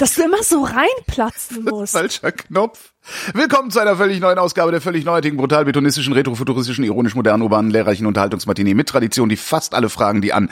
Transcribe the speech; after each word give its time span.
Dass 0.00 0.14
du 0.14 0.22
immer 0.22 0.42
so 0.42 0.62
reinplatzen 0.64 1.62
musst. 1.62 1.92
Falscher 1.92 2.32
Knopf. 2.32 2.94
Willkommen 3.34 3.70
zu 3.70 3.80
einer 3.80 3.96
völlig 3.96 4.18
neuen 4.18 4.38
Ausgabe 4.38 4.70
der 4.70 4.80
völlig 4.80 5.04
neuartigen, 5.04 5.36
brutal 5.36 5.66
betonistischen, 5.66 6.14
retrofuturistischen, 6.14 6.84
ironisch 6.84 7.14
modernen, 7.14 7.42
urbanen, 7.42 7.70
lehrreichen 7.70 8.06
Unterhaltungsmatinee 8.06 8.72
mit 8.72 8.88
Tradition, 8.88 9.28
die 9.28 9.36
fast 9.36 9.74
alle 9.74 9.90
Fragen, 9.90 10.22
die 10.22 10.32
an 10.32 10.48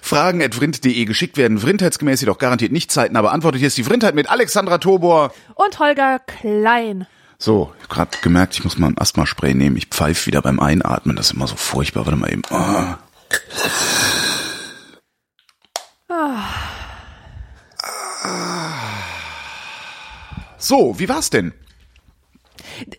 fragen.vrind.de 0.00 1.04
geschickt 1.04 1.36
werden, 1.36 1.58
vrindheitsgemäß 1.58 2.22
jedoch 2.22 2.38
garantiert 2.38 2.72
nicht 2.72 2.90
zeitnah 2.90 3.20
beantwortet. 3.20 3.58
Hier 3.58 3.68
ist 3.68 3.76
die 3.76 3.84
Vrindheit 3.84 4.14
mit 4.14 4.30
Alexandra 4.30 4.78
Tobor. 4.78 5.30
Und 5.54 5.78
Holger 5.78 6.18
Klein. 6.20 7.06
So, 7.36 7.74
ich 7.76 7.82
hab 7.82 7.90
grad 7.90 8.22
gemerkt, 8.22 8.54
ich 8.54 8.64
muss 8.64 8.78
mal 8.78 8.86
ein 8.86 8.96
Asthma-Spray 8.96 9.52
nehmen. 9.52 9.76
Ich 9.76 9.88
pfeife 9.88 10.24
wieder 10.24 10.40
beim 10.40 10.58
Einatmen. 10.58 11.16
Das 11.16 11.26
ist 11.26 11.32
immer 11.34 11.46
so 11.46 11.56
furchtbar. 11.56 12.06
Warte 12.06 12.18
mal 12.18 12.32
eben. 12.32 12.40
Ah. 12.48 12.96
So, 20.66 20.98
wie 20.98 21.08
war's 21.08 21.30
denn? 21.30 21.52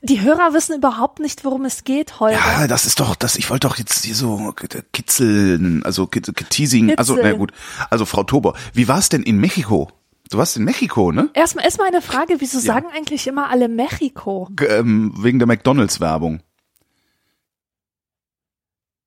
Die 0.02 0.22
Hörer 0.22 0.54
wissen 0.54 0.78
überhaupt 0.78 1.20
nicht, 1.20 1.44
worum 1.44 1.66
es 1.66 1.84
geht, 1.84 2.22
Holger. 2.22 2.38
Ja, 2.38 2.66
das 2.66 2.86
ist 2.86 3.02
doch, 3.02 3.14
das, 3.14 3.36
ich 3.36 3.50
wollte 3.50 3.68
doch 3.68 3.78
jetzt 3.78 4.06
hier 4.06 4.16
so 4.16 4.54
kitzeln, 4.94 5.84
also 5.84 6.06
teasing, 6.06 6.96
also, 6.96 7.18
na 7.22 7.34
gut. 7.34 7.52
Also, 7.90 8.06
Frau 8.06 8.24
Tober, 8.24 8.54
wie 8.72 8.88
war's 8.88 9.10
denn 9.10 9.22
in 9.22 9.38
Mexiko? 9.38 9.92
Du 10.30 10.38
warst 10.38 10.56
in 10.56 10.64
Mexiko, 10.64 11.12
ne? 11.12 11.30
Erstmal 11.34 11.66
erstmal 11.66 11.90
eine 11.90 12.02
Frage, 12.02 12.36
wieso 12.40 12.60
sagen 12.60 12.88
eigentlich 12.96 13.28
immer 13.28 13.50
alle 13.50 13.68
Mexiko? 13.68 14.48
G 14.56 14.66
ähm, 14.68 15.14
wegen 15.18 15.38
der 15.38 15.48
McDonalds-Werbung. 15.48 16.42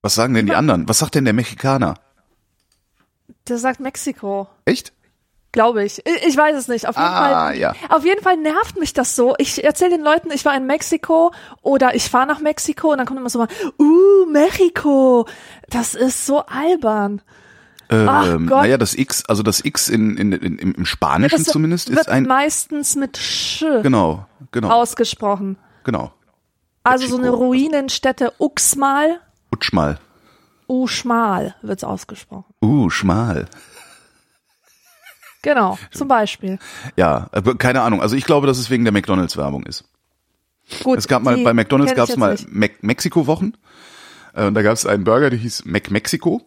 Was 0.02 0.14
sagen 0.14 0.34
denn 0.34 0.44
die 0.44 0.54
anderen? 0.54 0.86
Was 0.86 0.98
sagt 0.98 1.14
denn 1.14 1.24
der 1.24 1.32
Mexikaner? 1.32 1.94
Der 3.48 3.56
sagt 3.56 3.80
Mexiko, 3.80 4.48
Echt? 4.66 4.92
Glaube 5.52 5.84
ich. 5.84 6.00
Ich. 6.26 6.36
Weiß 6.36 6.56
es 6.56 6.68
nicht. 6.68 6.86
Auf 6.88 6.96
jeden 6.96 7.08
Ah, 7.08 7.46
Fall. 7.46 7.58
ja. 7.58 7.74
Auf 7.88 8.04
jeden 8.04 8.22
Fall 8.22 8.36
nervt 8.36 8.78
mich 8.78 8.92
das 8.92 9.16
so. 9.16 9.34
Ich 9.38 9.62
erzähle 9.64 9.90
den 9.90 10.02
Leuten, 10.02 10.30
ich 10.32 10.44
war 10.44 10.56
in 10.56 10.66
Mexiko 10.66 11.32
oder 11.62 11.94
ich 11.94 12.08
fahre 12.08 12.26
nach 12.26 12.40
Mexiko 12.40 12.92
und 12.92 12.98
dann 12.98 13.06
kommt 13.06 13.18
immer 13.20 13.28
so 13.30 13.38
mal, 13.40 13.48
uh, 13.78 14.26
Mexiko. 14.30 15.26
Das 15.68 15.94
ist 15.94 16.26
so 16.26 16.44
albern. 16.46 17.22
Ach 17.92 18.24
Ähm, 18.26 18.46
Gott. 18.46 18.60
naja, 18.62 18.78
das 18.78 18.94
X, 18.94 19.24
also 19.26 19.42
das 19.42 19.64
X 19.64 19.88
in, 19.88 20.16
in, 20.16 20.30
in, 20.32 20.58
im, 20.58 20.84
Spanischen 20.86 21.42
Das 21.42 21.52
zumindest 21.52 21.90
ist 21.90 22.08
ein, 22.08 22.22
meistens 22.22 22.94
mit 22.94 23.16
Sch 23.16 23.64
genau, 23.82 24.26
genau, 24.52 24.70
ausgesprochen. 24.70 25.58
genau. 25.82 26.12
Also 26.84 27.08
so 27.08 27.16
eine. 27.18 27.30
Ruinenstätte 27.30 28.32
Uxmal, 28.38 29.20
Utschmal. 29.52 29.98
Uschmal 30.68 31.56
wird's 31.62 31.82
ausgesprochen. 31.82 32.44
Uh, 32.62 32.88
schmal. 32.90 33.46
Genau, 35.42 35.78
zum 35.90 36.08
Beispiel. 36.08 36.58
Ja, 36.96 37.28
aber 37.32 37.56
keine 37.56 37.82
Ahnung. 37.82 38.02
Also 38.02 38.16
ich 38.16 38.24
glaube, 38.24 38.46
dass 38.46 38.58
es 38.58 38.70
wegen 38.70 38.84
der 38.84 38.92
McDonalds-Werbung 38.92 39.64
ist. 39.64 39.84
Gut, 40.82 40.98
Es 40.98 41.08
gab 41.08 41.22
mal 41.22 41.36
bei 41.38 41.52
McDonalds 41.52 41.94
gab 41.94 42.08
es 42.08 42.16
mal. 42.16 42.36
Mac 42.48 42.82
Mexiko-Wochen. 42.82 43.54
Äh, 44.34 44.46
Und 44.46 44.54
da 44.54 44.62
gab 44.62 44.74
es 44.74 44.86
einen 44.86 45.04
Burger, 45.04 45.30
der 45.30 45.38
hieß 45.38 45.64
Mac 45.64 45.90
Mexico. 45.90 46.42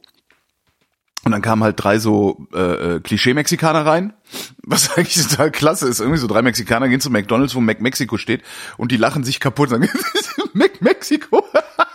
Und 1.26 1.32
dann 1.32 1.42
kamen 1.42 1.64
halt 1.64 1.82
drei 1.82 2.00
so 2.00 2.48
äh, 2.54 2.96
äh, 2.96 3.00
Klischee-Mexikaner 3.00 3.86
rein, 3.86 4.14
was 4.64 4.96
eigentlich 4.98 5.26
total 5.28 5.52
klasse 5.52 5.88
ist. 5.88 6.00
Irgendwie 6.00 6.20
so 6.20 6.28
drei 6.28 6.42
Mexikaner 6.42 6.90
gehen 6.90 7.00
zu 7.00 7.10
McDonalds, 7.10 7.56
wo 7.56 7.62
Mac 7.62 7.82
Mexico 7.82 8.18
steht, 8.18 8.44
und 8.78 8.92
die 8.92 8.98
lachen 8.98 9.24
sich 9.24 9.40
kaputt 9.40 9.72
und 9.72 9.82
sagen, 9.86 10.00
Mac 10.54 10.82
Mexico. 10.82 11.44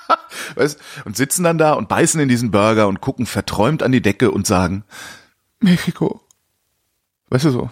weißt, 0.55 0.81
und 1.05 1.17
sitzen 1.17 1.45
dann 1.45 1.59
da 1.59 1.75
und 1.75 1.89
beißen 1.89 2.21
in 2.21 2.29
diesen 2.29 2.51
Burger 2.51 2.89
und 2.89 3.01
gucken 3.03 3.27
verträumt 3.27 3.83
an 3.83 3.93
die 3.93 4.01
Decke 4.01 4.31
und 4.31 4.47
sagen, 4.47 4.85
Mexiko. 5.61 6.23
Weißt 7.31 7.45
du 7.45 7.51
so? 7.51 7.71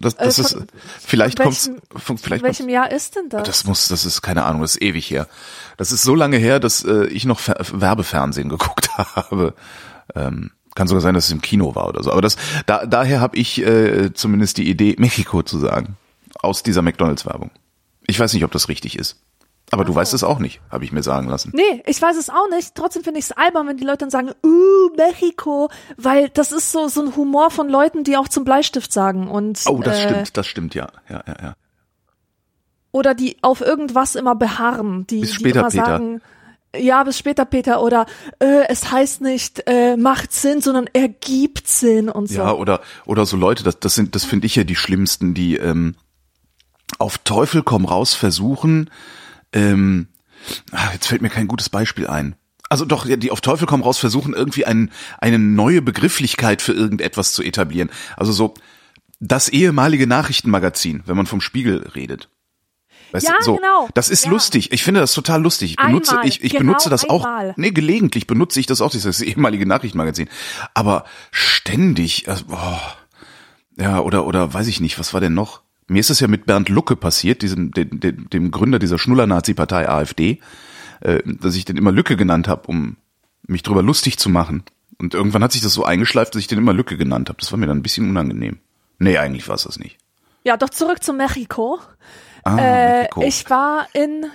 Das, 0.00 0.16
das 0.16 0.38
ist 0.38 0.52
von- 0.54 0.66
vielleicht 1.00 1.40
von, 1.40 1.52
vielleicht 1.52 2.42
In 2.42 2.46
kommt's, 2.46 2.58
welchem 2.58 2.68
Jahr 2.68 2.90
ist 2.90 3.14
denn 3.16 3.28
das? 3.28 3.44
das 3.44 3.64
muss, 3.64 3.88
das 3.88 4.04
ist 4.04 4.22
keine 4.22 4.44
Ahnung, 4.44 4.62
das 4.62 4.72
ist 4.76 4.82
ewig 4.82 5.08
her. 5.10 5.28
Das 5.76 5.92
ist 5.92 6.02
so 6.02 6.14
lange 6.14 6.36
her, 6.38 6.58
dass 6.60 6.84
äh, 6.84 7.06
ich 7.06 7.24
noch 7.24 7.38
Fer 7.38 7.56
Werbefernsehen 7.72 8.48
geguckt 8.48 8.90
habe. 8.98 9.54
Ähm, 10.14 10.50
kann 10.74 10.88
sogar 10.88 11.00
sein, 11.00 11.14
dass 11.14 11.26
es 11.26 11.32
im 11.32 11.42
Kino 11.42 11.74
war 11.74 11.88
oder 11.88 12.02
so. 12.02 12.10
Aber 12.12 12.22
das, 12.22 12.36
da, 12.66 12.86
daher 12.86 13.20
habe 13.20 13.36
ich 13.36 13.60
äh, 13.64 14.12
zumindest 14.14 14.58
die 14.58 14.68
Idee, 14.68 14.94
Mexiko 14.98 15.42
zu 15.42 15.58
sagen. 15.58 15.96
Aus 16.40 16.62
dieser 16.62 16.82
McDonalds-Werbung. 16.82 17.50
Ich 18.06 18.18
weiß 18.20 18.32
nicht, 18.34 18.44
ob 18.44 18.52
das 18.52 18.68
richtig 18.68 18.96
ist. 18.98 19.16
Aber 19.70 19.84
du 19.84 19.94
weißt 19.94 20.14
es 20.14 20.24
auch 20.24 20.38
nicht, 20.38 20.60
habe 20.70 20.84
ich 20.84 20.92
mir 20.92 21.02
sagen 21.02 21.28
lassen. 21.28 21.52
Nee, 21.54 21.82
ich 21.86 22.00
weiß 22.00 22.16
es 22.16 22.30
auch 22.30 22.48
nicht. 22.50 22.74
Trotzdem 22.74 23.04
finde 23.04 23.18
ich 23.18 23.26
es 23.26 23.32
albern, 23.32 23.66
wenn 23.68 23.76
die 23.76 23.84
Leute 23.84 23.98
dann 23.98 24.10
sagen, 24.10 24.30
uh, 24.44 24.96
Mexiko, 24.96 25.68
weil 25.96 26.30
das 26.30 26.52
ist 26.52 26.72
so, 26.72 26.88
so 26.88 27.02
ein 27.02 27.16
Humor 27.16 27.50
von 27.50 27.68
Leuten, 27.68 28.02
die 28.04 28.16
auch 28.16 28.28
zum 28.28 28.44
Bleistift 28.44 28.92
sagen 28.92 29.28
und, 29.28 29.60
Oh, 29.66 29.80
das 29.82 29.98
äh, 29.98 30.08
stimmt, 30.08 30.36
das 30.36 30.46
stimmt, 30.46 30.74
ja. 30.74 30.88
Ja, 31.08 31.22
ja, 31.26 31.36
ja. 31.42 31.54
oder 32.92 33.14
die 33.14 33.36
auf 33.42 33.60
irgendwas 33.60 34.14
immer 34.14 34.34
beharren, 34.34 35.06
die, 35.06 35.20
Bis 35.20 35.30
die 35.30 35.36
später, 35.36 35.60
immer 35.60 35.68
Peter. 35.70 35.84
sagen, 35.84 36.20
ja, 36.76 37.02
bis 37.02 37.18
später, 37.18 37.44
Peter, 37.44 37.82
oder 37.82 38.06
äh, 38.40 38.66
es 38.68 38.90
heißt 38.90 39.20
nicht 39.22 39.62
äh, 39.66 39.96
macht 39.96 40.32
Sinn, 40.32 40.60
sondern 40.60 40.86
ergibt 40.92 41.66
Sinn 41.66 42.08
und 42.08 42.28
so. 42.28 42.38
Ja, 42.38 42.52
oder, 42.52 42.80
oder 43.06 43.24
so 43.26 43.36
Leute, 43.36 43.64
das, 43.64 43.80
das 43.80 43.94
sind, 43.94 44.14
das 44.14 44.24
finde 44.24 44.46
ich 44.46 44.56
ja 44.56 44.64
die 44.64 44.76
schlimmsten, 44.76 45.34
die 45.34 45.56
ähm, 45.56 45.94
auf 46.98 47.18
Teufel 47.18 47.62
komm 47.62 47.84
raus 47.84 48.14
versuchen, 48.14 48.90
ähm, 49.52 50.08
ah, 50.72 50.90
jetzt 50.92 51.06
fällt 51.06 51.22
mir 51.22 51.30
kein 51.30 51.48
gutes 51.48 51.68
Beispiel 51.68 52.06
ein. 52.06 52.36
Also 52.70 52.84
doch, 52.84 53.06
die 53.06 53.30
auf 53.30 53.40
Teufel 53.40 53.66
komm 53.66 53.82
raus 53.82 53.98
versuchen, 53.98 54.34
irgendwie 54.34 54.66
ein, 54.66 54.90
eine 55.18 55.38
neue 55.38 55.80
Begrifflichkeit 55.80 56.60
für 56.60 56.72
irgendetwas 56.72 57.32
zu 57.32 57.42
etablieren. 57.42 57.90
Also 58.16 58.32
so 58.32 58.54
das 59.20 59.48
ehemalige 59.48 60.06
Nachrichtenmagazin, 60.06 61.02
wenn 61.06 61.16
man 61.16 61.26
vom 61.26 61.40
Spiegel 61.40 61.88
redet. 61.94 62.28
Weißt 63.12 63.26
Ja, 63.26 63.34
du, 63.38 63.44
so, 63.44 63.56
genau. 63.56 63.88
Das 63.94 64.10
ist 64.10 64.26
Ja. 64.26 64.30
lustig. 64.30 64.70
Ich 64.70 64.82
finde 64.82 65.00
das 65.00 65.14
total 65.14 65.40
lustig. 65.42 65.70
Ich 65.72 65.76
benutze, 65.78 66.10
Einmal, 66.12 66.28
ich, 66.28 66.44
ich 66.44 66.52
genau 66.52 66.66
benutze 66.66 66.90
das 66.90 67.08
auch. 67.08 67.24
einmal. 67.24 67.54
Nee, 67.56 67.70
gelegentlich 67.70 68.26
benutze 68.26 68.60
ich 68.60 68.66
das 68.66 68.82
auch, 68.82 68.90
dieses 68.90 69.22
ehemalige 69.22 69.64
Nachrichtenmagazin. 69.64 70.28
Aber 70.74 71.04
ständig, 71.30 72.28
also, 72.28 72.44
boah. 72.44 72.80
ja, 73.78 74.00
oder, 74.00 74.26
oder 74.26 74.52
weiß 74.52 74.66
ich 74.66 74.80
nicht, 74.80 74.98
was 74.98 75.14
war 75.14 75.22
denn 75.22 75.32
noch? 75.32 75.62
Mir 75.88 76.00
ist 76.00 76.10
es 76.10 76.20
ja 76.20 76.28
mit 76.28 76.46
Bernd 76.46 76.68
Lucke 76.68 76.96
passiert, 76.96 77.42
diesem, 77.42 77.70
dem, 77.72 77.98
dem, 78.00 78.28
dem 78.30 78.50
Gründer 78.50 78.78
dieser 78.78 78.98
Schnuller-Nazi-Partei 78.98 79.88
AfD, 79.88 80.40
äh, 81.00 81.20
dass 81.24 81.56
ich 81.56 81.64
den 81.64 81.76
immer 81.76 81.92
Lücke 81.92 82.16
genannt 82.16 82.46
habe, 82.48 82.66
um 82.68 82.96
mich 83.46 83.62
drüber 83.62 83.82
lustig 83.82 84.18
zu 84.18 84.28
machen. 84.28 84.62
Und 84.98 85.14
irgendwann 85.14 85.42
hat 85.42 85.52
sich 85.52 85.62
das 85.62 85.72
so 85.72 85.84
eingeschleift, 85.84 86.34
dass 86.34 86.40
ich 86.40 86.48
den 86.48 86.58
immer 86.58 86.72
Lücke 86.74 86.96
genannt 86.96 87.28
habe. 87.28 87.38
Das 87.40 87.50
war 87.52 87.58
mir 87.58 87.66
dann 87.66 87.78
ein 87.78 87.82
bisschen 87.82 88.08
unangenehm. 88.08 88.58
Nee, 88.98 89.16
eigentlich 89.16 89.48
war 89.48 89.54
es 89.54 89.62
das 89.62 89.78
nicht. 89.78 89.96
Ja, 90.44 90.56
doch 90.56 90.70
zurück 90.70 91.02
zu 91.02 91.12
Mexiko. 91.12 91.78
Ah, 92.44 92.58
Äh, 92.58 92.98
Mexiko. 93.02 93.22
ich 93.22 93.48
war 93.48 93.86
in 93.94 94.26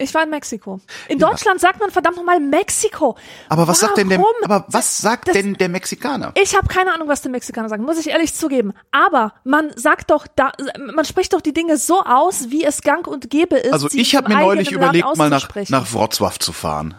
ich 0.00 0.14
war 0.14 0.22
in 0.22 0.30
Mexiko. 0.30 0.80
In 1.08 1.18
Deutschland 1.18 1.60
sagt 1.60 1.80
man 1.80 1.90
verdammt 1.90 2.16
nochmal 2.16 2.38
Mexiko. 2.40 3.16
aber 3.48 3.66
was 3.66 3.80
sagt 3.80 3.96
denn 3.98 4.08
der, 4.08 4.18
Warum? 4.18 4.32
aber 4.44 4.64
was 4.68 4.98
sagt 4.98 5.28
Das- 5.28 5.34
denn 5.34 5.54
der 5.54 5.68
Mexikaner? 5.68 6.32
Ich 6.40 6.56
habe 6.56 6.68
keine 6.68 6.94
Ahnung, 6.94 7.08
was 7.08 7.20
die 7.22 7.28
Mexikaner 7.28 7.68
sagen, 7.68 7.82
muss 7.84 7.98
ich 7.98 8.08
ehrlich 8.10 8.32
zugeben. 8.34 8.72
Aber 8.92 9.34
man 9.44 9.76
sagt 9.76 10.10
doch 10.10 10.26
da, 10.26 10.52
man 10.94 11.04
spricht 11.04 11.32
doch 11.32 11.40
die 11.40 11.52
Dinge 11.52 11.76
so 11.78 12.02
aus, 12.04 12.50
wie 12.50 12.64
es 12.64 12.82
gang 12.82 13.06
und 13.06 13.28
gäbe 13.30 13.56
ist. 13.56 13.72
Also 13.72 13.88
ich 13.92 14.14
habe 14.14 14.28
mir 14.28 14.38
neulich 14.40 14.70
überlegt, 14.70 15.16
mal 15.16 15.28
nach, 15.30 15.48
nach 15.68 15.86
Wrocław 15.86 16.38
zu 16.38 16.52
fahren. 16.52 16.94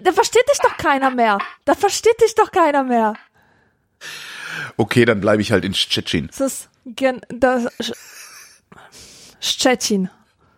Da 0.00 0.12
versteht 0.12 0.44
dich 0.50 0.58
doch 0.58 0.76
keiner 0.76 1.10
mehr. 1.10 1.38
Da 1.64 1.74
versteht 1.74 2.20
dich 2.20 2.34
doch 2.34 2.50
keiner 2.50 2.84
mehr. 2.84 3.14
Okay, 4.76 5.04
dann 5.04 5.20
bleibe 5.20 5.40
ich 5.40 5.52
halt 5.52 5.64
in 5.64 5.72
Tschetschen. 5.72 6.26
Das 6.28 6.40
ist 6.40 6.68
gen, 6.84 7.20
das 7.28 7.66
Sch- 7.80 7.94
Szczecin. 9.40 10.10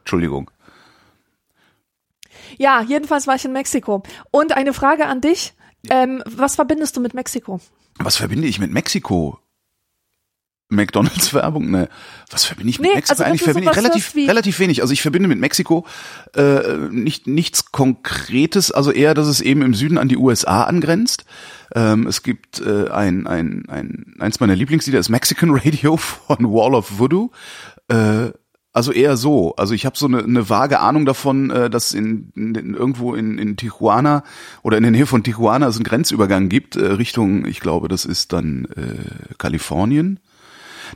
Entschuldigung. 0.06 0.52
Ja, 2.58 2.80
jedenfalls 2.80 3.26
war 3.26 3.34
ich 3.34 3.44
in 3.44 3.52
Mexiko. 3.52 4.04
Und 4.30 4.56
eine 4.56 4.72
Frage 4.72 5.06
an 5.06 5.20
dich. 5.20 5.54
Ähm, 5.90 6.22
was 6.26 6.54
verbindest 6.54 6.96
du 6.96 7.00
mit 7.00 7.12
Mexiko? 7.12 7.60
Was 7.98 8.16
verbinde 8.16 8.46
ich 8.46 8.60
mit 8.60 8.70
Mexiko? 8.70 9.40
McDonalds 10.68 11.34
Werbung? 11.34 11.70
Ne. 11.72 11.88
Was 12.30 12.44
verbinde 12.44 12.70
ich 12.70 12.78
mit 12.78 12.88
Nee, 12.88 12.94
Mexiko? 12.94 13.12
also 13.14 13.24
Eigentlich 13.24 13.42
verbinde 13.42 13.70
ich 13.70 13.76
relativ, 13.76 14.14
relativ 14.14 14.58
wenig. 14.60 14.80
Also 14.82 14.92
ich 14.92 15.02
verbinde 15.02 15.28
mit 15.28 15.40
Mexiko 15.40 15.84
äh, 16.36 16.76
nicht 16.90 17.26
nichts 17.26 17.72
Konkretes, 17.72 18.70
also 18.70 18.92
eher, 18.92 19.14
dass 19.14 19.26
es 19.26 19.40
eben 19.40 19.62
im 19.62 19.74
Süden 19.74 19.98
an 19.98 20.08
die 20.08 20.16
USA 20.16 20.62
angrenzt. 20.64 21.24
Ähm, 21.74 22.06
es 22.06 22.22
gibt 22.22 22.60
äh, 22.60 22.90
ein, 22.90 23.26
ein, 23.26 23.64
ein, 23.68 24.14
eins 24.20 24.38
meiner 24.38 24.54
Lieblingslieder 24.54 25.00
ist 25.00 25.08
Mexican 25.08 25.50
Radio 25.50 25.96
von 25.96 26.38
Wall 26.52 26.74
of 26.74 26.98
Voodoo. 26.98 27.30
Äh, 27.88 28.30
Also 28.76 28.92
eher 28.92 29.16
so. 29.16 29.54
Also 29.56 29.72
ich 29.72 29.86
habe 29.86 29.96
so 29.96 30.04
eine, 30.04 30.22
eine 30.22 30.50
vage 30.50 30.80
Ahnung 30.80 31.06
davon, 31.06 31.48
äh, 31.50 31.70
dass 31.70 31.94
in, 31.94 32.30
in 32.36 32.74
irgendwo 32.74 33.14
in, 33.14 33.38
in 33.38 33.56
Tijuana 33.56 34.22
oder 34.62 34.76
in 34.76 34.82
der 34.82 34.92
Nähe 34.92 35.06
von 35.06 35.22
Tijuana 35.24 35.66
es 35.66 35.76
einen 35.76 35.84
Grenzübergang 35.84 36.50
gibt 36.50 36.76
äh, 36.76 36.84
Richtung, 36.84 37.46
ich 37.46 37.60
glaube, 37.60 37.88
das 37.88 38.04
ist 38.04 38.34
dann 38.34 38.66
äh, 38.76 39.34
Kalifornien. 39.38 40.20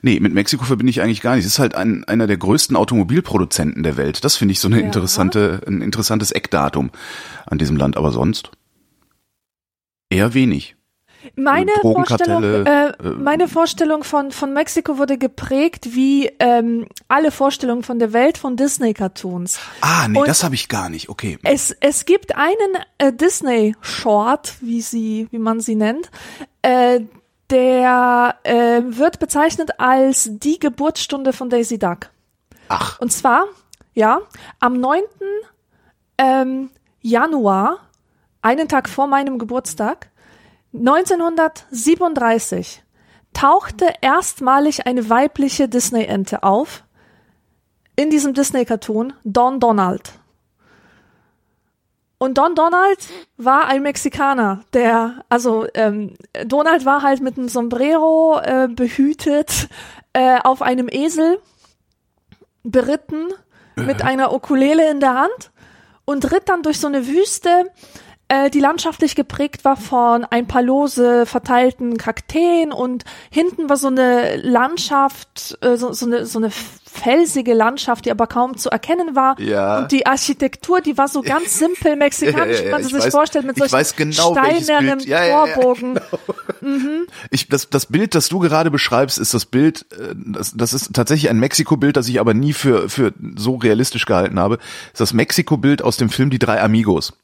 Nee, 0.03 0.21
mit 0.21 0.35
Mexiko 0.35 0.63
verbinde 0.67 0.91
ich 0.91 1.01
eigentlich 1.01 1.23
gar 1.23 1.37
nicht. 1.37 1.47
Es 1.47 1.53
ist 1.53 1.59
halt 1.59 1.75
ein, 1.75 2.05
einer 2.05 2.27
der 2.27 2.37
größten 2.37 2.77
Automobilproduzenten 2.77 3.83
der 3.83 3.97
Welt. 3.97 4.25
Das 4.27 4.37
finde 4.37 4.53
ich 4.53 4.61
so 4.61 4.69
eine 4.69 4.81
Ja. 4.81 4.85
interessante, 4.85 5.63
ein 5.67 5.81
interessantes 5.81 6.33
Eckdatum 6.33 6.91
an 7.47 7.57
diesem 7.57 7.79
Land. 7.79 7.97
Aber 7.97 8.13
sonst 8.13 8.51
eher 10.11 10.35
wenig. 10.35 10.77
Meine 11.37 11.71
Vorstellung, 11.83 12.43
Drogenkartelle, 12.43 12.95
äh, 12.99 13.09
meine 13.11 13.47
Vorstellung 13.49 14.05
von, 14.05 14.31
von 14.31 14.53
Mexiko 14.55 14.97
wurde 14.99 15.19
geprägt 15.19 15.95
wie 15.95 16.31
ähm, 16.39 16.87
alle 17.09 17.31
Vorstellungen 17.31 17.83
von 17.83 17.99
der 17.99 18.13
Welt 18.13 18.39
von 18.39 18.57
Disney-Cartoons. 18.57 19.59
Ah, 19.83 20.09
nee, 20.09 20.19
Und- 20.19 20.29
das 20.29 20.43
habe 20.45 20.55
ich 20.55 20.69
gar 20.69 20.89
nicht. 20.89 21.09
Okay. 21.09 21.39
Es, 21.43 21.77
es 21.81 22.05
gibt 22.07 22.37
einen 22.37 22.77
äh, 22.99 23.13
Disney-Short, 23.13 24.55
wie 24.61 24.81
sie, 24.81 25.29
wie 25.31 25.39
man 25.39 25.61
sie 25.61 25.75
nennt, 25.75 26.11
äh, 26.63 27.01
der 27.51 28.37
äh, 28.45 28.83
wird 28.85 29.19
bezeichnet 29.19 29.73
als 29.79 30.29
die 30.31 30.59
Geburtsstunde 30.59 31.33
von 31.33 31.51
Daisy 31.51 31.79
Duck. 31.79 32.11
Ach, 32.69 33.01
Und 33.01 33.13
zwar, 33.13 33.47
ja, 33.95 34.21
am 34.61 34.75
9. 34.79 35.01
Ähm, 36.19 36.71
Januar, 37.03 37.79
einen 38.43 38.69
Tag 38.69 38.89
vor 38.89 39.07
meinem 39.07 39.39
Geburtstag, 39.39 40.10
1937, 40.73 42.83
tauchte 43.33 43.93
erstmalig 44.01 44.87
eine 44.87 45.09
weibliche 45.09 45.69
Disney-Ente 45.69 46.43
auf 46.43 46.85
in 47.97 48.11
diesem 48.11 48.35
Disney-Cartoon 48.35 49.13
Don 49.25 49.61
Donald. 49.61 50.13
Und 52.19 52.37
Don 52.37 52.55
Donald 52.55 52.99
war 53.39 53.67
ein 53.67 53.83
Mexikaner, 53.83 54.63
der, 54.75 55.25
also 55.31 55.67
ähm, 55.75 56.15
Donald 56.45 56.85
war 56.85 57.03
halt 57.03 57.23
mit 57.23 57.39
einem 57.39 57.49
Sombrero 57.49 58.41
äh, 58.43 58.69
behütet 58.69 59.69
äh, 60.13 60.39
auf 60.45 60.61
einem 60.61 60.89
Esel 60.91 61.41
beritten 62.63 63.29
mit 63.77 64.03
einer 64.03 64.35
Ukulele 64.35 64.91
in 64.91 65.01
der 65.01 65.15
Hand 65.15 65.51
und 66.05 66.31
ritt 66.31 66.49
dann 66.49 66.63
durch 66.63 66.79
so 66.79 66.89
eine 66.89 67.07
Wüste, 67.07 67.71
äh, 68.31 68.49
die 68.49 68.61
landschaftlich 68.61 69.17
geprägt 69.17 69.65
war 69.65 69.77
von 69.77 70.25
ein 70.25 70.47
paar 70.47 70.63
lose 70.63 71.27
verteilten 71.27 71.97
Kakteen 71.99 72.73
und 72.73 73.03
hinten 73.29 73.69
war 73.69 73.77
so 73.77 73.89
eine 73.89 74.37
Landschaft, 74.37 75.59
äh, 75.63 75.77
so, 75.77 75.93
so, 75.93 76.07
eine, 76.07 76.25
so 76.27 76.39
eine 76.39 76.51
felsige 76.51 77.55
Landschaft, 77.55 78.05
die 78.05 78.11
aber 78.13 78.29
kaum 78.29 78.57
zu 78.57 78.71
erkennen 78.71 79.17
war. 79.17 79.39
Ja. 79.41 79.81
Und 79.81 79.91
die 79.93 80.07
Architektur, 80.07 80.81
die 80.81 80.97
war 80.97 81.09
so 81.09 81.23
ganz 81.23 81.59
simpel 81.59 81.97
mexikanisch, 81.97 82.59
Ja, 82.59 82.65
ja, 82.67 82.71
ja, 82.71 82.79
wie 82.79 82.83
man 82.83 82.85
sich 82.85 82.95
weiß- 82.95 83.11
vorstellt, 83.11 83.47
mit 83.47 83.57
solchen 83.59 83.97
genau, 83.97 84.33
steinernen 84.33 84.99
Bild. 84.99 85.09
Ja, 85.09 85.25
ja, 85.25 85.47
ja, 85.47 85.55
Torbogen. 85.55 86.01
Ich, 87.31 87.49
das, 87.49 87.71
das 87.71 87.87
Bild, 87.87 88.15
das 88.15 88.29
du 88.29 88.39
gerade 88.39 88.71
beschreibst, 88.71 89.19
ist 89.19 89.33
das 89.33 89.47
Bild, 89.47 89.87
äh, 89.93 90.15
das, 90.15 90.53
das 90.55 90.75
ist 90.75 90.93
tatsächlich 90.93 91.31
ein 91.31 91.39
Mexiko-Bild, 91.39 91.97
das 91.97 92.07
ich 92.07 92.21
aber 92.21 92.35
nie 92.35 92.53
für, 92.53 92.89
für 92.89 93.13
so 93.37 93.57
realistisch 93.57 94.05
gehalten 94.05 94.39
habe. 94.39 94.59
Das 94.59 94.67
ist 94.93 95.01
das 95.01 95.13
Mexiko-Bild 95.15 95.83
aus 95.83 95.97
dem 95.97 96.11
Film 96.11 96.29
Die 96.31 96.39
drei 96.39 96.61
Amigos. 96.61 97.15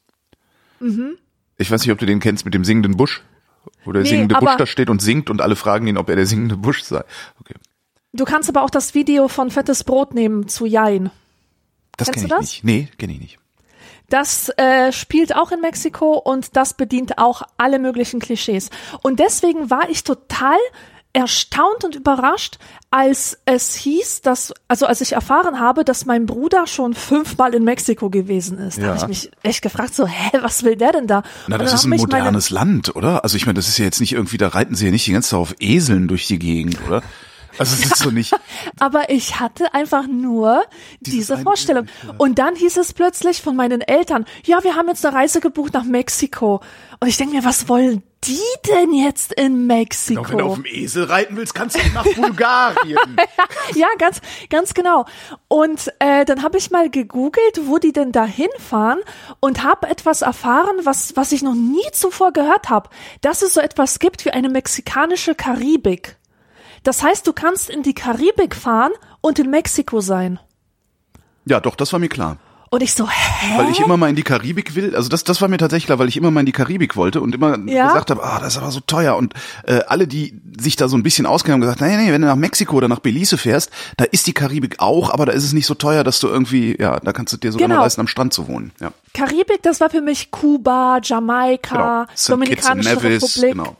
Ich 1.57 1.71
weiß 1.71 1.81
nicht, 1.81 1.91
ob 1.91 1.97
du 1.97 2.05
den 2.05 2.19
kennst 2.19 2.45
mit 2.45 2.53
dem 2.53 2.63
singenden 2.63 2.97
Busch. 2.97 3.23
Wo 3.83 3.91
der 3.91 4.03
Nee, 4.03 4.09
singende 4.09 4.35
Busch 4.35 4.55
da 4.57 4.65
steht 4.65 4.89
und 4.89 5.01
singt 5.01 5.29
und 5.29 5.41
alle 5.41 5.55
fragen 5.55 5.87
ihn, 5.87 5.97
ob 5.97 6.09
er 6.09 6.15
der 6.15 6.25
singende 6.25 6.55
Busch 6.57 6.83
sei. 6.83 7.03
Okay. 7.39 7.55
Du 8.13 8.25
kannst 8.25 8.49
aber 8.49 8.63
auch 8.63 8.69
das 8.69 8.93
Video 8.95 9.27
von 9.27 9.51
Fettes 9.51 9.83
Brot 9.83 10.13
nehmen 10.13 10.47
zu 10.47 10.65
Jein. 10.65 11.11
Das 11.97 12.07
Kennst 12.07 12.13
kenne 12.13 12.25
ich 12.25 12.29
du 12.29 12.35
das? 12.35 12.41
nicht. 12.41 12.63
Nee, 12.63 12.89
kenne 12.97 13.13
ich 13.13 13.19
nicht. 13.19 13.39
Das 14.09 14.49
äh, 14.57 14.93
spielt 14.93 15.35
auch 15.35 15.51
in 15.51 15.59
Mexiko 15.59 16.13
und 16.13 16.55
das 16.55 16.73
bedient 16.75 17.17
auch 17.17 17.41
alle 17.57 17.77
möglichen 17.77 18.19
Klischees. 18.19 18.69
Und 19.03 19.19
deswegen 19.19 19.69
war 19.69 19.89
ich 19.89 20.03
total 20.05 20.57
erstaunt 21.11 21.83
und 21.83 21.95
überrascht, 21.95 22.57
als 22.89 23.37
es 23.45 23.75
hieß, 23.75 24.21
dass, 24.21 24.53
also 24.69 24.85
als 24.85 25.01
ich 25.01 25.13
erfahren 25.13 25.59
habe, 25.59 25.83
dass 25.83 26.05
mein 26.05 26.25
Bruder 26.25 26.67
schon 26.67 26.93
fünfmal 26.93 27.53
in 27.53 27.63
Mexiko 27.65 28.09
gewesen 28.09 28.57
ist. 28.59 28.77
Da 28.77 28.81
Ja. 28.81 28.87
habe 28.89 28.97
ich 28.99 29.07
mich 29.07 29.31
echt 29.43 29.61
gefragt, 29.61 29.93
so, 29.93 30.07
hä, 30.07 30.39
was 30.41 30.63
will 30.63 30.77
der 30.77 30.93
denn 30.93 31.07
da? 31.07 31.23
Na, 31.47 31.57
das 31.57 31.73
ist 31.73 31.83
ein 31.85 31.89
modernes 31.89 32.49
Land, 32.49 32.95
oder? 32.95 33.23
Also 33.23 33.35
ich 33.35 33.45
meine, 33.45 33.55
das 33.57 33.67
ist 33.67 33.77
ja 33.77 33.85
jetzt 33.85 33.99
nicht 33.99 34.13
irgendwie, 34.13 34.37
da 34.37 34.47
reiten 34.49 34.73
sie 34.75 34.85
ja 34.85 34.91
nicht 34.91 35.05
die 35.05 35.11
ganze 35.11 35.31
Zeit 35.31 35.39
auf 35.39 35.55
Eseln 35.59 36.07
durch 36.07 36.27
die 36.27 36.39
Gegend, 36.39 36.77
oder? 36.87 37.01
Also 37.59 37.73
es 37.73 37.85
ist 37.91 37.97
so 37.97 38.11
nicht. 38.11 38.33
Aber 38.79 39.09
ich 39.09 39.39
hatte 39.39 39.73
einfach 39.73 40.05
nur 40.07 40.63
diese 41.01 41.33
eine 41.35 41.43
Vorstellung. 41.43 41.87
Und 42.17 42.37
dann 42.39 42.55
hieß 42.55 42.77
es 42.77 42.93
plötzlich 42.93 43.41
von 43.41 43.55
meinen 43.55 43.81
Eltern, 43.81 44.25
ja, 44.45 44.63
wir 44.63 44.75
haben 44.75 44.87
jetzt 44.87 45.05
eine 45.05 45.15
Reise 45.15 45.41
gebucht 45.41 45.73
nach 45.73 45.83
Mexiko. 45.83 46.61
Und 46.99 47.07
ich 47.07 47.17
denke 47.17 47.35
mir, 47.35 47.43
was 47.43 47.67
wollen 47.67 48.03
die 48.27 48.69
denn 48.69 48.93
jetzt 48.93 49.33
in 49.33 49.67
Mexiko? 49.67 50.21
Doch, 50.21 50.29
wenn 50.31 50.37
du 50.39 50.45
auf 50.45 50.55
dem 50.55 50.65
Esel 50.65 51.05
reiten 51.05 51.37
willst, 51.37 51.55
kannst 51.55 51.77
du 51.77 51.93
nach 51.93 52.05
Bulgarien. 52.15 52.97
ja, 53.75 53.87
ganz, 53.97 54.21
ganz 54.49 54.73
genau. 54.73 55.05
Und 55.47 55.91
äh, 55.99 56.25
dann 56.25 56.43
habe 56.43 56.57
ich 56.57 56.71
mal 56.71 56.89
gegoogelt, 56.89 57.61
wo 57.63 57.77
die 57.77 57.93
denn 57.93 58.11
da 58.11 58.25
hinfahren 58.25 58.99
und 59.39 59.63
habe 59.63 59.87
etwas 59.87 60.21
erfahren, 60.21 60.75
was, 60.83 61.15
was 61.15 61.31
ich 61.31 61.41
noch 61.41 61.55
nie 61.55 61.89
zuvor 61.93 62.33
gehört 62.33 62.69
habe, 62.69 62.89
dass 63.21 63.41
es 63.41 63.53
so 63.53 63.61
etwas 63.61 63.99
gibt 63.99 64.25
wie 64.25 64.31
eine 64.31 64.49
mexikanische 64.49 65.35
Karibik. 65.35 66.17
Das 66.83 67.03
heißt, 67.03 67.25
du 67.25 67.33
kannst 67.33 67.69
in 67.69 67.83
die 67.83 67.93
Karibik 67.93 68.55
fahren 68.55 68.91
und 69.21 69.39
in 69.39 69.49
Mexiko 69.49 70.01
sein. 70.01 70.39
ja, 71.45 71.59
doch, 71.59 71.75
das 71.75 71.91
war 71.93 71.99
mir 71.99 72.09
klar. 72.09 72.37
Und 72.69 72.83
ich 72.83 72.93
so, 72.93 73.07
hä? 73.09 73.57
Weil 73.57 73.69
ich 73.69 73.79
immer 73.79 73.95
mal 73.95 74.09
in 74.09 74.15
die 74.17 74.23
Karibik 74.23 74.75
will. 74.75 74.95
Also 74.95 75.07
das, 75.09 75.23
das 75.23 75.39
war 75.41 75.47
mir 75.47 75.57
tatsächlich 75.57 75.85
klar, 75.85 75.99
weil 75.99 76.09
ich 76.09 76.17
immer 76.17 76.31
mal 76.31 76.41
in 76.41 76.45
die 76.45 76.51
Karibik 76.51 76.95
wollte 76.97 77.21
und 77.21 77.33
immer 77.33 77.57
Ja? 77.65 77.87
gesagt 77.87 78.09
habe, 78.11 78.21
ah, 78.23 78.39
das 78.41 78.53
ist 78.55 78.57
aber 78.61 78.71
so 78.71 78.81
teuer. 78.81 79.15
Und 79.15 79.33
äh, 79.65 79.79
alle, 79.87 80.05
die 80.07 80.39
sich 80.59 80.75
da 80.75 80.87
so 80.89 80.97
ein 80.97 81.03
bisschen 81.03 81.25
auskennen, 81.25 81.53
haben 81.53 81.61
gesagt, 81.61 81.79
nee, 81.81 81.95
nee, 81.95 82.11
wenn 82.11 82.21
du 82.21 82.27
nach 82.27 82.35
Mexiko 82.35 82.75
oder 82.75 82.87
nach 82.89 82.99
Belize 82.99 83.37
fährst, 83.37 83.69
da 83.95 84.03
ist 84.05 84.27
die 84.27 84.33
Karibik 84.33 84.75
auch, 84.79 85.11
aber 85.11 85.25
da 85.25 85.31
ist 85.31 85.43
es 85.45 85.53
nicht 85.53 85.65
so 85.65 85.75
teuer, 85.75 86.03
dass 86.03 86.19
du 86.19 86.27
irgendwie, 86.27 86.75
ja, 86.79 86.99
da 86.99 87.13
kannst 87.13 87.31
du 87.33 87.37
dir 87.37 87.51
sogar 87.53 87.67
Genau. 87.69 87.81
leisten, 87.81 88.01
am 88.01 88.07
Strand 88.07 88.33
zu 88.33 88.47
wohnen. 88.47 88.71
Ja, 88.81 88.91
Karibik, 89.13 89.61
das 89.63 89.79
war 89.79 89.89
für 89.89 90.01
mich 90.01 90.31
Kuba, 90.31 90.99
Jamaika, 91.03 92.05
genau. 92.05 92.27
Dominikanische 92.27 92.95
Nevis, 92.95 93.37
Republik. 93.37 93.51
genau. 93.53 93.77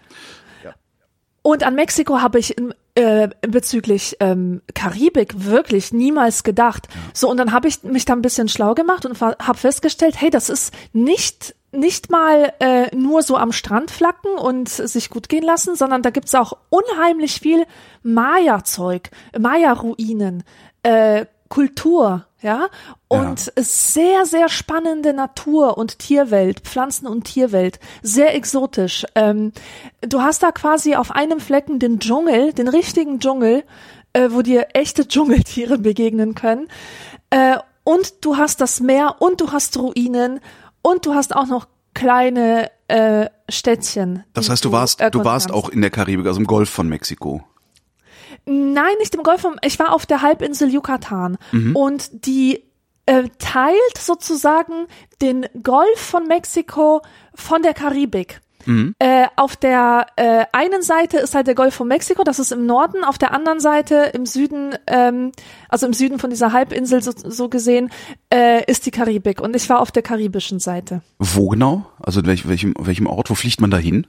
Und 1.42 1.64
an 1.64 1.76
Mexiko 1.76 2.20
habe 2.22 2.40
ich 2.40 2.56
äh, 2.98 3.30
bezüglich 3.42 4.18
ähm, 4.22 4.64
Karibik 4.74 5.46
wirklich 5.46 5.94
niemals 5.94 6.42
gedacht. 6.44 6.88
So, 7.14 7.30
und 7.30 7.38
dann 7.38 7.52
habe 7.52 7.68
ich 7.68 7.84
mich 7.84 8.06
da 8.06 8.14
ein 8.14 8.24
bisschen 8.24 8.50
schlau 8.50 8.74
gemacht 8.74 9.06
und 9.06 9.22
habe 9.22 9.58
festgestellt, 9.58 10.20
hey, 10.20 10.32
das 10.32 10.50
ist 10.50 10.74
nicht 10.94 11.56
nicht 11.72 12.10
mal 12.10 12.54
äh, 12.60 12.96
nur 12.96 13.22
so 13.22 13.38
am 13.38 13.52
Strand 13.52 13.92
flacken 13.92 14.32
und 14.40 14.70
sich 14.70 15.12
gut 15.12 15.30
gehen 15.30 15.44
lassen, 15.44 15.76
sondern 15.76 16.02
da 16.02 16.10
gibt's 16.10 16.34
auch 16.34 16.58
unheimlich 16.70 17.40
viel 17.42 17.66
Maya-Zeug, 18.04 19.12
Maya-Ruinen, 19.38 20.44
äh, 20.82 21.26
Kultur, 21.50 22.26
ja, 22.42 22.68
und 23.08 23.52
sehr, 23.56 24.26
sehr 24.26 24.50
spannende 24.50 25.14
Natur- 25.14 25.78
und 25.78 26.00
Tierwelt, 26.00 26.62
Pflanzen- 26.62 27.08
und 27.08 27.24
Tierwelt, 27.24 27.80
sehr 28.04 28.36
exotisch. 28.36 29.06
Ähm, 29.16 29.54
du 30.02 30.22
hast 30.22 30.44
da 30.44 30.52
quasi 30.52 30.96
auf 30.96 31.12
einem 31.12 31.40
Flecken 31.40 31.80
den 31.80 32.00
Dschungel, 32.00 32.54
den 32.54 32.68
richtigen 32.68 33.20
Dschungel, 33.20 33.64
äh, 34.14 34.30
wo 34.32 34.42
dir 34.42 34.68
echte 34.74 35.08
Dschungeltiere 35.08 35.78
begegnen 35.80 36.36
können. 36.36 36.68
Äh, 37.30 37.58
und 37.84 38.26
du 38.26 38.38
hast 38.38 38.62
das 38.62 38.82
Meer 38.82 39.16
und 39.20 39.42
du 39.42 39.52
hast 39.52 39.78
Ruinen 39.78 40.40
und 40.82 41.06
du 41.06 41.14
hast 41.14 41.36
auch 41.36 41.48
noch 41.48 41.68
kleine 41.94 42.70
äh, 42.88 43.28
Städtchen. 43.50 44.24
Das 44.34 44.50
heißt, 44.50 44.64
du 44.64 44.72
warst, 44.72 45.02
du 45.02 45.24
warst 45.24 45.48
kannst. 45.48 45.66
auch 45.66 45.70
in 45.70 45.82
der 45.82 45.90
Karibik, 45.90 46.28
also 46.28 46.40
im 46.40 46.46
Golf 46.46 46.70
von 46.70 46.88
Mexiko. 46.88 47.44
Nein, 48.48 48.94
nicht 49.00 49.14
im 49.14 49.24
Golf. 49.24 49.42
vom- 49.42 49.58
Ich 49.62 49.78
war 49.80 49.94
auf 49.94 50.06
der 50.06 50.22
Halbinsel 50.22 50.70
Yucatan 50.74 51.38
Mhm. 51.52 51.76
und 51.76 52.26
die 52.26 52.64
äh, 53.06 53.24
teilt 53.40 53.98
sozusagen 53.98 54.88
den 55.22 55.46
Golf 55.64 55.98
von 56.00 56.28
Mexiko 56.28 57.02
von 57.34 57.62
der 57.62 57.74
Karibik. 57.74 58.42
Mhm. 58.66 58.96
Äh, 59.00 59.28
auf 59.38 59.56
der 59.56 60.08
äh, 60.18 60.44
einen 60.52 60.82
Seite 60.82 61.18
ist 61.20 61.34
halt 61.34 61.48
der 61.48 61.56
Golf 61.56 61.74
von 61.74 61.88
Mexiko, 61.88 62.26
das 62.26 62.38
ist 62.38 62.52
im 62.52 62.66
Norden. 62.66 63.06
Auf 63.06 63.18
der 63.18 63.32
anderen 63.34 63.62
Seite 63.62 64.12
im 64.14 64.26
Süden, 64.26 64.76
ähm, 64.88 65.32
also 65.70 65.86
im 65.88 65.94
Süden 65.94 66.20
von 66.20 66.30
dieser 66.32 66.52
Halbinsel 66.52 67.02
so, 67.02 67.12
so 67.16 67.48
gesehen, 67.48 67.92
äh, 68.34 68.70
ist 68.70 68.86
die 68.86 68.92
Karibik. 68.92 69.40
Und 69.40 69.56
ich 69.56 69.70
war 69.70 69.80
auf 69.80 69.92
der 69.92 70.04
karibischen 70.04 70.60
Seite. 70.60 71.02
Wo 71.18 71.48
genau? 71.48 71.86
Also 72.00 72.20
in 72.20 72.26
welch, 72.26 72.46
welchem, 72.50 72.74
welchem 72.78 73.08
Ort? 73.08 73.30
Wo 73.30 73.36
fliegt 73.36 73.62
man 73.62 73.72
da 73.72 73.78
hin? 73.78 74.06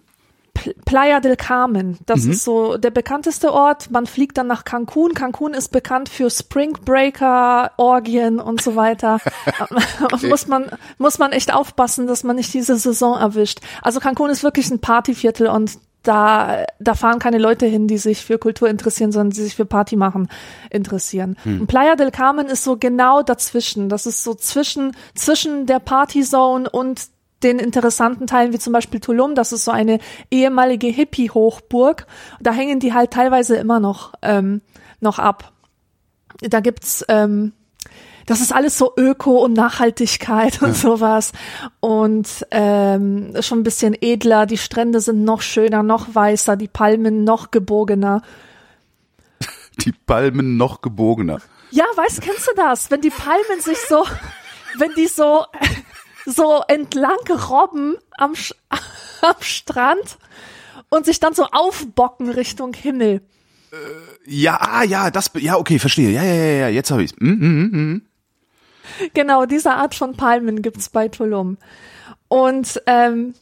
Pl- 0.59 0.75
Playa 0.85 1.21
del 1.21 1.37
Carmen. 1.37 1.99
Das 2.07 2.25
Mhm. 2.25 2.31
ist 2.33 2.45
so 2.45 2.77
der 2.77 2.91
bekannteste 2.91 3.53
Ort. 3.53 3.91
Man 3.91 4.07
fliegt 4.07 4.37
dann 4.39 4.47
nach 4.47 4.65
Cancun. 4.65 5.15
Cancun 5.15 5.55
ist 5.55 5.69
bekannt 5.69 6.09
für 6.09 6.31
Spring 6.31 6.73
Breaker, 6.85 7.71
Orgien 7.77 8.41
und 8.41 8.61
so 8.61 8.77
weiter. 8.77 9.19
muss 10.29 10.47
man, 10.47 10.67
muss 10.99 11.19
man 11.19 11.33
echt 11.33 11.53
aufpassen, 11.55 12.07
dass 12.07 12.25
man 12.25 12.37
nicht 12.37 12.53
diese 12.53 12.77
Saison 12.77 13.19
erwischt. 13.19 13.61
Also 13.83 14.01
Cancun 14.01 14.31
ist 14.31 14.43
wirklich 14.43 14.71
ein 14.71 14.81
Partyviertel 14.81 15.47
und 15.49 15.79
da, 16.05 16.65
da 16.79 16.95
fahren 16.95 17.19
keine 17.19 17.39
Leute 17.39 17.67
hin, 17.67 17.87
die 17.89 17.99
sich 17.99 18.25
für 18.25 18.39
Kultur 18.39 18.69
interessieren, 18.71 19.13
sondern 19.13 19.31
die 19.31 19.43
sich 19.43 19.57
für 19.57 19.67
Party 19.67 19.97
machen 19.97 20.29
interessieren. 20.71 21.37
Hm. 21.43 21.63
Und 21.63 21.67
Playa 21.67 21.97
del 21.97 22.11
Carmen 22.13 22.47
ist 22.47 22.65
so 22.65 22.77
genau 22.77 23.23
dazwischen. 23.23 23.89
Das 23.89 24.07
ist 24.07 24.23
so 24.23 24.35
zwischen, 24.35 24.97
zwischen 25.15 25.67
der 25.67 25.81
Partyzone 25.81 26.71
und 26.71 27.03
den 27.43 27.59
interessanten 27.59 28.27
Teilen, 28.27 28.53
wie 28.53 28.59
zum 28.59 28.73
Beispiel 28.73 29.01
Tulum, 29.01 29.35
das 29.35 29.53
ist 29.53 29.65
so 29.65 29.71
eine 29.71 30.01
ehemalige 30.31 30.89
Hippie-Hochburg. 30.89 32.07
Da 32.41 32.53
hängen 32.53 32.81
die 32.81 32.93
halt 32.95 33.13
teilweise 33.13 33.57
immer 33.57 33.81
noch, 33.81 34.13
ähm, 34.23 34.61
noch 35.01 35.19
ab. 35.19 35.53
Da 36.41 36.61
gibt's, 36.61 37.05
ähm, 37.09 37.53
das 38.27 38.41
ist 38.41 38.53
alles 38.53 38.77
so 38.77 38.93
Öko 38.97 39.39
und 39.39 39.55
Nachhaltigkeit 39.55 40.61
und 40.63 40.77
sowas. 40.77 41.33
Und 41.81 42.47
ähm, 42.51 43.35
schon 43.41 43.61
ein 43.61 43.65
bisschen 43.65 43.97
edler. 43.99 44.47
Die 44.47 44.59
Strände 44.59 45.01
sind 45.01 45.25
noch 45.25 45.41
schöner, 45.41 45.83
noch 45.83 46.15
weißer, 46.15 46.57
die 46.57 46.69
Palmen 46.69 47.25
noch 47.25 47.51
gebogener. 47.51 48.23
Die 49.81 49.93
Palmen 49.93 50.57
noch 50.57 50.81
gebogener. 50.81 51.39
Ja, 51.71 51.85
weißt, 51.95 52.21
kennst 52.21 52.49
du 52.49 52.53
das? 52.57 52.91
Wenn 52.91 53.01
die 53.01 53.11
Palmen 53.11 53.61
sich 53.61 53.79
so, 53.89 54.05
wenn 54.77 54.91
die 54.97 55.07
so, 55.07 55.45
so 56.31 56.63
entlang 56.69 57.17
robben 57.51 57.97
am, 58.17 58.33
Sch- 58.33 58.55
am 59.23 59.35
Strand 59.41 60.19
und 60.91 61.07
sich 61.07 61.21
dann 61.21 61.35
so 61.35 61.45
aufbocken 61.45 62.31
Richtung 62.31 62.75
Himmel. 62.75 63.21
Ja, 64.27 64.59
ah, 64.61 64.83
ja, 64.83 65.11
das, 65.11 65.31
ja, 65.35 65.57
okay, 65.57 65.79
verstehe. 65.79 66.11
Ja, 66.11 66.23
ja, 66.23 66.35
ja, 66.35 66.53
ja, 66.61 66.69
jetzt 66.69 66.91
habe 66.91 67.03
ich's. 67.03 67.15
Hm, 67.19 67.41
hm, 67.41 67.71
hm. 67.73 68.03
Genau, 69.15 69.45
diese 69.47 69.73
Art 69.73 69.95
von 69.95 70.17
Palmen 70.17 70.63
gibt's 70.63 70.89
bei 70.89 71.09
Tulum. 71.09 71.59
Und 72.29 72.81
ähm, 72.87 73.35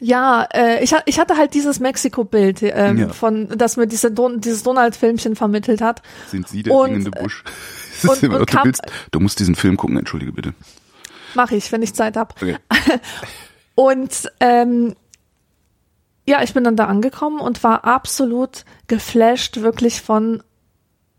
ja, 0.00 0.48
äh, 0.54 0.82
ich, 0.82 0.94
ich 1.04 1.18
hatte 1.20 1.36
halt 1.36 1.52
dieses 1.54 1.80
Mexiko-Bild, 1.80 2.62
ähm, 2.62 2.98
Ja. 2.98 3.08
von, 3.10 3.48
das 3.56 3.76
mir 3.76 3.86
diese 3.86 4.10
Don 4.10 4.40
dieses 4.40 4.62
Donald-Filmchen 4.62 5.36
vermittelt 5.36 5.80
hat. 5.82 6.02
Sind 6.28 6.48
Sie 6.48 6.62
der 6.62 6.74
Und, 6.74 6.86
singende 6.88 7.10
Busch? 7.10 7.44
und- 8.04 8.22
und 8.22 8.50
du, 8.52 8.64
willst, 8.64 8.82
du 9.10 9.20
musst 9.20 9.38
diesen 9.38 9.54
Film 9.54 9.76
gucken, 9.76 9.96
entschuldige 9.98 10.32
bitte. 10.32 10.54
Mache 11.34 11.56
ich, 11.56 11.72
wenn 11.72 11.82
ich 11.82 11.94
Zeit 11.94 12.16
hab. 12.16 12.40
Okay. 12.40 12.56
Und 13.74 14.30
ähm, 14.40 14.94
ja, 16.26 16.42
ich 16.42 16.54
bin 16.54 16.64
dann 16.64 16.76
da 16.76 16.86
angekommen 16.86 17.40
und 17.40 17.64
war 17.64 17.84
absolut 17.84 18.64
geflasht, 18.86 19.60
wirklich 19.60 20.02
von, 20.02 20.42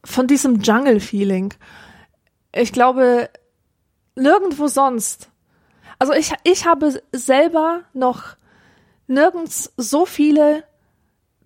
von 0.04 0.28
diesem 0.28 0.62
Jungle-Feeling. 0.62 1.54
Ich 2.56 2.72
glaube, 2.72 3.30
nirgendwo 4.16 4.68
sonst. 4.68 5.30
Also 6.00 6.14
ich, 6.14 6.32
ich 6.44 6.66
habe 6.66 7.02
selber 7.12 7.82
noch 7.94 8.38
nirgends 9.08 9.74
so 9.78 10.06
viele 10.06 10.64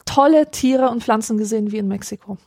tolle 0.05 0.51
Tiere 0.51 0.89
und 0.89 1.03
Pflanzen 1.03 1.38
gesehen 1.38 1.71
wie 1.71 1.77
in 1.77 1.88
Mexiko. 1.88 2.38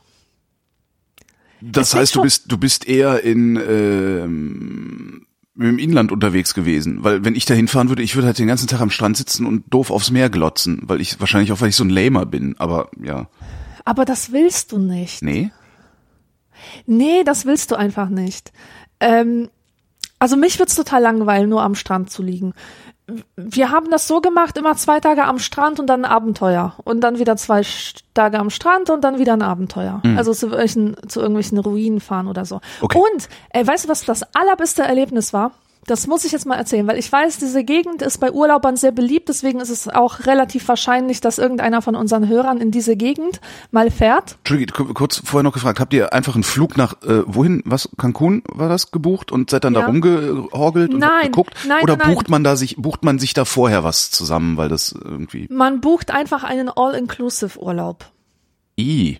Das 1.61 1.89
Es 1.89 1.95
heißt, 1.95 2.15
du 2.15 2.21
bist, 2.21 2.51
du 2.51 2.57
bist 2.57 2.87
eher 2.87 3.21
in 3.23 3.55
ähm, 3.55 5.27
im 5.69 5.79
Inland 5.79 6.11
unterwegs 6.11 6.53
gewesen, 6.53 7.03
weil 7.03 7.23
wenn 7.25 7.35
ich 7.35 7.45
da 7.45 7.53
hinfahren 7.53 7.89
würde, 7.89 8.03
ich 8.03 8.15
würde 8.15 8.27
halt 8.27 8.39
den 8.39 8.47
ganzen 8.47 8.67
Tag 8.67 8.81
am 8.81 8.89
Strand 8.89 9.17
sitzen 9.17 9.45
und 9.45 9.63
doof 9.73 9.91
aufs 9.91 10.11
Meer 10.11 10.29
glotzen, 10.29 10.81
weil 10.83 11.01
ich 11.01 11.19
wahrscheinlich 11.19 11.51
auch, 11.51 11.61
weil 11.61 11.69
ich 11.69 11.75
so 11.75 11.83
ein 11.83 11.89
Lamer 11.89 12.25
bin, 12.25 12.55
aber 12.57 12.89
ja, 13.01 13.27
Aber 13.85 14.05
das 14.05 14.31
willst 14.31 14.71
du 14.71 14.77
nicht. 14.77 15.21
nee. 15.21 15.51
Nee, 16.85 17.23
das 17.23 17.45
willst 17.45 17.71
du 17.71 17.75
einfach 17.75 18.09
nicht. 18.09 18.51
Ähm, 18.99 19.49
also 20.19 20.37
mich 20.37 20.59
wird's 20.59 20.75
total 20.75 21.01
langweilen, 21.01 21.49
nur 21.49 21.63
am 21.63 21.73
Strand 21.73 22.11
zu 22.11 22.21
liegen. 22.21 22.53
Wir 23.35 23.71
haben 23.71 23.89
das 23.91 24.07
so 24.07 24.21
gemacht, 24.21 24.57
immer 24.57 24.75
zwei 24.75 24.99
Tage 24.99 25.23
am 25.25 25.39
Strand 25.39 25.79
und 25.79 25.87
dann 25.87 26.05
ein 26.05 26.11
Abenteuer. 26.11 26.75
Und 26.83 27.01
dann 27.01 27.19
wieder 27.19 27.37
zwei 27.37 27.63
Tage 28.13 28.39
am 28.39 28.49
Strand 28.49 28.89
und 28.89 29.03
dann 29.03 29.19
wieder 29.19 29.33
ein 29.33 29.41
Abenteuer. 29.41 30.01
Also 30.17 30.33
zu 30.33 30.47
irgendwelchen, 30.47 30.95
zu 31.07 31.19
irgendwelchen 31.19 31.57
Ruinen 31.57 31.99
fahren 31.99 32.27
oder 32.27 32.45
so. 32.45 32.61
Okay. 32.81 32.97
Und, 32.97 33.29
ey, 33.51 33.65
weißt 33.65 33.85
du, 33.85 33.89
was 33.89 34.05
das 34.05 34.23
allerbeste 34.35 34.83
Erlebnis 34.83 35.33
war? 35.33 35.51
Das 35.87 36.05
muss 36.05 36.25
ich 36.25 36.31
jetzt 36.31 36.45
mal 36.45 36.55
erzählen, 36.57 36.85
weil 36.85 36.99
ich 36.99 37.11
weiß, 37.11 37.37
diese 37.39 37.63
Gegend 37.63 38.03
ist 38.03 38.19
bei 38.19 38.31
Urlaubern 38.31 38.77
sehr 38.77 38.91
beliebt, 38.91 39.29
deswegen 39.29 39.59
ist 39.59 39.69
es 39.71 39.87
auch 39.87 40.27
relativ 40.27 40.67
wahrscheinlich, 40.67 41.21
dass 41.21 41.39
irgendeiner 41.39 41.81
von 41.81 41.95
unseren 41.95 42.27
Hörern 42.27 42.59
in 42.61 42.69
diese 42.69 42.95
Gegend 42.95 43.41
mal 43.71 43.89
fährt. 43.89 44.35
Entschuldige, 44.41 44.73
ku- 44.73 44.93
kurz 44.93 45.21
vorher 45.25 45.41
noch 45.43 45.53
gefragt, 45.53 45.79
habt 45.79 45.91
ihr 45.93 46.13
einfach 46.13 46.35
einen 46.35 46.43
Flug 46.43 46.77
nach, 46.77 47.01
äh, 47.01 47.23
wohin, 47.25 47.63
was, 47.65 47.89
Cancun 47.97 48.43
war 48.47 48.69
das 48.69 48.91
gebucht 48.91 49.31
und 49.31 49.49
seid 49.49 49.63
dann 49.63 49.73
da 49.73 49.79
Ja. 49.81 49.85
rumgehorgelt 49.87 50.93
und 50.93 50.99
Nein, 50.99 51.23
geguckt? 51.25 51.55
nein, 51.67 51.81
Oder 51.83 51.97
nein. 51.97 52.13
bucht 52.13 52.29
man 52.29 52.43
da 52.43 52.55
sich, 52.55 52.75
bucht 52.77 53.03
man 53.03 53.17
sich 53.17 53.33
da 53.33 53.43
vorher 53.43 53.83
was 53.83 54.11
zusammen, 54.11 54.57
weil 54.57 54.69
das 54.69 54.91
irgendwie, 55.03 55.47
Man 55.49 55.81
bucht 55.81 56.11
einfach 56.11 56.43
einen 56.43 56.69
All-Inclusive-Urlaub. 56.69 58.05
i. 58.79 59.17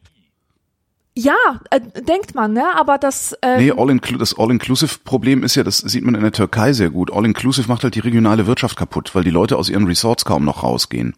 Ja, 1.18 1.36
äh, 1.70 1.82
denkt 1.82 2.36
man, 2.36 2.54
ne? 2.54 2.64
Aber 2.76 2.98
das, 2.98 3.36
ähm, 3.42 3.60
Nee, 3.60 3.72
all 3.72 4.00
das 4.18 4.38
All-Inclusive-Problem 4.38 5.44
ist 5.44 5.56
ja, 5.56 5.64
das 5.64 5.80
sieht 5.80 6.06
man 6.06 6.16
in 6.16 6.22
der 6.22 6.32
Türkei 6.32 6.72
sehr 6.72 6.90
gut. 6.90 7.12
All-Inclusive 7.12 7.68
macht 7.68 7.84
halt 7.84 7.96
die 7.96 8.00
regionale 8.00 8.48
Wirtschaft 8.48 8.78
kaputt, 8.78 9.14
weil 9.14 9.24
die 9.24 9.30
Leute 9.30 9.58
aus 9.58 9.68
ihren 9.70 9.86
Resorts 9.88 10.24
kaum 10.24 10.46
noch 10.46 10.64
rausgehen. 10.64 11.14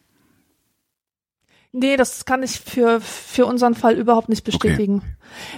nee, 1.75 1.95
das 1.95 2.25
kann 2.25 2.41
ich 2.43 2.59
für 2.59 3.01
für 3.01 3.45
unseren 3.45 3.75
Fall 3.75 3.95
überhaupt 3.95 4.29
nicht 4.29 4.43
bestätigen. 4.43 5.01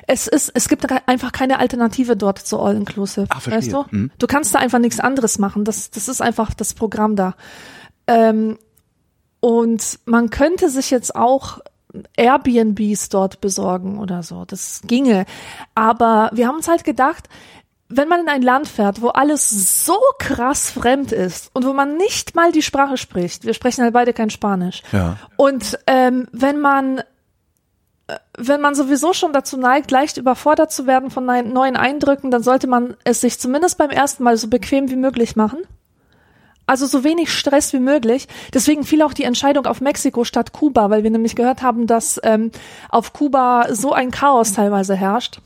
Es 0.07 0.27
ist, 0.27 0.51
es 0.53 0.67
gibt 0.69 0.85
einfach 1.07 1.31
keine 1.31 1.59
Alternative 1.59 2.17
dort 2.17 2.39
zu 2.39 2.59
All-Inclusive. 2.59 3.27
Verstehe. 3.27 3.53
weißt 3.53 3.71
du? 3.71 3.85
Mhm. 3.91 4.11
Du 4.17 4.27
kannst 4.27 4.53
da 4.53 4.59
einfach 4.59 4.79
nichts 4.79 4.99
anderes 4.99 5.39
machen. 5.39 5.63
Das, 5.63 5.91
das 5.91 6.09
ist 6.09 6.21
einfach 6.21 6.53
das 6.53 6.73
Programm 6.73 7.15
da. 7.15 7.35
Ähm, 8.07 8.57
und 9.39 9.99
man 10.05 10.29
könnte 10.29 10.69
sich 10.69 10.89
jetzt 10.91 11.15
auch 11.15 11.59
Airbnbs 12.17 13.09
dort 13.09 13.41
besorgen 13.41 13.99
oder 13.99 14.23
so. 14.23 14.45
Das 14.45 14.81
ginge. 14.85 15.25
Aber 15.73 16.29
wir 16.33 16.47
haben 16.47 16.55
uns 16.55 16.67
halt 16.67 16.83
gedacht, 16.83 17.29
wenn 17.87 18.07
man 18.07 18.21
in 18.21 18.29
ein 18.29 18.41
Land 18.41 18.67
fährt, 18.67 19.01
wo 19.01 19.09
alles 19.09 19.85
so 19.85 19.97
krass 20.17 20.71
fremd 20.71 21.11
ist 21.11 21.51
und 21.53 21.65
wo 21.65 21.73
man 21.73 21.97
nicht 21.97 22.35
mal 22.35 22.51
die 22.51 22.63
Sprache 22.63 22.97
spricht, 22.97 23.45
wir 23.45 23.53
sprechen 23.53 23.83
halt 23.83 23.93
beide 23.93 24.13
kein 24.13 24.29
Spanisch. 24.29 24.81
Ja. 24.91 25.17
Und 25.37 25.77
ähm, 25.85 26.27
wenn 26.31 26.59
man 26.59 26.99
äh, 28.07 28.17
wenn 28.37 28.59
man 28.59 28.73
sowieso 28.73 29.13
schon 29.13 29.33
dazu 29.33 29.57
neigt, 29.57 29.91
leicht 29.91 30.17
überfordert 30.17 30.71
zu 30.71 30.87
werden 30.87 31.11
von 31.11 31.25
neuen 31.25 31.53
neuen 31.53 31.75
Eindrücken, 31.75 32.31
dann 32.31 32.43
sollte 32.43 32.67
man 32.67 32.95
es 33.03 33.21
sich 33.21 33.39
zumindest 33.39 33.77
beim 33.77 33.91
ersten 33.91 34.23
Mal 34.23 34.37
so 34.37 34.47
bequem 34.47 34.89
wie 34.89 34.95
möglich 34.95 35.35
machen. 35.35 35.59
Also 36.67 36.85
so 36.87 37.03
wenig 37.03 37.31
Stress 37.31 37.73
wie 37.73 37.79
möglich. 37.79 38.27
Deswegen 38.53 38.83
fiel 38.83 39.01
auch 39.03 39.13
die 39.13 39.23
Entscheidung 39.23 39.65
auf 39.67 39.81
Mexiko 39.81 40.23
statt 40.23 40.51
Kuba, 40.51 40.89
weil 40.89 41.03
wir 41.03 41.11
nämlich 41.11 41.35
gehört 41.35 41.61
haben, 41.61 41.85
dass 41.87 42.19
ähm, 42.23 42.51
auf 42.89 43.13
Kuba 43.13 43.67
so 43.71 43.93
ein 43.93 44.09
Chaos 44.11 44.53
teilweise 44.53 44.95
herrscht, 44.95 45.39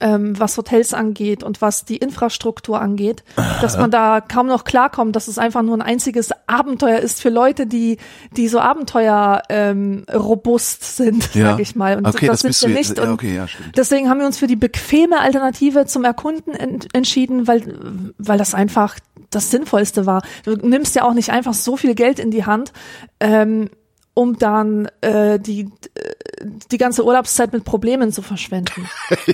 ähm, 0.00 0.38
was 0.38 0.56
Hotels 0.56 0.94
angeht 0.94 1.42
und 1.42 1.60
was 1.60 1.84
die 1.84 1.96
Infrastruktur 1.96 2.80
angeht, 2.80 3.24
dass 3.62 3.76
man 3.76 3.90
da 3.90 4.20
kaum 4.20 4.46
noch 4.46 4.62
klarkommt, 4.62 5.16
dass 5.16 5.26
es 5.26 5.38
einfach 5.38 5.62
nur 5.62 5.76
ein 5.76 5.82
einziges 5.82 6.30
Abenteuer 6.46 6.98
ist 7.00 7.20
für 7.20 7.30
Leute, 7.30 7.66
die 7.66 7.96
die 8.36 8.46
so 8.46 8.60
Abenteuer 8.60 9.42
ähm, 9.48 10.04
robust 10.14 10.96
sind, 10.96 11.34
Ja. 11.34 11.52
sag 11.52 11.60
ich 11.60 11.74
mal. 11.74 11.96
Und 11.96 12.06
Okay, 12.06 12.26
das 12.28 12.40
sind 12.40 12.50
bist 12.50 12.62
wir 12.68 12.74
nicht. 12.74 12.96
ja, 12.96 13.10
okay, 13.12 13.34
ja. 13.34 13.46
Deswegen 13.76 14.08
haben 14.08 14.20
wir 14.20 14.26
uns 14.26 14.38
für 14.38 14.46
die 14.46 14.54
bequeme 14.56 15.18
Alternative 15.18 15.86
zum 15.86 16.04
Erkunden 16.04 16.52
ent 16.54 16.86
entschieden, 16.92 17.48
weil, 17.48 18.12
weil 18.18 18.38
das 18.38 18.54
einfach 18.54 18.94
das 19.30 19.50
Sinnvollste 19.50 20.06
war. 20.06 20.22
Du 20.44 20.56
nimmst 20.56 20.94
ja 20.94 21.04
auch 21.04 21.14
nicht 21.14 21.30
einfach 21.30 21.54
so 21.54 21.76
viel 21.76 21.94
Geld 21.94 22.18
in 22.18 22.30
die 22.30 22.44
Hand, 22.46 22.72
ähm, 23.20 23.70
um 24.14 24.38
dann 24.38 24.88
äh, 25.00 25.38
die, 25.38 25.70
äh, 25.94 26.46
die 26.70 26.78
ganze 26.78 27.04
Urlaubszeit 27.04 27.52
mit 27.52 27.64
Problemen 27.64 28.10
zu 28.12 28.22
verschwenden. 28.22 28.88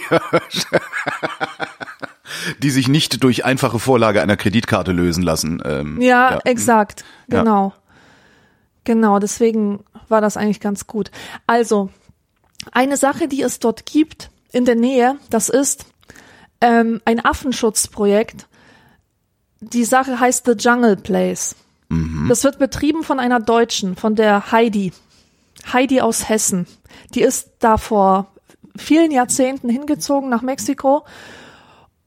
Die 2.58 2.70
sich 2.70 2.88
nicht 2.88 3.22
durch 3.22 3.44
einfache 3.44 3.78
Vorlage 3.78 4.20
einer 4.20 4.36
Kreditkarte 4.36 4.92
lösen 4.92 5.22
lassen. 5.22 5.62
Ähm, 5.64 6.00
Ja, 6.00 6.38
exakt. 6.44 7.04
Ja. 7.30 7.40
Genau. 7.40 7.72
Genau, 8.84 9.18
deswegen 9.18 9.84
war 10.08 10.20
das 10.20 10.36
eigentlich 10.36 10.60
ganz 10.60 10.86
gut. 10.86 11.10
Also, 11.46 11.90
eine 12.72 12.96
Sache, 12.96 13.28
die 13.28 13.42
es 13.42 13.58
dort 13.58 13.86
gibt 13.86 14.30
in 14.52 14.64
der 14.64 14.76
Nähe, 14.76 15.16
das 15.30 15.48
ist 15.48 15.86
ähm, 16.60 17.00
ein 17.04 17.24
Affenschutzprojekt. 17.24 18.46
Die 19.60 19.84
Sache 19.84 20.20
heißt 20.20 20.44
The 20.46 20.52
Jungle 20.52 20.96
Place. 20.96 21.56
Das 22.28 22.42
wird 22.44 22.58
betrieben 22.58 23.04
von 23.04 23.20
einer 23.20 23.38
Deutschen, 23.40 23.94
von 23.96 24.14
der 24.16 24.50
Heidi. 24.50 24.92
Heidi 25.72 26.00
aus 26.00 26.28
Hessen. 26.28 26.66
Die 27.14 27.22
ist 27.22 27.50
da 27.60 27.76
vor 27.76 28.26
vielen 28.76 29.10
Jahrzehnten 29.12 29.68
hingezogen 29.68 30.28
nach 30.28 30.42
Mexiko 30.42 31.04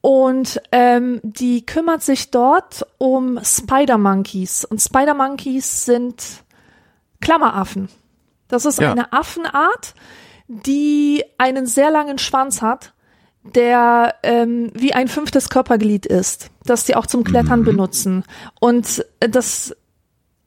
und 0.00 0.60
ähm, 0.72 1.20
die 1.22 1.64
kümmert 1.64 2.02
sich 2.02 2.30
dort 2.30 2.86
um 2.98 3.40
Spider 3.42 3.98
Monkeys. 3.98 4.64
Und 4.64 4.80
Spider 4.80 5.14
Monkeys 5.14 5.84
sind 5.86 6.22
Klammeraffen. 7.20 7.88
Das 8.48 8.64
ist 8.66 8.78
Ja. 8.80 8.92
eine 8.92 9.12
Affenart, 9.12 9.94
die 10.48 11.24
einen 11.38 11.66
sehr 11.66 11.90
langen 11.90 12.18
Schwanz 12.18 12.62
hat, 12.62 12.92
der 13.54 14.14
ähm, 14.22 14.70
wie 14.74 14.94
ein 14.94 15.08
fünftes 15.08 15.48
Körperglied 15.48 16.06
ist, 16.06 16.50
das 16.64 16.86
sie 16.86 16.94
auch 16.94 17.06
zum 17.06 17.24
Klettern 17.24 17.64
benutzen. 17.64 18.24
Und 18.60 19.04
äh, 19.20 19.28
das 19.28 19.74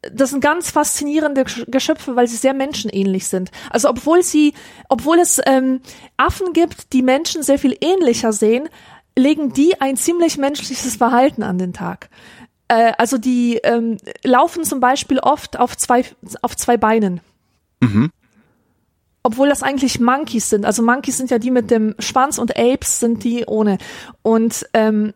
das 0.02 0.32
sind 0.32 0.42
ganz 0.42 0.72
faszinierende 0.72 1.46
Geschöpfe, 1.68 2.16
weil 2.16 2.28
sie 2.28 2.36
sehr 2.36 2.56
menschenähnlich 2.56 3.28
sind. 3.28 3.52
Also 3.70 3.88
obwohl 3.88 4.24
sie, 4.24 4.54
obwohl 4.90 5.20
es 5.20 5.40
ähm, 5.46 5.82
Affen 6.18 6.54
gibt, 6.54 6.94
die 6.94 7.04
Menschen 7.04 7.44
sehr 7.44 7.60
viel 7.60 7.78
ähnlicher 7.82 8.34
sehen, 8.34 8.68
legen 9.16 9.54
die 9.54 9.80
ein 9.80 9.98
ziemlich 9.98 10.38
menschliches 10.38 10.96
Verhalten 10.96 11.44
an 11.44 11.60
den 11.60 11.74
Tag. 11.74 12.10
Äh, 12.68 12.94
also 12.98 13.18
die 13.18 13.58
ähm, 13.58 13.98
laufen 14.24 14.64
zum 14.64 14.80
Beispiel 14.80 15.20
oft 15.20 15.60
auf 15.60 15.78
zwei 15.78 16.06
auf 16.42 16.56
zwei 16.56 16.78
Beinen. 16.78 17.22
Mhm. 17.82 18.12
Obwohl 19.24 19.50
das 19.50 19.62
eigentlich 19.62 20.00
Monkeys 20.00 20.50
sind. 20.50 20.66
Also 20.66 20.82
Monkeys 20.82 21.18
sind 21.18 21.30
ja 21.30 21.38
die 21.38 21.52
mit 21.52 21.70
dem 21.70 21.96
Schwanz 22.00 22.38
und 22.40 22.58
Apes 22.58 23.00
sind 23.00 23.24
die 23.24 23.46
ohne. 23.46 23.78
Und 24.24 24.68
ähm, 24.74 25.14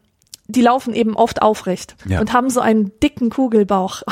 die 0.48 0.62
laufen 0.62 0.94
eben 0.94 1.16
oft 1.16 1.42
aufrecht 1.42 1.96
ja. 2.06 2.20
und 2.20 2.32
haben 2.32 2.50
so 2.50 2.60
einen 2.60 2.92
dicken 3.00 3.30
Kugelbauch. 3.30 4.04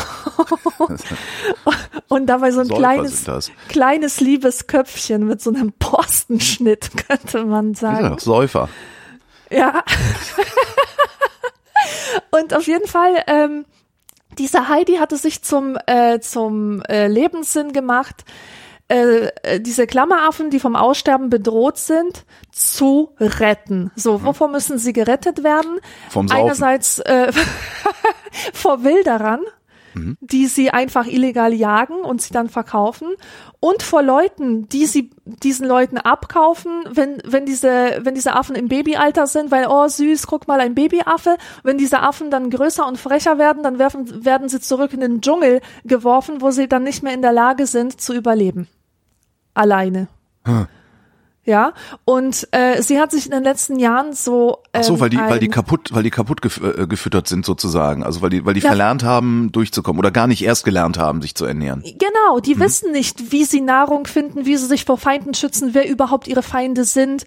und 2.08 2.26
dabei 2.28 2.52
so 2.52 2.62
ein 2.62 2.68
Säufer 2.68 2.80
kleines, 2.80 3.52
kleines 3.70 4.20
liebes 4.20 4.68
Köpfchen 4.68 5.28
mit 5.28 5.42
so 5.42 5.52
einem 5.52 5.74
Postenschnitt, 5.74 6.90
könnte 7.08 7.46
man 7.46 7.76
sagen. 7.76 8.06
Ja, 8.06 8.20
Säufer. 8.20 8.70
Ja. 9.52 9.84
und 12.32 12.56
auf 12.56 12.66
jeden 12.66 12.88
Fall, 12.88 13.24
ähm, 13.28 13.66
diese 14.40 14.68
Heidi 14.70 14.96
hatte 14.96 15.18
sich 15.18 15.44
zum, 15.44 15.78
äh, 15.86 16.20
zum 16.20 16.82
äh, 16.84 17.08
Lebenssinn 17.08 17.74
gemacht, 17.74 18.26
äh, 18.94 19.32
äh, 19.42 19.60
diese 19.60 19.88
Klammeraffen, 19.88 20.52
die 20.52 20.60
vom 20.60 20.76
Aussterben 20.76 21.32
bedroht 21.32 21.80
sind, 21.80 22.26
zu 22.52 23.10
retten. 23.20 23.92
So, 23.96 24.20
mhm. 24.20 24.26
wovor 24.26 24.50
müssen 24.50 24.78
sie 24.78 24.94
gerettet 24.94 25.44
werden? 25.44 25.80
Vom 26.10 26.28
Saufen. 26.28 26.44
Einerseits 26.44 27.00
äh, 27.00 27.32
vor 28.54 28.84
Wilderern, 28.84 29.42
mhm. 29.96 30.16
die 30.22 30.46
sie 30.46 30.70
einfach 30.70 31.08
illegal 31.08 31.54
jagen 31.54 32.02
und 32.02 32.22
sie 32.22 32.34
dann 32.34 32.50
verkaufen 32.50 33.08
und 33.60 33.82
vor 33.82 34.04
Leuten, 34.04 34.70
die 34.70 34.86
sie 34.86 35.10
diesen 35.26 35.68
Leuten 35.68 35.98
abkaufen, 35.98 36.84
wenn 36.92 37.18
wenn 37.26 37.48
diese 37.48 38.00
wenn 38.02 38.14
diese 38.14 38.36
Affen 38.36 38.56
im 38.56 38.68
Babyalter 38.68 39.26
sind, 39.26 39.50
weil 39.50 39.66
oh 39.68 39.88
süß, 39.88 40.28
guck 40.28 40.48
mal 40.48 40.60
ein 40.60 40.76
Babyaffe, 40.76 41.38
wenn 41.64 41.80
diese 41.80 42.02
Affen 42.02 42.30
dann 42.30 42.52
größer 42.52 42.88
und 42.88 43.00
frecher 43.00 43.40
werden, 43.40 43.64
dann 43.64 43.80
werfen 43.80 44.24
werden 44.24 44.50
sie 44.50 44.60
zurück 44.60 44.94
in 44.94 45.00
den 45.00 45.22
Dschungel 45.22 45.62
geworfen, 45.84 46.42
wo 46.42 46.52
sie 46.52 46.68
dann 46.68 46.84
nicht 46.84 47.02
mehr 47.02 47.16
in 47.16 47.24
der 47.24 47.34
Lage 47.34 47.66
sind 47.66 48.00
zu 48.00 48.14
überleben 48.14 48.68
alleine. 49.54 50.08
Hm. 50.46 50.68
Ja, 51.46 51.74
und 52.06 52.48
äh, 52.52 52.82
sie 52.82 53.02
hat 53.02 53.12
sich 53.12 53.26
in 53.26 53.32
den 53.34 53.44
letzten 53.44 53.78
Jahren 53.78 54.14
so 54.14 54.60
ähm, 54.72 54.80
Ach 54.80 54.84
so, 54.84 55.00
weil 55.02 55.10
die 55.10 55.18
weil 55.18 55.40
die 55.40 55.50
kaputt 55.50 55.90
weil 55.92 56.04
die 56.04 56.10
kaputt 56.10 56.42
gef 56.42 56.62
äh, 56.62 56.88
gefüttert 56.88 57.28
sind 57.28 57.46
sozusagen, 57.46 58.02
also 58.02 58.22
weil 58.22 58.30
die 58.30 58.46
weil 58.46 58.54
die 58.54 58.62
ja, 58.62 58.70
verlernt 58.70 59.04
haben 59.04 59.52
durchzukommen 59.52 60.00
oder 60.00 60.10
gar 60.10 60.28
nicht 60.28 60.42
erst 60.42 60.64
gelernt 60.64 60.98
haben 60.98 61.22
sich 61.22 61.36
zu 61.36 61.44
ernähren. 61.44 61.84
Genau, 61.84 62.40
die 62.40 62.56
mhm. 62.56 62.60
wissen 62.62 62.92
nicht, 62.94 63.34
wie 63.34 63.44
sie 63.44 63.60
Nahrung 63.60 64.08
finden, 64.08 64.46
wie 64.46 64.56
sie 64.56 64.68
sich 64.68 64.86
vor 64.86 64.98
Feinden 64.98 65.34
schützen, 65.34 65.72
wer 65.74 65.90
überhaupt 65.90 66.30
ihre 66.30 66.44
Feinde 66.44 66.86
sind, 66.86 67.26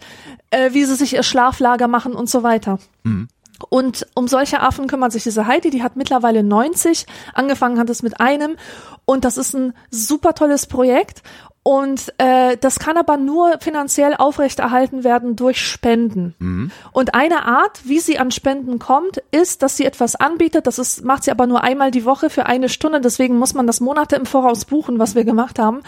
äh, 0.48 0.72
wie 0.72 0.86
sie 0.86 0.94
sich 0.94 1.12
ihr 1.12 1.22
Schlaflager 1.22 1.86
machen 1.86 2.14
und 2.14 2.30
so 2.30 2.42
weiter. 2.42 2.78
Mhm. 3.02 3.28
Und 3.68 4.06
um 4.14 4.28
solche 4.28 4.60
Affen 4.60 4.86
kümmert 4.86 5.12
sich 5.12 5.24
diese 5.24 5.46
Heidi, 5.46 5.68
die 5.68 5.82
hat 5.82 5.96
mittlerweile 5.96 6.42
90, 6.42 7.06
angefangen 7.34 7.78
hat 7.78 7.90
es 7.90 8.02
mit 8.02 8.18
einem 8.18 8.56
und 9.04 9.24
das 9.24 9.36
ist 9.36 9.54
ein 9.54 9.74
super 9.90 10.34
tolles 10.34 10.66
Projekt 10.66 11.22
und 11.66 12.14
äh, 12.18 12.56
das 12.58 12.78
kann 12.78 12.96
aber 12.96 13.16
nur 13.16 13.58
finanziell 13.58 14.14
aufrechterhalten 14.14 15.02
werden 15.02 15.34
durch 15.34 15.60
Spenden. 15.60 16.36
Mhm. 16.38 16.70
Und 16.92 17.16
eine 17.16 17.44
Art, 17.44 17.80
wie 17.88 17.98
sie 17.98 18.20
an 18.20 18.30
Spenden 18.30 18.78
kommt, 18.78 19.20
ist, 19.32 19.64
dass 19.64 19.76
sie 19.76 19.84
etwas 19.84 20.14
anbietet. 20.14 20.68
Das 20.68 20.78
ist, 20.78 21.04
macht 21.04 21.24
sie 21.24 21.32
aber 21.32 21.48
nur 21.48 21.64
einmal 21.64 21.90
die 21.90 22.04
Woche 22.04 22.30
für 22.30 22.46
eine 22.46 22.68
Stunde. 22.68 23.00
Deswegen 23.00 23.36
muss 23.36 23.52
man 23.52 23.66
das 23.66 23.80
Monate 23.80 24.14
im 24.14 24.26
Voraus 24.26 24.64
buchen, 24.64 25.00
was 25.00 25.16
wir 25.16 25.24
gemacht 25.24 25.58
haben. 25.58 25.82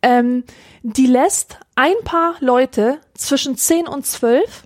Ähm, 0.00 0.42
die 0.82 1.06
lässt 1.06 1.58
ein 1.74 2.02
paar 2.02 2.36
Leute 2.40 2.96
zwischen 3.12 3.58
10 3.58 3.88
und 3.88 4.06
12 4.06 4.64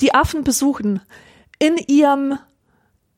die 0.00 0.14
Affen 0.14 0.42
besuchen 0.42 1.02
in 1.58 1.76
ihrem 1.76 2.38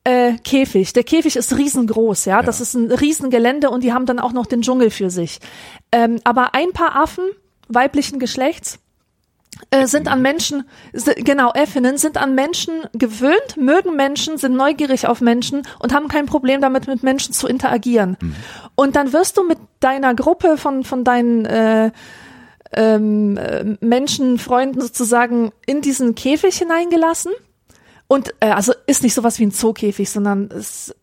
äh, 0.05 0.37
Käfig. 0.43 0.93
Der 0.93 1.03
Käfig 1.03 1.35
ist 1.35 1.57
riesengroß, 1.57 2.25
ja? 2.25 2.37
ja. 2.37 2.41
Das 2.41 2.61
ist 2.61 2.75
ein 2.75 2.91
Riesengelände 2.91 3.69
und 3.69 3.83
die 3.83 3.91
haben 3.91 4.05
dann 4.05 4.19
auch 4.19 4.31
noch 4.31 4.45
den 4.45 4.61
Dschungel 4.61 4.91
für 4.91 5.09
sich. 5.09 5.39
Ähm, 5.91 6.19
aber 6.23 6.53
ein 6.53 6.71
paar 6.73 6.95
Affen 6.95 7.25
weiblichen 7.67 8.19
Geschlechts 8.19 8.79
äh, 9.69 9.87
sind 9.87 10.07
an 10.07 10.21
Menschen, 10.21 10.65
genau, 10.93 11.51
Effinnen, 11.53 11.97
sind 11.97 12.17
an 12.17 12.35
Menschen 12.35 12.73
gewöhnt, 12.93 13.57
mögen 13.57 13.95
Menschen, 13.95 14.37
sind 14.37 14.55
neugierig 14.55 15.07
auf 15.07 15.21
Menschen 15.21 15.63
und 15.79 15.93
haben 15.93 16.07
kein 16.07 16.25
Problem 16.25 16.61
damit, 16.61 16.87
mit 16.87 17.03
Menschen 17.03 17.33
zu 17.33 17.47
interagieren. 17.47 18.17
Mhm. 18.19 18.35
Und 18.75 18.95
dann 18.95 19.13
wirst 19.13 19.37
du 19.37 19.43
mit 19.43 19.57
deiner 19.79 20.13
Gruppe 20.13 20.57
von, 20.57 20.83
von 20.83 21.03
deinen 21.03 21.45
äh, 21.45 21.91
ähm, 22.73 23.37
äh, 23.37 23.77
Menschen, 23.79 24.37
Freunden 24.39 24.81
sozusagen 24.81 25.51
in 25.65 25.81
diesen 25.81 26.15
Käfig 26.15 26.57
hineingelassen 26.57 27.31
und 28.07 28.33
äh, 28.41 28.49
also 28.49 28.73
ist 28.87 29.03
nicht 29.03 29.13
sowas 29.13 29.39
wie 29.39 29.45
ein 29.45 29.51
Zookäfig, 29.51 30.09
sondern 30.09 30.49
es 30.51 30.93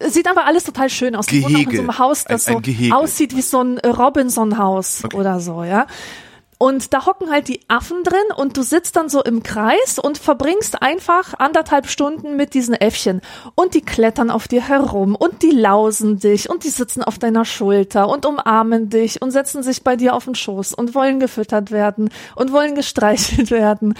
sieht 0.00 0.28
aber 0.28 0.46
alles 0.46 0.64
total 0.64 0.90
schön 0.90 1.14
aus. 1.16 1.26
Gehege. 1.26 1.46
auch 1.46 1.60
in 1.60 1.70
so 1.70 1.82
einem 1.82 1.98
Haus, 1.98 2.24
das 2.24 2.46
ein, 2.46 2.56
ein 2.56 2.62
so 2.64 2.94
aussieht 2.94 3.36
wie 3.36 3.42
so 3.42 3.60
ein 3.60 3.78
Robinson-Haus 3.78 5.04
okay. 5.04 5.16
oder 5.16 5.40
so, 5.40 5.64
ja. 5.64 5.86
Und 6.58 6.94
da 6.94 7.06
hocken 7.06 7.30
halt 7.30 7.48
die 7.48 7.60
Affen 7.68 8.04
drin 8.04 8.16
und 8.36 8.56
du 8.56 8.62
sitzt 8.62 8.96
dann 8.96 9.08
so 9.08 9.22
im 9.22 9.42
Kreis 9.42 9.98
und 9.98 10.18
verbringst 10.18 10.82
einfach 10.82 11.34
anderthalb 11.38 11.88
Stunden 11.88 12.36
mit 12.36 12.54
diesen 12.54 12.74
Äffchen. 12.74 13.20
Und 13.54 13.74
die 13.74 13.80
klettern 13.80 14.30
auf 14.30 14.48
dir 14.48 14.66
herum 14.66 15.14
und 15.14 15.42
die 15.42 15.50
lausen 15.50 16.18
dich 16.18 16.48
und 16.48 16.64
die 16.64 16.70
sitzen 16.70 17.02
auf 17.02 17.18
deiner 17.18 17.44
Schulter 17.44 18.08
und 18.08 18.26
umarmen 18.26 18.88
dich 18.88 19.20
und 19.20 19.30
setzen 19.30 19.62
sich 19.62 19.82
bei 19.82 19.96
dir 19.96 20.14
auf 20.14 20.24
den 20.24 20.34
Schoß 20.34 20.74
und 20.74 20.94
wollen 20.94 21.20
gefüttert 21.20 21.70
werden 21.70 22.10
und 22.36 22.52
wollen 22.52 22.74
gestreichelt 22.74 23.50
werden 23.50 23.94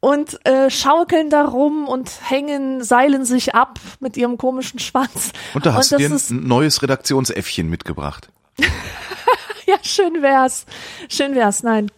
und 0.00 0.44
äh, 0.46 0.70
schaukeln 0.70 1.30
da 1.30 1.44
rum 1.44 1.86
und 1.86 2.10
hängen, 2.28 2.82
seilen 2.82 3.24
sich 3.24 3.54
ab 3.54 3.78
mit 4.00 4.16
ihrem 4.16 4.38
komischen 4.38 4.78
Schwanz. 4.78 5.32
Und 5.54 5.66
da 5.66 5.74
hast 5.74 5.92
und 5.92 6.00
du 6.00 6.08
dir 6.08 6.14
ein 6.14 6.48
neues 6.48 6.82
Redaktionsäffchen 6.82 7.68
mitgebracht. 7.68 8.30
ja, 9.66 9.76
schön 9.82 10.22
wär's. 10.22 10.66
Schön 11.08 11.34
wär's. 11.34 11.62
Nein, 11.62 11.90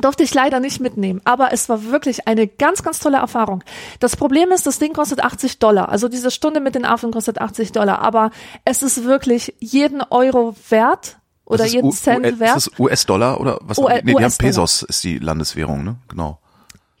Durfte 0.00 0.22
ich 0.22 0.34
leider 0.34 0.60
nicht 0.60 0.80
mitnehmen, 0.80 1.20
aber 1.24 1.52
es 1.52 1.68
war 1.68 1.84
wirklich 1.84 2.28
eine 2.28 2.46
ganz, 2.46 2.82
ganz 2.82 2.98
tolle 2.98 3.18
Erfahrung. 3.18 3.64
Das 4.00 4.16
Problem 4.16 4.50
ist, 4.50 4.66
das 4.66 4.78
Ding 4.78 4.92
kostet 4.92 5.22
80 5.22 5.58
Dollar. 5.58 5.88
Also 5.88 6.08
diese 6.08 6.30
Stunde 6.30 6.60
mit 6.60 6.74
den 6.74 6.84
Affen 6.84 7.10
kostet 7.10 7.40
80 7.40 7.72
Dollar, 7.72 8.00
aber 8.00 8.30
es 8.64 8.82
ist 8.82 9.04
wirklich 9.04 9.54
jeden 9.58 10.02
Euro 10.02 10.54
wert 10.68 11.18
oder 11.44 11.64
jeden 11.64 11.86
U 11.86 11.92
Cent 11.92 12.26
U 12.26 12.38
wert. 12.38 12.56
Ist 12.56 12.68
das 12.68 12.78
US-Dollar 12.78 13.40
oder 13.40 13.58
was? 13.62 13.78
U 13.78 13.88
nee, 13.88 14.02
die 14.02 14.24
haben 14.24 14.36
Pesos 14.36 14.82
ist 14.82 15.02
die 15.02 15.18
Landeswährung, 15.18 15.82
ne? 15.82 15.96
Genau. 16.08 16.38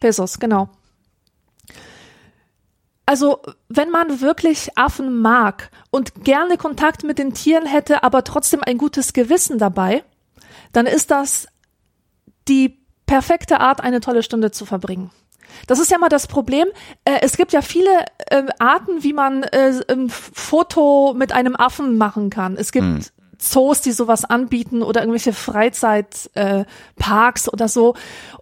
Pesos, 0.00 0.38
genau. 0.38 0.70
Also, 3.04 3.40
wenn 3.70 3.90
man 3.90 4.20
wirklich 4.20 4.76
Affen 4.76 5.20
mag 5.20 5.70
und 5.90 6.24
gerne 6.24 6.58
Kontakt 6.58 7.04
mit 7.04 7.18
den 7.18 7.32
Tieren 7.32 7.64
hätte, 7.64 8.02
aber 8.02 8.22
trotzdem 8.22 8.60
ein 8.62 8.76
gutes 8.76 9.14
Gewissen 9.14 9.56
dabei, 9.58 10.04
dann 10.72 10.84
ist 10.86 11.10
das 11.10 11.46
die 12.48 12.86
perfekte 13.08 13.58
Art, 13.58 13.80
eine 13.80 14.00
tolle 14.00 14.22
Stunde 14.22 14.52
zu 14.52 14.64
verbringen. 14.64 15.10
Das 15.66 15.80
ist 15.80 15.90
ja 15.90 15.98
mal 15.98 16.08
das 16.08 16.28
Problem. 16.28 16.68
Äh, 17.04 17.18
es 17.22 17.36
gibt 17.36 17.52
ja 17.52 17.62
viele 17.62 17.90
äh, 18.30 18.44
Arten, 18.60 19.02
wie 19.02 19.12
man 19.12 19.42
äh, 19.42 19.72
ein 19.90 20.10
Foto 20.10 21.14
mit 21.16 21.32
einem 21.32 21.56
Affen 21.56 21.98
machen 21.98 22.30
kann. 22.30 22.56
Es 22.56 22.70
gibt 22.70 22.84
hm. 22.84 23.00
Zoos, 23.38 23.80
die 23.80 23.92
sowas 23.92 24.24
anbieten 24.24 24.82
oder 24.82 25.00
irgendwelche 25.00 25.32
Freizeitparks 25.32 27.46
äh, 27.46 27.50
oder 27.50 27.68
so. 27.68 27.94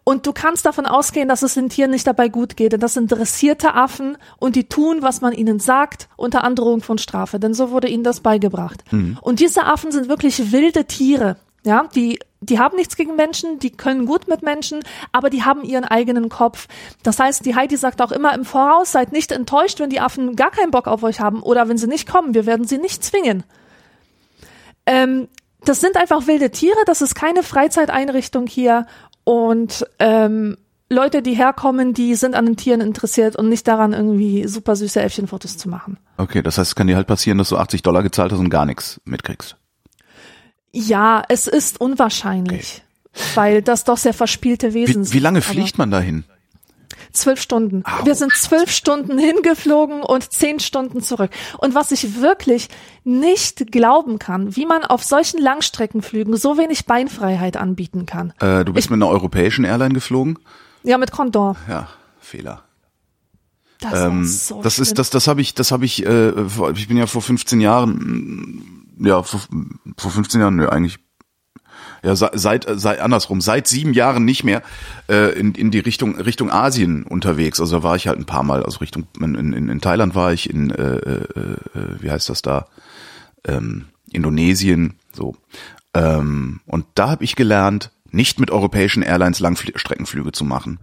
Und 0.05 0.27
du 0.27 0.33
kannst 0.33 0.67
davon 0.67 0.87
ausgehen, 0.87 1.29
dass 1.29 1.43
es 1.43 1.55
den 1.55 1.69
Tieren 1.69 1.91
nicht 1.91 2.07
dabei 2.07 2.29
gut 2.29 2.57
geht. 2.57 2.73
Denn 2.73 2.81
das 2.81 2.95
sind 2.95 3.13
dressierte 3.13 3.75
Affen 3.75 4.17
und 4.39 4.57
die 4.57 4.69
tun, 4.69 4.99
was 5.01 5.21
man 5.21 5.33
ihnen 5.33 5.61
sagt, 5.61 6.09
unter 6.17 6.45
Androhung 6.45 6.83
von 6.83 6.99
Strafe. 6.99 7.39
Denn 7.39 7.55
so 7.55 7.71
wurde 7.71 7.89
ihnen 7.89 8.05
das 8.05 8.21
beigebracht. 8.21 8.85
Mhm. 8.91 9.19
Und 9.21 9.41
diese 9.41 9.65
Affen 9.65 9.93
sind 9.93 10.09
wirklich 10.09 10.51
wilde 10.51 10.87
Tiere. 10.87 11.37
Ja, 11.65 11.89
die, 11.95 12.19
die 12.47 12.59
haben 12.59 12.77
nichts 12.77 12.97
gegen 12.97 13.17
Menschen, 13.17 13.59
die 13.59 13.71
können 13.71 14.07
gut 14.07 14.29
mit 14.29 14.43
Menschen, 14.43 14.81
aber 15.13 15.31
die 15.31 15.45
haben 15.45 15.63
ihren 15.63 15.85
eigenen 15.85 16.29
Kopf. 16.29 16.69
Das 17.03 17.19
heißt, 17.19 17.45
die 17.45 17.55
Heidi 17.55 17.77
sagt 17.77 18.01
auch 18.01 18.13
immer 18.13 18.35
im 18.35 18.45
Voraus, 18.45 18.93
seid 18.93 19.13
nicht 19.13 19.33
enttäuscht, 19.33 19.81
wenn 19.81 19.91
die 19.91 20.01
Affen 20.01 20.37
gar 20.37 20.51
keinen 20.51 20.71
Bock 20.71 20.87
auf 20.87 21.03
euch 21.03 21.21
haben 21.21 21.43
oder 21.43 21.69
wenn 21.69 21.79
sie 21.79 21.87
nicht 21.87 22.09
kommen. 22.09 22.35
Wir 22.35 22.47
werden 22.47 22.67
sie 22.67 22.79
nicht 22.79 23.05
zwingen. 23.05 23.45
Ähm, 24.87 25.29
das 25.65 25.81
sind 25.81 25.97
einfach 25.97 26.27
wilde 26.27 26.51
Tiere, 26.51 26.79
das 26.87 27.03
ist 27.03 27.15
keine 27.15 27.43
Freizeiteinrichtung 27.43 28.47
hier 28.47 28.87
und 29.25 29.85
ähm, 29.99 30.57
Leute, 30.89 31.21
die 31.21 31.35
herkommen, 31.35 31.95
die 31.95 32.15
sind 32.15 32.37
an 32.37 32.47
den 32.47 32.57
Tieren 32.57 32.81
interessiert 32.81 33.35
und 33.35 33.49
nicht 33.49 33.67
daran, 33.67 33.93
irgendwie 33.93 34.47
super 34.47 34.77
süße 34.77 35.01
Äffchenfotos 35.01 35.59
zu 35.59 35.69
machen. 35.69 35.99
Okay, 36.17 36.43
das 36.43 36.59
heißt, 36.59 36.71
es 36.71 36.75
kann 36.77 36.87
dir 36.87 36.95
halt 36.95 37.09
passieren, 37.09 37.39
dass 37.39 37.49
du 37.49 37.57
80 37.57 37.83
Dollar 37.83 38.05
gezahlt 38.05 38.31
hast 38.31 38.39
und 38.39 38.51
gar 38.51 38.67
nichts 38.67 39.01
mitkriegst. 39.05 39.57
Ja, 40.73 41.23
es 41.29 41.47
ist 41.47 41.81
unwahrscheinlich, 41.81 42.83
okay. 43.15 43.23
weil 43.35 43.63
das 43.63 43.85
doch 43.85 43.97
sehr 43.97 44.15
verspielte 44.15 44.75
Wesen 44.75 45.03
wie, 45.03 45.05
sind. 45.07 45.15
Wie 45.15 45.19
lange 45.19 45.43
fliegt 45.43 45.79
man 45.79 45.91
dahin? 45.91 46.25
Zwölf 47.13 47.41
Stunden. 47.41 47.83
Autsch. 47.85 48.05
Wir 48.05 48.15
sind 48.15 48.33
zwölf 48.33 48.71
Stunden 48.71 49.19
hingeflogen 49.19 50.03
und 50.03 50.31
zehn 50.33 50.61
Stunden 50.61 51.03
zurück. 51.03 51.31
Und 51.59 51.75
was 51.75 51.91
ich 51.93 52.21
wirklich 52.21 52.69
nicht 53.05 53.73
glauben 53.73 54.19
kann, 54.19 54.55
wie 54.55 54.67
man 54.67 54.85
auf 54.85 55.03
solchen 55.03 55.41
Langstreckenflügen 55.41 56.37
so 56.37 56.59
wenig 56.59 56.85
Beinfreiheit 56.85 57.57
anbieten 57.57 58.05
kann. 58.05 58.33
Äh, 58.41 58.65
du 58.65 58.73
bist 58.75 58.91
mit 58.91 58.99
einer 58.99 59.09
europäischen 59.09 59.65
Airline 59.65 59.95
geflogen? 59.95 60.39
Ja, 60.83 60.99
mit 60.99 61.11
Condor. 61.11 61.57
Ja, 61.69 61.89
Fehler. 62.21 62.63
Das, 63.81 64.05
Ähm, 64.05 64.25
so 64.25 64.63
das 64.63 64.75
schlimm. 64.75 64.83
ist, 64.83 64.99
das, 64.99 65.11
das 65.11 65.29
habe 65.29 65.41
ich, 65.41 65.55
das 65.55 65.71
habe 65.71 65.85
ich, 65.85 66.05
äh, 66.05 66.33
ich 66.75 66.89
bin 66.89 66.97
ja 66.97 67.07
vor 67.07 67.23
15 67.23 67.61
Jahren, 67.61 68.76
ja, 68.99 69.23
vor, 69.23 69.41
vor 69.97 70.11
15 70.11 70.41
Jahren, 70.41 70.57
ne, 70.57 70.71
eigentlich, 70.71 70.99
ja, 72.03 72.15
se- 72.17 72.31
seit, 72.35 72.67
seit, 72.69 73.01
andersrum, 73.01 73.41
seit 73.41 73.67
sieben 73.67 73.93
Jahren 73.93 74.25
nicht 74.25 74.45
mehr, 74.45 74.63
äh, 75.09 75.39
in, 75.39 75.55
in 75.55 75.71
die 75.71 75.79
Richtung, 75.79 76.17
Richtung 76.21 76.51
Asien 76.51 77.05
unterwegs. 77.05 77.61
Also 77.61 77.79
da 77.79 77.83
war 77.83 77.97
ich 77.97 78.09
halt 78.09 78.19
ein 78.19 78.27
paar 78.27 78.43
Mal, 78.43 78.63
also 78.63 78.79
Richtung, 78.79 79.07
in, 79.21 79.35
in, 79.35 79.69
in 79.69 79.81
Thailand 79.81 80.15
war 80.15 80.33
ich, 80.33 80.49
in, 80.51 80.71
äh, 80.71 80.97
äh, 80.97 81.21
äh, 81.41 81.57
wie 82.01 82.11
heißt 82.11 82.29
das 82.29 82.43
da, 82.43 82.67
ähm, 83.47 83.87
Indonesien, 84.13 84.95
so. 85.13 85.37
Ähm, 85.95 86.61
und 86.67 86.87
da 86.95 87.09
habe 87.11 87.25
ich 87.25 87.37
gelernt, 87.37 87.91
nicht 88.17 88.41
mit 88.41 88.51
europäischen 88.51 89.03
Airlines 89.03 89.39
Langstreckenflüge 89.39 90.33
zu 90.33 90.45
machen. 90.45 90.79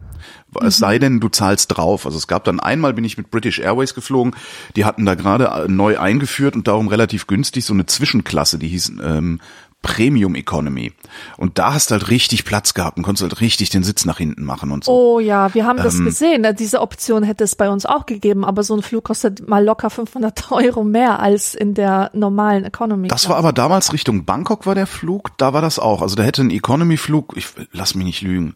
Es 0.61 0.77
sei 0.77 0.99
denn, 0.99 1.19
du 1.19 1.29
zahlst 1.29 1.75
drauf. 1.75 2.05
Also 2.05 2.17
es 2.17 2.27
gab 2.27 2.43
dann 2.45 2.59
einmal 2.59 2.93
bin 2.93 3.03
ich 3.03 3.17
mit 3.17 3.31
British 3.31 3.59
Airways 3.59 3.93
geflogen. 3.93 4.35
Die 4.75 4.85
hatten 4.85 5.05
da 5.05 5.15
gerade 5.15 5.65
neu 5.67 5.99
eingeführt 5.99 6.55
und 6.55 6.67
darum 6.67 6.87
relativ 6.87 7.27
günstig 7.27 7.65
so 7.65 7.73
eine 7.73 7.85
Zwischenklasse, 7.85 8.59
die 8.59 8.69
hieß 8.69 8.93
ähm, 9.03 9.41
Premium 9.83 10.33
Economy. 10.33 10.93
Und 11.37 11.59
da 11.59 11.73
hast 11.75 11.91
du 11.91 11.93
halt 11.93 12.09
richtig 12.09 12.45
Platz 12.45 12.73
gehabt 12.73 12.97
und 12.97 13.03
konntest 13.03 13.21
halt 13.21 13.39
richtig 13.41 13.69
den 13.69 13.83
Sitz 13.83 14.05
nach 14.05 14.17
hinten 14.17 14.43
machen 14.43 14.71
und 14.71 14.85
so. 14.85 14.91
Oh 14.91 15.19
ja, 15.19 15.53
wir 15.53 15.67
haben 15.67 15.77
das 15.77 15.95
Ähm, 15.95 16.05
gesehen. 16.05 16.47
Diese 16.57 16.81
Option 16.81 17.21
hätte 17.21 17.43
es 17.43 17.55
bei 17.55 17.69
uns 17.69 17.85
auch 17.85 18.05
gegeben, 18.07 18.43
aber 18.45 18.63
so 18.63 18.75
ein 18.75 18.81
Flug 18.81 19.03
kostet 19.03 19.47
mal 19.47 19.63
locker 19.63 19.91
500 19.91 20.51
Euro 20.51 20.83
mehr 20.83 21.19
als 21.19 21.53
in 21.53 21.75
der 21.75 22.09
normalen 22.13 22.63
Economy. 22.63 23.09
Das 23.09 23.29
war 23.29 23.35
aber 23.35 23.53
damals 23.53 23.93
Richtung 23.93 24.25
Bangkok 24.25 24.65
war 24.65 24.73
der 24.73 24.87
Flug, 24.87 25.37
da 25.37 25.53
war 25.53 25.61
das 25.61 25.77
auch. 25.77 26.01
Also 26.01 26.15
da 26.15 26.23
hätte 26.23 26.41
ein 26.41 26.49
Economy-Flug, 26.49 27.33
ich 27.35 27.49
lass 27.73 27.93
mich 27.93 28.05
nicht 28.05 28.21
lügen, 28.21 28.55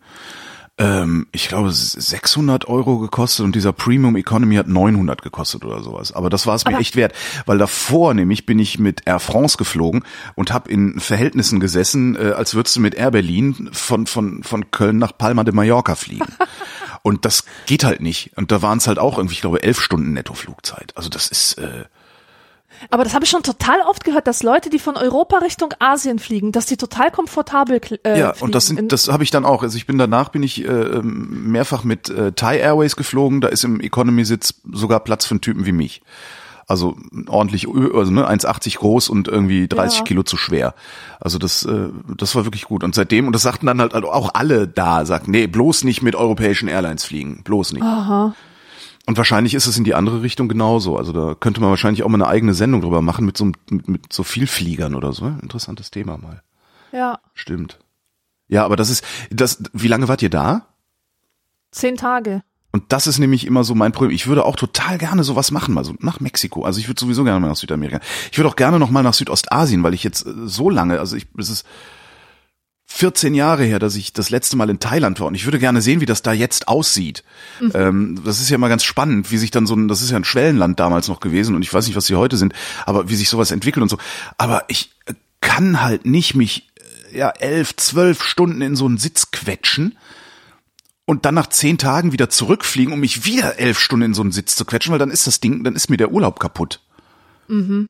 ähm, 0.80 1.28
ich 1.32 1.48
glaube 1.48 1.72
600 1.72 2.68
Euro 2.68 3.00
gekostet 3.00 3.44
und 3.44 3.56
dieser 3.56 3.74
Premium 3.74 4.16
Economy 4.16 4.56
hat 4.56 4.68
900 4.68 5.22
gekostet 5.22 5.66
oder 5.66 5.82
sowas. 5.82 6.12
Aber 6.12 6.30
das 6.30 6.46
war 6.46 6.56
es 6.56 6.66
mir 6.66 6.72
Aber- 6.74 6.82
echt 6.82 6.96
wert, 6.96 7.13
weil 7.46 7.58
davor 7.58 8.13
nämlich 8.13 8.46
bin 8.46 8.60
ich 8.60 8.78
mit 8.78 9.02
Air 9.06 9.20
France 9.20 9.58
geflogen 9.58 10.04
und 10.36 10.54
habe 10.54 10.70
in 10.70 11.00
Verhältnissen 11.00 11.60
gesessen, 11.60 12.16
äh, 12.16 12.32
als 12.32 12.54
würdest 12.54 12.76
du 12.76 12.80
mit 12.82 12.96
Air 12.96 13.12
Berlin 13.12 13.70
von 13.72 14.06
von 14.08 14.44
von 14.44 14.70
Köln 14.72 14.98
nach 14.98 15.18
Palma 15.18 15.44
de 15.44 15.54
Mallorca 15.54 15.96
fliegen. 15.96 16.26
Und 17.04 17.24
das 17.24 17.46
geht 17.68 17.86
halt 17.86 18.02
nicht. 18.02 18.32
Und 18.36 18.52
da 18.52 18.62
waren 18.62 18.80
es 18.80 18.88
halt 18.88 19.00
auch 19.00 19.18
irgendwie, 19.18 19.36
ich 19.36 19.42
glaube, 19.42 19.63
elf 19.63 19.80
Stunden 19.80 20.12
Nettoflugzeit. 20.12 20.92
Also 20.98 21.08
das 21.10 21.30
ist 21.30 21.54
äh, 21.58 21.86
Aber 22.90 23.04
das 23.04 23.13
habe 23.13 23.26
ich 23.26 23.30
schon 23.32 23.44
total 23.44 23.80
oft 23.82 24.04
gehört, 24.04 24.28
dass 24.28 24.44
Leute, 24.44 24.70
die 24.70 24.80
von 24.80 24.96
Europa 24.98 25.38
Richtung 25.40 25.74
Asien 25.80 26.20
fliegen, 26.20 26.52
dass 26.52 26.66
die 26.66 26.78
total 26.78 27.12
komfortabel 27.12 27.82
äh, 28.04 28.20
Ja, 28.20 28.34
fliegen. 28.34 28.46
und 28.46 28.56
das 28.56 28.70
In- 28.70 28.76
sind, 28.78 28.92
das 28.92 29.08
habe 29.10 29.24
ich 29.24 29.32
dann 29.32 29.46
auch. 29.46 29.63
Also 29.63 29.78
ich 29.78 29.86
bin 29.88 29.98
danach 29.98 30.30
bin 30.30 30.44
ich 30.44 30.63
äh, 30.63 30.68
ähm, 30.68 31.52
mehrfach 31.52 31.84
mit 31.84 32.10
äh, 32.10 32.32
Thai 32.34 32.58
Airways 32.60 32.96
geflogen. 32.96 33.42
Da 33.42 33.48
ist 33.50 33.63
im 33.63 33.80
Economy-Sitz 33.80 34.56
sogar 34.72 35.00
Platz 35.02 35.26
für 35.26 35.32
einen 35.36 35.42
Typen 35.42 35.66
wie 35.66 35.72
mich. 35.72 36.02
Also 36.70 36.98
ordentlich, 37.30 37.66
also 37.70 38.12
ne, 38.12 38.28
1,80 38.30 38.78
groß 38.80 39.08
und 39.08 39.30
irgendwie 39.30 39.70
30 39.70 40.00
Ja. 40.00 40.04
Kilo 40.06 40.24
zu 40.24 40.36
schwer. 40.36 40.74
Also 41.20 41.40
das, 41.40 41.63
äh, 41.63 41.88
das 42.18 42.36
war 42.36 42.44
wirklich 42.46 42.66
gut. 42.66 42.84
Und 42.84 42.94
seitdem, 42.94 43.26
und 43.28 43.32
das 43.34 43.42
sagten 43.44 43.68
dann 43.68 43.80
halt 43.80 43.96
auch 43.96 44.32
alle 44.34 44.68
da, 44.68 45.06
sagten, 45.06 45.32
nee, 45.32 45.48
bloß 45.48 45.86
nicht 45.86 46.02
mit 46.02 46.16
europäischen 46.16 46.68
Airlines 46.68 47.06
fliegen. 47.06 47.42
Bloß 47.44 47.72
nicht. 47.72 47.84
Aha. 47.84 48.34
Und 49.08 49.17
wahrscheinlich 49.17 49.54
ist 49.56 49.65
es 49.65 49.78
in 49.78 49.84
die 49.84 49.96
andere 49.96 50.22
Richtung 50.22 50.48
genauso. 50.48 50.98
Also 50.98 51.13
da 51.13 51.34
könnte 51.34 51.62
man 51.62 51.72
wahrscheinlich 51.72 52.04
auch 52.04 52.10
mal 52.10 52.22
eine 52.22 52.28
eigene 52.28 52.54
Sendung 52.54 52.82
drüber 52.82 53.02
machen 53.02 53.26
mit 53.26 53.38
so, 53.38 53.46
mit, 53.70 53.88
mit 53.88 54.13
so 54.13 54.24
Vielfliegern 54.24 54.93
oder 54.93 55.13
so. 55.13 55.28
Interessantes 55.41 55.89
Thema 55.91 56.17
mal. 56.17 56.43
Ja, 56.91 57.20
Stimmt. 57.34 57.80
Ja, 58.50 58.63
aber 58.63 58.76
das 58.76 58.89
ist, 58.89 59.04
das, 59.30 59.62
wie 59.74 59.88
lange 59.88 60.08
wart 60.08 60.22
ihr 60.22 60.30
da? 60.30 60.67
zehn 61.72 61.98
Tage. 61.98 62.43
Und 62.72 62.91
das 62.91 63.08
ist 63.08 63.17
nämlich 63.17 63.46
immer 63.46 63.63
so 63.63 63.76
mein 63.76 63.91
Problem. 63.91 64.12
Ich 64.12 64.28
würde 64.28 64.46
auch 64.46 64.56
total 64.56 64.98
gerne 64.98 65.24
sowas 65.24 65.52
machen, 65.52 65.74
mal 65.74 65.86
so 65.86 65.96
nach 66.00 66.20
Mexiko. 66.20 66.63
Also 66.63 66.80
ich 66.80 66.88
würde 66.88 67.00
sowieso 67.00 67.24
gerne 67.24 67.39
mal 67.39 67.48
nach 67.48 67.56
Südamerika. 67.56 68.00
Ich 68.32 68.38
würde 68.38 68.50
auch 68.50 68.56
gerne 68.56 68.78
noch 68.78 68.89
mal 68.89 69.04
nach 69.04 69.13
Südostasien, 69.13 69.84
weil 69.84 69.93
ich 69.93 70.04
jetzt 70.04 70.26
äh, 70.26 70.34
so 70.46 70.70
lange, 70.70 71.00
also 71.00 71.15
ich, 71.15 71.28
es 71.38 71.50
ist 71.50 71.65
14 72.89 73.34
Jahre 73.34 73.63
her, 73.65 73.80
dass 73.80 73.95
ich 73.95 74.13
das 74.13 74.30
letzte 74.30 74.56
Mal 74.56 74.69
in 74.69 74.80
Thailand 74.80 75.19
war 75.19 75.28
und 75.28 75.36
ich 75.36 75.45
würde 75.45 75.60
gerne 75.60 75.82
sehen, 75.82 76.00
wie 76.00 76.06
das 76.06 76.21
da 76.21 76.32
jetzt 76.32 76.67
aussieht. 76.69 77.23
Ähm, 77.73 78.21
das 78.23 78.39
ist 78.39 78.50
ja 78.50 78.58
mal 78.58 78.69
ganz 78.69 78.84
spannend, 78.86 79.30
wie 79.30 79.38
sich 79.38 79.52
dann 79.52 79.67
so 79.67 79.76
ein, 79.76 79.88
das 79.89 80.02
ist 80.02 80.10
ja 80.10 80.17
ein 80.17 80.23
Schwellenland 80.23 80.80
damals 80.80 81.10
noch 81.10 81.19
gewesen 81.19 81.56
und 81.56 81.62
ich 81.62 81.73
weiß 81.73 81.86
nicht, 81.88 81.97
was 81.97 82.06
sie 82.06 82.15
heute 82.15 82.38
sind, 82.38 82.54
aber 82.86 83.10
wie 83.10 83.15
sich 83.15 83.28
sowas 83.30 83.52
entwickelt 83.52 83.84
und 83.84 83.89
so. 83.89 83.97
Aber 84.38 84.63
ich 84.69 84.91
äh, 85.06 85.13
kann 85.41 85.82
halt 85.82 86.06
nicht 86.06 86.34
mich 86.34 86.69
äh, 87.12 87.17
ja 87.17 87.30
elf, 87.30 87.76
zwölf 87.76 88.23
Stunden 88.23 88.62
in 88.62 88.76
so 88.78 88.86
einen 88.86 88.97
Sitz 88.97 89.32
quetschen 89.32 89.97
und 91.06 91.26
dann 91.26 91.36
nach 91.36 91.47
zehn 91.47 91.78
Tagen 91.78 92.13
wieder 92.13 92.30
zurückfliegen, 92.30 92.93
um 92.93 93.02
mich 93.02 93.26
wieder 93.26 93.60
elf 93.60 93.80
Stunden 93.80 94.06
in 94.06 94.13
so 94.13 94.21
einen 94.21 94.32
Sitz 94.32 94.56
zu 94.56 94.63
quetschen, 94.63 94.93
weil 94.93 95.00
dann 95.00 95.12
ist 95.12 95.28
das 95.28 95.41
Ding, 95.41 95.63
dann 95.65 95.76
ist 95.76 95.89
mir 95.89 95.97
der 95.97 96.12
Urlaub 96.13 96.39
kaputt. 96.39 96.82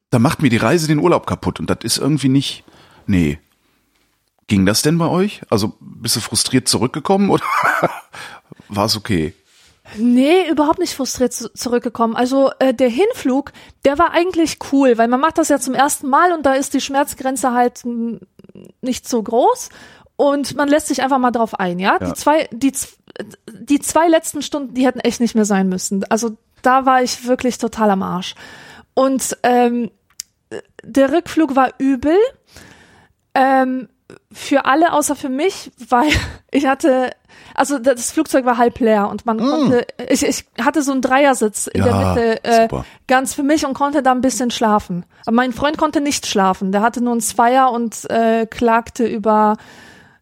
Dann 0.09 0.21
macht 0.21 0.41
mir 0.41 0.49
die 0.49 0.57
Reise 0.57 0.87
den 0.87 0.99
Urlaub 0.99 1.27
kaputt 1.27 1.59
und 1.59 1.69
das 1.69 1.79
ist 1.83 1.97
irgendwie 1.99 2.29
nicht, 2.29 2.63
nee. 3.05 3.39
Ging 4.47 4.65
das 4.65 4.81
denn 4.81 4.97
bei 4.97 5.07
euch? 5.07 5.41
Also 5.49 5.73
bist 5.79 6.15
du 6.15 6.19
frustriert 6.21 6.67
zurückgekommen 6.67 7.29
oder 7.29 7.43
war 8.69 8.85
es 8.85 8.95
okay? 8.95 9.33
Nee, 9.97 10.49
überhaupt 10.49 10.79
nicht 10.79 10.95
frustriert 10.95 11.31
zu- 11.33 11.53
zurückgekommen. 11.53 12.15
Also 12.15 12.51
äh, 12.59 12.73
der 12.73 12.89
Hinflug, 12.89 13.51
der 13.85 13.97
war 13.97 14.11
eigentlich 14.11 14.57
cool, 14.71 14.97
weil 14.97 15.07
man 15.07 15.19
macht 15.19 15.37
das 15.37 15.47
ja 15.49 15.59
zum 15.59 15.73
ersten 15.73 16.09
Mal 16.09 16.33
und 16.33 16.45
da 16.45 16.53
ist 16.53 16.73
die 16.73 16.81
Schmerzgrenze 16.81 17.51
halt 17.53 17.83
nicht 18.81 19.07
so 19.07 19.23
groß 19.23 19.69
und 20.17 20.55
man 20.55 20.67
lässt 20.67 20.87
sich 20.87 21.01
einfach 21.03 21.19
mal 21.19 21.31
drauf 21.31 21.57
ein, 21.59 21.79
ja? 21.79 21.97
Ja. 22.01 22.07
Die 22.09 22.13
zwei, 22.15 22.49
die, 22.51 22.73
die 23.51 23.79
zwei 23.79 24.07
letzten 24.07 24.41
Stunden, 24.41 24.73
die 24.73 24.85
hätten 24.85 24.99
echt 24.99 25.21
nicht 25.21 25.35
mehr 25.35 25.45
sein 25.45 25.69
müssen. 25.69 26.03
Also 26.09 26.37
da 26.61 26.85
war 26.85 27.01
ich 27.03 27.25
wirklich 27.27 27.57
total 27.57 27.91
am 27.91 28.03
Arsch. 28.03 28.35
Und 28.93 29.37
ähm, 29.43 29.91
der 30.83 31.11
Rückflug 31.13 31.55
war 31.55 31.71
übel. 31.77 32.17
Ähm, 33.35 33.87
für 34.31 34.65
alle 34.65 34.93
außer 34.93 35.15
für 35.15 35.29
mich, 35.29 35.71
weil 35.89 36.09
ich 36.51 36.65
hatte, 36.65 37.11
also 37.55 37.79
das 37.79 38.11
Flugzeug 38.11 38.45
war 38.45 38.57
halb 38.57 38.79
leer 38.79 39.09
und 39.09 39.25
man 39.25 39.39
konnte, 39.39 39.85
ich, 40.09 40.23
ich 40.23 40.45
hatte 40.61 40.81
so 40.81 40.91
einen 40.91 41.01
Dreiersitz 41.01 41.67
in 41.67 41.81
Mm. 41.81 41.85
Ja, 41.85 41.97
der 41.97 42.07
Mitte, 42.07 42.43
äh, 42.43 42.61
super. 42.63 42.85
ganz 43.07 43.33
für 43.33 43.43
mich 43.43 43.65
und 43.65 43.73
konnte 43.73 44.03
da 44.03 44.11
ein 44.11 44.21
bisschen 44.21 44.51
schlafen. 44.51 45.05
Aber 45.25 45.35
mein 45.35 45.53
Freund 45.53 45.77
konnte 45.77 46.01
nicht 46.01 46.25
schlafen, 46.25 46.71
der 46.71 46.81
hatte 46.81 47.01
nur 47.01 47.13
einen 47.13 47.21
Zweier 47.21 47.71
und 47.71 48.09
äh, 48.09 48.45
klagte 48.45 49.05
über 49.05 49.57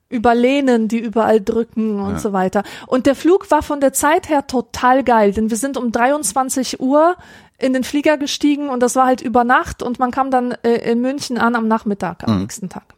über 0.08 0.36
Lehnen, 0.36 0.88
die 0.88 1.00
überall 1.00 1.41
drücken 1.41 2.00
und 2.00 2.21
so 2.21 2.32
weiter. 2.32 2.63
Und 2.86 3.08
der 3.08 3.15
Flug 3.15 3.50
war 3.50 3.63
von 3.63 3.82
der 3.82 3.91
Zeit 3.91 4.30
her 4.30 4.45
total 4.45 5.04
geil, 5.04 5.34
denn 5.34 5.50
wir 5.50 5.58
sind 5.58 5.78
um 5.78 5.91
23 5.91 6.80
Uhr 6.80 7.15
in 7.58 7.74
den 7.74 7.84
Flieger 7.84 8.17
gestiegen 8.17 8.69
und 8.69 8.82
das 8.82 8.95
war 8.95 9.08
halt 9.08 9.21
über 9.21 9.43
Nacht 9.43 9.82
und 9.82 9.98
man 9.98 10.12
kam 10.12 10.30
dann 10.30 10.52
äh, 10.63 10.91
in 10.91 11.02
München 11.02 11.38
an 11.38 11.56
am 11.56 11.67
Nachmittag, 11.67 12.24
am 12.28 12.41
nächsten 12.41 12.69
Tag. 12.69 12.94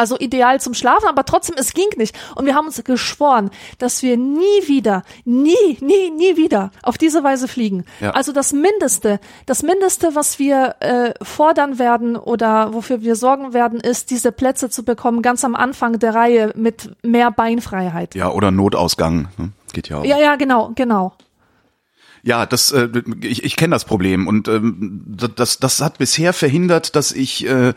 Also 0.00 0.18
ideal 0.18 0.58
zum 0.62 0.72
Schlafen, 0.72 1.10
aber 1.10 1.26
trotzdem, 1.26 1.56
es 1.58 1.74
ging 1.74 1.90
nicht. 1.98 2.18
Und 2.34 2.46
wir 2.46 2.54
haben 2.54 2.64
uns 2.64 2.82
geschworen, 2.82 3.50
dass 3.76 4.02
wir 4.02 4.16
nie 4.16 4.66
wieder, 4.66 5.02
nie, 5.26 5.76
nie, 5.82 6.10
nie 6.10 6.38
wieder 6.38 6.70
auf 6.82 6.96
diese 6.96 7.22
Weise 7.22 7.48
fliegen. 7.48 7.84
Ja. 8.00 8.12
Also 8.12 8.32
das 8.32 8.54
Mindeste, 8.54 9.20
das 9.44 9.62
Mindeste, 9.62 10.14
was 10.14 10.38
wir 10.38 10.76
äh, 10.80 11.12
fordern 11.22 11.78
werden 11.78 12.16
oder 12.16 12.72
wofür 12.72 13.02
wir 13.02 13.14
sorgen 13.14 13.52
werden, 13.52 13.78
ist, 13.78 14.10
diese 14.10 14.32
Plätze 14.32 14.70
zu 14.70 14.86
bekommen, 14.86 15.20
ganz 15.20 15.44
am 15.44 15.54
Anfang 15.54 15.98
der 15.98 16.14
Reihe 16.14 16.54
mit 16.56 16.96
mehr 17.02 17.30
Beinfreiheit. 17.30 18.14
Ja, 18.14 18.30
oder 18.30 18.50
Notausgang. 18.50 19.28
ne? 19.36 19.50
Geht 19.74 19.90
ja 19.90 19.98
auch. 19.98 20.04
Ja, 20.06 20.18
ja, 20.18 20.36
genau, 20.36 20.72
genau. 20.74 21.12
Ja, 22.22 22.46
das 22.46 22.70
äh, 22.72 22.88
ich, 23.22 23.44
ich 23.44 23.56
kenne 23.56 23.74
das 23.74 23.84
Problem 23.84 24.26
und 24.26 24.48
ähm, 24.48 25.02
das 25.36 25.58
das 25.58 25.80
hat 25.80 25.98
bisher 25.98 26.32
verhindert, 26.32 26.94
dass 26.96 27.12
ich 27.12 27.46
äh, 27.46 27.72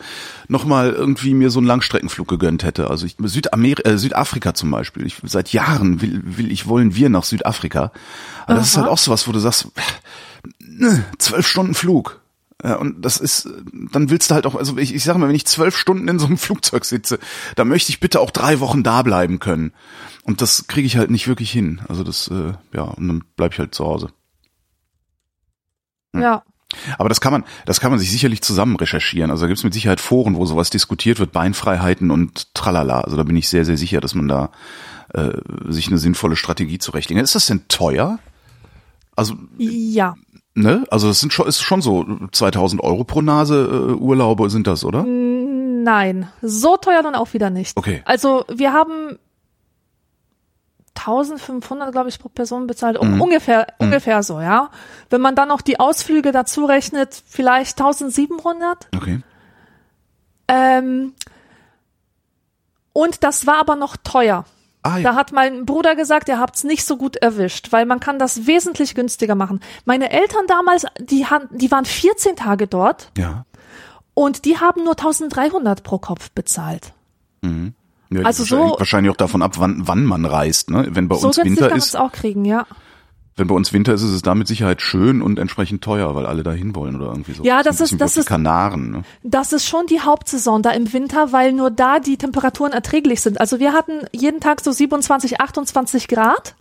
noch 0.48 0.66
mal 0.66 0.92
irgendwie 0.92 1.34
mir 1.34 1.50
so 1.50 1.60
einen 1.60 1.68
Langstreckenflug 1.68 2.28
gegönnt 2.28 2.64
hätte. 2.64 2.90
Also 2.90 3.06
ich, 3.06 3.16
Südamer 3.20 3.86
äh, 3.86 3.98
Südafrika 3.98 4.54
zum 4.54 4.72
Beispiel. 4.72 5.06
Ich, 5.06 5.18
seit 5.24 5.54
Jahren 5.54 6.02
will, 6.02 6.22
will 6.24 6.52
ich 6.52 6.68
wollen 6.68 6.96
wir 6.96 7.10
nach 7.10 7.24
Südafrika. 7.24 7.92
Aber 8.46 8.56
das 8.56 8.68
ist 8.68 8.78
halt 8.78 8.88
auch 8.88 8.98
sowas, 8.98 9.28
wo 9.28 9.32
du 9.32 9.40
sagst, 9.40 9.68
äh, 10.80 11.00
zwölf 11.18 11.48
Stunden 11.48 11.74
Flug. 11.74 12.20
Ja, 12.64 12.76
und 12.76 13.04
das 13.04 13.18
ist, 13.18 13.50
dann 13.92 14.10
willst 14.10 14.32
du 14.32 14.36
halt 14.36 14.46
auch, 14.46 14.56
also 14.56 14.78
ich, 14.78 14.96
ich 14.96 15.04
sage 15.04 15.20
mal, 15.20 15.28
wenn 15.28 15.36
ich 15.36 15.46
zwölf 15.46 15.78
Stunden 15.78 16.08
in 16.08 16.18
so 16.18 16.28
einem 16.28 16.38
Flugzeug 16.40 16.86
sitze, 16.86 17.20
dann 17.56 17.68
möchte 17.68 17.90
ich 17.90 18.00
bitte 18.00 18.22
auch 18.22 18.32
drei 18.32 18.60
Wochen 18.62 18.84
da 18.84 19.02
bleiben 19.02 19.40
können. 19.40 19.74
Und 20.24 20.42
das 20.42 20.68
kriege 20.68 20.88
ich 20.88 20.96
halt 20.96 21.12
nicht 21.12 21.28
wirklich 21.28 21.52
hin. 21.52 21.82
Also 21.90 22.04
das, 22.04 22.30
äh, 22.30 22.54
ja, 22.74 22.84
und 22.84 23.08
dann 23.08 23.24
bleib 23.36 23.54
ich 23.54 23.60
halt 23.60 23.76
zu 23.76 23.86
Hause. 23.86 24.10
Ja. 26.14 26.44
Aber 26.98 27.08
das 27.10 27.22
kann 27.22 27.32
man, 27.34 27.44
das 27.66 27.80
kann 27.80 27.92
man 27.92 28.00
sich 28.00 28.10
sicherlich 28.12 28.42
zusammen 28.42 28.76
recherchieren. 28.76 29.30
Also 29.30 29.42
da 29.44 29.48
gibt 29.48 29.60
es 29.60 29.64
mit 29.64 29.74
Sicherheit 29.74 30.00
Foren, 30.00 30.36
wo 30.36 30.46
sowas 30.46 30.70
diskutiert 30.72 31.20
wird, 31.20 31.32
Beinfreiheiten 31.32 32.10
und 32.10 32.54
tralala. 32.56 33.02
Also 33.02 33.16
da 33.16 33.24
bin 33.24 33.36
ich 33.36 33.48
sehr, 33.48 33.64
sehr 33.66 33.78
sicher, 33.78 34.02
dass 34.02 34.16
man 34.16 34.28
da 34.28 34.50
äh, 35.14 35.30
sich 35.68 35.88
eine 35.88 36.00
sinnvolle 36.00 36.36
Strategie 36.36 36.80
zurechtlegen. 36.80 37.24
Ist 37.24 37.36
das 37.36 37.46
denn 37.46 37.68
teuer? 37.68 38.18
Also 39.16 39.36
Ja. 39.60 40.16
ne, 40.56 40.86
also 40.90 41.08
das 41.08 41.20
sind 41.20 41.32
schon, 41.32 41.48
ist 41.48 41.62
schon 41.62 41.82
so 41.84 42.06
2000 42.32 42.82
Euro 42.82 43.04
pro 43.04 43.22
Nase 43.22 43.66
äh, 43.66 43.94
Urlaube 43.94 44.50
sind 44.50 44.66
das, 44.66 44.84
oder? 44.84 45.04
Nein, 45.04 46.28
so 46.42 46.78
teuer 46.78 47.04
dann 47.04 47.14
auch 47.14 47.34
wieder 47.34 47.52
nicht. 47.52 47.78
Okay. 47.78 48.02
Also 48.06 48.46
wir 48.52 48.74
haben 48.74 49.20
1500, 50.96 51.92
glaube 51.92 52.10
ich, 52.10 52.20
pro 52.20 52.30
Person 52.30 52.68
bezahlt. 52.68 52.98
Um, 52.98 53.20
Ungefähr, 53.22 53.68
ungefähr 53.80 54.24
so, 54.24 54.40
ja. 54.40 54.70
Wenn 55.10 55.22
man 55.22 55.36
dann 55.36 55.48
noch 55.50 55.62
die 55.62 55.80
Ausflüge 55.80 56.32
dazu 56.32 56.66
rechnet, 56.66 57.22
vielleicht 57.26 57.80
1700. 57.80 58.88
Okay. 58.96 59.22
Ähm, 60.48 61.14
und 62.94 63.24
das 63.24 63.48
war 63.48 63.58
aber 63.60 63.76
noch 63.76 63.98
teuer. 63.98 64.46
Ah 64.84 64.96
Da 64.96 65.00
ja. 65.00 65.16
hat 65.16 65.32
mein 65.32 65.66
Bruder 65.66 65.96
gesagt, 65.96 66.28
ihr 66.28 66.40
habt's 66.40 66.64
nicht 66.64 66.86
so 66.86 66.98
gut 66.98 67.16
erwischt, 67.16 67.72
weil 67.72 67.86
man 67.86 68.00
kann 68.02 68.20
das 68.20 68.46
wesentlich 68.46 68.96
günstiger 68.96 69.34
machen. 69.36 69.62
Meine 69.86 70.12
Eltern 70.12 70.46
damals, 70.48 70.86
die, 71.00 71.26
han- 71.26 71.48
die 71.52 71.72
waren 71.72 71.86
14 71.86 72.36
Tage 72.36 72.68
dort 72.68 73.10
Ja. 73.18 73.46
und 74.14 74.44
die 74.46 74.60
haben 74.60 74.84
nur 74.84 74.96
1300 74.98 75.84
pro 75.84 75.98
Kopf 76.00 76.32
bezahlt. 76.32 76.94
Ja 78.16 78.24
Also 78.24 78.44
das 78.44 78.50
so- 78.50 78.66
hängt 78.68 78.80
wahrscheinlich 78.80 79.12
auch 79.12 79.18
davon 79.18 79.42
ab, 79.42 79.56
wann, 79.58 79.82
wann 79.88 80.06
man 80.06 80.26
reist. 80.26 80.70
Ne? 80.70 80.88
Wenn 80.92 81.08
bei 81.08 81.16
So 81.18 81.28
uns 81.28 81.38
Winter 81.38 81.74
ist, 81.76 81.88
es 81.88 81.96
auch 81.96 82.12
kriegen, 82.12 82.46
ja. 82.46 82.66
wenn 83.36 83.48
bei 83.48 83.56
uns 83.56 83.74
Winter 83.74 83.94
ist, 83.94 84.04
ist 84.04 84.12
es 84.12 84.22
da 84.22 84.36
mit 84.36 84.48
Sicherheit 84.48 84.82
schön 84.82 85.22
und 85.22 85.40
entsprechend 85.40 85.84
teuer, 85.84 86.14
weil 86.16 86.26
alle 86.26 86.44
da 86.44 86.52
hinwollen 86.52 86.96
oder 86.96 87.08
irgendwie 87.08 87.34
so. 87.34 87.44
Ja, 87.44 87.58
ein 87.58 87.64
das 87.64 87.82
ist- 87.82 88.00
das 88.00 88.16
ist- 88.18 88.28
Kanaren. 88.28 88.92
Ne? 88.92 89.04
Das 89.24 89.54
ist 89.54 89.68
schon 89.68 89.86
die 89.88 90.00
Hauptsaison 90.02 90.62
da 90.62 90.70
im 90.72 90.94
Winter, 90.94 91.32
weil 91.32 91.52
nur 91.54 91.72
da 91.72 92.00
die 92.00 92.18
Temperaturen 92.18 92.72
erträglich 92.72 93.22
sind. 93.22 93.40
Also 93.42 93.60
wir 93.60 93.74
hatten 93.74 94.02
jeden 94.12 94.40
Tag 94.40 94.62
so 94.62 94.72
27, 94.72 95.42
28 95.42 96.08
Grad. 96.08 96.56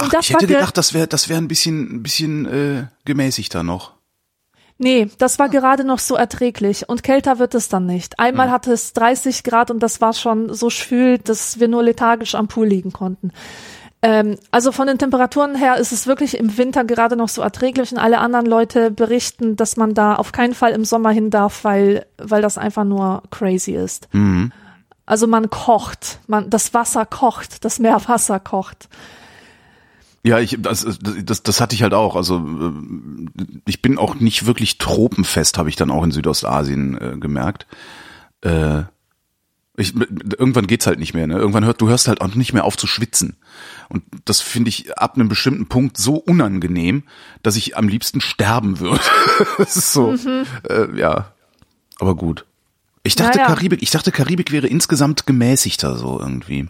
Und 0.00 0.08
Ach, 0.08 0.10
das 0.10 0.24
ich 0.28 0.34
hätte 0.34 0.46
ge- 0.48 0.56
gedacht, 0.56 0.76
das 0.76 0.92
wäre 0.92 1.06
das 1.06 1.28
wäre 1.28 1.40
ein 1.40 1.46
bisschen 1.46 1.96
ein 1.96 2.02
bisschen 2.02 2.46
äh, 2.46 2.86
gemäßigter 3.04 3.62
noch. 3.62 3.93
Nee, 4.76 5.08
das 5.18 5.38
war 5.38 5.48
gerade 5.48 5.84
noch 5.84 6.00
so 6.00 6.16
erträglich 6.16 6.88
und 6.88 7.04
kälter 7.04 7.38
wird 7.38 7.54
es 7.54 7.68
dann 7.68 7.86
nicht. 7.86 8.18
Einmal 8.18 8.50
hatte 8.50 8.72
es 8.72 8.92
30 8.92 9.44
Grad 9.44 9.70
und 9.70 9.80
das 9.80 10.00
war 10.00 10.12
schon 10.12 10.52
so 10.52 10.68
schwül, 10.68 11.18
dass 11.18 11.60
wir 11.60 11.68
nur 11.68 11.84
lethargisch 11.84 12.34
am 12.34 12.48
Pool 12.48 12.66
liegen 12.66 12.92
konnten. 12.92 13.30
Ähm, 14.02 14.36
also 14.50 14.72
von 14.72 14.88
den 14.88 14.98
Temperaturen 14.98 15.54
her 15.54 15.76
ist 15.76 15.92
es 15.92 16.06
wirklich 16.08 16.36
im 16.36 16.58
Winter 16.58 16.84
gerade 16.84 17.16
noch 17.16 17.28
so 17.28 17.40
erträglich 17.40 17.92
und 17.92 17.98
alle 17.98 18.18
anderen 18.18 18.46
Leute 18.46 18.90
berichten, 18.90 19.54
dass 19.54 19.76
man 19.76 19.94
da 19.94 20.16
auf 20.16 20.32
keinen 20.32 20.54
Fall 20.54 20.72
im 20.72 20.84
Sommer 20.84 21.10
hin 21.10 21.30
darf, 21.30 21.62
weil, 21.62 22.04
weil 22.18 22.42
das 22.42 22.58
einfach 22.58 22.84
nur 22.84 23.22
crazy 23.30 23.72
ist. 23.72 24.08
Also 25.06 25.26
man 25.26 25.50
kocht, 25.50 26.18
man, 26.26 26.50
das 26.50 26.74
Wasser 26.74 27.06
kocht, 27.06 27.64
das 27.64 27.78
Meerwasser 27.78 28.40
kocht. 28.40 28.88
Ja, 30.26 30.38
ich 30.38 30.56
das, 30.58 30.86
das 31.00 31.42
das 31.42 31.60
hatte 31.60 31.74
ich 31.74 31.82
halt 31.82 31.92
auch. 31.92 32.16
Also 32.16 32.38
äh, 32.38 33.44
ich 33.66 33.82
bin 33.82 33.98
auch 33.98 34.14
nicht 34.14 34.46
wirklich 34.46 34.78
tropenfest, 34.78 35.58
habe 35.58 35.68
ich 35.68 35.76
dann 35.76 35.90
auch 35.90 36.02
in 36.02 36.12
Südostasien 36.12 36.98
äh, 36.98 37.16
gemerkt. 37.18 37.66
Äh, 38.40 38.84
ich, 39.76 39.94
irgendwann 39.94 40.66
geht's 40.66 40.86
halt 40.86 40.98
nicht 40.98 41.14
mehr. 41.14 41.26
Ne? 41.26 41.36
Irgendwann 41.36 41.64
hört 41.64 41.80
du 41.80 41.88
hörst 41.88 42.08
halt 42.08 42.20
auch 42.20 42.34
nicht 42.34 42.52
mehr 42.52 42.64
auf 42.64 42.76
zu 42.76 42.86
schwitzen. 42.86 43.36
Und 43.88 44.04
das 44.24 44.40
finde 44.40 44.68
ich 44.68 44.96
ab 44.96 45.16
einem 45.16 45.28
bestimmten 45.28 45.66
Punkt 45.66 45.98
so 45.98 46.14
unangenehm, 46.14 47.02
dass 47.42 47.56
ich 47.56 47.76
am 47.76 47.88
liebsten 47.88 48.20
sterben 48.20 48.78
würde. 48.78 49.02
das 49.58 49.76
ist 49.76 49.92
so, 49.92 50.14
äh, 50.68 50.96
ja. 50.96 51.32
Aber 51.98 52.14
gut. 52.14 52.46
Ich 53.02 53.16
dachte 53.16 53.38
Naja. 53.38 53.48
Karibik, 53.48 53.82
ich 53.82 53.90
dachte 53.90 54.10
Karibik 54.12 54.52
wäre 54.52 54.68
insgesamt 54.68 55.26
gemäßigter 55.26 55.98
so 55.98 56.18
irgendwie. 56.18 56.68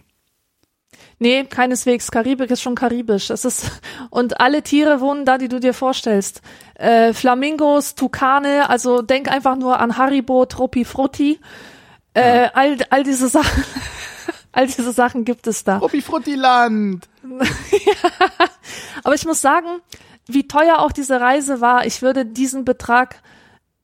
Nee, 1.17 1.45
keineswegs. 1.45 2.11
Karibik 2.11 2.51
ist 2.51 2.61
schon 2.61 2.75
karibisch. 2.75 3.29
Es 3.29 3.45
ist, 3.45 3.71
und 4.09 4.39
alle 4.41 4.63
Tiere 4.63 4.99
wohnen 4.99 5.25
da, 5.25 5.37
die 5.37 5.47
du 5.47 5.59
dir 5.59 5.73
vorstellst. 5.73 6.41
Äh, 6.75 7.13
Flamingos, 7.13 7.95
Tukane, 7.95 8.69
also 8.69 9.01
denk 9.01 9.31
einfach 9.31 9.55
nur 9.55 9.79
an 9.79 9.97
Haribo, 9.97 10.45
Troppi 10.45 10.83
Frutti. 10.83 11.39
Äh, 12.13 12.49
all, 12.53 12.77
all 12.89 13.03
diese 13.03 13.27
Sachen, 13.27 13.63
all 14.53 14.67
diese 14.67 14.91
Sachen 14.93 15.25
gibt 15.25 15.47
es 15.47 15.63
da. 15.63 15.77
Robby 15.77 16.01
Fruttiland. 16.01 17.07
Aber 19.03 19.15
ich 19.15 19.25
muss 19.25 19.41
sagen, 19.41 19.67
wie 20.27 20.47
teuer 20.47 20.79
auch 20.79 20.93
diese 20.93 21.19
Reise 21.19 21.59
war, 21.59 21.85
ich 21.85 22.01
würde 22.01 22.25
diesen 22.25 22.63
Betrag 22.65 23.21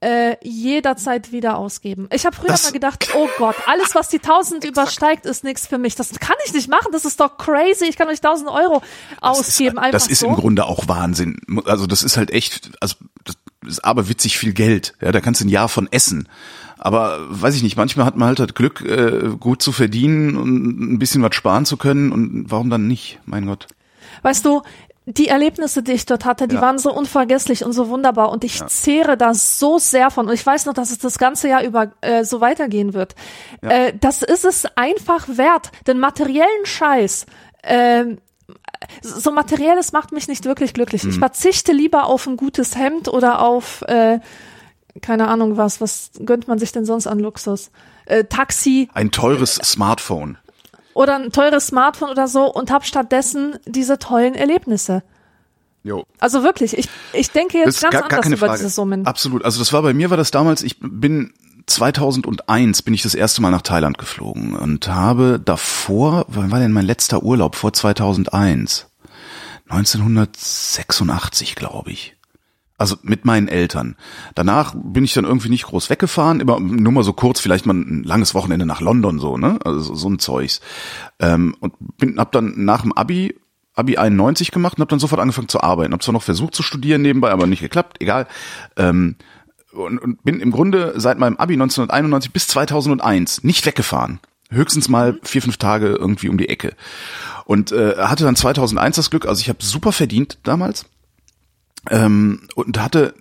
äh, 0.01 0.35
jederzeit 0.41 1.31
wieder 1.31 1.57
ausgeben. 1.57 2.07
Ich 2.11 2.25
habe 2.25 2.35
früher 2.35 2.47
Das- 2.47 2.63
mal 2.63 2.71
gedacht, 2.71 3.07
oh 3.15 3.27
Gott, 3.37 3.55
alles 3.67 3.93
was 3.95 4.09
die 4.09 4.17
1000 4.17 4.63
übersteigt, 4.65 5.25
ist 5.25 5.43
nichts 5.43 5.67
für 5.67 5.77
mich. 5.77 5.95
Das 5.95 6.09
kann 6.19 6.35
ich 6.45 6.53
nicht 6.53 6.69
machen, 6.69 6.87
das 6.91 7.05
ist 7.05 7.19
doch 7.19 7.37
crazy. 7.37 7.85
Ich 7.85 7.97
kann 7.97 8.07
euch 8.07 8.17
1000 8.17 8.49
Euro 8.49 8.81
ausgeben, 9.21 9.75
das 9.75 9.83
einfach 9.85 9.97
ist, 9.99 10.05
das 10.07 10.11
ist 10.11 10.19
so. 10.19 10.27
im 10.27 10.35
Grunde 10.35 10.65
auch 10.65 10.87
Wahnsinn. 10.87 11.39
Also 11.65 11.85
das 11.87 12.03
ist 12.03 12.17
halt 12.17 12.31
echt, 12.31 12.71
also 12.81 12.95
das 13.23 13.35
ist 13.67 13.85
aber 13.85 14.09
witzig 14.09 14.37
viel 14.39 14.53
Geld. 14.53 14.95
Ja, 15.01 15.11
da 15.11 15.21
kannst 15.21 15.41
du 15.41 15.45
ein 15.45 15.49
Jahr 15.49 15.69
von 15.69 15.87
essen. 15.91 16.27
Aber 16.79 17.19
weiß 17.29 17.55
ich 17.55 17.61
nicht, 17.61 17.77
manchmal 17.77 18.07
hat 18.07 18.17
man 18.17 18.29
halt 18.29 18.39
das 18.39 18.55
Glück, 18.55 18.81
äh, 18.81 19.29
gut 19.39 19.61
zu 19.61 19.71
verdienen 19.71 20.35
und 20.35 20.93
ein 20.93 20.97
bisschen 20.97 21.21
was 21.21 21.35
sparen 21.35 21.65
zu 21.65 21.77
können. 21.77 22.11
Und 22.11 22.45
warum 22.49 22.71
dann 22.71 22.87
nicht? 22.87 23.19
Mein 23.25 23.45
Gott. 23.45 23.67
Weißt 24.23 24.43
du, 24.45 24.63
die 25.05 25.27
Erlebnisse, 25.29 25.81
die 25.83 25.93
ich 25.93 26.05
dort 26.05 26.25
hatte, 26.25 26.47
die 26.47 26.55
Ja. 26.55 26.61
waren 26.61 26.77
so 26.77 26.93
unvergesslich 26.93 27.65
und 27.65 27.73
so 27.73 27.89
wunderbar 27.89 28.29
und 28.29 28.43
ich 28.43 28.63
zehre 28.67 29.17
da 29.17 29.33
so 29.33 29.79
sehr 29.79 30.11
von 30.11 30.27
und 30.27 30.33
ich 30.33 30.45
weiß 30.45 30.65
noch, 30.67 30.73
dass 30.73 30.91
es 30.91 30.99
das 30.99 31.17
ganze 31.17 31.47
Jahr 31.49 31.63
über 31.63 31.91
äh, 32.01 32.23
so 32.23 32.39
weitergehen 32.39 32.93
wird. 32.93 33.15
Äh, 33.61 33.93
das 33.99 34.21
ist 34.21 34.45
es 34.45 34.65
einfach 34.75 35.27
wert, 35.27 35.71
den 35.87 35.99
materiellen 35.99 36.65
Scheiß. 36.65 37.25
ähm, 37.63 38.19
so 39.01 39.31
materielles 39.31 39.91
macht 39.91 40.11
mich 40.11 40.27
nicht 40.27 40.45
wirklich 40.45 40.73
glücklich. 40.73 41.03
Mhm. 41.03 41.11
Ich 41.11 41.19
verzichte 41.19 41.71
lieber 41.71 42.05
auf 42.05 42.25
ein 42.27 42.35
gutes 42.37 42.75
Hemd 42.75 43.07
oder 43.07 43.41
auf 43.41 43.83
äh, 43.83 44.19
keine 45.01 45.27
Ahnung 45.29 45.55
was. 45.57 45.79
Was 45.81 46.11
gönnt 46.25 46.47
man 46.47 46.59
sich 46.59 46.71
denn 46.71 46.85
sonst 46.85 47.07
an 47.07 47.19
Luxus? 47.19 47.71
Äh, 48.05 48.25
Taxi, 48.25 48.89
Ein 48.93 49.11
teures 49.11 49.55
Smartphone. 49.55 50.37
Oder 50.93 51.15
ein 51.15 51.31
teures 51.31 51.67
Smartphone 51.67 52.09
oder 52.09 52.27
so 52.27 52.51
und 52.51 52.71
habe 52.71 52.85
stattdessen 52.85 53.57
diese 53.65 53.99
tollen 53.99 54.35
Erlebnisse. 54.35 55.03
Jo. 55.83 56.05
Also 56.19 56.43
wirklich, 56.43 56.77
ich, 56.77 56.89
ich 57.13 57.31
denke 57.31 57.57
jetzt 57.57 57.81
ganz 57.81 57.93
gar, 57.93 58.01
gar 58.01 58.03
anders 58.03 58.23
keine 58.23 58.35
über 58.35 58.47
Frage. 58.47 58.59
diese 58.59 58.69
Summen. 58.69 59.05
Absolut. 59.05 59.43
Also 59.43 59.59
das 59.59 59.73
war 59.73 59.81
bei 59.81 59.93
mir 59.93 60.09
war 60.09 60.17
das 60.17 60.31
damals, 60.31 60.61
ich 60.61 60.77
bin 60.79 61.33
2001 61.65 62.81
bin 62.81 62.93
ich 62.93 63.01
das 63.01 63.15
erste 63.15 63.41
Mal 63.41 63.51
nach 63.51 63.61
Thailand 63.61 63.97
geflogen 63.97 64.55
und 64.55 64.87
habe 64.87 65.39
davor, 65.43 66.25
wann 66.27 66.51
war 66.51 66.59
denn 66.59 66.71
mein 66.71 66.85
letzter 66.85 67.23
Urlaub 67.23 67.55
vor 67.55 67.73
2001? 67.73 68.87
1986, 69.69 71.55
glaube 71.55 71.91
ich. 71.91 72.15
Also 72.81 72.97
mit 73.03 73.25
meinen 73.25 73.47
Eltern. 73.47 73.95
Danach 74.33 74.73
bin 74.75 75.03
ich 75.03 75.13
dann 75.13 75.23
irgendwie 75.23 75.49
nicht 75.49 75.67
groß 75.67 75.91
weggefahren, 75.91 76.39
immer 76.39 76.59
nur 76.59 76.91
mal 76.91 77.03
so 77.03 77.13
kurz, 77.13 77.39
vielleicht 77.39 77.67
mal 77.67 77.75
ein 77.75 78.01
langes 78.01 78.33
Wochenende 78.33 78.65
nach 78.65 78.81
London 78.81 79.19
so, 79.19 79.37
ne? 79.37 79.59
Also 79.63 79.93
so, 79.93 80.09
ein 80.09 80.17
Zeugs. 80.17 80.61
Ähm, 81.19 81.55
und 81.59 81.73
bin, 81.99 82.17
hab 82.17 82.31
dann 82.31 82.65
nach 82.65 82.81
dem 82.81 82.91
Abi 82.93 83.35
Abi 83.75 83.99
91 83.99 84.49
gemacht 84.49 84.77
und 84.77 84.81
hab 84.81 84.89
dann 84.89 84.97
sofort 84.97 85.21
angefangen 85.21 85.47
zu 85.47 85.61
arbeiten. 85.61 85.93
Hab 85.93 86.01
zwar 86.01 86.13
noch 86.13 86.23
versucht 86.23 86.55
zu 86.55 86.63
studieren 86.63 87.03
nebenbei, 87.03 87.29
aber 87.29 87.45
nicht 87.45 87.61
geklappt, 87.61 87.97
egal. 87.99 88.25
Ähm, 88.77 89.15
und, 89.73 89.99
und 89.99 90.23
bin 90.23 90.39
im 90.39 90.49
Grunde 90.49 90.95
seit 90.95 91.19
meinem 91.19 91.37
Abi 91.37 91.53
1991 91.53 92.33
bis 92.33 92.47
2001 92.47 93.43
nicht 93.43 93.63
weggefahren. 93.63 94.19
Höchstens 94.49 94.89
mal 94.89 95.19
vier, 95.21 95.43
fünf 95.43 95.57
Tage 95.57 95.89
irgendwie 95.89 96.29
um 96.29 96.39
die 96.39 96.49
Ecke. 96.49 96.73
Und 97.45 97.71
äh, 97.71 97.97
hatte 97.97 98.23
dann 98.23 98.35
2001 98.35 98.95
das 98.95 99.11
Glück, 99.11 99.27
also 99.27 99.39
ich 99.39 99.49
habe 99.49 99.63
super 99.63 99.91
verdient 99.91 100.39
damals 100.41 100.87
ähm, 101.89 102.47
und 102.55 102.79
hatte 102.79 103.13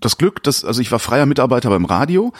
das 0.00 0.18
Glück, 0.18 0.42
dass 0.42 0.64
also 0.64 0.80
ich 0.80 0.92
war 0.92 0.98
freier 0.98 1.26
Mitarbeiter 1.26 1.70
beim 1.70 1.84
Radio, 1.84 2.32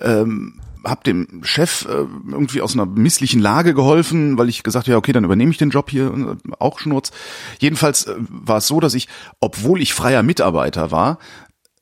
ähm, 0.00 0.60
habe 0.84 1.04
dem 1.04 1.42
Chef 1.44 1.84
äh, 1.84 2.06
irgendwie 2.30 2.60
aus 2.60 2.74
einer 2.74 2.86
misslichen 2.86 3.40
Lage 3.40 3.74
geholfen, 3.74 4.38
weil 4.38 4.48
ich 4.48 4.62
gesagt 4.62 4.86
habe, 4.86 4.92
ja 4.92 4.98
okay, 4.98 5.12
dann 5.12 5.24
übernehme 5.24 5.50
ich 5.52 5.58
den 5.58 5.70
Job 5.70 5.90
hier, 5.90 6.12
äh, 6.12 6.52
auch 6.58 6.78
Schnurz. 6.78 7.12
Jedenfalls 7.60 8.06
äh, 8.06 8.14
war 8.18 8.58
es 8.58 8.66
so, 8.66 8.80
dass 8.80 8.94
ich, 8.94 9.08
obwohl 9.40 9.80
ich 9.80 9.94
freier 9.94 10.22
Mitarbeiter 10.22 10.90
war, 10.90 11.18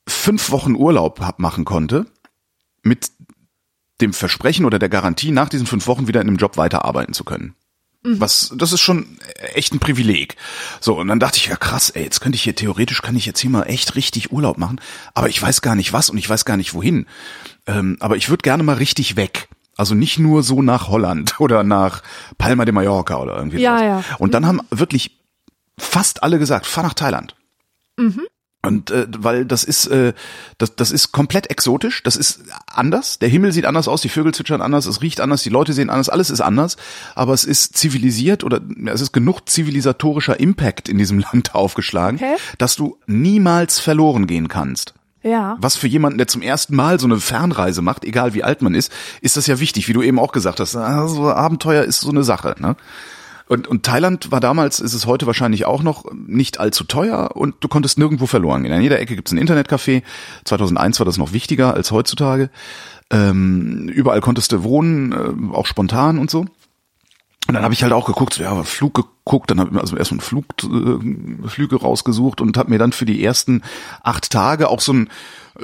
fünf 0.06 0.50
Wochen 0.50 0.74
Urlaub 0.74 1.20
hab 1.20 1.38
machen 1.38 1.64
konnte 1.64 2.06
mit 2.82 3.10
dem 4.00 4.12
Versprechen 4.12 4.64
oder 4.64 4.78
der 4.78 4.88
Garantie, 4.88 5.30
nach 5.30 5.48
diesen 5.48 5.66
fünf 5.66 5.86
Wochen 5.86 6.08
wieder 6.08 6.20
in 6.20 6.28
einem 6.28 6.36
Job 6.38 6.56
weiterarbeiten 6.56 7.14
zu 7.14 7.24
können. 7.24 7.54
Was, 8.02 8.50
das 8.56 8.72
ist 8.72 8.80
schon 8.80 9.18
echt 9.54 9.74
ein 9.74 9.78
Privileg. 9.78 10.36
So, 10.80 10.98
und 10.98 11.08
dann 11.08 11.20
dachte 11.20 11.36
ich, 11.36 11.46
ja 11.46 11.56
krass, 11.56 11.90
ey, 11.90 12.02
jetzt 12.02 12.20
könnte 12.20 12.36
ich 12.36 12.42
hier 12.42 12.54
theoretisch, 12.54 13.02
kann 13.02 13.14
ich 13.14 13.26
jetzt 13.26 13.40
hier 13.40 13.50
mal 13.50 13.64
echt 13.64 13.94
richtig 13.94 14.32
Urlaub 14.32 14.56
machen, 14.56 14.80
aber 15.12 15.28
ich 15.28 15.40
weiß 15.40 15.60
gar 15.60 15.74
nicht 15.74 15.92
was 15.92 16.08
und 16.08 16.16
ich 16.16 16.28
weiß 16.28 16.46
gar 16.46 16.56
nicht 16.56 16.72
wohin. 16.72 17.06
Ähm, 17.66 17.98
aber 18.00 18.16
ich 18.16 18.30
würde 18.30 18.42
gerne 18.42 18.62
mal 18.62 18.76
richtig 18.76 19.16
weg. 19.16 19.48
Also 19.76 19.94
nicht 19.94 20.18
nur 20.18 20.42
so 20.42 20.62
nach 20.62 20.88
Holland 20.88 21.38
oder 21.40 21.62
nach 21.62 22.02
Palma 22.38 22.64
de 22.64 22.72
Mallorca 22.72 23.16
oder 23.18 23.36
irgendwie 23.36 23.58
Ja, 23.60 23.78
sowas. 23.78 24.04
ja. 24.08 24.16
Und 24.18 24.32
dann 24.32 24.46
haben 24.46 24.60
wirklich 24.70 25.18
fast 25.76 26.22
alle 26.22 26.38
gesagt, 26.38 26.64
fahr 26.66 26.84
nach 26.84 26.94
Thailand. 26.94 27.34
Und 28.62 28.90
äh, 28.90 29.06
weil 29.16 29.46
das 29.46 29.64
ist 29.64 29.86
äh, 29.86 30.12
das, 30.58 30.76
das 30.76 30.90
ist 30.90 31.12
komplett 31.12 31.48
exotisch, 31.50 32.02
das 32.02 32.16
ist 32.16 32.40
anders. 32.66 33.18
Der 33.18 33.30
Himmel 33.30 33.52
sieht 33.52 33.64
anders 33.64 33.88
aus, 33.88 34.02
die 34.02 34.10
Vögel 34.10 34.34
zwitschern 34.34 34.60
anders, 34.60 34.84
es 34.84 35.00
riecht 35.00 35.20
anders, 35.20 35.42
die 35.42 35.48
Leute 35.48 35.72
sehen 35.72 35.88
anders, 35.88 36.10
alles 36.10 36.28
ist 36.28 36.42
anders. 36.42 36.76
Aber 37.14 37.32
es 37.32 37.44
ist 37.44 37.76
zivilisiert 37.78 38.44
oder 38.44 38.60
es 38.86 39.00
ist 39.00 39.12
genug 39.12 39.48
zivilisatorischer 39.48 40.38
Impact 40.38 40.90
in 40.90 40.98
diesem 40.98 41.18
Land 41.32 41.54
aufgeschlagen, 41.54 42.18
Okay. 42.18 42.36
dass 42.58 42.76
du 42.76 42.98
niemals 43.06 43.78
verloren 43.78 44.26
gehen 44.26 44.48
kannst. 44.48 44.92
Ja. 45.22 45.56
Was 45.58 45.76
für 45.76 45.86
jemanden, 45.86 46.18
der 46.18 46.28
zum 46.28 46.42
ersten 46.42 46.74
Mal 46.74 46.98
so 47.00 47.06
eine 47.06 47.20
Fernreise 47.20 47.82
macht, 47.82 48.04
egal 48.04 48.34
wie 48.34 48.42
alt 48.42 48.62
man 48.62 48.74
ist, 48.74 48.90
ist 49.20 49.36
das 49.36 49.46
ja 49.46 49.60
wichtig, 49.60 49.88
wie 49.88 49.92
du 49.92 50.02
eben 50.02 50.18
auch 50.18 50.32
gesagt 50.32 50.60
hast. 50.60 50.76
Also 50.76 51.30
Abenteuer 51.30 51.84
ist 51.84 52.00
so 52.00 52.10
eine 52.10 52.24
Sache. 52.24 52.54
Ne? 52.58 52.76
Und, 53.50 53.66
und 53.66 53.82
Thailand 53.82 54.30
war 54.30 54.38
damals, 54.38 54.78
ist 54.78 54.94
es 54.94 55.06
heute 55.06 55.26
wahrscheinlich 55.26 55.66
auch 55.66 55.82
noch 55.82 56.04
nicht 56.14 56.60
allzu 56.60 56.84
teuer 56.84 57.30
und 57.34 57.56
du 57.58 57.66
konntest 57.66 57.98
nirgendwo 57.98 58.26
verloren 58.26 58.62
gehen. 58.62 58.72
An 58.72 58.80
jeder 58.80 59.00
Ecke 59.00 59.16
gibt's 59.16 59.32
ein 59.32 59.44
Internetcafé. 59.44 60.04
2001 60.44 61.00
war 61.00 61.04
das 61.04 61.18
noch 61.18 61.32
wichtiger 61.32 61.74
als 61.74 61.90
heutzutage. 61.90 62.48
Ähm, 63.10 63.88
überall 63.88 64.20
konntest 64.20 64.52
du 64.52 64.62
wohnen, 64.62 65.10
äh, 65.10 65.52
auch 65.52 65.66
spontan 65.66 66.18
und 66.18 66.30
so. 66.30 66.46
Und 67.46 67.54
dann 67.54 67.64
habe 67.64 67.74
ich 67.74 67.82
halt 67.82 67.92
auch 67.92 68.06
geguckt, 68.06 68.34
so, 68.34 68.42
ja, 68.42 68.62
Flug 68.62 68.94
geguckt, 68.94 69.50
dann 69.50 69.58
habe 69.58 69.70
ich 69.72 69.80
also 69.80 69.96
erstmal 69.96 70.20
Flug, 70.20 70.44
äh, 70.62 71.48
Flüge 71.48 71.76
rausgesucht 71.76 72.40
und 72.40 72.56
habe 72.56 72.70
mir 72.70 72.78
dann 72.78 72.92
für 72.92 73.06
die 73.06 73.24
ersten 73.24 73.62
acht 74.02 74.30
Tage 74.30 74.68
auch 74.68 74.80
so 74.80 74.92
ein 74.92 75.10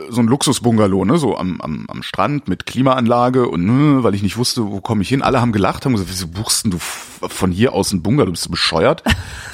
so 0.08 0.20
ein 0.20 0.26
Luxusbungalow, 0.26 1.04
ne, 1.04 1.18
so 1.18 1.36
am, 1.36 1.60
am, 1.60 1.86
am 1.88 2.02
Strand 2.02 2.48
mit 2.48 2.66
Klimaanlage 2.66 3.48
und 3.48 3.64
ne, 3.64 4.02
weil 4.02 4.14
ich 4.14 4.22
nicht 4.22 4.36
wusste, 4.36 4.70
wo 4.70 4.80
komme 4.80 5.02
ich 5.02 5.08
hin. 5.08 5.22
Alle 5.22 5.40
haben 5.40 5.52
gelacht, 5.52 5.84
haben 5.84 5.92
gesagt, 5.92 6.10
wieso 6.10 6.28
buchst 6.28 6.64
denn 6.64 6.72
du 6.72 6.78
von 6.78 7.50
hier 7.50 7.72
aus 7.72 7.92
ein 7.92 8.02
Bungalow? 8.02 8.30
Bist 8.30 8.46
du 8.46 8.50
bescheuert? 8.50 9.02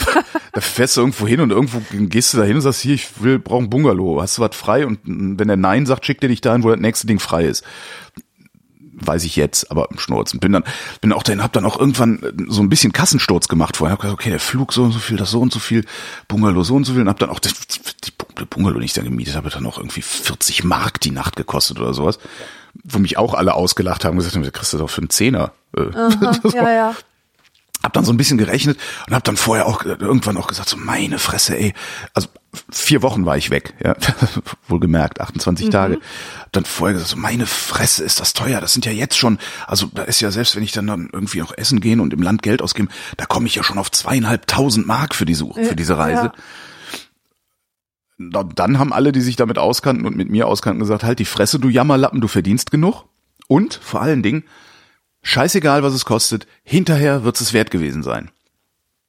da 0.53 0.61
fährst 0.61 0.97
du 0.97 1.03
irgendwo 1.03 1.27
hin 1.27 1.41
und 1.41 1.51
irgendwo 1.51 1.83
gehst 1.91 2.33
du 2.33 2.39
da 2.39 2.45
hin 2.45 2.57
und 2.57 2.63
sagst, 2.63 2.81
hier, 2.81 2.95
ich 2.95 3.23
will, 3.23 3.39
brauche 3.39 3.63
ein 3.63 3.71
Bungalow. 3.71 4.21
Hast 4.21 4.39
du 4.39 4.43
was 4.43 4.57
frei? 4.57 4.87
Und 4.87 5.01
wenn 5.05 5.49
der 5.49 5.57
Nein 5.57 5.87
sagt, 5.87 6.07
schickt 6.07 6.23
er 6.23 6.29
dich 6.29 6.41
dahin, 6.41 6.63
wo 6.63 6.71
das 6.71 6.81
nächste 6.81 7.07
Ding 7.07 7.19
frei 7.19 7.45
ist 7.45 7.65
weiß 9.07 9.25
ich 9.25 9.37
jetzt, 9.37 9.71
aber 9.71 9.89
im 9.91 9.99
Schnurzen. 9.99 10.41
Bin 10.41 10.53
dann, 10.53 10.65
bin 11.01 11.13
auch 11.13 11.23
dahin, 11.23 11.43
hab 11.43 11.53
dann 11.53 11.65
auch 11.65 11.79
irgendwann 11.79 12.23
äh, 12.23 12.33
so 12.49 12.63
ein 12.63 12.69
bisschen 12.69 12.93
Kassensturz 12.93 13.49
gemacht 13.49 13.77
vorher. 13.77 13.93
Hab 13.93 14.01
gesagt, 14.01 14.21
okay, 14.21 14.31
der 14.31 14.41
Flug 14.41 14.73
so 14.73 14.85
und 14.85 14.93
so 14.93 14.99
viel, 14.99 15.17
das 15.17 15.31
so 15.31 15.41
und 15.41 15.53
so 15.53 15.59
viel, 15.59 15.85
Bungalow 16.29 16.63
so 16.63 16.75
und 16.75 16.85
so 16.85 16.93
viel 16.93 17.03
und 17.03 17.09
hab 17.09 17.19
dann 17.19 17.31
auch 17.31 17.41
das, 17.41 17.53
die 18.05 18.13
Bungalow, 18.49 18.81
ich 18.81 18.93
dann 18.93 19.05
gemietet 19.05 19.37
habe, 19.37 19.51
dann 19.51 19.67
auch 19.67 19.79
irgendwie 19.79 20.03
40 20.03 20.65
Mark 20.65 21.01
die 21.01 21.11
Nacht 21.11 21.37
gekostet 21.37 21.79
oder 21.79 21.95
sowas. 21.95 22.19
Wo 22.85 22.99
mich 22.99 23.19
auch 23.19 23.35
alle 23.35 23.55
ausgelacht 23.55 24.05
haben, 24.05 24.17
gesagt 24.17 24.35
haben, 24.35 24.43
du 24.43 24.51
kriegst 24.51 24.73
das 24.73 24.81
doch 24.81 24.89
für 24.91 25.03
einen 25.03 25.11
Zehner. 25.11 25.53
Äh, 25.77 25.83
Ja, 26.55 26.71
ja. 26.71 26.95
Hab 27.83 27.93
dann 27.93 28.05
so 28.05 28.13
ein 28.13 28.17
bisschen 28.17 28.39
gerechnet 28.39 28.79
und 29.09 29.15
hab 29.15 29.25
dann 29.25 29.37
vorher 29.37 29.67
auch 29.67 29.85
äh, 29.85 29.97
irgendwann 29.99 30.37
auch 30.37 30.47
gesagt, 30.47 30.69
so 30.69 30.77
meine 30.77 31.19
Fresse, 31.19 31.57
ey. 31.59 31.75
Also 32.15 32.29
vier 32.71 33.03
Wochen 33.03 33.25
war 33.27 33.37
ich 33.37 33.51
weg, 33.51 33.75
ja. 33.83 33.97
Wohlgemerkt, 34.69 35.21
28 35.21 35.71
Tage. 35.71 35.99
Hab 36.41 36.53
dann 36.53 36.65
vorher 36.65 36.95
gesagt, 36.95 37.11
so 37.11 37.17
meine 37.17 37.47
Fresse, 37.47 38.05
ist 38.05 38.21
das 38.21 38.35
teuer. 38.35 38.61
Das 38.61 38.73
sind 38.73 38.85
ja 38.87 38.93
jetzt 38.93 39.17
schon, 39.17 39.39
also 39.67 39.87
da 39.93 40.03
ist 40.03 40.21
ja 40.21 40.31
selbst, 40.31 40.55
wenn 40.55 40.63
ich 40.63 40.73
dann, 40.73 40.87
dann 40.87 41.09
irgendwie 41.13 41.43
auch 41.43 41.53
essen 41.57 41.81
gehen 41.81 41.99
und 42.01 42.13
im 42.13 42.23
Land 42.23 42.43
Geld 42.43 42.63
ausgeben, 42.63 42.89
da 43.17 43.25
komme 43.27 43.47
ich 43.47 43.55
ja 43.57 43.65
schon 43.65 43.79
auf 43.79 43.91
zweieinhalbtausend 43.91 44.87
Mark 44.87 45.15
für 45.15 45.25
diese, 45.25 45.47
für 45.53 45.75
diese 45.77 45.97
Reise. 45.99 46.25
Ja. 46.27 46.33
Da- 48.19 48.45
Dann 48.45 48.79
haben 48.79 48.93
alle, 48.93 49.13
die 49.13 49.21
sich 49.21 49.37
damit 49.37 49.59
auskannten 49.59 50.07
und 50.07 50.17
mit 50.17 50.31
mir 50.31 50.47
auskannten, 50.47 50.81
gesagt, 50.81 51.03
halt 51.03 51.19
die 51.19 51.25
Fresse, 51.25 51.59
du 51.59 51.69
Jammerlappen, 51.69 52.21
du 52.21 52.29
verdienst 52.29 52.71
genug. 52.71 53.05
Und 53.49 53.75
vor 53.83 54.01
allen 54.03 54.23
Dingen, 54.23 54.45
scheißegal, 55.23 55.83
was 55.83 55.95
es 55.95 56.05
kostet, 56.05 56.47
hinterher 56.63 57.25
wird 57.25 57.41
es 57.41 57.53
wert 57.53 57.71
gewesen 57.71 58.03
sein. 58.03 58.31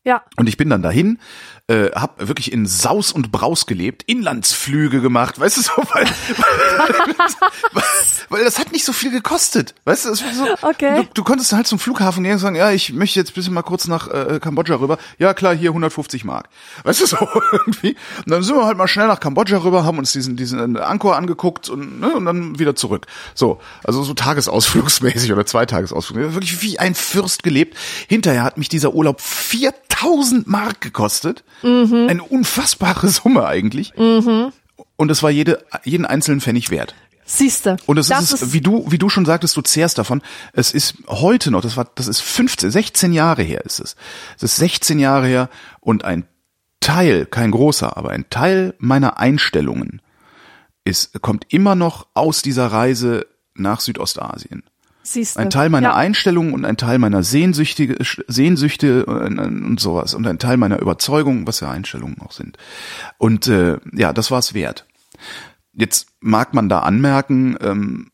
Ja. 0.04 0.24
Und 0.36 0.50
ich 0.50 0.58
bin 0.58 0.70
dann 0.70 0.82
dahin, 0.82 1.20
äh, 1.68 1.92
hab 1.92 2.28
wirklich 2.28 2.52
in 2.52 2.66
Saus 2.66 3.14
und 3.14 3.32
Braus 3.32 3.66
gelebt, 3.66 4.04
Inlandsflüge 4.04 5.00
gemacht, 5.00 5.40
weißt 5.40 5.58
du 5.58 5.62
so, 5.62 5.72
weil, 5.94 6.06
weil, 7.72 7.84
weil 8.30 8.44
das 8.44 8.60
hat 8.60 8.74
nicht 8.74 8.84
so 8.84 8.92
viel 8.92 9.12
gekostet, 9.12 9.74
weißt 9.86 10.04
du, 10.06 10.10
das 10.10 10.24
war 10.24 10.34
so, 10.34 10.68
Okay. 10.68 10.96
du, 10.98 11.08
du 11.14 11.24
konntest 11.24 11.54
halt 11.54 11.66
zum 11.66 11.80
Flughafen 11.80 12.24
gehen 12.24 12.34
und 12.34 12.40
sagen, 12.40 12.58
ja, 12.58 12.72
ich 12.72 12.92
möchte 12.92 13.18
jetzt 13.20 13.34
bisschen 13.34 13.54
mal 13.54 13.62
kurz 13.62 13.88
nach 13.88 14.10
äh, 14.10 14.40
Kambodscha 14.42 14.76
rüber, 14.76 14.98
ja 15.20 15.34
klar, 15.34 15.56
hier 15.56 15.70
150 15.70 16.26
Mark, 16.26 16.50
weißt 16.84 17.00
du 17.00 17.06
so, 17.06 17.18
irgendwie, 17.54 17.96
und 18.18 18.30
dann 18.30 18.44
sind 18.44 18.56
wir 18.58 18.66
halt 18.66 18.78
mal 18.78 18.90
schnell 18.90 19.08
nach 19.08 19.22
Kambodscha 19.22 19.58
rüber, 19.64 19.86
haben 19.86 19.98
uns 20.00 20.12
diesen, 20.12 20.36
diesen 20.36 20.76
äh, 20.76 20.80
Angkor 20.80 21.16
angeguckt 21.16 21.70
und, 21.70 22.02
ne, 22.02 22.14
und 22.14 22.26
dann 22.26 22.60
wieder 22.60 22.76
zurück, 22.76 23.08
so, 23.36 23.62
also 23.86 24.04
so 24.04 24.14
tagesausflugsmäßig 24.14 25.32
oder 25.32 25.46
Zweitagesausflug, 25.46 26.34
wirklich 26.34 26.62
wie 26.62 26.78
ein 26.78 26.94
Fürst 26.94 27.42
gelebt, 27.42 27.78
hinterher 28.10 28.44
hat 28.44 28.58
mich 28.58 28.68
dieser 28.68 28.94
Urlaub 28.94 29.22
4000 29.22 30.46
Mark 30.46 30.82
gekostet, 30.82 31.46
eine 31.64 32.24
unfassbare 32.24 33.08
Summe 33.08 33.46
eigentlich. 33.46 33.94
Und 33.96 35.12
es 35.12 35.24
war 35.24 35.30
jede, 35.30 35.64
jeden 35.84 36.06
einzelnen 36.06 36.42
Pfennig 36.42 36.70
wert. 36.70 36.96
Siehste. 37.26 37.78
Und 37.86 37.98
es 37.98 38.10
das 38.10 38.32
ist, 38.32 38.42
es, 38.42 38.54
wie 38.54 38.62
du, 38.62 38.86
wie 38.90 38.98
du 38.98 39.10
schon 39.10 39.26
sagtest, 39.26 39.56
du 39.56 39.62
zehrst 39.62 39.98
davon. 39.98 40.22
Es 40.52 40.74
ist 40.74 40.96
heute 41.08 41.52
noch, 41.52 41.62
das 41.62 41.78
war, 41.78 41.90
das 41.96 42.08
ist 42.08 42.22
15, 42.22 42.70
16 42.70 43.14
Jahre 43.14 43.44
her 43.44 43.64
ist 43.66 43.80
es. 43.80 43.96
Es 44.36 44.44
ist 44.44 44.56
16 44.58 45.00
Jahre 45.00 45.28
her 45.28 45.50
und 45.80 46.04
ein 46.04 46.26
Teil, 46.80 47.26
kein 47.26 47.52
großer, 47.52 47.96
aber 47.96 48.10
ein 48.10 48.30
Teil 48.30 48.76
meiner 48.78 49.18
Einstellungen 49.18 50.02
ist, 50.84 51.22
kommt 51.22 51.46
immer 51.48 51.76
noch 51.76 52.08
aus 52.14 52.42
dieser 52.42 52.68
Reise 52.68 53.26
nach 53.56 53.80
Südostasien. 53.80 54.64
Siehste. 55.04 55.40
Ein 55.40 55.50
Teil 55.50 55.70
meiner 55.70 55.90
ja. 55.90 55.96
Einstellung 55.96 56.54
und 56.54 56.64
ein 56.64 56.78
Teil 56.78 56.98
meiner 56.98 57.24
Sehnsüchtige, 57.24 57.98
Sehnsüchte 58.28 59.06
und, 59.06 59.38
und 59.38 59.80
sowas 59.80 60.14
und 60.14 60.26
ein 60.26 60.40
Teil 60.40 60.56
meiner 60.56 60.80
Überzeugung, 60.80 61.46
was 61.46 61.60
ja 61.60 61.70
Einstellungen 61.70 62.22
auch 62.22 62.32
sind. 62.32 62.58
Und 63.18 63.48
äh, 63.48 63.80
ja, 63.92 64.14
das 64.14 64.32
war 64.32 64.40
es 64.40 64.54
wert. 64.54 64.86
Jetzt 65.74 66.08
mag 66.22 66.54
man 66.54 66.70
da 66.70 66.80
anmerken, 66.80 67.58
ähm, 67.60 68.12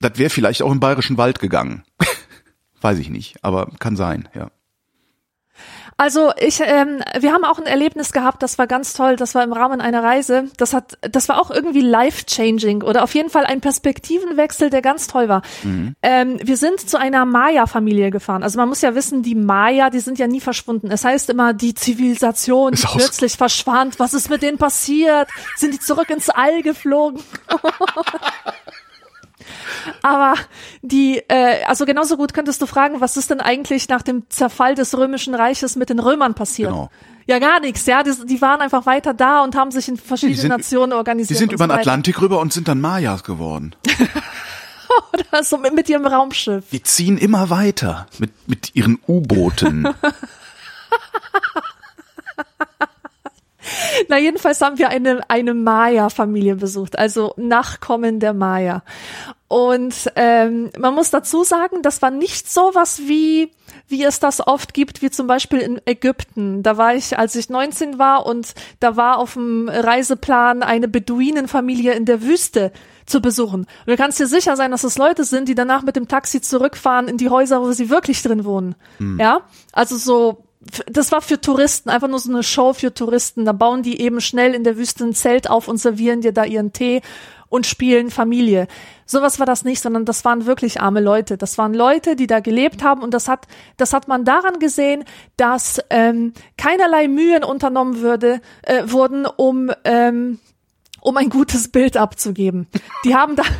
das 0.00 0.12
wäre 0.18 0.30
vielleicht 0.30 0.62
auch 0.62 0.70
im 0.70 0.80
Bayerischen 0.80 1.18
Wald 1.18 1.40
gegangen. 1.40 1.82
Weiß 2.80 2.98
ich 2.98 3.10
nicht, 3.10 3.42
aber 3.42 3.68
kann 3.80 3.96
sein, 3.96 4.28
ja. 4.34 4.50
Also 6.00 6.30
ich, 6.38 6.60
ähm, 6.60 7.02
wir 7.18 7.32
haben 7.32 7.42
auch 7.42 7.58
ein 7.58 7.66
Erlebnis 7.66 8.12
gehabt, 8.12 8.40
das 8.44 8.56
war 8.56 8.68
ganz 8.68 8.92
toll. 8.92 9.16
Das 9.16 9.34
war 9.34 9.42
im 9.42 9.52
Rahmen 9.52 9.80
einer 9.80 10.00
Reise. 10.00 10.44
Das 10.56 10.72
hat, 10.72 10.96
das 11.00 11.28
war 11.28 11.40
auch 11.40 11.50
irgendwie 11.50 11.80
life 11.80 12.24
changing 12.24 12.84
oder 12.84 13.02
auf 13.02 13.16
jeden 13.16 13.30
Fall 13.30 13.44
ein 13.44 13.60
Perspektivenwechsel, 13.60 14.70
der 14.70 14.80
ganz 14.80 15.08
toll 15.08 15.28
war. 15.28 15.42
Ähm, 16.00 16.38
wir 16.40 16.56
sind 16.56 16.88
zu 16.88 17.00
einer 17.00 17.24
Maya-Familie 17.24 18.12
gefahren. 18.12 18.44
Also 18.44 18.60
man 18.60 18.68
muss 18.68 18.80
ja 18.80 18.94
wissen, 18.94 19.24
die 19.24 19.34
Maya, 19.34 19.90
die 19.90 19.98
sind 19.98 20.20
ja 20.20 20.28
nie 20.28 20.40
verschwunden. 20.40 20.88
Es 20.92 21.04
heißt 21.04 21.30
immer, 21.30 21.52
die 21.52 21.74
Zivilisation 21.74 22.74
Ist 22.74 22.86
plötzlich 22.86 23.36
verschwand. 23.36 23.98
Was 23.98 24.14
ist 24.14 24.30
mit 24.30 24.42
denen 24.42 24.56
passiert? 24.56 25.28
Sind 25.56 25.74
die 25.74 25.80
zurück 25.80 26.10
ins 26.10 26.30
All 26.30 26.62
geflogen? 26.62 27.20
Aber 30.02 30.34
die, 30.82 31.18
äh, 31.28 31.64
also 31.66 31.84
genauso 31.86 32.16
gut 32.16 32.34
könntest 32.34 32.60
du 32.62 32.66
fragen, 32.66 33.00
was 33.00 33.16
ist 33.16 33.30
denn 33.30 33.40
eigentlich 33.40 33.88
nach 33.88 34.02
dem 34.02 34.28
Zerfall 34.30 34.74
des 34.74 34.96
Römischen 34.96 35.34
Reiches 35.34 35.76
mit 35.76 35.90
den 35.90 35.98
Römern 35.98 36.34
passiert? 36.34 36.70
Genau. 36.70 36.90
Ja, 37.26 37.38
gar 37.38 37.60
nichts, 37.60 37.84
ja. 37.86 38.02
Die, 38.02 38.12
die 38.26 38.40
waren 38.40 38.60
einfach 38.60 38.86
weiter 38.86 39.12
da 39.12 39.42
und 39.42 39.54
haben 39.54 39.70
sich 39.70 39.88
in 39.88 39.96
verschiedenen 39.98 40.38
sind- 40.40 40.48
Nationen 40.50 40.90
Die 40.90 40.96
organisiert. 40.96 41.38
sind 41.38 41.48
und 41.50 41.54
über 41.54 41.64
den 41.66 41.70
so 41.70 41.72
weiter. 41.74 41.80
Atlantik 41.90 42.20
rüber 42.22 42.40
und 42.40 42.52
sind 42.52 42.68
dann 42.68 42.80
Mayas 42.80 43.22
geworden. 43.22 43.74
so 45.42 45.58
mit, 45.58 45.74
mit 45.74 45.88
ihrem 45.90 46.06
Raumschiff. 46.06 46.64
Die 46.72 46.82
ziehen 46.82 47.18
immer 47.18 47.50
weiter 47.50 48.06
mit, 48.18 48.30
mit 48.48 48.74
ihren 48.74 48.98
U-Booten. 49.06 49.86
Na, 54.08 54.16
jedenfalls 54.18 54.60
haben 54.62 54.78
wir 54.78 54.88
eine, 54.88 55.20
eine 55.28 55.52
Maya-Familie 55.52 56.56
besucht, 56.56 56.98
also 56.98 57.34
Nachkommen 57.36 58.18
der 58.20 58.32
Maya. 58.32 58.82
Und 59.48 60.12
ähm, 60.14 60.70
man 60.78 60.94
muss 60.94 61.10
dazu 61.10 61.42
sagen, 61.42 61.80
das 61.80 62.02
war 62.02 62.10
nicht 62.10 62.50
so 62.50 62.70
was 62.74 63.00
wie, 63.08 63.50
wie 63.88 64.04
es 64.04 64.20
das 64.20 64.46
oft 64.46 64.74
gibt, 64.74 65.00
wie 65.00 65.10
zum 65.10 65.26
Beispiel 65.26 65.60
in 65.60 65.80
Ägypten. 65.86 66.62
Da 66.62 66.76
war 66.76 66.94
ich, 66.94 67.18
als 67.18 67.34
ich 67.34 67.48
19 67.48 67.98
war 67.98 68.26
und 68.26 68.52
da 68.78 68.96
war 68.96 69.16
auf 69.16 69.32
dem 69.32 69.70
Reiseplan 69.70 70.62
eine 70.62 70.86
Beduinenfamilie 70.86 71.94
in 71.94 72.04
der 72.04 72.20
Wüste 72.20 72.72
zu 73.06 73.22
besuchen. 73.22 73.60
Und 73.60 73.86
du 73.86 73.96
kannst 73.96 74.20
dir 74.20 74.26
sicher 74.26 74.54
sein, 74.54 74.70
dass 74.70 74.84
es 74.84 74.98
Leute 74.98 75.24
sind, 75.24 75.48
die 75.48 75.54
danach 75.54 75.82
mit 75.82 75.96
dem 75.96 76.08
Taxi 76.08 76.42
zurückfahren 76.42 77.08
in 77.08 77.16
die 77.16 77.30
Häuser, 77.30 77.62
wo 77.62 77.72
sie 77.72 77.88
wirklich 77.88 78.22
drin 78.22 78.44
wohnen. 78.44 78.74
Ja, 79.18 79.40
also 79.72 79.96
so 79.96 80.44
das 80.86 81.12
war 81.12 81.22
für 81.22 81.40
Touristen, 81.40 81.88
einfach 81.88 82.08
nur 82.08 82.18
so 82.18 82.30
eine 82.30 82.42
Show 82.42 82.72
für 82.72 82.92
Touristen. 82.92 83.44
Da 83.44 83.52
bauen 83.52 83.82
die 83.82 84.00
eben 84.00 84.20
schnell 84.20 84.54
in 84.54 84.64
der 84.64 84.76
Wüste 84.76 85.04
ein 85.04 85.14
Zelt 85.14 85.48
auf 85.48 85.68
und 85.68 85.78
servieren 85.78 86.20
dir 86.20 86.32
da 86.32 86.44
ihren 86.44 86.72
Tee 86.72 87.00
und 87.48 87.66
spielen 87.66 88.10
Familie. 88.10 88.66
Sowas 89.06 89.38
war 89.38 89.46
das 89.46 89.64
nicht, 89.64 89.80
sondern 89.80 90.04
das 90.04 90.24
waren 90.24 90.44
wirklich 90.46 90.80
arme 90.80 91.00
Leute. 91.00 91.38
Das 91.38 91.56
waren 91.58 91.72
Leute, 91.74 92.14
die 92.16 92.26
da 92.26 92.40
gelebt 92.40 92.82
haben 92.82 93.02
und 93.02 93.14
das 93.14 93.26
hat, 93.28 93.46
das 93.76 93.92
hat 93.92 94.08
man 94.08 94.24
daran 94.24 94.58
gesehen, 94.58 95.04
dass 95.36 95.80
ähm, 95.90 96.32
keinerlei 96.56 97.08
Mühen 97.08 97.44
unternommen 97.44 98.00
würde, 98.00 98.40
äh, 98.62 98.82
wurden, 98.86 99.26
um 99.26 99.70
ähm, 99.84 100.38
um 101.00 101.16
ein 101.16 101.30
gutes 101.30 101.68
Bild 101.68 101.96
abzugeben. 101.96 102.66
Die 103.04 103.14
haben 103.14 103.36
da 103.36 103.44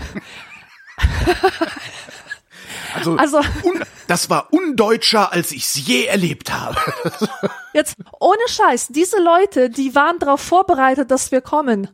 Also, 2.95 3.17
Also- 3.17 3.39
un, 3.65 3.83
das 4.07 4.31
war 4.31 4.49
undeutscher, 4.53 5.33
als 5.33 5.53
ich's 5.53 5.75
je 5.87 6.07
erlebt 6.07 6.53
habe. 6.53 6.77
Jetzt, 7.75 7.97
ohne 8.19 8.41
Scheiß, 8.49 8.89
diese 8.89 9.21
Leute, 9.23 9.71
die 9.71 9.95
waren 9.95 10.19
darauf 10.19 10.41
vorbereitet, 10.41 11.11
dass 11.11 11.31
wir 11.31 11.41
kommen. 11.41 11.89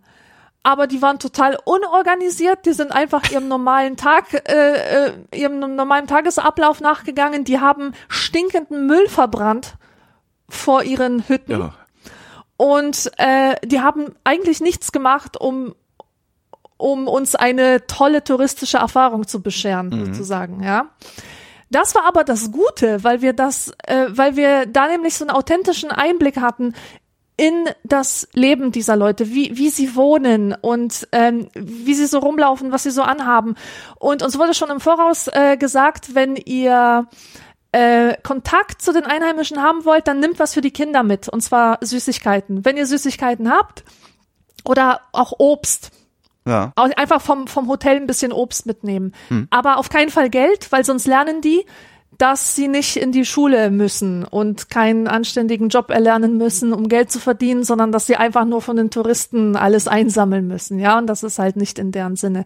Aber 0.66 0.86
die 0.86 1.02
waren 1.02 1.18
total 1.18 1.58
unorganisiert, 1.64 2.64
die 2.64 2.72
sind 2.72 2.90
einfach 2.90 3.30
ihrem 3.30 3.48
normalen 3.48 3.96
Tag, 3.96 4.32
äh, 4.48 5.08
äh, 5.08 5.12
ihrem 5.32 5.60
normalen 5.76 6.06
Tagesablauf 6.06 6.80
nachgegangen, 6.80 7.44
die 7.44 7.60
haben 7.60 7.92
stinkenden 8.08 8.86
Müll 8.86 9.06
verbrannt 9.08 9.74
vor 10.48 10.82
ihren 10.82 11.28
Hütten 11.28 11.52
Ja. 11.52 11.74
und 12.56 13.10
äh, 13.18 13.54
die 13.64 13.80
haben 13.80 14.14
eigentlich 14.24 14.60
nichts 14.60 14.90
gemacht, 14.90 15.38
um 15.40 15.74
um 16.76 17.06
uns 17.08 17.34
eine 17.36 17.86
tolle 17.86 18.24
touristische 18.24 18.78
Erfahrung 18.78 19.28
zu 19.28 19.40
bescheren, 19.42 19.90
sozusagen, 20.06 20.62
ja. 20.62 20.86
Das 21.70 21.94
war 21.94 22.04
aber 22.06 22.24
das 22.24 22.50
Gute, 22.52 23.04
weil 23.04 23.22
wir 23.22 23.32
das, 23.32 23.72
äh, 23.86 24.06
weil 24.10 24.36
wir 24.36 24.66
da 24.66 24.88
nämlich 24.88 25.14
so 25.16 25.24
einen 25.24 25.30
authentischen 25.34 25.90
Einblick 25.90 26.36
hatten 26.40 26.74
in 27.36 27.68
das 27.82 28.28
Leben 28.32 28.70
dieser 28.70 28.96
Leute, 28.96 29.30
wie, 29.30 29.56
wie 29.56 29.68
sie 29.68 29.96
wohnen 29.96 30.54
und 30.60 31.08
ähm, 31.12 31.48
wie 31.54 31.94
sie 31.94 32.06
so 32.06 32.18
rumlaufen, 32.20 32.70
was 32.70 32.84
sie 32.84 32.90
so 32.92 33.02
anhaben. 33.02 33.56
Und 33.98 34.22
uns 34.22 34.38
wurde 34.38 34.54
schon 34.54 34.70
im 34.70 34.78
Voraus 34.80 35.28
äh, 35.32 35.56
gesagt, 35.56 36.14
wenn 36.14 36.36
ihr 36.36 37.08
äh, 37.72 38.14
Kontakt 38.22 38.80
zu 38.82 38.92
den 38.92 39.04
Einheimischen 39.04 39.60
haben 39.60 39.84
wollt, 39.84 40.06
dann 40.06 40.20
nimmt 40.20 40.38
was 40.38 40.54
für 40.54 40.60
die 40.60 40.70
Kinder 40.70 41.02
mit, 41.02 41.28
und 41.28 41.40
zwar 41.40 41.78
Süßigkeiten. 41.80 42.64
Wenn 42.64 42.76
ihr 42.76 42.86
Süßigkeiten 42.86 43.50
habt 43.50 43.82
oder 44.64 45.00
auch 45.10 45.32
Obst, 45.38 45.90
Ja. 46.46 46.72
einfach 46.76 47.20
vom, 47.20 47.48
vom 47.48 47.66
Hotel 47.68 47.96
ein 47.96 48.06
bisschen 48.06 48.32
Obst 48.32 48.66
mitnehmen. 48.66 49.12
Aber 49.50 49.78
auf 49.78 49.88
keinen 49.88 50.10
Fall 50.10 50.30
Geld, 50.30 50.70
weil 50.70 50.84
sonst 50.84 51.06
lernen 51.08 51.40
die, 51.40 51.66
dass 52.18 52.54
sie 52.54 52.68
nicht 52.68 52.96
in 52.96 53.12
die 53.12 53.24
Schule 53.24 53.70
müssen 53.70 54.24
und 54.24 54.70
keinen 54.70 55.08
anständigen 55.08 55.68
Job 55.68 55.90
erlernen 55.90 56.36
müssen, 56.36 56.72
um 56.72 56.88
Geld 56.88 57.10
zu 57.10 57.18
verdienen, 57.18 57.64
sondern 57.64 57.92
dass 57.92 58.06
sie 58.06 58.16
einfach 58.16 58.44
nur 58.44 58.62
von 58.62 58.76
den 58.76 58.90
Touristen 58.90 59.56
alles 59.56 59.88
einsammeln 59.88 60.46
müssen. 60.46 60.78
Ja, 60.78 60.98
und 60.98 61.06
das 61.06 61.22
ist 61.22 61.38
halt 61.38 61.56
nicht 61.56 61.78
in 61.78 61.92
deren 61.92 62.16
Sinne. 62.16 62.44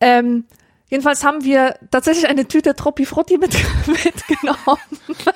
Ähm, 0.00 0.44
jedenfalls 0.88 1.22
haben 1.24 1.44
wir 1.44 1.76
tatsächlich 1.90 2.28
eine 2.28 2.48
Tüte 2.48 2.74
Troppi 2.74 3.06
Frutti 3.06 3.38
mit, 3.38 3.54
mitgenommen. 3.86 4.80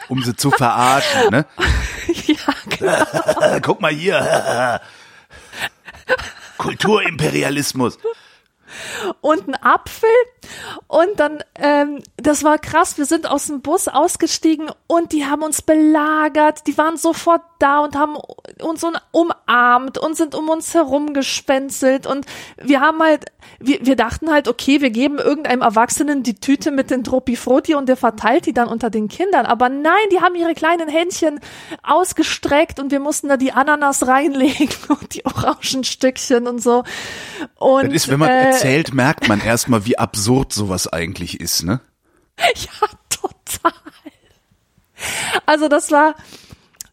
Um 0.09 0.22
sie 0.22 0.34
zu 0.34 0.51
verarschen, 0.51 1.30
ne? 1.30 1.47
ja, 2.26 2.55
genau. 2.78 3.61
Guck 3.62 3.80
mal 3.80 3.92
hier. 3.92 4.80
Kulturimperialismus. 6.59 7.99
und 9.20 9.42
einen 9.42 9.55
Apfel. 9.55 10.09
Und 10.86 11.18
dann, 11.18 11.42
ähm, 11.57 12.03
das 12.16 12.44
war 12.44 12.59
krass, 12.59 12.99
wir 12.99 13.07
sind 13.07 13.28
aus 13.28 13.47
dem 13.47 13.61
Bus 13.61 13.88
ausgestiegen 13.88 14.70
und 14.86 15.12
die 15.12 15.26
haben 15.26 15.42
uns 15.42 15.62
belagert. 15.62 16.66
Die 16.66 16.76
waren 16.78 16.97
sofort 16.97 17.42
da 17.59 17.80
und 17.80 17.97
haben 17.97 18.16
uns 18.62 18.84
umarmt 19.12 19.99
und 19.99 20.16
sind 20.16 20.34
um 20.34 20.49
uns 20.49 20.74
herum 20.74 21.14
gespenzelt. 21.14 22.07
Und 22.07 22.26
wir 22.62 22.80
haben 22.80 23.03
halt, 23.03 23.26
wir, 23.59 23.84
wir 23.84 23.97
dachten 23.97 24.30
halt, 24.30 24.49
okay, 24.49 24.80
wir 24.80 24.90
geben 24.90 25.18
irgendeinem 25.18 25.62
Erwachsenen 25.62 26.22
die 26.22 26.34
Tüte 26.34 26.70
mit 26.70 26.90
den 26.90 27.05
Tropifrutti 27.05 27.74
und 27.74 27.88
der 27.88 27.97
verteilt 27.97 28.47
die 28.47 28.53
dann 28.53 28.68
unter 28.68 28.90
den 28.90 29.09
Kindern. 29.09 29.47
Aber 29.47 29.68
nein, 29.68 29.94
die 30.12 30.20
haben 30.20 30.34
ihre 30.34 30.55
kleinen 30.55 30.88
Händchen 30.88 31.40
ausgestreckt 31.82 32.80
und 32.80 32.90
wir 32.90 33.01
mussten 33.01 33.28
da 33.28 33.36
die 33.36 33.53
Ananas 33.53 34.07
reinlegen 34.07 34.68
und 34.88 35.14
die 35.14 35.24
Orangenstückchen 35.24 36.47
und 36.47 36.62
so. 36.62 36.84
Und, 37.57 37.86
Das 37.86 37.92
ist, 37.92 38.09
wenn 38.09 38.18
man 38.18 38.30
äh, 38.30 38.51
erzählt, 38.51 38.94
merkt 38.94 39.28
man 39.28 39.40
erstmal, 39.40 39.86
wie 39.86 39.99
absurd 39.99 40.36
sowas 40.45 40.89
eigentlich 40.89 41.41
ist, 41.41 41.62
ne? 41.62 41.80
Ja, 42.41 42.89
total. 43.09 43.72
Also 45.47 45.68
das 45.68 45.91
war, 45.91 46.14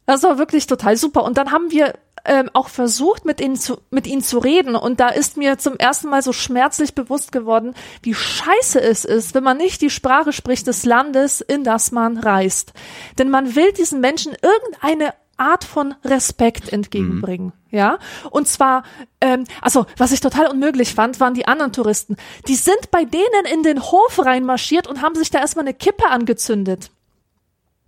das 0.05 0.23
war 0.23 0.37
wirklich 0.37 0.67
total 0.67 0.97
super. 0.97 1.23
Und 1.23 1.37
dann 1.37 1.51
haben 1.51 1.71
wir 1.71 1.93
ähm, 2.25 2.49
auch 2.53 2.69
versucht, 2.69 3.25
mit 3.25 3.41
ihnen 3.41 3.55
zu, 3.55 3.79
mit 3.89 4.07
ihnen 4.07 4.21
zu 4.21 4.39
reden. 4.39 4.75
Und 4.75 4.99
da 4.99 5.09
ist 5.09 5.37
mir 5.37 5.57
zum 5.57 5.75
ersten 5.77 6.09
Mal 6.09 6.21
so 6.21 6.31
schmerzlich 6.31 6.95
bewusst 6.95 7.31
geworden, 7.31 7.73
wie 8.01 8.13
scheiße 8.13 8.79
es 8.81 9.05
ist, 9.05 9.33
wenn 9.33 9.43
man 9.43 9.57
nicht 9.57 9.81
die 9.81 9.89
Sprache 9.89 10.31
spricht 10.31 10.67
des 10.67 10.85
Landes, 10.85 11.41
in 11.41 11.63
das 11.63 11.91
man 11.91 12.17
reist. 12.17 12.73
Denn 13.17 13.29
man 13.29 13.55
will 13.55 13.73
diesen 13.73 13.99
Menschen 13.99 14.33
irgendeine 14.41 15.13
Art 15.43 15.63
von 15.63 15.93
Respekt 16.03 16.71
entgegenbringen, 16.71 17.51
ja. 17.69 17.99
Und 18.29 18.47
zwar, 18.47 18.83
ähm, 19.21 19.45
also 19.61 19.85
was 19.97 20.11
ich 20.11 20.21
total 20.21 20.47
unmöglich 20.47 20.93
fand, 20.93 21.19
waren 21.19 21.33
die 21.33 21.47
anderen 21.47 21.73
Touristen. 21.73 22.15
Die 22.47 22.55
sind 22.55 22.91
bei 22.91 23.03
denen 23.03 23.45
in 23.51 23.63
den 23.63 23.81
Hof 23.81 24.19
reinmarschiert 24.19 24.87
und 24.87 25.01
haben 25.01 25.15
sich 25.15 25.29
da 25.29 25.39
erstmal 25.39 25.65
eine 25.65 25.73
Kippe 25.73 26.07
angezündet. 26.09 26.91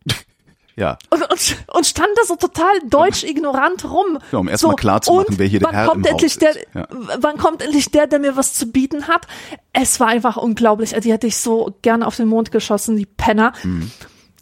Ja. 0.77 0.97
Und, 1.09 1.21
und, 1.31 1.57
und 1.73 1.85
stand 1.85 2.09
da 2.17 2.25
so 2.25 2.35
total 2.35 2.77
deutsch 2.89 3.23
ignorant 3.23 3.85
rum. 3.85 4.19
Ja, 4.33 4.39
um 4.39 4.49
erst 4.49 4.65
mal 4.65 4.75
klarzumachen, 4.75 5.27
und 5.29 5.39
wer 5.39 5.47
hier 5.47 5.61
der 5.61 5.71
Herr 5.71 5.87
kommt 5.87 6.05
im 6.05 6.11
endlich 6.11 6.33
Haus 6.33 6.39
der, 6.39 6.49
ist. 6.49 6.67
Ja. 6.73 6.87
Wann 7.17 7.37
kommt 7.37 7.61
endlich 7.61 7.91
der, 7.91 8.07
der 8.07 8.19
mir 8.19 8.35
was 8.35 8.55
zu 8.55 8.65
bieten 8.65 9.07
hat? 9.07 9.25
Es 9.71 10.01
war 10.01 10.07
einfach 10.07 10.35
unglaublich. 10.35 10.91
Die 10.91 11.13
hätte 11.13 11.27
ich 11.27 11.37
so 11.37 11.77
gerne 11.81 12.05
auf 12.05 12.17
den 12.17 12.27
Mond 12.27 12.51
geschossen, 12.51 12.97
die 12.97 13.05
Penner. 13.05 13.53
Mhm. 13.63 13.89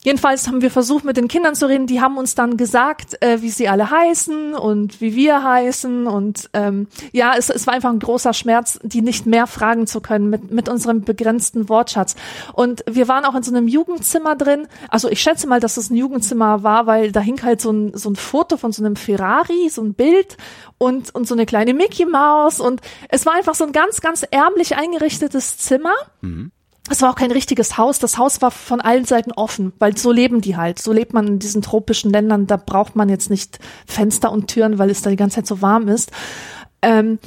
Jedenfalls 0.04 0.48
haben 0.48 0.62
wir 0.62 0.70
versucht, 0.70 1.06
mit 1.06 1.16
den 1.16 1.28
Kindern 1.28 1.56
zu 1.56 1.68
reden. 1.68 1.88
Die 1.88 2.02
haben 2.02 2.18
uns 2.18 2.36
dann 2.36 2.58
gesagt, 2.58 3.22
äh, 3.22 3.42
wie 3.42 3.50
sie 3.50 3.70
alle 3.70 3.90
heißen 3.90 4.54
und 4.54 5.00
wie 5.00 5.16
wir 5.16 5.44
heißen. 5.44 6.08
Und 6.08 6.50
ähm, 6.54 6.88
ja, 7.14 7.34
es, 7.38 7.50
es 7.50 7.68
war 7.68 7.74
einfach 7.74 7.90
ein 7.90 8.00
großer 8.00 8.34
Schmerz, 8.34 8.80
die 8.84 9.02
nicht 9.02 9.26
mehr 9.26 9.48
fragen 9.48 9.88
zu 9.88 10.02
können 10.02 10.30
mit, 10.30 10.52
mit 10.52 10.68
unserem 10.68 11.02
begrenzten 11.02 11.70
Wortschatz. 11.70 12.16
Und 12.52 12.84
wir 12.90 13.08
waren 13.08 13.24
auch 13.24 13.36
in 13.36 13.44
so 13.44 13.56
einem 13.56 13.68
Jugendzimmer 13.68 14.36
drin. 14.36 14.68
Also 14.90 15.10
ich 15.10 15.22
schätze 15.22 15.48
mal, 15.48 15.62
dass 15.62 15.78
es 15.78 15.90
ein 15.90 15.96
Jugendzimmer 15.96 16.64
war, 16.64 16.86
weil 16.86 17.12
da 17.12 17.22
hing 17.22 17.42
halt 17.42 17.62
so 17.62 17.72
ein, 17.72 17.96
so 17.96 18.10
ein 18.10 18.16
Foto 18.16 18.58
von 18.58 18.74
so 18.74 18.84
einem 18.84 18.98
Ferrari, 18.98 19.70
so 19.70 19.82
ein 19.82 19.94
Bild 19.94 20.36
und, 20.78 21.16
und 21.16 21.28
so 21.28 21.34
eine 21.34 21.46
kleine 21.46 21.74
Mickey 21.74 22.06
Maus. 22.06 22.60
Und 22.60 22.82
es 23.08 23.26
war 23.26 23.34
einfach 23.36 23.56
so 23.56 23.64
ein 23.64 23.72
ganz, 23.72 24.02
ganz 24.02 24.24
ärmlich 24.30 24.76
eingerichtetes 24.76 25.58
Zimmer. 25.58 25.94
Es 26.90 27.02
war 27.02 27.12
auch 27.12 27.16
kein 27.16 27.32
richtiges 27.32 27.78
Haus. 27.78 28.00
Das 28.00 28.18
Haus 28.18 28.42
war 28.42 28.52
von 28.52 28.82
allen 28.82 29.06
Seiten 29.06 29.32
offen, 29.32 29.72
weil 29.80 29.98
so 29.98 30.12
leben 30.12 30.42
die 30.42 30.58
halt. 30.58 30.80
So 30.80 30.92
lebt 30.92 31.14
man 31.14 31.28
in 31.28 31.40
diesen 31.40 31.62
tropischen 31.62 32.12
Ländern. 32.12 32.46
Da 32.46 32.58
braucht 32.58 32.96
man 32.96 33.08
jetzt 33.08 33.30
nicht 33.30 33.60
Fenster 33.86 34.32
und 34.32 34.48
Türen, 34.48 34.80
weil 34.80 34.90
es 34.90 35.02
da 35.02 35.10
die 35.10 35.16
ganze 35.16 35.38
Zeit 35.38 35.48
so 35.48 35.62
warm 35.62 35.88
ist. 35.88 36.12
Ähm, 36.82 37.20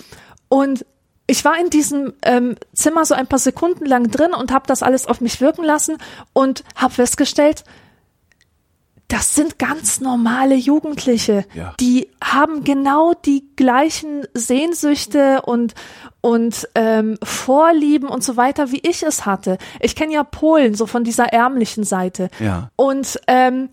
und 0.48 0.84
ich 1.26 1.44
war 1.44 1.59
in 1.59 1.70
diesem 1.70 2.12
ähm, 2.22 2.57
Zimmer 2.74 3.04
so 3.04 3.14
ein 3.14 3.26
paar 3.26 3.38
Sekunden 3.38 3.86
lang 3.86 4.11
drin 4.11 4.32
und 4.32 4.52
habe 4.52 4.66
das 4.66 4.82
alles 4.82 5.07
auf 5.07 5.20
mich 5.20 5.40
wirken 5.40 5.64
lassen 5.64 5.96
und 6.32 6.62
habe 6.76 6.94
festgestellt, 6.94 7.64
das 9.09 9.34
sind 9.34 9.59
ganz 9.59 10.00
normale 10.00 10.57
Jugendliche. 10.57 11.44
Ja. 11.54 11.74
Die 11.78 12.09
haben 12.22 12.64
genau 12.64 13.12
die 13.14 13.44
gleichen 13.54 14.26
Sehnsüchte 14.34 15.42
und 15.42 15.74
und 16.20 16.68
ähm, 16.74 17.16
Vorlieben 17.22 18.09
und 18.09 18.24
so 18.24 18.36
weiter, 18.36 18.72
wie 18.72 18.80
ich 18.80 19.04
es 19.04 19.26
hatte. 19.26 19.59
Ich 19.80 19.94
kenne 19.94 20.12
ja 20.14 20.24
Polen 20.24 20.74
so 20.74 20.86
von 20.86 21.04
dieser 21.04 21.26
ärmlichen 21.26 21.84
Seite. 21.84 22.30
Ja. 22.40 22.70
Und 22.74 23.20
ähm, 23.28 23.68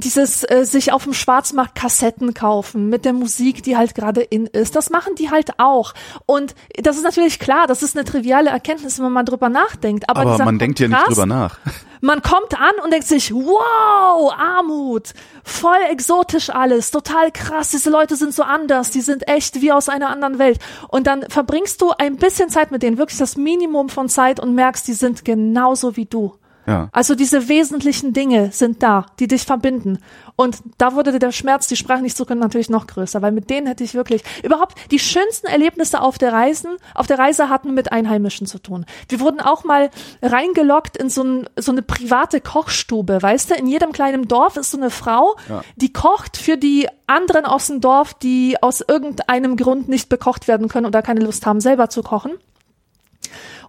dieses 0.00 0.44
äh, 0.44 0.64
sich 0.64 0.92
auf 0.92 1.04
dem 1.04 1.14
Schwarzmarkt 1.14 1.74
Kassetten 1.74 2.34
kaufen 2.34 2.88
mit 2.88 3.04
der 3.04 3.12
Musik, 3.12 3.62
die 3.62 3.76
halt 3.76 3.94
gerade 3.94 4.20
in 4.20 4.46
ist, 4.46 4.76
das 4.76 4.90
machen 4.90 5.14
die 5.16 5.30
halt 5.30 5.58
auch. 5.58 5.94
Und 6.26 6.54
das 6.74 6.96
ist 6.96 7.02
natürlich 7.02 7.38
klar, 7.38 7.66
das 7.66 7.82
ist 7.82 7.96
eine 7.96 8.04
triviale 8.04 8.50
Erkenntnis, 8.50 9.00
wenn 9.00 9.12
man 9.12 9.26
drüber 9.26 9.48
nachdenkt. 9.48 10.08
Aber, 10.08 10.20
Aber 10.20 10.44
man 10.44 10.58
denkt 10.58 10.80
ja 10.80 10.88
nicht 10.88 11.08
drüber 11.08 11.26
nach. 11.26 11.58
man 12.00 12.22
kommt 12.22 12.58
an 12.58 12.74
und 12.82 12.92
denkt 12.92 13.06
sich, 13.06 13.32
wow, 13.32 14.32
Armut, 14.36 15.14
voll 15.44 15.78
exotisch 15.90 16.50
alles, 16.50 16.90
total 16.90 17.30
krass, 17.32 17.70
diese 17.70 17.90
Leute 17.90 18.16
sind 18.16 18.34
so 18.34 18.42
anders, 18.42 18.90
die 18.90 19.00
sind 19.00 19.28
echt 19.28 19.60
wie 19.60 19.72
aus 19.72 19.88
einer 19.88 20.10
anderen 20.10 20.38
Welt. 20.38 20.58
Und 20.88 21.06
dann 21.06 21.24
verbringst 21.28 21.80
du 21.80 21.92
ein 21.96 22.16
bisschen 22.16 22.50
Zeit 22.50 22.70
mit 22.70 22.82
denen, 22.82 22.98
wirklich 22.98 23.18
das 23.18 23.36
Minimum 23.36 23.88
von 23.88 24.08
Zeit 24.08 24.40
und 24.40 24.54
merkst, 24.54 24.86
die 24.86 24.94
sind 24.94 25.24
genauso 25.24 25.96
wie 25.96 26.06
du. 26.06 26.34
Ja. 26.68 26.90
Also 26.92 27.14
diese 27.14 27.48
wesentlichen 27.48 28.12
Dinge 28.12 28.50
sind 28.52 28.82
da, 28.82 29.06
die 29.18 29.26
dich 29.26 29.44
verbinden. 29.44 30.00
Und 30.36 30.58
da 30.76 30.94
wurde 30.94 31.18
der 31.18 31.32
Schmerz, 31.32 31.66
die 31.66 31.76
Sprache 31.76 32.02
nicht 32.02 32.14
zu 32.14 32.26
können, 32.26 32.42
natürlich 32.42 32.68
noch 32.68 32.86
größer, 32.86 33.22
weil 33.22 33.32
mit 33.32 33.48
denen 33.48 33.66
hätte 33.66 33.84
ich 33.84 33.94
wirklich 33.94 34.22
überhaupt 34.42 34.74
die 34.90 34.98
schönsten 34.98 35.46
Erlebnisse 35.46 36.02
auf 36.02 36.18
der 36.18 36.34
Reisen, 36.34 36.76
auf 36.94 37.06
der 37.06 37.18
Reise 37.18 37.48
hatten 37.48 37.72
mit 37.72 37.90
Einheimischen 37.90 38.46
zu 38.46 38.58
tun. 38.58 38.84
Wir 39.08 39.18
wurden 39.20 39.40
auch 39.40 39.64
mal 39.64 39.88
reingelockt 40.20 40.98
in 40.98 41.08
so, 41.08 41.22
ein, 41.24 41.48
so 41.56 41.72
eine 41.72 41.80
private 41.80 42.42
Kochstube, 42.42 43.22
weißt 43.22 43.50
du? 43.50 43.54
In 43.54 43.66
jedem 43.66 43.92
kleinen 43.92 44.28
Dorf 44.28 44.58
ist 44.58 44.70
so 44.70 44.76
eine 44.76 44.90
Frau, 44.90 45.36
Ja. 45.48 45.62
die 45.76 45.92
kocht 45.94 46.36
für 46.36 46.58
die 46.58 46.86
anderen 47.06 47.46
aus 47.46 47.68
dem 47.68 47.80
Dorf, 47.80 48.12
die 48.12 48.62
aus 48.62 48.84
irgendeinem 48.86 49.56
Grund 49.56 49.88
nicht 49.88 50.10
bekocht 50.10 50.48
werden 50.48 50.68
können 50.68 50.84
oder 50.84 51.00
keine 51.00 51.20
Lust 51.20 51.46
haben, 51.46 51.62
selber 51.62 51.88
zu 51.88 52.02
kochen. 52.02 52.32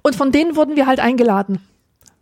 Und 0.01 0.17
von 0.17 0.33
denen 0.33 0.57
wurden 0.57 0.75
wir 0.75 0.85
halt 0.85 0.99
eingeladen 0.99 1.61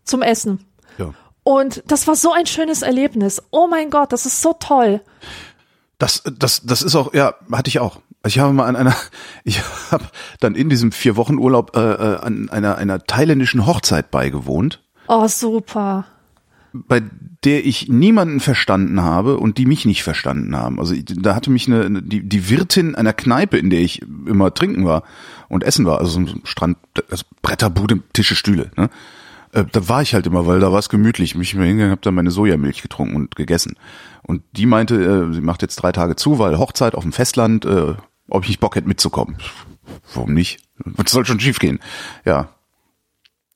zum 0.08 0.22
Essen. 0.22 0.64
ja. 0.98 1.14
Und 1.44 1.82
das 1.88 2.08
war 2.08 2.16
so 2.18 2.34
ein 2.34 2.46
schönes 2.46 2.82
Erlebnis. 2.82 3.42
Oh 3.52 3.68
mein 3.68 3.90
Gott, 3.90 4.12
das 4.12 4.26
ist 4.26 4.42
so 4.42 4.54
toll. 4.60 5.00
Das, 5.98 6.22
das, 6.38 6.62
das 6.66 6.82
ist 6.82 6.94
auch, 6.96 7.14
ja, 7.14 7.36
hatte 7.52 7.70
ich 7.70 7.80
auch. 7.80 8.02
Ich 8.26 8.40
habe 8.40 8.52
mal 8.52 8.66
an 8.66 8.76
einer, 8.76 8.94
ich 9.46 9.62
habe 9.92 10.04
dann 10.42 10.56
in 10.56 10.68
diesem 10.70 10.92
vier 10.92 11.16
Wochen 11.16 11.38
Urlaub 11.38 11.76
äh, 11.78 11.80
äh, 11.80 12.18
an 12.18 12.50
einer 12.50 12.78
einer 12.78 13.00
thailändischen 13.04 13.66
Hochzeit 13.66 14.12
beigewohnt 14.12 14.82
Oh, 15.08 15.28
super. 15.30 16.06
bei 16.74 17.02
der 17.46 17.66
ich 17.66 17.88
niemanden 17.88 18.42
verstanden 18.42 19.02
habe 19.02 19.38
und 19.38 19.58
die 19.58 19.66
mich 19.66 19.86
nicht 19.86 20.04
verstanden 20.04 20.54
haben. 20.58 20.80
Also 20.82 20.96
da 21.02 21.34
hatte 21.34 21.50
mich 21.50 21.68
eine, 21.68 22.02
die, 22.02 22.28
die 22.28 22.50
Wirtin 22.50 22.96
einer 22.96 23.14
Kneipe, 23.14 23.58
in 23.58 23.70
der 23.70 23.80
ich 23.80 24.02
immer 24.26 24.54
trinken 24.54 24.86
war 24.86 25.04
und 25.48 25.64
essen 25.64 25.86
war, 25.86 26.00
also 26.00 26.12
so 26.12 26.20
ein 26.20 26.42
Strand, 26.44 26.78
also 27.10 27.24
Bretterbude, 27.42 28.02
Tische, 28.12 28.36
Stühle, 28.36 28.72
ne? 28.76 28.90
Äh, 29.58 29.66
Da 29.72 29.90
war 29.90 30.02
ich 30.02 30.14
halt 30.14 30.28
immer, 30.28 30.46
weil 30.46 30.60
da 30.60 30.72
war 30.72 30.80
es 30.80 30.90
gemütlich. 30.90 31.36
Mich 31.36 31.54
immer 31.54 31.64
hingegangen, 31.66 31.92
habe 31.92 32.02
dann 32.02 32.16
meine 32.16 32.32
Sojamilch 32.32 32.82
getrunken 32.82 33.16
und 33.16 33.36
gegessen. 33.36 33.76
Und 34.24 34.44
die 34.52 34.66
meinte, 34.66 34.96
äh, 34.96 35.34
sie 35.34 35.42
macht 35.42 35.62
jetzt 35.62 35.78
drei 35.78 35.92
Tage 35.92 36.16
zu, 36.16 36.40
weil 36.40 36.58
Hochzeit 36.58 36.96
auf 36.96 37.04
dem 37.04 37.14
Festland, 37.14 37.66
äh, 37.66 37.96
ob 38.30 38.44
ich 38.44 38.50
nicht 38.50 38.60
Bock 38.60 38.76
hätte 38.76 38.88
mitzukommen. 38.88 39.38
Warum 40.14 40.34
nicht? 40.34 40.60
Was 40.78 41.12
soll 41.12 41.26
schon 41.26 41.40
schiefgehen? 41.40 41.80
Ja, 42.26 42.50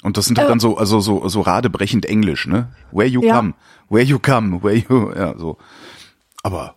und 0.01 0.17
das 0.17 0.25
sind 0.25 0.37
halt 0.39 0.47
Äh, 0.47 0.51
dann 0.51 0.59
so, 0.59 0.77
also 0.77 0.99
so, 1.01 1.27
so 1.27 1.41
radebrechend 1.41 2.05
Englisch, 2.05 2.47
ne? 2.47 2.73
Where 2.91 3.07
you 3.07 3.21
Ja. 3.21 3.35
come, 3.35 3.53
where 3.89 4.03
you 4.03 4.17
come, 4.17 4.63
where 4.63 4.75
you, 4.75 5.11
ja, 5.13 5.37
so. 5.37 5.57
Aber, 6.41 6.75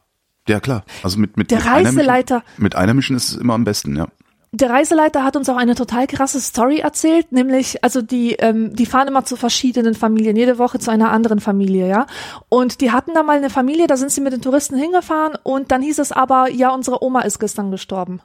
ja 0.48 0.60
klar, 0.60 0.84
also 1.02 1.18
mit, 1.18 1.36
mit, 1.38 1.50
Der 1.50 1.58
mit 1.58 1.66
Einheimischen- 1.66 1.98
Reiseleiter- 2.00 2.42
Mit 2.58 2.74
Einheimischen 2.74 3.16
ist 3.16 3.30
es 3.30 3.36
immer 3.36 3.54
am 3.54 3.64
besten, 3.64 3.96
ja. 3.96 4.08
Der 4.56 4.70
Reiseleiter 4.70 5.24
hat 5.24 5.34
uns 5.34 5.48
auch 5.48 5.56
eine 5.56 5.74
total 5.74 6.06
krasse 6.06 6.40
Story 6.40 6.78
erzählt, 6.78 7.32
nämlich, 7.32 7.82
also 7.82 8.02
die, 8.02 8.34
ähm, 8.34 8.72
die 8.76 8.86
fahren 8.86 9.08
immer 9.08 9.24
zu 9.24 9.34
verschiedenen 9.34 9.94
Familien, 9.94 10.36
jede 10.36 10.58
Woche 10.58 10.78
zu 10.78 10.92
einer 10.92 11.10
anderen 11.10 11.40
Familie, 11.40 11.88
ja. 11.88 12.06
Und 12.50 12.80
die 12.80 12.92
hatten 12.92 13.14
da 13.14 13.24
mal 13.24 13.36
eine 13.36 13.50
Familie, 13.50 13.88
da 13.88 13.96
sind 13.96 14.12
sie 14.12 14.20
mit 14.20 14.32
den 14.32 14.42
Touristen 14.42 14.76
hingefahren 14.76 15.36
und 15.42 15.72
dann 15.72 15.82
hieß 15.82 15.98
es 15.98 16.12
aber, 16.12 16.50
ja, 16.50 16.70
unsere 16.72 17.02
Oma 17.02 17.22
ist 17.22 17.40
gestern 17.40 17.72
gestorben. 17.72 18.20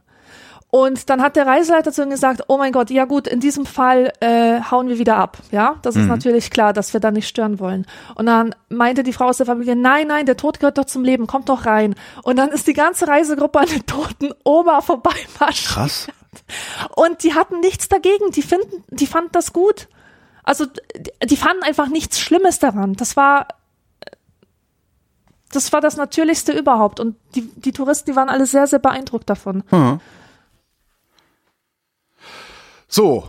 Und 0.69 1.09
dann 1.09 1.23
hat 1.23 1.35
der 1.35 1.47
Reiseleiter 1.47 1.91
zu 1.91 2.03
ihnen 2.03 2.11
gesagt, 2.11 2.43
oh 2.47 2.59
mein 2.59 2.71
Gott, 2.71 2.91
ja 2.91 3.05
gut, 3.05 3.27
in 3.27 3.39
diesem 3.39 3.65
Fall 3.65 4.13
äh, 4.19 4.61
hauen 4.69 4.87
wir 4.87 4.99
wieder 4.99 5.15
ab. 5.15 5.39
Ja, 5.49 5.77
das 5.81 5.95
ist 5.95 6.05
natürlich 6.05 6.51
klar, 6.51 6.73
dass 6.73 6.93
wir 6.93 6.99
da 6.99 7.09
nicht 7.09 7.27
stören 7.27 7.59
wollen. 7.59 7.87
Und 8.13 8.27
dann 8.27 8.53
meinte 8.69 9.01
die 9.01 9.13
Frau 9.13 9.25
aus 9.25 9.37
der 9.37 9.47
Familie, 9.47 9.75
nein, 9.75 10.05
nein, 10.05 10.27
der 10.27 10.37
Tod 10.37 10.59
gehört 10.59 10.77
doch 10.77 10.85
zum 10.85 11.03
Leben, 11.03 11.25
kommt 11.25 11.49
doch 11.49 11.65
rein. 11.65 11.95
Und 12.21 12.35
dann 12.35 12.49
ist 12.49 12.67
die 12.67 12.73
ganze 12.73 13.07
Reisegruppe 13.07 13.61
an 13.61 13.65
der 13.65 13.83
toten 13.87 14.31
Oma 14.43 14.81
vorbeimarschiert. 14.81 15.73
Krass. 15.73 16.07
Und 16.95 17.23
die 17.23 17.33
hatten 17.33 17.59
nichts 17.59 17.87
dagegen. 17.89 18.31
Die 18.31 18.41
finden, 18.41 18.83
die 18.89 19.07
fanden 19.07 19.31
das 19.31 19.53
gut. 19.53 19.87
Also 20.43 20.65
die, 21.29 21.37
fanden 21.37 21.63
einfach 21.63 21.87
nichts 21.87 22.19
Schlimmes 22.19 22.59
daran. 22.59 22.93
Das 22.93 23.15
war, 23.15 23.47
das 25.51 25.71
war 25.73 25.81
das 25.81 25.95
Natürlichste 25.97 26.51
überhaupt. 26.53 26.99
Und 26.99 27.15
die, 27.35 27.41
die 27.55 27.71
Touristen, 27.71 28.11
die 28.11 28.15
waren 28.15 28.29
alle 28.29 28.45
sehr, 28.45 28.65
sehr 28.67 28.79
beeindruckt 28.79 29.29
davon. 29.29 29.63
So, 32.87 33.27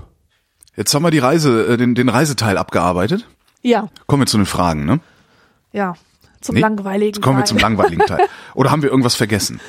jetzt 0.77 0.95
haben 0.95 1.03
wir 1.03 1.11
die 1.11 1.19
Reise, 1.19 1.67
äh, 1.67 1.77
den, 1.77 1.95
den 1.95 2.09
Reiseteil 2.09 2.57
abgearbeitet. 2.57 3.27
Ja, 3.63 3.89
Kommen 4.07 4.23
wir 4.23 4.27
zu 4.27 4.39
den 4.39 4.47
Fragen, 4.47 4.85
ne? 4.87 5.01
ja. 5.73 5.95
Zum 6.41 6.55
Nee, 6.55 6.63
langweiligen. 6.63 7.17
Jetzt 7.17 7.23
kommen 7.23 7.37
wir 7.37 7.43
Teil. 7.43 7.49
zum 7.49 7.59
langweiligen 7.59 8.07
Teil. 8.07 8.27
Oder 8.55 8.71
haben 8.71 8.81
wir 8.83 8.89
irgendwas 8.89 9.15
vergessen? 9.15 9.61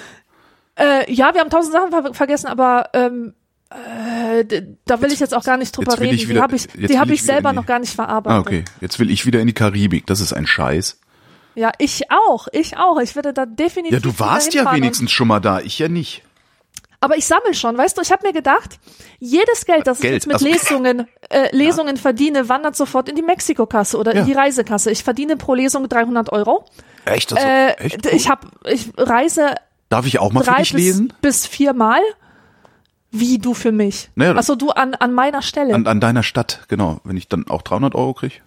Äh, 0.79 1.11
ja, 1.11 1.33
wir 1.33 1.41
haben 1.41 1.49
tausend 1.49 1.73
Sachen 1.73 1.91
ver 1.91 2.13
vergessen, 2.13 2.47
aber 2.47 2.87
ähm, 2.93 3.33
äh, 3.72 4.63
da 4.86 5.01
will 5.01 5.11
ich 5.11 5.19
jetzt 5.19 5.34
auch 5.34 5.43
gar 5.43 5.57
nicht 5.57 5.76
drüber 5.76 5.91
jetzt 5.93 6.01
reden. 6.01 6.19
wieder- 6.22 6.34
die 6.36 6.41
habe 6.41 6.55
ich, 6.55 6.67
jetzt 6.78 6.89
die 6.93 6.99
hab 6.99 7.09
ich 7.09 7.24
selber 7.24 7.49
die- 7.51 7.55
noch 7.55 7.65
gar 7.65 7.80
nicht 7.80 7.93
verarbeitet. 7.93 8.38
Ah, 8.38 8.39
okay. 8.41 8.65
Jetzt 8.82 8.99
will 8.99 9.09
ich 9.11 9.26
wieder 9.26 9.39
in 9.39 9.47
die 9.47 9.53
Karibik. 9.53 10.05
Das 10.07 10.19
ist 10.19 10.34
ein 10.34 10.45
Scheiß. 10.47 10.99
Ja, 11.55 11.72
ich 11.80 12.03
auch, 12.11 12.47
ich 12.51 12.78
auch. 12.78 12.99
Ich 12.99 13.15
werde 13.15 13.34
da 13.34 13.45
definitiv. 13.45 13.93
Ja, 13.93 13.99
du 13.99 14.17
warst 14.19 14.53
ja 14.53 14.72
wenigstens 14.74 15.11
schon 15.11 15.28
mal 15.28 15.39
da. 15.39 15.59
Ich 15.59 15.80
ja 15.80 15.88
nicht. 15.89 16.24
Aber 17.03 17.17
ich 17.17 17.26
sammle 17.26 17.55
schon, 17.55 17.76
weißt 17.78 17.97
du, 17.97 18.01
ich 18.03 18.11
habe 18.11 18.28
mir 18.28 18.32
gedacht, 18.32 18.80
jedes 19.19 19.65
Geld, 19.65 19.88
das 19.88 19.99
Geld, 20.01 20.11
ich 20.11 20.15
jetzt 20.17 20.28
mit 20.28 20.36
also- 20.36 20.45
Lesungen, 20.45 21.07
äh, 21.30 21.49
Lesungen 21.55 21.97
verdiene, 21.97 22.47
wandert 22.47 22.76
sofort 22.76 23.09
in 23.09 23.15
die 23.15 23.24
Mexikokasse 23.24 23.97
oder 23.97 24.13
Ja. 24.13 24.22
in 24.22 24.28
die 24.28 24.34
Reisekasse. 24.34 24.91
Ich 24.91 25.03
verdiene 25.03 25.36
pro 25.36 25.55
Lesung 25.55 25.89
300 25.89 26.32
Euro. 26.32 26.63
Echt? 27.05 27.34
Also, 27.34 27.43
Äh, 27.45 27.72
echt? 27.78 28.05
Ich 28.05 28.30
habe, 28.30 28.47
ich 28.65 28.91
reise 28.97 29.55
Darf 29.89 30.05
ich 30.05 30.19
auch 30.19 30.32
mal 30.32 30.43
für 30.43 30.51
drei 30.51 30.57
dich 30.61 30.74
bis, 30.74 30.82
lesen? 30.84 31.13
bis 31.22 31.47
viermal. 31.47 32.01
Wie 33.12 33.38
du 33.38 33.53
für 33.53 33.72
mich? 33.74 34.09
Naja, 34.16 34.36
Achso, 34.36 34.55
du 34.55 34.70
an, 34.72 34.95
an 34.95 35.14
meiner 35.14 35.41
Stelle. 35.41 35.76
An, 35.76 35.86
an 35.86 35.99
deiner 35.99 36.24
Stadt, 36.24 36.64
genau. 36.70 37.01
Wenn 37.03 37.18
ich 37.18 37.28
dann 37.28 37.47
auch 37.49 37.62
300 37.62 37.93
Euro 37.93 38.14
krieg. 38.14 38.41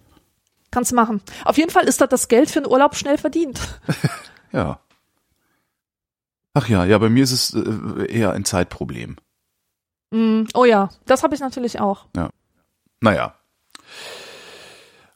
Kannst 0.71 0.91
machen. 0.91 1.21
Auf 1.45 1.57
jeden 1.57 1.69
Fall 1.69 1.85
ist 1.85 2.01
das 2.01 2.09
das 2.09 2.27
Geld 2.27 2.49
für 2.49 2.61
den 2.61 2.71
Urlaub 2.71 2.95
schnell 2.95 3.17
verdient. 3.17 3.59
Ja. 4.51 4.79
Ach 6.53 6.69
ja, 6.69 6.85
ja, 6.85 6.97
bei 6.97 7.09
mir 7.09 7.25
ist 7.25 7.33
es 7.33 7.53
äh, 7.53 8.05
eher 8.09 8.31
ein 8.31 8.45
Zeitproblem. 8.45 9.17
Mm, 10.11 10.43
oh 10.53 10.63
ja, 10.63 10.91
das 11.05 11.23
habe 11.23 11.35
ich 11.35 11.41
natürlich 11.41 11.81
auch. 11.81 12.05
Naja. 13.01 13.35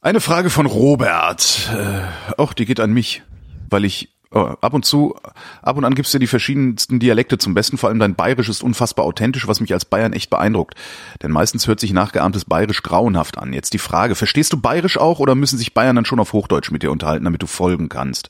Eine 0.02 0.20
Frage 0.20 0.50
von 0.50 0.66
Robert. 0.66 1.70
Äh, 1.74 2.02
auch 2.38 2.52
die 2.52 2.66
geht 2.66 2.82
an 2.82 2.92
mich, 2.92 3.24
weil 3.70 3.86
ich 3.86 4.14
ab 4.32 4.74
und 4.74 4.86
zu, 4.86 5.16
ab 5.62 5.78
und 5.78 5.86
an 5.86 5.96
gibst 5.96 6.14
du 6.14 6.20
die 6.20 6.28
verschiedensten 6.28 7.00
Dialekte 7.00 7.38
zum 7.38 7.54
Besten. 7.54 7.78
Vor 7.78 7.90
allem 7.90 8.00
dein 8.00 8.16
Bayerisch 8.16 8.50
ist 8.50 8.64
unfassbar 8.64 9.06
authentisch, 9.06 9.48
was 9.48 9.60
mich 9.60 9.74
als 9.74 9.86
Bayern 9.86 10.14
echt 10.14 10.30
beeindruckt. 10.30 10.76
Denn 11.24 11.32
meistens 11.32 11.68
hört 11.68 11.80
sich 11.80 11.94
nachgeahmtes 11.94 12.46
Bayerisch 12.46 12.84
grauenhaft 12.84 13.38
an. 13.38 13.54
Jetzt 13.54 13.74
die 13.74 13.80
Frage, 13.80 14.16
verstehst 14.16 14.54
du 14.54 14.62
Bayerisch 14.62 14.98
auch 14.98 15.20
oder 15.20 15.36
müssen 15.36 15.58
sich 15.58 15.74
Bayern 15.74 15.96
dann 15.96 16.06
schon 16.06 16.20
auf 16.20 16.34
Hochdeutsch 16.34 16.72
mit 16.72 16.84
dir 16.84 16.92
unterhalten, 16.92 17.26
damit 17.26 17.42
du 17.42 17.48
folgen 17.48 17.90
kannst? 17.90 18.30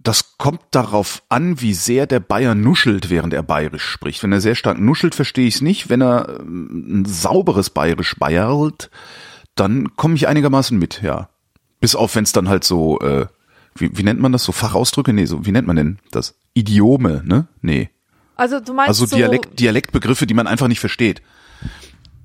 Das 0.00 0.36
kommt 0.38 0.62
darauf 0.70 1.22
an, 1.28 1.60
wie 1.60 1.74
sehr 1.74 2.06
der 2.06 2.20
Bayer 2.20 2.54
nuschelt, 2.54 3.10
während 3.10 3.34
er 3.34 3.42
Bayerisch 3.42 3.84
spricht. 3.84 4.22
Wenn 4.22 4.32
er 4.32 4.40
sehr 4.40 4.54
stark 4.54 4.78
nuschelt, 4.78 5.14
verstehe 5.14 5.46
ich 5.46 5.56
es 5.56 5.60
nicht. 5.60 5.90
Wenn 5.90 6.00
er 6.00 6.40
ähm, 6.40 7.02
ein 7.02 7.04
sauberes 7.04 7.70
Bayerisch 7.70 8.16
bayerlt, 8.16 8.90
dann 9.54 9.96
komme 9.96 10.14
ich 10.14 10.28
einigermaßen 10.28 10.78
mit, 10.78 11.02
ja. 11.02 11.28
Bis 11.80 11.94
auf, 11.94 12.14
wenn 12.14 12.24
es 12.24 12.32
dann 12.32 12.48
halt 12.48 12.64
so, 12.64 13.00
äh, 13.00 13.26
wie, 13.80 13.96
wie 13.96 14.02
nennt 14.02 14.20
man 14.20 14.32
das, 14.32 14.44
so 14.44 14.52
Fachausdrücke? 14.52 15.12
Nee, 15.12 15.26
so, 15.26 15.46
wie 15.46 15.52
nennt 15.52 15.66
man 15.66 15.76
denn 15.76 15.98
das? 16.10 16.34
Idiome, 16.54 17.22
ne? 17.24 17.48
Nee. 17.62 17.90
Also 18.36 18.60
du 18.60 18.72
meinst 18.72 18.88
Also 18.88 19.06
so, 19.06 19.16
Dialekt, 19.16 19.58
Dialektbegriffe, 19.58 20.26
die 20.26 20.34
man 20.34 20.46
einfach 20.46 20.68
nicht 20.68 20.80
versteht. 20.80 21.22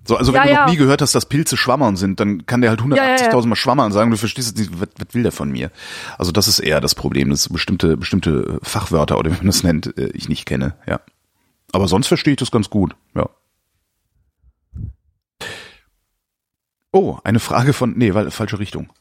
So, 0.06 0.18
also 0.18 0.34
wenn 0.34 0.42
Ja, 0.42 0.46
du 0.46 0.52
noch 0.54 0.60
ja. 0.60 0.70
nie 0.70 0.78
gehört 0.78 1.02
hast, 1.02 1.16
dass 1.16 1.28
Pilze 1.28 1.56
Schwammern 1.56 1.96
sind, 1.96 2.20
dann 2.20 2.46
kann 2.46 2.62
der 2.62 2.70
halt 2.72 2.82
180.000 2.82 3.34
Ja. 3.42 3.46
Mal 3.48 3.56
Schwammern 3.56 3.92
sagen, 3.92 4.12
du 4.12 4.18
verstehst 4.18 4.50
jetzt 4.50 4.58
nicht, 4.60 4.80
was, 4.80 4.90
was 4.98 5.14
will 5.14 5.24
der 5.24 5.32
von 5.32 5.50
mir? 5.50 5.72
Also 6.18 6.32
das 6.32 6.48
ist 6.48 6.60
eher 6.60 6.82
das 6.82 6.94
Problem, 6.94 7.30
dass 7.30 7.48
bestimmte, 7.50 7.96
bestimmte 7.96 8.60
Fachwörter 8.64 9.18
oder 9.18 9.32
wie 9.32 9.38
man 9.38 9.48
das 9.48 9.64
nennt, 9.64 9.98
äh, 9.98 10.10
ich 10.14 10.28
nicht 10.30 10.46
kenne, 10.46 10.76
ja. 10.88 11.00
Aber 11.72 11.88
sonst 11.88 12.08
verstehe 12.08 12.34
ich 12.34 12.40
das 12.40 12.52
ganz 12.52 12.70
gut, 12.70 12.96
ja. 13.16 13.30
Oh, 16.92 17.18
eine 17.24 17.40
Frage 17.40 17.74
von, 17.74 17.94
nee, 17.98 18.14
weil, 18.14 18.30
falsche 18.30 18.60
Richtung. 18.60 18.92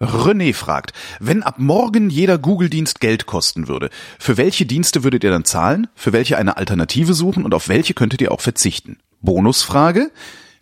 René 0.00 0.54
fragt, 0.54 0.92
wenn 1.18 1.42
ab 1.42 1.56
morgen 1.58 2.08
jeder 2.08 2.38
Google-Dienst 2.38 3.00
Geld 3.00 3.26
kosten 3.26 3.66
würde, 3.66 3.90
für 4.18 4.36
welche 4.36 4.64
Dienste 4.64 5.02
würdet 5.02 5.24
ihr 5.24 5.30
dann 5.30 5.44
zahlen, 5.44 5.88
für 5.94 6.12
welche 6.12 6.38
eine 6.38 6.56
Alternative 6.56 7.14
suchen 7.14 7.44
und 7.44 7.52
auf 7.52 7.68
welche 7.68 7.94
könntet 7.94 8.20
ihr 8.20 8.30
auch 8.30 8.40
verzichten? 8.40 8.98
Bonusfrage, 9.20 10.12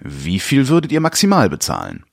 wie 0.01 0.41
viel 0.41 0.69
würdet 0.69 0.91
ihr 0.91 1.01
maximal 1.01 1.51
bezahlen? 1.51 2.05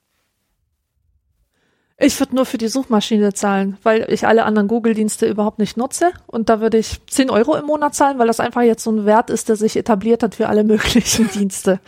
Ich 1.98 2.20
würde 2.20 2.36
nur 2.36 2.46
für 2.46 2.58
die 2.58 2.68
Suchmaschine 2.68 3.34
zahlen, 3.34 3.78
weil 3.84 4.06
ich 4.10 4.28
alle 4.28 4.44
anderen 4.44 4.68
Google-Dienste 4.68 5.26
überhaupt 5.26 5.60
nicht 5.60 5.78
nutze. 5.78 6.12
Und 6.28 6.50
da 6.50 6.60
würde 6.60 6.78
ich 6.78 7.00
10 7.08 7.30
Euro 7.30 7.56
im 7.56 7.66
Monat 7.66 7.96
zahlen, 7.96 8.20
weil 8.20 8.28
das 8.28 8.42
einfach 8.42 8.64
jetzt 8.64 8.84
so 8.84 8.92
ein 8.92 9.06
Wert 9.06 9.30
ist, 9.30 9.48
der 9.48 9.56
sich 9.56 9.78
etabliert 9.78 10.24
hat 10.24 10.36
für 10.36 10.50
alle 10.50 10.66
möglichen 10.66 11.30
Dienste. 11.34 11.80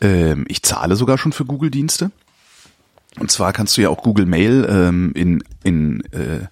Ähm, 0.00 0.44
ich 0.46 0.62
zahle 0.62 0.94
sogar 0.94 1.18
schon 1.18 1.32
für 1.32 1.44
Google-Dienste. 1.44 2.12
Und 3.18 3.30
zwar 3.30 3.52
kannst 3.52 3.76
du 3.76 3.82
ja 3.82 3.88
auch 3.88 4.02
Google 4.02 4.26
Mail 4.26 4.66
ähm, 4.70 5.12
in, 5.14 5.42
in 5.64 6.00
äh, 6.12 6.46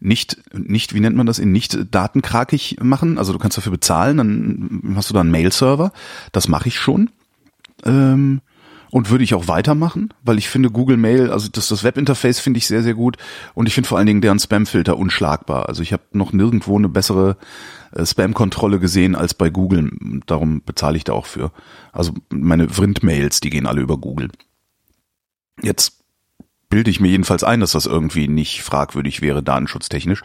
nicht, 0.00 0.36
nicht, 0.52 0.94
wie 0.94 1.00
nennt 1.00 1.16
man 1.16 1.26
das, 1.26 1.38
in 1.38 1.52
nicht 1.52 1.78
datenkrakig 1.90 2.78
machen. 2.82 3.18
Also 3.18 3.32
du 3.32 3.38
kannst 3.38 3.56
dafür 3.56 3.72
bezahlen, 3.72 4.18
dann 4.18 4.94
hast 4.96 5.08
du 5.08 5.14
da 5.14 5.20
einen 5.20 5.30
Mail-Server. 5.30 5.92
Das 6.32 6.48
mache 6.48 6.68
ich 6.68 6.78
schon. 6.78 7.10
Ähm, 7.84 8.40
und 8.90 9.10
würde 9.10 9.24
ich 9.24 9.34
auch 9.34 9.48
weitermachen, 9.48 10.14
weil 10.22 10.38
ich 10.38 10.48
finde 10.48 10.70
Google 10.70 10.96
Mail, 10.96 11.32
also 11.32 11.48
das, 11.50 11.66
das 11.66 11.82
Webinterface 11.82 12.38
finde 12.38 12.58
ich 12.58 12.68
sehr, 12.68 12.84
sehr 12.84 12.94
gut 12.94 13.16
und 13.54 13.66
ich 13.66 13.74
finde 13.74 13.88
vor 13.88 13.98
allen 13.98 14.06
Dingen 14.06 14.20
deren 14.20 14.38
Spam-Filter 14.38 14.96
unschlagbar. 14.96 15.68
Also 15.68 15.82
ich 15.82 15.92
habe 15.92 16.04
noch 16.12 16.32
nirgendwo 16.32 16.78
eine 16.78 16.88
bessere 16.88 17.36
äh, 17.90 18.06
Spam-Kontrolle 18.06 18.78
gesehen 18.78 19.16
als 19.16 19.34
bei 19.34 19.50
Google. 19.50 19.90
Darum 20.26 20.62
bezahle 20.64 20.96
ich 20.96 21.02
da 21.02 21.12
auch 21.12 21.26
für. 21.26 21.50
Also 21.92 22.12
meine 22.28 22.68
Vrind-Mails, 22.68 23.40
die 23.40 23.50
gehen 23.50 23.66
alle 23.66 23.80
über 23.80 23.96
Google. 23.96 24.28
Jetzt 25.62 26.04
bilde 26.68 26.90
ich 26.90 26.98
mir 26.98 27.08
jedenfalls 27.08 27.44
ein, 27.44 27.60
dass 27.60 27.72
das 27.72 27.86
irgendwie 27.86 28.26
nicht 28.26 28.62
fragwürdig 28.62 29.20
wäre, 29.20 29.44
datenschutztechnisch. 29.44 30.22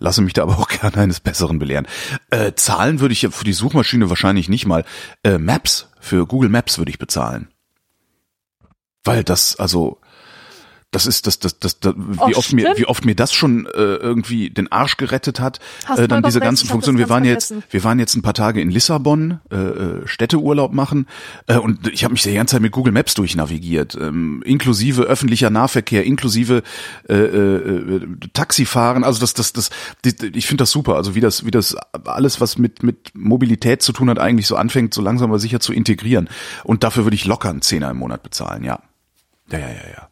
Lasse 0.00 0.20
mich 0.20 0.32
da 0.32 0.42
aber 0.42 0.58
auch 0.58 0.68
gerne 0.68 0.96
eines 0.96 1.20
Besseren 1.20 1.58
belehren. 1.60 1.86
Äh, 2.30 2.54
zahlen 2.54 2.98
würde 2.98 3.12
ich 3.12 3.28
für 3.30 3.44
die 3.44 3.52
Suchmaschine 3.52 4.08
wahrscheinlich 4.08 4.48
nicht 4.48 4.66
mal. 4.66 4.84
Äh, 5.22 5.38
Maps, 5.38 5.88
für 6.00 6.26
Google 6.26 6.50
Maps 6.50 6.78
würde 6.78 6.90
ich 6.90 6.98
bezahlen. 6.98 7.48
Weil 9.04 9.22
das, 9.22 9.56
also, 9.56 10.00
das 10.92 11.06
ist 11.06 11.26
das 11.26 11.38
das 11.38 11.58
das, 11.58 11.80
das 11.80 11.94
wie 11.96 12.18
Oh, 12.18 12.30
oft 12.36 12.52
mir 12.52 12.74
wie 12.76 12.86
oft 12.86 13.04
mir 13.04 13.16
das 13.16 13.32
schon 13.32 13.66
äh, 13.66 13.70
irgendwie 13.70 14.50
den 14.50 14.70
Arsch 14.70 14.98
gerettet 14.98 15.40
hat 15.40 15.58
Hast 15.86 15.98
äh, 15.98 16.06
dann 16.06 16.22
diese 16.22 16.38
recht, 16.38 16.44
ganzen 16.44 16.68
Funktionen. 16.68 16.98
Wir 16.98 17.08
waren 17.08 17.24
ganz 17.24 17.32
jetzt 17.32 17.46
vergessen. 17.48 17.72
wir 17.72 17.84
waren 17.84 17.98
jetzt 17.98 18.14
ein 18.14 18.22
paar 18.22 18.34
Tage 18.34 18.60
in 18.60 18.70
Lissabon 18.70 19.40
äh, 19.50 19.56
äh, 19.56 20.06
Städteurlaub 20.06 20.72
machen 20.72 21.06
äh, 21.46 21.56
und 21.56 21.88
ich 21.88 22.04
habe 22.04 22.12
mich 22.12 22.22
die 22.22 22.34
ganze 22.34 22.52
Zeit 22.52 22.62
mit 22.62 22.72
Google 22.72 22.92
Maps 22.92 23.14
durchnavigiert 23.14 23.96
ähm, 23.98 24.42
inklusive 24.44 25.02
öffentlicher 25.02 25.48
Nahverkehr 25.48 26.04
inklusive 26.04 26.62
äh, 27.08 27.14
äh, 27.14 27.96
äh, 27.96 28.06
Taxifahren. 28.34 29.02
Also 29.02 29.20
das 29.20 29.32
das 29.32 29.54
das 29.54 29.70
die, 30.04 30.14
ich 30.34 30.46
finde 30.46 30.62
das 30.62 30.70
super. 30.70 30.96
Also 30.96 31.14
wie 31.14 31.20
das 31.20 31.46
wie 31.46 31.50
das 31.50 31.74
alles 32.04 32.40
was 32.40 32.58
mit 32.58 32.82
mit 32.82 33.12
Mobilität 33.14 33.80
zu 33.80 33.92
tun 33.92 34.10
hat 34.10 34.18
eigentlich 34.18 34.46
so 34.46 34.56
anfängt 34.56 34.92
so 34.92 35.00
langsam 35.00 35.30
aber 35.30 35.38
sicher 35.38 35.60
zu 35.60 35.72
integrieren. 35.72 36.28
Und 36.64 36.84
dafür 36.84 37.04
würde 37.04 37.14
ich 37.14 37.24
locker 37.24 37.48
einen 37.48 37.62
Zehner 37.62 37.90
im 37.90 37.96
Monat 37.96 38.22
bezahlen 38.22 38.62
ja. 38.62 38.80
Ja 39.50 39.58
ja 39.58 39.68
ja 39.68 39.88
ja 39.96 40.11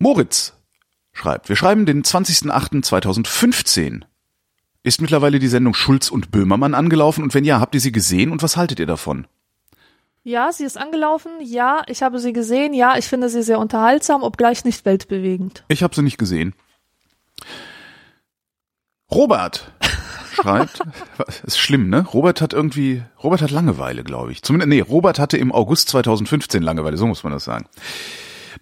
Moritz 0.00 0.54
schreibt, 1.12 1.48
wir 1.50 1.56
schreiben 1.56 1.84
den 1.84 2.02
20.08.2015. 2.02 4.00
Ist 4.82 5.02
mittlerweile 5.02 5.38
die 5.38 5.48
Sendung 5.48 5.74
Schulz 5.74 6.10
und 6.10 6.30
Böhmermann 6.30 6.72
angelaufen 6.74 7.22
und 7.22 7.34
wenn 7.34 7.44
ja, 7.44 7.60
habt 7.60 7.74
ihr 7.74 7.82
sie 7.82 7.92
gesehen 7.92 8.32
und 8.32 8.42
was 8.42 8.56
haltet 8.56 8.80
ihr 8.80 8.86
davon? 8.86 9.26
Ja, 10.22 10.52
sie 10.52 10.64
ist 10.64 10.78
angelaufen. 10.78 11.32
Ja, 11.42 11.82
ich 11.86 12.02
habe 12.02 12.18
sie 12.18 12.32
gesehen. 12.32 12.72
Ja, 12.72 12.96
ich 12.96 13.06
finde 13.06 13.28
sie 13.28 13.42
sehr 13.42 13.58
unterhaltsam, 13.58 14.22
obgleich 14.22 14.64
nicht 14.64 14.86
weltbewegend. 14.86 15.64
Ich 15.68 15.82
habe 15.82 15.94
sie 15.94 16.02
nicht 16.02 16.16
gesehen. 16.16 16.54
Robert 19.10 19.70
schreibt, 20.32 20.80
ist 21.42 21.58
schlimm, 21.58 21.90
ne? 21.90 22.06
Robert 22.06 22.40
hat 22.40 22.54
irgendwie, 22.54 23.02
Robert 23.22 23.42
hat 23.42 23.50
Langeweile, 23.50 24.02
glaube 24.02 24.32
ich. 24.32 24.42
Zumindest, 24.42 24.70
nee, 24.70 24.80
Robert 24.80 25.18
hatte 25.18 25.36
im 25.36 25.52
August 25.52 25.90
2015 25.90 26.62
Langeweile, 26.62 26.96
so 26.96 27.06
muss 27.06 27.22
man 27.22 27.34
das 27.34 27.44
sagen. 27.44 27.66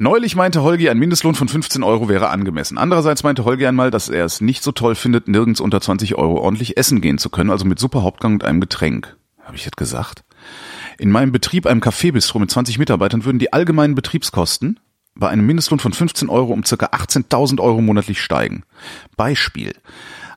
Neulich 0.00 0.36
meinte 0.36 0.62
Holgi, 0.62 0.88
ein 0.88 0.98
Mindestlohn 0.98 1.34
von 1.34 1.48
15 1.48 1.82
Euro 1.82 2.08
wäre 2.08 2.28
angemessen. 2.28 2.78
Andererseits 2.78 3.24
meinte 3.24 3.44
Holgi 3.44 3.66
einmal, 3.66 3.90
dass 3.90 4.08
er 4.08 4.24
es 4.24 4.40
nicht 4.40 4.62
so 4.62 4.70
toll 4.70 4.94
findet, 4.94 5.26
nirgends 5.26 5.60
unter 5.60 5.80
20 5.80 6.14
Euro 6.14 6.38
ordentlich 6.38 6.76
essen 6.76 7.00
gehen 7.00 7.18
zu 7.18 7.30
können, 7.30 7.50
also 7.50 7.64
mit 7.64 7.80
Suppe, 7.80 8.04
Hauptgang 8.04 8.34
und 8.34 8.44
einem 8.44 8.60
Getränk. 8.60 9.16
Habe 9.42 9.56
ich 9.56 9.64
das 9.64 9.72
gesagt? 9.72 10.22
In 10.98 11.10
meinem 11.10 11.32
Betrieb, 11.32 11.66
einem 11.66 11.80
Cafébistro 11.80 12.38
mit 12.38 12.48
20 12.48 12.78
Mitarbeitern, 12.78 13.24
würden 13.24 13.40
die 13.40 13.52
allgemeinen 13.52 13.96
Betriebskosten 13.96 14.78
bei 15.16 15.30
einem 15.30 15.44
Mindestlohn 15.46 15.80
von 15.80 15.92
15 15.92 16.28
Euro 16.28 16.52
um 16.52 16.64
circa 16.64 16.86
18.000 16.86 17.60
Euro 17.60 17.80
monatlich 17.80 18.22
steigen. 18.22 18.62
Beispiel. 19.16 19.72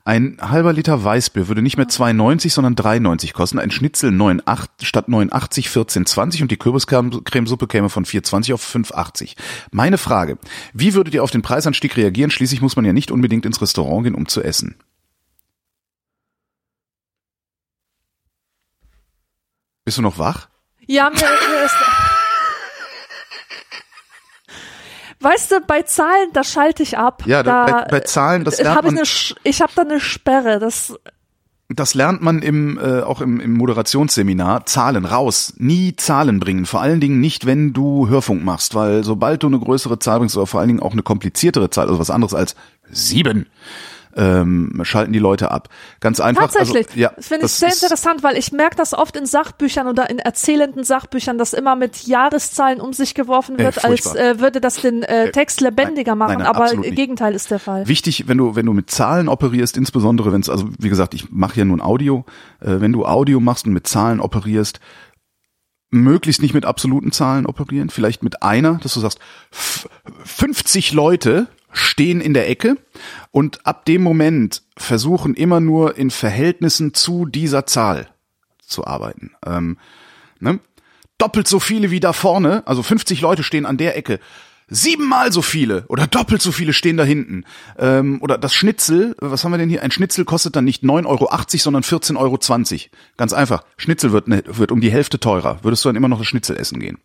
Ein 0.04 0.38
halber 0.40 0.72
Liter 0.72 1.04
Weißbier 1.04 1.46
würde 1.46 1.62
nicht 1.62 1.76
mehr 1.76 1.86
2,90, 1.86 2.50
sondern 2.50 2.74
3,90 2.74 3.32
kosten. 3.32 3.60
Ein 3.60 3.70
Schnitzel 3.70 4.10
9,8 4.10 4.68
statt 4.82 5.08
9,80 5.08 5.68
14,20 5.68 6.42
und 6.42 6.50
die 6.50 6.56
Kürbiscremesuppe 6.56 7.68
käme 7.68 7.88
von 7.88 8.04
4,20 8.04 8.54
auf 8.54 8.74
5,80. 8.74 9.36
Meine 9.70 9.98
Frage, 9.98 10.38
wie 10.72 10.94
würdet 10.94 11.14
ihr 11.14 11.22
auf 11.22 11.30
den 11.30 11.42
Preisanstieg 11.42 11.96
reagieren? 11.96 12.32
Schließlich 12.32 12.60
muss 12.60 12.74
man 12.74 12.84
ja 12.84 12.92
nicht 12.92 13.12
unbedingt 13.12 13.46
ins 13.46 13.62
Restaurant 13.62 14.02
gehen, 14.04 14.16
um 14.16 14.26
zu 14.26 14.42
essen. 14.42 14.74
Bist 19.84 19.98
du 19.98 20.02
noch 20.02 20.18
wach? 20.18 20.48
Ja, 20.86 21.10
mir, 21.10 21.16
mir 21.16 21.64
ist. 21.64 21.76
Weißt 25.22 25.52
du, 25.52 25.60
bei 25.66 25.82
Zahlen, 25.82 26.30
da 26.32 26.44
schalte 26.44 26.82
ich 26.82 26.98
ab. 26.98 27.22
Ja, 27.26 27.42
da, 27.42 27.64
bei, 27.64 27.84
bei 27.90 28.00
Zahlen, 28.00 28.44
das 28.44 28.58
lernt 28.58 28.76
habe 28.76 28.88
ich 28.88 28.92
man, 28.94 28.98
eine, 28.98 29.06
Sch- 29.06 29.36
ich 29.44 29.62
habe 29.62 29.72
da 29.74 29.82
eine 29.82 30.00
Sperre. 30.00 30.58
Das 30.58 30.94
das 31.74 31.94
lernt 31.94 32.20
man 32.20 32.42
im 32.42 32.78
äh, 32.78 33.00
auch 33.00 33.20
im, 33.22 33.40
im 33.40 33.54
Moderationsseminar. 33.54 34.66
Zahlen 34.66 35.04
raus, 35.04 35.54
nie 35.56 35.96
Zahlen 35.96 36.38
bringen. 36.38 36.66
Vor 36.66 36.82
allen 36.82 37.00
Dingen 37.00 37.20
nicht, 37.20 37.46
wenn 37.46 37.72
du 37.72 38.08
Hörfunk 38.08 38.44
machst, 38.44 38.74
weil 38.74 39.04
sobald 39.04 39.42
du 39.42 39.46
eine 39.46 39.58
größere 39.58 39.98
Zahl 39.98 40.18
bringst 40.18 40.36
oder 40.36 40.46
vor 40.46 40.60
allen 40.60 40.68
Dingen 40.68 40.80
auch 40.80 40.92
eine 40.92 41.02
kompliziertere 41.02 41.70
Zahl, 41.70 41.86
also 41.86 41.98
was 41.98 42.10
anderes 42.10 42.34
als 42.34 42.56
sieben, 42.90 43.46
ähm, 44.16 44.80
schalten 44.84 45.12
die 45.12 45.18
Leute 45.18 45.50
ab. 45.50 45.68
Ganz 46.00 46.20
einfach. 46.20 46.42
Tatsächlich. 46.50 46.86
Also, 46.88 47.00
ja, 47.00 47.12
das 47.16 47.28
finde 47.28 47.46
ich 47.46 47.52
sehr 47.52 47.68
interessant, 47.70 48.22
weil 48.22 48.36
ich 48.36 48.52
merke 48.52 48.76
das 48.76 48.94
oft 48.94 49.16
in 49.16 49.26
Sachbüchern 49.26 49.86
oder 49.86 50.10
in 50.10 50.18
erzählenden 50.18 50.84
Sachbüchern, 50.84 51.38
dass 51.38 51.52
immer 51.52 51.76
mit 51.76 52.06
Jahreszahlen 52.06 52.80
um 52.80 52.92
sich 52.92 53.14
geworfen 53.14 53.56
Äh, 53.58 53.64
wird, 53.64 53.84
als 53.84 54.02
furchtbar. 54.04 54.16
äh, 54.22 54.40
würde 54.40 54.60
das 54.60 54.76
den 54.76 55.02
äh, 55.02 55.30
Text 55.32 55.60
lebendiger 55.60 56.12
nein, 56.12 56.18
machen, 56.18 56.28
nein, 56.38 56.38
nein, 56.38 56.46
aber 56.46 56.74
nicht. 56.74 56.94
Gegenteil 56.96 57.34
ist 57.34 57.50
der 57.50 57.58
Fall. 57.58 57.88
Wichtig, 57.88 58.28
wenn 58.28 58.38
du 58.38 58.54
wenn 58.54 58.66
du 58.66 58.72
mit 58.72 58.90
Zahlen 58.90 59.28
operierst, 59.28 59.76
insbesondere 59.76 60.32
wenn 60.32 60.40
es 60.42 60.48
also 60.48 60.68
wie 60.78 60.88
gesagt, 60.88 61.14
ich 61.14 61.30
mache 61.30 61.58
ja 61.58 61.64
nun 61.64 61.80
Audio, 61.80 62.24
äh, 62.60 62.80
wenn 62.80 62.92
du 62.92 63.04
Audio 63.06 63.40
machst 63.40 63.66
und 63.66 63.72
mit 63.72 63.86
Zahlen 63.86 64.20
operierst, 64.20 64.80
möglichst 65.90 66.40
nicht 66.40 66.54
mit 66.54 66.64
absoluten 66.64 67.12
Zahlen 67.12 67.44
operieren, 67.46 67.90
vielleicht 67.90 68.22
mit 68.22 68.42
einer, 68.42 68.78
dass 68.82 68.94
du 68.94 69.00
sagst, 69.00 69.18
f- 69.50 69.88
50 70.24 70.92
Leute 70.92 71.48
stehen 71.72 72.20
in 72.20 72.34
der 72.34 72.48
Ecke 72.48 72.76
und 73.30 73.66
ab 73.66 73.84
dem 73.84 74.02
Moment 74.02 74.62
versuchen 74.76 75.34
immer 75.34 75.60
nur 75.60 75.96
in 75.96 76.10
Verhältnissen 76.10 76.94
zu 76.94 77.26
dieser 77.26 77.66
Zahl 77.66 78.08
zu 78.60 78.86
arbeiten. 78.86 79.32
Ähm, 79.44 79.78
ne? 80.40 80.60
Doppelt 81.18 81.48
so 81.48 81.60
viele 81.60 81.90
wie 81.90 82.00
da 82.00 82.12
vorne, 82.12 82.62
also 82.66 82.82
50 82.82 83.20
Leute 83.20 83.42
stehen 83.42 83.66
an 83.66 83.76
der 83.76 83.96
Ecke. 83.96 84.18
Siebenmal 84.68 85.32
so 85.32 85.42
viele 85.42 85.84
oder 85.88 86.06
doppelt 86.06 86.40
so 86.40 86.50
viele 86.50 86.72
stehen 86.72 86.96
da 86.96 87.04
hinten. 87.04 87.44
Ähm, 87.78 88.22
oder 88.22 88.38
das 88.38 88.54
Schnitzel, 88.54 89.14
was 89.18 89.44
haben 89.44 89.50
wir 89.50 89.58
denn 89.58 89.68
hier? 89.68 89.82
Ein 89.82 89.90
Schnitzel 89.90 90.24
kostet 90.24 90.56
dann 90.56 90.64
nicht 90.64 90.82
9,80 90.82 91.06
Euro, 91.06 91.28
sondern 91.58 91.82
14,20 91.82 92.16
Euro. 92.16 92.38
Ganz 93.18 93.32
einfach. 93.34 93.64
Schnitzel 93.76 94.12
wird, 94.12 94.28
ne, 94.28 94.42
wird 94.46 94.72
um 94.72 94.80
die 94.80 94.90
Hälfte 94.90 95.20
teurer. 95.20 95.58
Würdest 95.62 95.84
du 95.84 95.90
dann 95.90 95.96
immer 95.96 96.08
noch 96.08 96.18
das 96.18 96.26
Schnitzel 96.26 96.56
essen 96.56 96.80
gehen? 96.80 96.98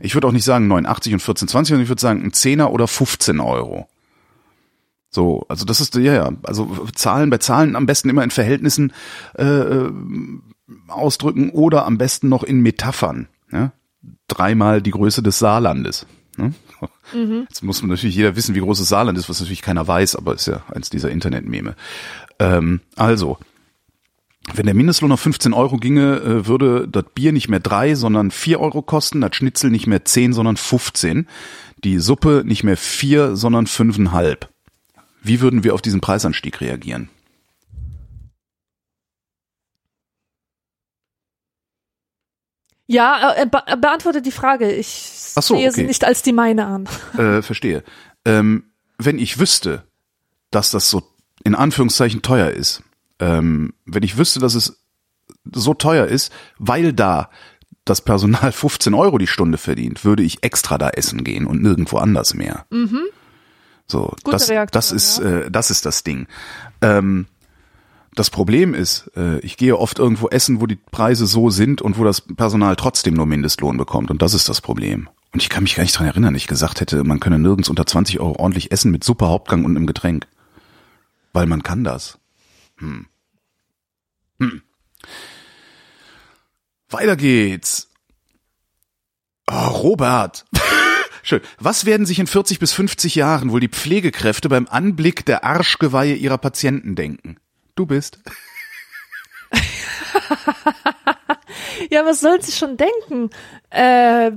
Ich 0.00 0.14
würde 0.14 0.26
auch 0.26 0.32
nicht 0.32 0.44
sagen 0.44 0.70
9,80 0.70 1.12
und 1.14 1.22
14,20, 1.22 1.48
sondern 1.48 1.82
ich 1.82 1.88
würde 1.88 2.02
sagen 2.02 2.22
ein 2.22 2.32
Zehner 2.34 2.70
oder 2.72 2.86
15 2.86 3.40
Euro. 3.40 3.88
So, 5.14 5.46
also 5.48 5.64
das 5.64 5.80
ist, 5.80 5.94
ja, 5.94 6.12
ja, 6.12 6.32
also 6.42 6.88
Zahlen 6.92 7.30
bei 7.30 7.38
Zahlen 7.38 7.76
am 7.76 7.86
besten 7.86 8.08
immer 8.08 8.24
in 8.24 8.32
Verhältnissen 8.32 8.92
äh, 9.38 9.44
äh, 9.44 9.92
ausdrücken 10.88 11.50
oder 11.50 11.86
am 11.86 11.98
besten 11.98 12.28
noch 12.28 12.42
in 12.42 12.60
Metaphern. 12.60 13.28
Ja? 13.52 13.70
Dreimal 14.26 14.82
die 14.82 14.90
Größe 14.90 15.22
des 15.22 15.38
Saarlandes. 15.38 16.06
Ne? 16.36 16.52
Jetzt 17.48 17.62
muss 17.62 17.80
man 17.80 17.90
natürlich 17.90 18.16
jeder 18.16 18.34
wissen, 18.34 18.56
wie 18.56 18.60
groß 18.60 18.78
das 18.78 18.88
Saarland 18.88 19.16
ist, 19.16 19.28
was 19.28 19.38
natürlich 19.38 19.62
keiner 19.62 19.86
weiß, 19.86 20.16
aber 20.16 20.34
ist 20.34 20.46
ja 20.46 20.64
eins 20.74 20.90
dieser 20.90 21.12
Internetmeme. 21.12 21.76
Ähm, 22.40 22.80
also, 22.96 23.38
wenn 24.52 24.66
der 24.66 24.74
Mindestlohn 24.74 25.12
auf 25.12 25.20
15 25.20 25.52
Euro 25.52 25.76
ginge, 25.76 26.16
äh, 26.16 26.46
würde 26.48 26.88
das 26.88 27.04
Bier 27.14 27.30
nicht 27.30 27.48
mehr 27.48 27.60
drei, 27.60 27.94
sondern 27.94 28.32
vier 28.32 28.58
Euro 28.58 28.82
kosten, 28.82 29.20
das 29.20 29.36
Schnitzel 29.36 29.70
nicht 29.70 29.86
mehr 29.86 30.04
zehn, 30.04 30.32
sondern 30.32 30.56
15, 30.56 31.28
die 31.84 32.00
Suppe 32.00 32.42
nicht 32.44 32.64
mehr 32.64 32.76
vier, 32.76 33.36
sondern 33.36 33.68
fünfeinhalb. 33.68 34.48
Wie 35.24 35.40
würden 35.40 35.64
wir 35.64 35.74
auf 35.74 35.82
diesen 35.82 36.00
Preisanstieg 36.00 36.60
reagieren? 36.60 37.08
Ja, 42.86 43.32
äh, 43.34 43.46
be 43.46 43.62
beantworte 43.78 44.20
die 44.20 44.30
Frage. 44.30 44.70
Ich 44.70 45.32
Ach 45.34 45.42
so, 45.42 45.56
sehe 45.56 45.72
sie 45.72 45.80
okay. 45.80 45.88
nicht 45.88 46.04
als 46.04 46.22
die 46.22 46.32
meine 46.32 46.66
an. 46.66 46.88
Äh, 47.18 47.40
verstehe. 47.40 47.82
Ähm, 48.26 48.64
wenn 48.98 49.18
ich 49.18 49.38
wüsste, 49.38 49.84
dass 50.50 50.70
das 50.70 50.90
so 50.90 51.02
in 51.42 51.54
Anführungszeichen 51.54 52.20
teuer 52.20 52.50
ist, 52.50 52.82
ähm, 53.18 53.72
wenn 53.86 54.02
ich 54.02 54.18
wüsste, 54.18 54.40
dass 54.40 54.54
es 54.54 54.84
so 55.52 55.72
teuer 55.72 56.06
ist, 56.06 56.32
weil 56.58 56.92
da 56.92 57.30
das 57.86 58.02
Personal 58.02 58.52
15 58.52 58.92
Euro 58.92 59.16
die 59.16 59.26
Stunde 59.26 59.56
verdient, 59.56 60.04
würde 60.04 60.22
ich 60.22 60.44
extra 60.44 60.76
da 60.76 60.90
essen 60.90 61.24
gehen 61.24 61.46
und 61.46 61.62
nirgendwo 61.62 61.96
anders 61.96 62.34
mehr. 62.34 62.66
So, 63.86 64.14
Gute 64.22 64.36
das, 64.36 64.48
Reaktion, 64.48 64.72
das 64.72 64.92
ist, 64.92 65.18
äh, 65.18 65.50
das 65.50 65.70
ist 65.70 65.84
das 65.84 66.04
Ding. 66.04 66.26
Ähm, 66.80 67.26
das 68.14 68.30
Problem 68.30 68.74
ist, 68.74 69.10
äh, 69.16 69.38
ich 69.40 69.56
gehe 69.56 69.76
oft 69.76 69.98
irgendwo 69.98 70.28
essen, 70.28 70.60
wo 70.60 70.66
die 70.66 70.76
Preise 70.76 71.26
so 71.26 71.50
sind 71.50 71.82
und 71.82 71.98
wo 71.98 72.04
das 72.04 72.20
Personal 72.20 72.76
trotzdem 72.76 73.14
nur 73.14 73.26
Mindestlohn 73.26 73.76
bekommt. 73.76 74.10
Und 74.10 74.22
das 74.22 74.34
ist 74.34 74.48
das 74.48 74.60
Problem. 74.60 75.08
Und 75.32 75.42
ich 75.42 75.48
kann 75.48 75.64
mich 75.64 75.74
gar 75.74 75.82
nicht 75.82 75.98
dran 75.98 76.06
erinnern, 76.06 76.34
ich 76.36 76.46
gesagt 76.46 76.80
hätte, 76.80 77.02
man 77.02 77.18
könne 77.18 77.40
nirgends 77.40 77.68
unter 77.68 77.84
20 77.84 78.20
Euro 78.20 78.36
ordentlich 78.38 78.70
essen 78.70 78.92
mit 78.92 79.02
Suppe, 79.02 79.26
Hauptgang 79.26 79.64
und 79.64 79.76
einem 79.76 79.86
Getränk. 79.86 80.28
Weil 81.32 81.46
man 81.46 81.64
kann 81.64 81.82
das. 81.82 82.18
Hm. 82.76 83.06
Hm. 84.38 84.62
Weiter 86.88 87.16
geht's. 87.16 87.90
Oh, 89.50 89.68
Robert. 89.68 90.44
Schön. 91.24 91.40
Was 91.58 91.86
werden 91.86 92.06
sich 92.06 92.18
in 92.18 92.26
40 92.26 92.58
bis 92.58 92.72
50 92.74 93.14
Jahren 93.14 93.50
wohl 93.50 93.60
die 93.60 93.68
Pflegekräfte 93.68 94.48
beim 94.48 94.68
Anblick 94.68 95.24
der 95.24 95.42
Arschgeweihe 95.42 96.14
ihrer 96.14 96.38
Patienten 96.38 96.94
denken? 96.94 97.38
Du 97.74 97.86
bist. 97.86 98.18
Ja, 101.90 102.04
was 102.04 102.20
sollen 102.20 102.40
sie 102.40 102.52
schon 102.52 102.76
denken? 102.76 103.30
Äh, 103.70 104.32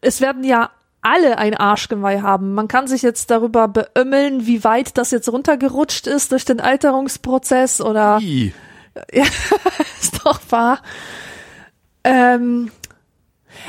es 0.00 0.20
werden 0.20 0.44
ja 0.44 0.70
alle 1.02 1.38
ein 1.38 1.54
Arschgeweih 1.54 2.20
haben. 2.20 2.54
Man 2.54 2.68
kann 2.68 2.88
sich 2.88 3.02
jetzt 3.02 3.30
darüber 3.30 3.68
beömmeln, 3.68 4.46
wie 4.46 4.64
weit 4.64 4.96
das 4.98 5.10
jetzt 5.10 5.28
runtergerutscht 5.28 6.06
ist 6.06 6.32
durch 6.32 6.44
den 6.44 6.60
Alterungsprozess 6.60 7.80
oder 7.80 8.18
Ih. 8.20 8.52
ist 10.00 10.24
doch 10.24 10.40
wahr. 10.50 10.82
Ähm, 12.04 12.70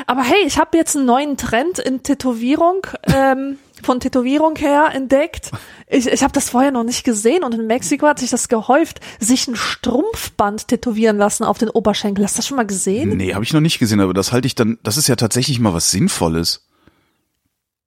Aber 0.06 0.24
hey, 0.24 0.44
ich 0.46 0.58
habe 0.58 0.78
jetzt 0.78 0.96
einen 0.96 1.06
neuen 1.06 1.38
Trend 1.38 1.80
in 1.80 2.04
Tätowierung, 2.04 2.86
ähm, 3.14 3.58
von 3.84 4.00
Tätowierung 4.00 4.56
her 4.56 4.90
entdeckt. 4.94 5.52
Ich, 5.88 6.08
ich 6.08 6.24
habe 6.24 6.34
das 6.34 6.50
vorher 6.50 6.72
noch 6.72 6.84
nicht 6.84 7.04
gesehen 7.04 7.44
und 7.44 7.54
in 7.54 7.68
Mexiko 7.68 8.08
hat 8.08 8.20
sich 8.20 8.30
das 8.30 8.48
gehäuft, 8.48 9.00
sich 9.20 9.48
ein 9.48 9.56
Strumpfband 9.56 10.68
tätowieren 10.68 11.18
lassen 11.18 11.44
auf 11.44 11.58
den 11.58 11.70
Oberschenkel. 11.70 12.24
Hast 12.24 12.36
du 12.36 12.40
das 12.40 12.48
schon 12.48 12.58
mal 12.58 12.66
gesehen? 12.66 13.16
Nee, 13.18 13.34
habe 13.34 13.44
ich 13.44 13.54
noch 13.54 13.62
nicht 13.62 13.80
gesehen, 13.80 14.02
aber 14.02 14.14
das 14.14 14.32
halte 14.32 14.48
ich 14.48 14.56
dann, 14.56 14.80
das 14.84 14.98
ist 14.98 15.08
ja 15.08 15.16
tatsächlich 15.16 15.60
mal 15.60 15.74
was 15.74 15.92
Sinnvolles. 15.92 16.68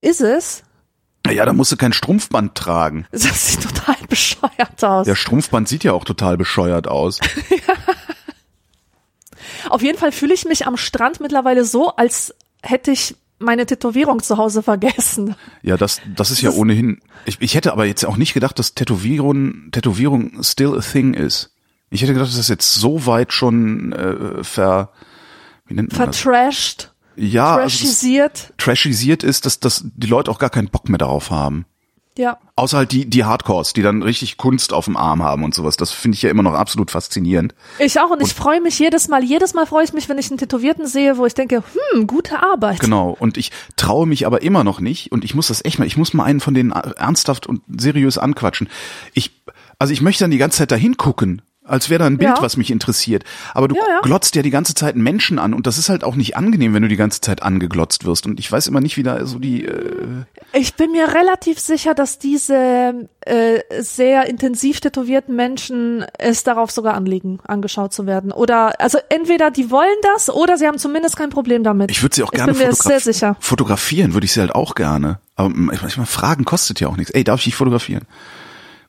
Ist 0.00 0.20
es? 0.20 0.62
Ja, 1.28 1.44
da 1.44 1.52
musst 1.52 1.70
du 1.70 1.76
kein 1.76 1.92
Strumpfband 1.92 2.54
tragen. 2.54 3.06
Das 3.12 3.48
sieht 3.48 3.62
total 3.62 3.96
bescheuert 4.08 4.82
aus. 4.82 5.06
Der 5.06 5.14
Strumpfband 5.14 5.68
sieht 5.68 5.84
ja 5.84 5.92
auch 5.92 6.04
total 6.04 6.36
bescheuert 6.36 6.88
aus. 6.88 7.20
Auf 9.68 9.82
jeden 9.82 9.98
Fall 9.98 10.12
fühle 10.12 10.34
ich 10.34 10.44
mich 10.44 10.66
am 10.66 10.76
Strand 10.76 11.20
mittlerweile 11.20 11.64
so, 11.64 11.90
als 11.96 12.34
hätte 12.62 12.90
ich 12.90 13.16
meine 13.38 13.66
Tätowierung 13.66 14.22
zu 14.22 14.36
Hause 14.38 14.62
vergessen. 14.64 15.34
Ja, 15.62 15.76
das, 15.76 16.00
das 16.14 16.30
ist 16.30 16.40
ja 16.42 16.50
ohnehin. 16.50 17.00
Ich, 17.24 17.38
ich 17.40 17.54
hätte 17.54 17.72
aber 17.72 17.84
jetzt 17.86 18.04
auch 18.04 18.16
nicht 18.16 18.34
gedacht, 18.34 18.58
dass 18.58 18.74
Tätowierung, 18.74 19.70
Tätowierung 19.72 20.42
still 20.42 20.76
a 20.76 20.80
thing 20.80 21.14
ist. 21.14 21.50
Ich 21.90 22.02
hätte 22.02 22.12
gedacht, 22.12 22.28
dass 22.30 22.36
das 22.36 22.48
jetzt 22.48 22.74
so 22.74 23.06
weit 23.06 23.32
schon 23.32 23.92
äh, 23.92 24.44
ver, 24.44 24.92
wie 25.66 25.74
nennt 25.74 25.92
man 25.96 26.06
das? 26.06 26.18
Vertrashed, 26.20 26.92
Ja, 27.16 27.56
also 27.56 27.64
das 27.64 27.72
trashisiert. 27.78 28.52
trashisiert 28.58 29.22
ist, 29.24 29.44
dass, 29.46 29.58
dass 29.58 29.84
die 29.84 30.06
Leute 30.06 30.30
auch 30.30 30.38
gar 30.38 30.50
keinen 30.50 30.68
Bock 30.68 30.88
mehr 30.88 30.98
darauf 30.98 31.30
haben. 31.30 31.64
Ja. 32.18 32.38
Außer 32.56 32.78
halt 32.78 32.92
die, 32.92 33.08
die 33.08 33.24
Hardcores, 33.24 33.72
die 33.72 33.82
dann 33.82 34.02
richtig 34.02 34.36
Kunst 34.36 34.72
auf 34.72 34.84
dem 34.84 34.96
Arm 34.96 35.22
haben 35.22 35.44
und 35.44 35.54
sowas. 35.54 35.76
Das 35.76 35.92
finde 35.92 36.16
ich 36.16 36.22
ja 36.22 36.30
immer 36.30 36.42
noch 36.42 36.54
absolut 36.54 36.90
faszinierend. 36.90 37.54
Ich 37.78 37.98
auch 38.00 38.10
und 38.10 38.20
ich 38.20 38.34
freue 38.34 38.60
mich 38.60 38.78
jedes 38.78 39.08
Mal, 39.08 39.22
jedes 39.22 39.54
Mal 39.54 39.66
freue 39.66 39.84
ich 39.84 39.92
mich, 39.92 40.08
wenn 40.08 40.18
ich 40.18 40.30
einen 40.30 40.38
Tätowierten 40.38 40.86
sehe, 40.86 41.16
wo 41.16 41.26
ich 41.26 41.34
denke, 41.34 41.62
hm, 41.92 42.06
gute 42.06 42.42
Arbeit. 42.42 42.80
Genau. 42.80 43.16
Und 43.18 43.36
ich 43.36 43.52
traue 43.76 44.06
mich 44.06 44.26
aber 44.26 44.42
immer 44.42 44.64
noch 44.64 44.80
nicht. 44.80 45.12
Und 45.12 45.24
ich 45.24 45.34
muss 45.34 45.48
das 45.48 45.64
echt 45.64 45.78
mal, 45.78 45.86
ich 45.86 45.96
muss 45.96 46.12
mal 46.12 46.24
einen 46.24 46.40
von 46.40 46.54
denen 46.54 46.72
ernsthaft 46.72 47.46
und 47.46 47.62
seriös 47.68 48.18
anquatschen. 48.18 48.68
Ich, 49.14 49.42
also 49.78 49.92
ich 49.92 50.00
möchte 50.00 50.24
dann 50.24 50.30
die 50.30 50.38
ganze 50.38 50.58
Zeit 50.58 50.72
dahin 50.72 50.96
gucken. 50.96 51.42
Als 51.70 51.88
wäre 51.88 52.00
da 52.00 52.06
ein 52.06 52.18
Bild, 52.18 52.36
Ja. 52.36 52.42
was 52.42 52.56
mich 52.56 52.70
interessiert. 52.70 53.24
Aber 53.54 53.68
du 53.68 53.76
Ja, 53.76 53.82
ja. 53.88 54.00
glotzt 54.02 54.34
ja 54.34 54.42
die 54.42 54.50
ganze 54.50 54.74
Zeit 54.74 54.96
Menschen 54.96 55.38
an 55.38 55.54
und 55.54 55.66
das 55.66 55.78
ist 55.78 55.88
halt 55.88 56.02
auch 56.04 56.16
nicht 56.16 56.36
angenehm, 56.36 56.74
wenn 56.74 56.82
du 56.82 56.88
die 56.88 56.96
ganze 56.96 57.20
Zeit 57.20 57.42
angeglotzt 57.42 58.04
wirst. 58.04 58.26
Und 58.26 58.40
ich 58.40 58.50
weiß 58.50 58.66
immer 58.66 58.80
nicht, 58.80 58.96
wie 58.96 59.02
da 59.02 59.24
so 59.24 59.38
die. 59.38 59.64
Äh, 59.64 60.24
Ich 60.52 60.74
bin 60.74 60.90
mir 60.92 61.14
relativ 61.14 61.60
sicher, 61.60 61.94
dass 61.94 62.18
diese 62.18 63.08
äh, 63.20 63.60
sehr 63.80 64.26
intensiv 64.28 64.80
tätowierten 64.80 65.36
Menschen 65.36 66.04
es 66.18 66.42
darauf 66.42 66.70
sogar 66.70 66.94
anlegen, 66.94 67.38
angeschaut 67.46 67.92
zu 67.92 68.06
werden. 68.06 68.32
Oder 68.32 68.80
also 68.80 68.98
entweder 69.08 69.50
die 69.50 69.70
wollen 69.70 69.88
das 70.14 70.28
oder 70.28 70.56
sie 70.58 70.66
haben 70.66 70.78
zumindest 70.78 71.16
kein 71.16 71.30
Problem 71.30 71.62
damit. 71.62 71.90
ich 71.90 72.02
würde 72.02 72.16
sie 72.16 72.22
auch 72.22 72.32
Ich 72.32 72.36
gerne 72.38 72.52
bin 72.52 72.62
mir 72.62 72.72
fotograf- 72.72 72.88
sehr 72.88 73.00
sicher. 73.00 73.36
fotografieren, 73.40 74.12
würde 74.14 74.24
ich 74.24 74.32
sie 74.32 74.40
halt 74.40 74.54
auch 74.54 74.74
gerne. 74.74 75.20
Aber 75.36 75.50
manchmal 75.50 76.06
fragen 76.06 76.44
kostet 76.44 76.80
ja 76.80 76.88
auch 76.88 76.96
nichts. 76.96 77.10
Ey, 77.12 77.22
darf 77.24 77.38
ich 77.40 77.44
dich 77.44 77.54
fotografieren? 77.54 78.02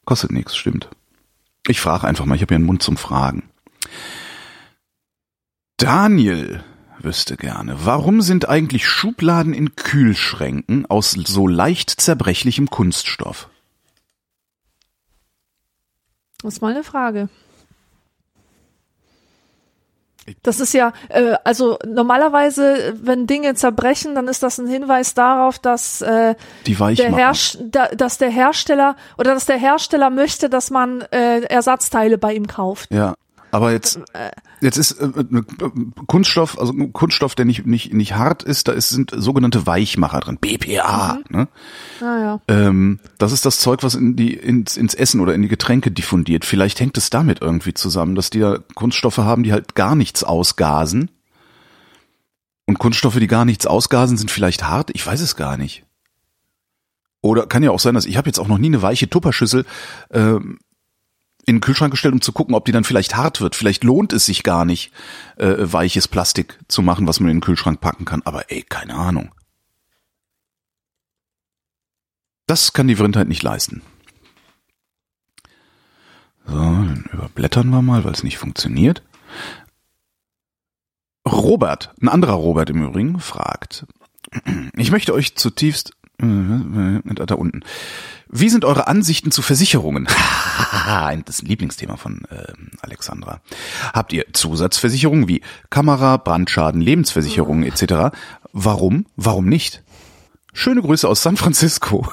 Kostet 0.06 0.32
nichts, 0.32 0.56
stimmt. 0.56 0.90
Ich 1.68 1.80
frage 1.80 2.07
einfach 2.07 2.26
mal, 2.26 2.36
ich 2.36 2.41
habe 2.41 2.53
ja 2.53 2.57
einen 2.57 2.66
Mund 2.66 2.82
zum 2.82 2.97
Fragen. 2.97 3.49
Daniel 5.78 6.64
wüsste 6.99 7.38
gerne, 7.38 7.86
warum 7.86 8.22
sind 8.22 8.47
eigentlich 8.47 8.88
Schubladen 8.88 9.53
in 9.53 9.76
Kühlschränken 9.76 10.86
aus 10.86 11.12
so 11.12 11.47
leicht 11.47 11.89
zerbrechlichem 11.89 12.70
Kunststoff? 12.70 13.49
Das 16.41 16.55
ist 16.55 16.62
mal 16.62 16.72
eine 16.72 16.84
Frage. 16.84 17.30
Das 20.44 20.60
ist 20.60 20.74
ja, 20.74 20.94
äh, 21.10 21.34
also 21.44 21.80
normalerweise, 21.86 22.94
wenn 23.02 23.26
Dinge 23.26 23.56
zerbrechen, 23.56 24.14
dann 24.14 24.28
ist 24.28 24.44
das 24.44 24.60
ein 24.60 24.68
Hinweis 24.68 25.14
darauf, 25.14 25.58
dass 25.58 26.02
äh, 26.02 26.36
der. 26.68 27.16
Herst 27.16 27.58
da, 27.62 27.88
dass 27.88 28.18
der 28.20 28.30
Hersteller 28.30 28.96
oder 29.18 29.34
dass 29.34 29.46
der 29.46 29.58
Hersteller 29.58 30.10
möchte, 30.10 30.50
dass 30.50 30.70
man 30.70 31.02
äh, 31.12 31.42
Ersatzteile 31.42 32.18
bei 32.18 32.34
ihm 32.34 32.48
kauft. 32.48 32.94
Ja, 32.94 33.16
aber 33.52 33.72
jetzt, 33.74 33.99
jetzt 34.62 34.78
ist 34.78 34.93
äh, 34.93 35.08
äh, 35.08 35.43
Kunststoff, 36.08 36.58
also 36.58 36.74
Kunststoff, 36.74 37.36
der 37.36 37.45
nicht, 37.45 37.66
nicht, 37.66 37.93
nicht 37.93 38.16
hart 38.16 38.43
ist, 38.43 38.68
da 38.68 38.72
ist, 38.72 38.89
sind 38.89 39.12
sogenannte 39.14 39.68
Weichmacher 39.68 40.22
drin, 40.22 40.38
BPA. 40.39 41.20
Ne? 41.30 41.47
Naja. 41.99 42.41
Ähm, 42.47 42.99
das 43.18 43.34
ist 43.34 43.45
das 43.45 43.60
Zeug, 43.60 43.84
was 43.84 43.95
in 43.95 44.16
die, 44.16 44.34
ins, 44.34 44.78
ins 44.78 44.93
Essen 44.93 45.20
oder 45.20 45.36
in 45.36 45.41
die 45.41 45.49
Getränke 45.49 45.91
diffundiert. 45.91 46.45
Vielleicht 46.45 46.80
hängt 46.80 46.97
es 46.97 47.10
damit 47.10 47.41
irgendwie 47.41 47.74
zusammen, 47.74 48.16
dass 48.16 48.30
die 48.30 48.39
da 48.39 48.60
Kunststoffe 48.74 49.18
haben, 49.18 49.43
die 49.43 49.52
halt 49.52 49.76
gar 49.76 49.95
nichts 49.95 50.24
ausgasen. 50.24 51.12
Und 52.66 52.80
Kunststoffe, 52.80 53.20
die 53.20 53.28
gar 53.28 53.43
nichts 53.43 53.68
ausgasen, 53.68 54.18
sind 54.18 54.32
vielleicht 54.32 54.64
hart. 54.64 54.91
Ich 54.93 55.06
weiß 55.06 55.20
es 55.20 55.36
gar 55.36 55.58
nicht. 55.58 55.84
Oder 57.22 57.45
kann 57.45 57.64
ja 57.64 57.72
auch 57.72 57.80
sein, 57.80 57.95
dass 57.95 58.06
ich 58.06 58.18
habe 58.18 58.30
jetzt 58.30 58.39
auch 58.39 58.47
noch 58.47 58.58
nie 58.58 58.68
eine 58.68 58.82
weiche 58.82 59.10
Tupperschüssel 59.10 59.66
ähm, 60.12 60.60
in 61.46 61.56
den 61.56 61.62
Kühlschrank 61.62 61.92
gestellt, 61.92 62.14
um 62.14 62.22
zu 62.22 62.32
gucken, 62.32 62.56
ob 62.56 62.66
die 62.66 62.72
dann 62.72 62.84
vielleicht 62.84 63.16
hart 63.16 63.42
wird. 63.42 63.56
Vielleicht 63.56 63.84
lohnt 63.84 64.14
es 64.14 64.26
sich 64.26 64.44
gar 64.44 64.66
nicht, 64.66 64.92
äh, 65.38 65.56
weiches 65.58 66.08
Plastik 66.08 66.60
zu 66.68 66.82
machen, 66.82 67.08
was 67.08 67.20
man 67.20 67.30
in 67.30 67.38
den 67.38 67.42
Kühlschrank 67.42 67.82
packen 67.82 68.06
kann. 68.06 68.22
Aber 68.26 68.52
ey, 68.52 68.64
keine 68.64 68.96
Ahnung. 68.96 69.34
Das 72.48 72.74
kann 72.74 72.88
die 72.88 72.96
Vrindheit 72.96 73.28
nicht 73.28 73.44
leisten. 73.44 73.82
So, 76.46 76.56
dann 76.56 77.06
überblättern 77.14 77.70
wir 77.70 77.82
mal, 77.82 78.04
weil 78.04 78.14
es 78.14 78.24
nicht 78.24 78.38
funktioniert. 78.38 79.04
Robert, 81.26 81.94
ein 82.02 82.10
anderer 82.10 82.34
Robert 82.34 82.70
im 82.70 82.84
Übrigen, 82.84 83.20
fragt. 83.20 83.86
Ich 84.76 84.92
möchte 84.92 85.14
euch 85.14 85.36
zutiefst 85.36 85.94
da 86.22 87.36
unten. 87.36 87.62
Wie 88.30 88.50
sind 88.50 88.64
eure 88.64 88.88
Ansichten 88.88 89.32
zu 89.32 89.42
Versicherungen? 89.42 90.08
das 91.26 91.42
Lieblingsthema 91.42 91.98
von 91.98 92.26
äh, 92.30 92.54
Alexandra. 92.82 93.42
Habt 93.94 94.14
ihr 94.14 94.26
Zusatzversicherungen 94.34 95.28
wie 95.28 95.42
Kamera, 95.70 96.18
Brandschaden, 96.18 96.82
Lebensversicherungen 96.82 97.64
etc.? 97.64 98.16
Warum? 98.54 99.06
Warum 99.16 99.48
nicht? 99.48 99.84
Schöne 100.54 100.82
Grüße 100.82 101.08
aus 101.08 101.24
San 101.24 101.38
Francisco. 101.38 102.08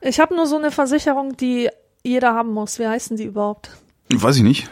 Ich 0.00 0.20
habe 0.20 0.34
nur 0.34 0.46
so 0.46 0.56
eine 0.56 0.70
Versicherung, 0.70 1.36
die 1.36 1.70
jeder 2.02 2.34
haben 2.34 2.52
muss. 2.52 2.78
Wie 2.78 2.86
heißen 2.86 3.16
die 3.16 3.24
überhaupt? 3.24 3.70
Weiß 4.12 4.36
ich 4.36 4.42
nicht. 4.42 4.68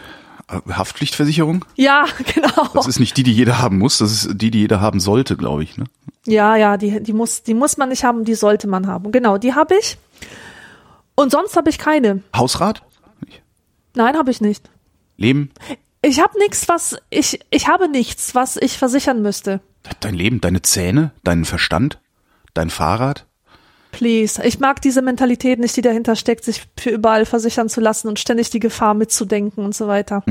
Haftpflichtversicherung? 0.48 1.64
Ja, 1.76 2.06
genau. 2.34 2.68
Das 2.74 2.86
ist 2.86 3.00
nicht 3.00 3.16
die, 3.16 3.22
die 3.22 3.32
jeder 3.32 3.58
haben 3.58 3.78
muss, 3.78 3.98
das 3.98 4.12
ist 4.12 4.40
die, 4.40 4.50
die 4.50 4.60
jeder 4.60 4.80
haben 4.80 5.00
sollte, 5.00 5.36
glaube 5.36 5.62
ich. 5.62 5.76
Ne? 5.76 5.84
Ja, 6.26 6.56
ja, 6.56 6.76
die, 6.76 7.02
die 7.02 7.12
muss, 7.12 7.42
die 7.42 7.54
muss 7.54 7.76
man 7.76 7.88
nicht 7.88 8.04
haben, 8.04 8.24
die 8.24 8.34
sollte 8.34 8.68
man 8.68 8.86
haben. 8.86 9.12
Genau, 9.12 9.38
die 9.38 9.54
habe 9.54 9.74
ich. 9.76 9.98
Und 11.14 11.30
sonst 11.30 11.56
habe 11.56 11.70
ich 11.70 11.78
keine. 11.78 12.22
Hausrat? 12.34 12.82
Nein, 13.94 14.16
habe 14.16 14.30
ich 14.30 14.40
nicht. 14.40 14.70
Leben? 15.16 15.50
Ich 16.00 16.20
habe 16.20 16.38
nichts, 16.38 16.68
was 16.68 16.96
ich 17.10 17.40
ich 17.50 17.68
habe 17.68 17.88
nichts, 17.88 18.34
was 18.34 18.56
ich 18.56 18.78
versichern 18.78 19.22
müsste. 19.22 19.60
Dein 20.00 20.14
Leben, 20.14 20.40
deine 20.40 20.62
Zähne, 20.62 21.12
deinen 21.24 21.44
Verstand, 21.44 22.00
dein 22.54 22.70
Fahrrad? 22.70 23.26
Please. 23.92 24.42
Ich 24.44 24.58
mag 24.58 24.82
diese 24.82 25.02
Mentalität 25.02 25.60
nicht, 25.60 25.76
die 25.76 25.82
dahinter 25.82 26.16
steckt, 26.16 26.44
sich 26.44 26.62
für 26.76 26.90
überall 26.90 27.26
versichern 27.26 27.68
zu 27.68 27.80
lassen 27.80 28.08
und 28.08 28.18
ständig 28.18 28.50
die 28.50 28.58
Gefahr 28.58 28.94
mitzudenken 28.94 29.64
und 29.64 29.74
so 29.74 29.86
weiter. 29.86 30.24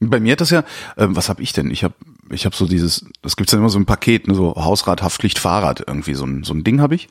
Bei 0.00 0.20
mir 0.20 0.32
hat 0.32 0.40
das 0.40 0.50
ja, 0.50 0.64
ähm, 0.96 1.16
was 1.16 1.28
habe 1.28 1.42
ich 1.42 1.52
denn? 1.52 1.70
Ich 1.70 1.84
habe 1.84 1.94
ich 2.30 2.46
hab 2.46 2.54
so 2.54 2.66
dieses, 2.66 3.04
das 3.22 3.36
gibt's 3.36 3.52
ja 3.52 3.58
immer 3.58 3.68
so 3.68 3.78
ein 3.78 3.86
Paket, 3.86 4.28
ne, 4.28 4.34
so 4.34 4.54
Hausrat, 4.56 5.02
Haftpflicht, 5.02 5.38
Fahrrad 5.38 5.84
irgendwie, 5.86 6.14
so 6.14 6.24
ein, 6.24 6.44
so 6.44 6.54
ein 6.54 6.64
Ding 6.64 6.80
habe 6.80 6.94
ich. 6.94 7.08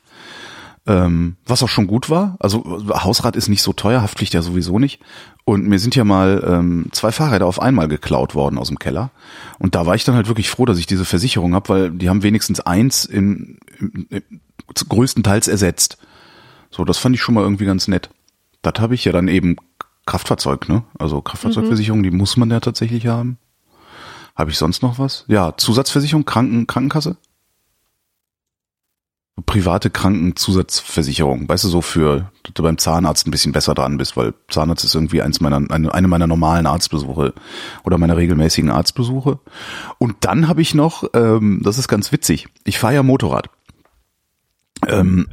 Ähm, 0.88 1.36
was 1.44 1.64
auch 1.64 1.68
schon 1.68 1.88
gut 1.88 2.10
war. 2.10 2.36
Also 2.38 2.64
Hausrat 2.90 3.34
ist 3.34 3.48
nicht 3.48 3.62
so 3.62 3.72
teuer, 3.72 4.02
Haftpflicht 4.02 4.34
ja 4.34 4.42
sowieso 4.42 4.78
nicht. 4.78 5.00
Und 5.44 5.66
mir 5.66 5.80
sind 5.80 5.96
ja 5.96 6.04
mal 6.04 6.44
ähm, 6.46 6.86
zwei 6.92 7.10
Fahrräder 7.10 7.46
auf 7.46 7.60
einmal 7.60 7.88
geklaut 7.88 8.36
worden 8.36 8.56
aus 8.56 8.68
dem 8.68 8.78
Keller. 8.78 9.10
Und 9.58 9.74
da 9.74 9.84
war 9.84 9.96
ich 9.96 10.04
dann 10.04 10.14
halt 10.14 10.28
wirklich 10.28 10.48
froh, 10.48 10.64
dass 10.64 10.78
ich 10.78 10.86
diese 10.86 11.04
Versicherung 11.04 11.54
habe, 11.54 11.68
weil 11.68 11.90
die 11.90 12.08
haben 12.08 12.22
wenigstens 12.22 12.60
eins 12.60 13.04
in, 13.04 13.58
in, 13.80 14.06
in, 14.10 14.40
größtenteils 14.88 15.48
ersetzt. 15.48 15.98
So, 16.70 16.84
das 16.84 16.98
fand 16.98 17.14
ich 17.14 17.22
schon 17.22 17.34
mal 17.34 17.42
irgendwie 17.42 17.64
ganz 17.64 17.88
nett. 17.88 18.10
Das 18.62 18.74
habe 18.78 18.94
ich 18.94 19.04
ja 19.04 19.12
dann 19.12 19.28
eben 19.28 19.56
Kraftfahrzeug, 20.06 20.68
ne? 20.68 20.84
Also 20.98 21.20
Kraftfahrzeugversicherung, 21.20 22.02
die 22.02 22.10
muss 22.10 22.36
man 22.36 22.50
ja 22.50 22.60
tatsächlich 22.60 23.06
haben. 23.06 23.38
Habe 24.34 24.50
ich 24.50 24.58
sonst 24.58 24.82
noch 24.82 24.98
was? 24.98 25.24
Ja, 25.28 25.56
Zusatzversicherung, 25.56 26.24
Kranken, 26.24 26.66
Krankenkasse? 26.66 27.16
Private 29.44 29.90
Krankenzusatzversicherung, 29.90 31.46
weißt 31.46 31.64
du, 31.64 31.68
so 31.68 31.82
für, 31.82 32.30
dass 32.42 32.54
du 32.54 32.62
beim 32.62 32.78
Zahnarzt 32.78 33.26
ein 33.26 33.30
bisschen 33.30 33.52
besser 33.52 33.74
dran 33.74 33.98
bist, 33.98 34.16
weil 34.16 34.32
Zahnarzt 34.48 34.84
ist 34.84 34.94
irgendwie 34.94 35.20
eins 35.20 35.40
meiner, 35.40 35.70
eine, 35.70 35.92
eine 35.92 36.08
meiner 36.08 36.26
normalen 36.26 36.66
Arztbesuche 36.66 37.34
oder 37.84 37.98
meiner 37.98 38.16
regelmäßigen 38.16 38.70
Arztbesuche. 38.70 39.38
Und 39.98 40.16
dann 40.20 40.48
habe 40.48 40.62
ich 40.62 40.74
noch, 40.74 41.04
ähm, 41.12 41.60
das 41.62 41.76
ist 41.76 41.86
ganz 41.86 42.12
witzig, 42.12 42.48
ich 42.64 42.78
fahre 42.78 42.94
ja 42.94 43.02
Motorrad. 43.02 43.50
Ähm, 44.86 45.28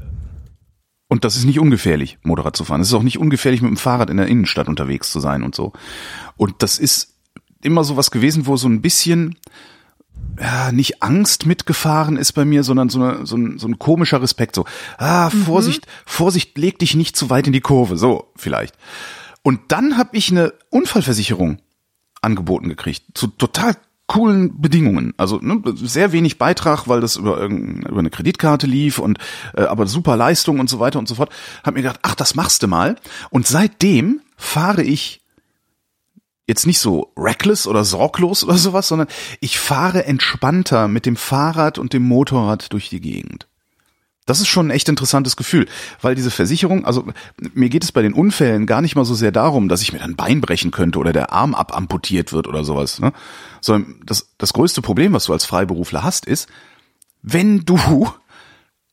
und 1.07 1.23
das 1.25 1.35
ist 1.35 1.45
nicht 1.45 1.59
ungefährlich, 1.59 2.17
Motorrad 2.23 2.55
zu 2.55 2.65
fahren. 2.65 2.81
Es 2.81 2.87
ist 2.87 2.93
auch 2.93 3.03
nicht 3.03 3.19
ungefährlich, 3.19 3.61
mit 3.61 3.69
dem 3.69 3.77
Fahrrad 3.77 4.09
in 4.09 4.17
der 4.17 4.27
Innenstadt 4.27 4.67
unterwegs 4.67 5.11
zu 5.11 5.19
sein 5.19 5.43
und 5.43 5.53
so. 5.53 5.73
Und 6.37 6.63
das 6.63 6.79
ist 6.79 7.13
immer 7.61 7.83
so 7.83 7.97
was 7.97 8.11
gewesen, 8.11 8.47
wo 8.47 8.57
so 8.57 8.67
ein 8.67 8.81
bisschen 8.81 9.35
ja, 10.39 10.71
nicht 10.71 11.03
Angst 11.03 11.45
mitgefahren 11.45 12.17
ist 12.17 12.33
bei 12.33 12.45
mir, 12.45 12.63
sondern 12.63 12.89
so, 12.89 13.01
eine, 13.01 13.25
so, 13.25 13.35
ein, 13.37 13.59
so 13.59 13.67
ein 13.67 13.77
komischer 13.77 14.21
Respekt. 14.21 14.55
So, 14.55 14.65
ah, 14.97 15.29
Vorsicht, 15.29 15.85
Vorsicht, 16.05 16.57
leg 16.57 16.79
dich 16.79 16.95
nicht 16.95 17.15
zu 17.15 17.29
weit 17.29 17.45
in 17.47 17.53
die 17.53 17.61
Kurve. 17.61 17.97
So, 17.97 18.31
vielleicht. 18.35 18.75
Und 19.43 19.59
dann 19.67 19.97
habe 19.97 20.17
ich 20.17 20.31
eine 20.31 20.53
Unfallversicherung 20.69 21.59
angeboten 22.21 22.69
gekriegt, 22.69 23.03
zu 23.13 23.27
total 23.27 23.75
coolen 24.13 24.61
Bedingungen. 24.61 25.13
Also 25.17 25.39
ne, 25.41 25.59
sehr 25.73 26.11
wenig 26.11 26.37
Beitrag, 26.37 26.87
weil 26.87 27.01
das 27.01 27.15
über, 27.15 27.41
über 27.41 27.97
eine 27.97 28.11
Kreditkarte 28.11 28.67
lief 28.67 28.99
und 28.99 29.17
äh, 29.55 29.63
aber 29.63 29.87
super 29.87 30.15
Leistung 30.15 30.59
und 30.59 30.69
so 30.69 30.79
weiter 30.79 30.99
und 30.99 31.07
so 31.07 31.15
fort. 31.15 31.31
Hab 31.63 31.73
mir 31.73 31.81
gedacht, 31.81 31.99
ach, 32.03 32.13
das 32.13 32.35
machst 32.35 32.61
du 32.61 32.67
mal. 32.67 32.95
Und 33.31 33.47
seitdem 33.47 34.21
fahre 34.37 34.83
ich 34.83 35.21
jetzt 36.45 36.67
nicht 36.67 36.77
so 36.77 37.11
reckless 37.17 37.65
oder 37.65 37.83
sorglos 37.83 38.43
oder 38.43 38.57
sowas, 38.57 38.87
sondern 38.87 39.07
ich 39.39 39.57
fahre 39.57 40.05
entspannter 40.05 40.87
mit 40.87 41.07
dem 41.07 41.15
Fahrrad 41.15 41.79
und 41.79 41.93
dem 41.93 42.03
Motorrad 42.03 42.71
durch 42.71 42.89
die 42.89 43.01
Gegend. 43.01 43.47
Das 44.25 44.39
ist 44.39 44.47
schon 44.47 44.67
ein 44.67 44.71
echt 44.71 44.87
interessantes 44.87 45.35
Gefühl, 45.35 45.67
weil 46.01 46.15
diese 46.15 46.31
Versicherung, 46.31 46.85
also 46.85 47.05
mir 47.53 47.69
geht 47.69 47.83
es 47.83 47.91
bei 47.91 48.01
den 48.01 48.13
Unfällen 48.13 48.65
gar 48.65 48.81
nicht 48.81 48.95
mal 48.95 49.05
so 49.05 49.15
sehr 49.15 49.31
darum, 49.31 49.67
dass 49.67 49.81
ich 49.81 49.91
mir 49.91 50.01
ein 50.01 50.15
Bein 50.15 50.39
brechen 50.39 50.71
könnte 50.71 50.99
oder 50.99 51.11
der 51.11 51.33
Arm 51.33 51.53
abamputiert 51.55 52.31
wird 52.31 52.47
oder 52.47 52.63
sowas, 52.63 52.99
ne? 52.99 53.11
sondern 53.59 53.99
das, 54.05 54.29
das 54.37 54.53
größte 54.53 54.81
Problem, 54.81 55.13
was 55.13 55.25
du 55.25 55.33
als 55.33 55.45
Freiberufler 55.45 56.03
hast, 56.03 56.25
ist, 56.25 56.47
wenn 57.21 57.65
du 57.65 57.77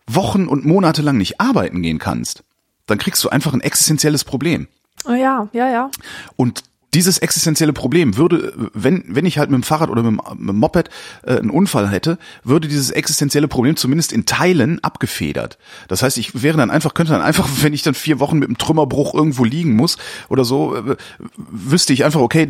Wochen 0.07 0.47
und 0.47 0.65
Monate 0.65 1.03
lang 1.03 1.17
nicht 1.17 1.41
arbeiten 1.41 1.83
gehen 1.83 1.99
kannst, 1.99 2.43
dann 2.87 2.99
kriegst 2.99 3.23
du 3.23 3.29
einfach 3.29 3.53
ein 3.53 3.61
existenzielles 3.61 4.25
Problem. 4.25 4.67
Oh 5.05 5.13
ja, 5.13 5.49
ja, 5.53 5.71
ja. 5.71 5.91
Und 6.37 6.65
dieses 6.95 7.19
existenzielle 7.19 7.73
Problem 7.73 8.17
würde, 8.17 8.53
wenn, 8.75 9.05
wenn 9.07 9.25
ich 9.25 9.39
halt 9.39 9.51
mit 9.51 9.61
dem 9.61 9.63
Fahrrad 9.63 9.91
oder 9.91 10.03
mit 10.03 10.13
dem, 10.13 10.39
mit 10.39 10.49
dem 10.49 10.57
Moped 10.57 10.91
äh, 11.23 11.39
einen 11.39 11.51
Unfall 11.51 11.89
hätte, 11.89 12.19
würde 12.43 12.69
dieses 12.69 12.91
existenzielle 12.91 13.49
Problem 13.49 13.77
zumindest 13.77 14.13
in 14.13 14.27
Teilen 14.27 14.83
abgefedert. 14.83 15.59
Das 15.89 16.03
heißt, 16.03 16.19
ich 16.19 16.43
wäre 16.43 16.57
dann 16.59 16.71
einfach, 16.71 16.95
könnte 16.95 17.13
dann 17.13 17.23
einfach, 17.23 17.49
wenn 17.63 17.73
ich 17.73 17.83
dann 17.83 17.95
vier 17.95 18.19
Wochen 18.19 18.39
mit 18.39 18.49
einem 18.49 18.59
Trümmerbruch 18.59 19.15
irgendwo 19.15 19.45
liegen 19.45 19.77
muss 19.77 19.99
oder 20.29 20.45
so, 20.45 20.75
äh, 20.75 20.97
wüsste 21.37 21.93
ich 21.93 22.05
einfach, 22.05 22.21
okay, 22.21 22.49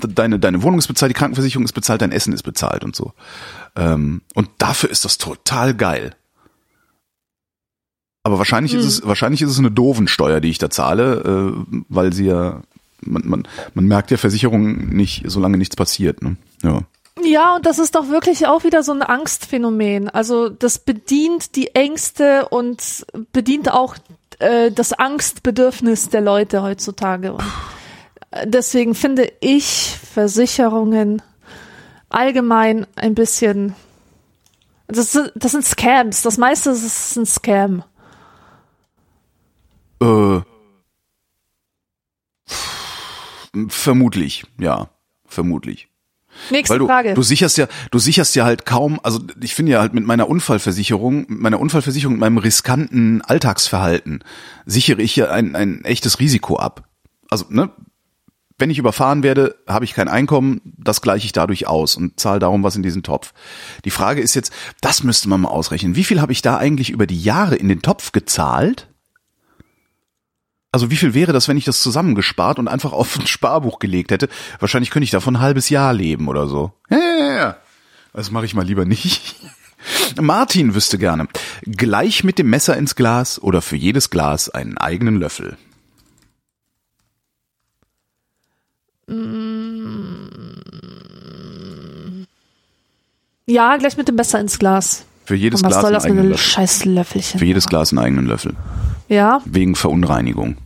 deine, 0.00 0.38
deine 0.38 0.62
Wohnung 0.62 0.78
ist 0.78 0.88
bezahlt, 0.88 1.10
die 1.10 1.14
Krankenversicherung 1.18 1.64
ist 1.64 1.72
bezahlt, 1.72 2.00
dein 2.00 2.12
Essen 2.12 2.32
ist 2.32 2.42
bezahlt 2.42 2.84
und 2.84 2.96
so. 2.96 3.12
Ähm, 3.76 4.22
und 4.34 4.48
dafür 4.58 4.90
ist 4.90 5.04
das 5.04 5.18
total 5.18 5.74
geil. 5.74 6.14
Aber 8.24 8.38
wahrscheinlich 8.38 8.72
ist 8.72 8.84
es, 8.84 9.04
wahrscheinlich 9.04 9.42
ist 9.42 9.50
es 9.50 9.58
eine 9.58 9.72
Dovensteuer, 9.72 10.40
die 10.40 10.50
ich 10.50 10.58
da 10.58 10.70
zahle, 10.70 11.54
äh, 11.56 11.80
weil 11.88 12.12
sie 12.12 12.26
ja, 12.26 12.62
man, 13.02 13.22
man, 13.26 13.48
man 13.74 13.84
merkt 13.86 14.10
ja 14.10 14.16
Versicherungen 14.16 14.90
nicht, 14.90 15.24
solange 15.26 15.58
nichts 15.58 15.76
passiert. 15.76 16.22
Ne? 16.22 16.36
Ja. 16.62 16.82
Ja, 17.22 17.56
und 17.56 17.66
das 17.66 17.78
ist 17.78 17.94
doch 17.94 18.08
wirklich 18.08 18.46
auch 18.46 18.64
wieder 18.64 18.82
so 18.82 18.92
ein 18.92 19.02
Angstphänomen. 19.02 20.08
Also 20.08 20.48
das 20.48 20.78
bedient 20.78 21.56
die 21.56 21.74
Ängste 21.74 22.48
und 22.48 23.06
bedient 23.32 23.70
auch 23.70 23.96
äh, 24.38 24.70
das 24.72 24.92
Angstbedürfnis 24.92 26.08
der 26.08 26.22
Leute 26.22 26.62
heutzutage. 26.62 27.34
Und 27.34 27.44
äh, 28.30 28.46
deswegen 28.46 28.94
finde 28.94 29.30
ich 29.40 29.96
Versicherungen 30.12 31.22
allgemein 32.08 32.86
ein 32.96 33.14
bisschen. 33.14 33.74
Das 34.88 35.12
sind, 35.12 35.32
das 35.34 35.52
sind 35.52 35.64
Scams. 35.64 36.22
Das 36.22 36.38
meiste 36.38 36.70
ist 36.70 37.16
ein 37.16 37.26
Scam. 37.26 37.84
Äh, 40.00 40.40
vermutlich, 43.68 44.44
ja, 44.58 44.88
vermutlich. 45.26 45.88
Nächste 46.50 46.72
Weil 46.72 46.78
du, 46.78 46.86
Frage. 46.86 47.14
du 47.14 47.22
sicherst 47.22 47.58
ja, 47.58 47.66
du 47.90 47.98
sicherst 47.98 48.34
ja 48.34 48.44
halt 48.44 48.64
kaum, 48.64 49.00
also 49.02 49.20
ich 49.40 49.54
finde 49.54 49.72
ja 49.72 49.80
halt 49.80 49.92
mit 49.92 50.06
meiner 50.06 50.28
Unfallversicherung, 50.28 51.26
mit 51.28 51.40
meiner 51.40 51.60
Unfallversicherung, 51.60 52.14
mit 52.14 52.20
meinem 52.20 52.38
riskanten 52.38 53.20
Alltagsverhalten 53.22 54.24
sichere 54.64 55.02
ich 55.02 55.14
ja 55.16 55.30
ein, 55.30 55.54
ein 55.54 55.84
echtes 55.84 56.20
Risiko 56.20 56.56
ab. 56.56 56.88
Also, 57.28 57.46
ne, 57.50 57.70
wenn 58.58 58.70
ich 58.70 58.78
überfahren 58.78 59.22
werde, 59.22 59.56
habe 59.66 59.84
ich 59.84 59.92
kein 59.92 60.08
Einkommen, 60.08 60.60
das 60.64 61.00
gleiche 61.00 61.26
ich 61.26 61.32
dadurch 61.32 61.66
aus 61.66 61.96
und 61.96 62.20
zahle 62.20 62.38
darum 62.38 62.62
was 62.62 62.76
in 62.76 62.82
diesen 62.82 63.02
Topf. 63.02 63.32
Die 63.84 63.90
Frage 63.90 64.20
ist 64.20 64.34
jetzt, 64.34 64.52
das 64.80 65.02
müsste 65.02 65.28
man 65.28 65.40
mal 65.40 65.48
ausrechnen. 65.48 65.96
Wie 65.96 66.04
viel 66.04 66.20
habe 66.20 66.32
ich 66.32 66.42
da 66.42 66.58
eigentlich 66.58 66.90
über 66.90 67.06
die 67.06 67.20
Jahre 67.20 67.56
in 67.56 67.68
den 67.68 67.82
Topf 67.82 68.12
gezahlt? 68.12 68.88
Also 70.72 70.90
wie 70.90 70.96
viel 70.96 71.12
wäre 71.12 71.34
das, 71.34 71.48
wenn 71.48 71.58
ich 71.58 71.66
das 71.66 71.82
zusammengespart 71.82 72.58
und 72.58 72.66
einfach 72.66 72.92
auf 72.92 73.18
ein 73.18 73.26
Sparbuch 73.26 73.78
gelegt 73.78 74.10
hätte? 74.10 74.30
Wahrscheinlich 74.58 74.90
könnte 74.90 75.04
ich 75.04 75.10
davon 75.10 75.36
ein 75.36 75.42
halbes 75.42 75.68
Jahr 75.68 75.92
leben 75.92 76.28
oder 76.28 76.46
so. 76.48 76.72
Ja, 76.88 76.98
ja, 76.98 77.34
ja. 77.34 77.56
Das 78.14 78.30
mache 78.30 78.46
ich 78.46 78.54
mal 78.54 78.64
lieber 78.64 78.86
nicht. 78.86 79.36
Martin 80.20 80.74
wüsste 80.74 80.96
gerne, 80.96 81.28
gleich 81.62 82.24
mit 82.24 82.38
dem 82.38 82.48
Messer 82.48 82.76
ins 82.76 82.94
Glas 82.94 83.40
oder 83.42 83.60
für 83.60 83.76
jedes 83.76 84.08
Glas 84.10 84.48
einen 84.48 84.78
eigenen 84.78 85.16
Löffel. 85.16 85.56
ja, 93.46 93.76
gleich 93.76 93.96
mit 93.98 94.08
dem 94.08 94.14
Messer 94.14 94.40
ins 94.40 94.58
Glas. 94.58 95.04
Für 95.26 95.34
jedes 95.34 95.60
Und 95.60 95.66
was 95.66 95.72
Glas 95.72 95.82
soll 95.82 95.92
das 95.92 96.04
mit 96.04 96.18
einem 96.18 96.36
scheiß 96.36 96.86
Löffelchen? 96.86 97.38
Für 97.38 97.44
jedes 97.44 97.66
Glas 97.66 97.92
einen 97.92 97.98
eigenen 97.98 98.26
Löffel. 98.26 98.54
Ja, 99.08 99.40
Wegen 99.44 99.74
Verunreinigung. 99.74 100.56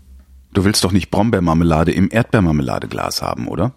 Du 0.53 0.65
willst 0.65 0.85
doch 0.85 0.93
nicht 0.93 1.11
Brombeermarmelade 1.11 1.93
im 1.93 2.09
Erdbeermarmeladeglas 2.11 3.23
haben, 3.23 3.49
oder? 3.49 3.73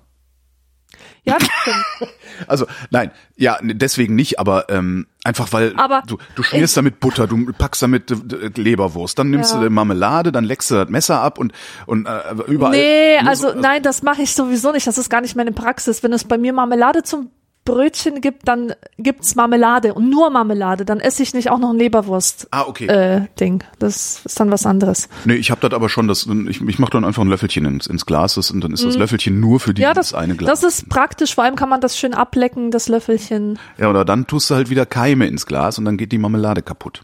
ja, 1.23 1.37
das 1.37 1.49
stimmt. 1.61 2.11
Also 2.47 2.65
nein, 2.89 3.11
ja, 3.35 3.57
ne, 3.61 3.75
deswegen 3.75 4.15
nicht, 4.15 4.39
aber 4.39 4.69
ähm, 4.69 5.07
einfach 5.25 5.51
weil 5.51 5.73
Aber 5.75 6.03
du, 6.07 6.17
du 6.35 6.43
schmierst 6.43 6.77
damit 6.77 7.01
Butter, 7.01 7.27
du 7.27 7.51
packst 7.51 7.81
damit 7.81 8.09
äh, 8.11 8.15
d- 8.49 8.61
Leberwurst, 8.61 9.19
dann 9.19 9.29
nimmst 9.29 9.51
Ja. 9.51 9.57
du 9.59 9.65
die 9.65 9.69
Marmelade, 9.69 10.31
dann 10.31 10.45
leckst 10.45 10.71
du 10.71 10.75
das 10.75 10.87
Messer 10.87 11.19
ab 11.21 11.37
und 11.37 11.51
und 11.85 12.05
äh, 12.05 12.21
überall. 12.47 12.71
Nee, 12.71 13.17
also 13.27 13.49
so- 13.51 13.59
nein, 13.59 13.83
das 13.83 14.03
mache 14.03 14.21
ich 14.21 14.33
sowieso 14.33 14.71
nicht. 14.71 14.87
Das 14.87 14.97
ist 14.97 15.09
gar 15.09 15.19
nicht 15.19 15.35
meine 15.35 15.51
Praxis. 15.51 16.01
Wenn 16.01 16.13
es 16.13 16.23
bei 16.23 16.37
mir 16.37 16.53
Marmelade 16.53 17.03
zum 17.03 17.29
Brötchen 17.69 18.21
gibt, 18.21 18.47
dann 18.47 18.73
gibt's 18.97 19.35
Marmelade 19.35 19.93
und 19.93 20.09
nur 20.09 20.29
Marmelade. 20.29 20.85
Dann 20.85 20.99
esse 20.99 21.21
ich 21.23 21.33
nicht 21.33 21.49
auch 21.49 21.59
noch 21.59 21.69
ein 21.71 21.77
Leberwurst. 21.77 22.47
Ah, 22.51 22.63
okay. 22.67 22.87
Äh, 22.87 23.27
Ding. 23.39 23.63
Das 23.79 24.21
ist 24.25 24.39
dann 24.39 24.51
was 24.51 24.65
anderes. 24.65 25.09
Nee, 25.25 25.35
ich 25.35 25.51
habe 25.51 25.61
das 25.61 25.73
aber 25.75 25.89
schon, 25.89 26.07
das, 26.07 26.27
ich, 26.47 26.61
ich 26.61 26.79
mache 26.79 26.91
dann 26.91 27.05
einfach 27.05 27.21
ein 27.21 27.29
Löffelchen 27.29 27.65
ins, 27.65 27.87
ins 27.87 28.05
Glas 28.05 28.37
und 28.51 28.61
dann 28.63 28.71
ist 28.73 28.83
das 28.85 28.95
Löffelchen 28.97 29.39
nur 29.39 29.59
für 29.59 29.73
dieses 29.73 29.79
Mhm. 29.85 29.89
Ja, 29.89 29.93
das, 29.93 30.13
eine 30.13 30.35
Glas. 30.35 30.61
das 30.61 30.73
ist 30.73 30.89
praktisch. 30.89 31.35
Vor 31.35 31.43
allem 31.43 31.55
kann 31.55 31.69
man 31.69 31.81
das 31.81 31.97
schön 31.97 32.13
ablecken, 32.13 32.71
das 32.71 32.87
Löffelchen. 32.89 33.59
ja, 33.77 33.89
oder 33.89 34.05
dann 34.05 34.27
tust 34.27 34.49
du 34.49 34.55
halt 34.55 34.69
wieder 34.69 34.85
Keime 34.85 35.27
ins 35.27 35.45
Glas 35.45 35.77
und 35.77 35.85
dann 35.85 35.97
geht 35.97 36.11
die 36.11 36.17
Marmelade 36.17 36.61
kaputt. 36.61 37.03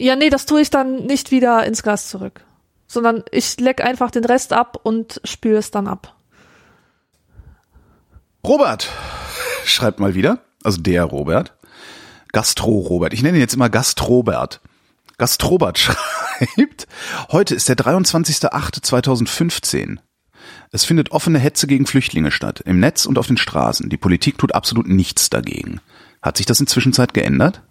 Ja, 0.00 0.16
nee, 0.16 0.30
das 0.30 0.46
tue 0.46 0.60
ich 0.60 0.70
dann 0.70 1.06
nicht 1.06 1.30
wieder 1.30 1.64
ins 1.66 1.82
Glas 1.82 2.08
zurück. 2.08 2.40
Sondern 2.86 3.22
ich 3.30 3.58
leck 3.60 3.82
einfach 3.84 4.10
den 4.10 4.24
Rest 4.24 4.52
ab 4.52 4.78
und 4.82 5.20
spüle 5.24 5.58
es 5.58 5.70
dann 5.70 5.86
ab. 5.86 6.14
Robert 8.44 8.90
schreibt 9.64 10.00
mal 10.00 10.16
wieder, 10.16 10.40
also 10.64 10.82
der 10.82 11.04
Robert, 11.04 11.56
Gastro-Robert. 12.32 13.14
Ich 13.14 13.22
nenne 13.22 13.38
ihn 13.38 13.40
jetzt 13.40 13.54
immer 13.54 13.70
Gastrobert. 13.70 14.60
Gastrobert 15.16 15.78
schreibt, 16.38 16.88
heute 17.30 17.54
ist 17.54 17.68
der 17.68 17.76
23.08.2015. 17.76 19.98
Es 20.72 20.84
findet 20.84 21.12
offene 21.12 21.38
Hetze 21.38 21.68
gegen 21.68 21.86
Flüchtlinge 21.86 22.32
statt, 22.32 22.60
im 22.66 22.80
Netz 22.80 23.06
und 23.06 23.16
auf 23.16 23.28
den 23.28 23.36
Straßen. 23.36 23.88
Die 23.88 23.96
Politik 23.96 24.38
tut 24.38 24.56
absolut 24.56 24.88
nichts 24.88 25.30
dagegen. 25.30 25.80
Hat 26.20 26.36
sich 26.36 26.46
das 26.46 26.58
in 26.58 26.66
Zwischenzeit 26.66 27.14
geändert? 27.14 27.62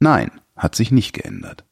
Nein, 0.00 0.32
hat 0.56 0.74
sich 0.74 0.90
nicht 0.90 1.12
geändert. 1.12 1.64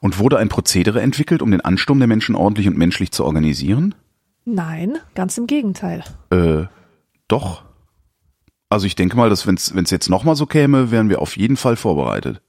Und 0.00 0.18
wurde 0.18 0.38
ein 0.38 0.48
Prozedere 0.48 1.02
entwickelt, 1.02 1.42
um 1.42 1.50
den 1.50 1.60
Ansturm 1.60 1.98
der 1.98 2.08
Menschen 2.08 2.36
ordentlich 2.36 2.68
und 2.68 2.78
menschlich 2.78 3.12
zu 3.12 3.22
organisieren? 3.22 3.94
Nein, 4.44 4.98
ganz 5.14 5.38
im 5.38 5.46
Gegenteil. 5.46 6.04
Äh, 6.30 6.64
doch. 7.28 7.64
Also 8.68 8.86
ich 8.86 8.96
denke 8.96 9.16
mal, 9.16 9.30
dass 9.30 9.46
wenn 9.46 9.54
es 9.56 9.90
jetzt 9.90 10.10
nochmal 10.10 10.36
so 10.36 10.46
käme, 10.46 10.90
wären 10.90 11.08
wir 11.08 11.20
auf 11.22 11.36
jeden 11.36 11.56
Fall 11.56 11.76
vorbereitet. 11.76 12.42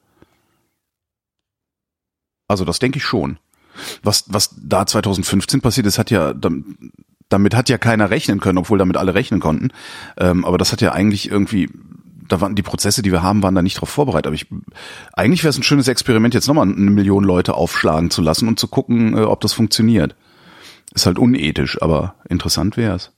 Also 2.48 2.66
das 2.66 2.80
denke 2.80 2.98
ich 2.98 3.04
schon. 3.04 3.38
Was, 4.04 4.26
was 4.28 4.56
da 4.62 4.86
2015 4.86 5.62
passiert 5.62 5.88
ist, 5.88 5.98
hat 5.98 6.12
ja, 6.12 6.34
dam- 6.34 6.78
damit 7.30 7.56
hat 7.56 7.70
ja 7.70 7.78
keiner 7.78 8.10
rechnen 8.10 8.40
können, 8.40 8.58
obwohl 8.58 8.78
damit 8.78 8.98
alle 8.98 9.14
rechnen 9.14 9.40
konnten. 9.40 9.70
Ähm, 10.18 10.46
aber 10.46 10.58
das 10.58 10.72
hat 10.72 10.82
ja 10.82 10.94
eigentlich 10.94 11.30
irgendwie, 11.30 11.70
da 12.28 12.40
waren 12.40 12.56
die 12.56 12.62
Prozesse, 12.62 13.02
die 13.02 13.12
wir 13.12 13.24
haben, 13.24 13.44
waren 13.44 13.56
da 13.56 13.62
nicht 13.62 13.80
drauf 13.82 13.90
vorbereitet. 13.90 14.28
Aber 14.28 14.36
ich, 14.36 14.48
eigentlich 15.14 15.44
wäre 15.44 15.50
es 15.50 15.58
ein 15.58 15.64
schönes 15.64 15.88
Experiment, 15.88 16.34
jetzt 16.34 16.48
nochmal 16.48 16.68
eine 16.68 16.76
Million 16.92 17.24
Leute 17.24 17.56
aufschlagen 17.56 18.10
zu 18.12 18.22
lassen 18.22 18.48
und 18.48 18.60
zu 18.60 18.68
gucken, 18.68 19.18
äh, 19.18 19.22
ob 19.22 19.42
das 19.42 19.54
funktioniert. 19.54 20.16
Ist 20.96 21.06
halt 21.06 21.20
unethisch, 21.20 21.80
aber 21.82 22.16
interessant 22.30 22.78
wäre 22.78 22.96
es. 22.96 23.12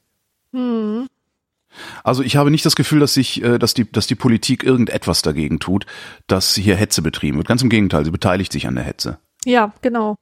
Also 2.03 2.23
ich 2.23 2.36
habe 2.36 2.51
nicht 2.51 2.65
das 2.65 2.75
Gefühl, 2.75 2.99
dass 2.99 3.13
sich, 3.13 3.43
äh, 3.43 3.59
dass 3.59 3.73
die, 3.73 3.89
dass 3.89 4.07
die 4.07 4.15
Politik 4.15 4.63
irgendetwas 4.63 5.21
dagegen 5.21 5.59
tut, 5.59 5.86
dass 6.25 6.55
hier 6.55 6.75
Hetze 6.75 7.01
betrieben 7.01 7.38
wird. 7.38 7.47
Ganz 7.47 7.61
im 7.61 7.69
Gegenteil, 7.69 8.03
sie 8.03 8.11
beteiligt 8.11 8.51
sich 8.51 8.67
an 8.67 8.75
der 8.75 8.84
Hetze. 8.84 9.19
Ja, 9.45 9.73
genau. 9.82 10.15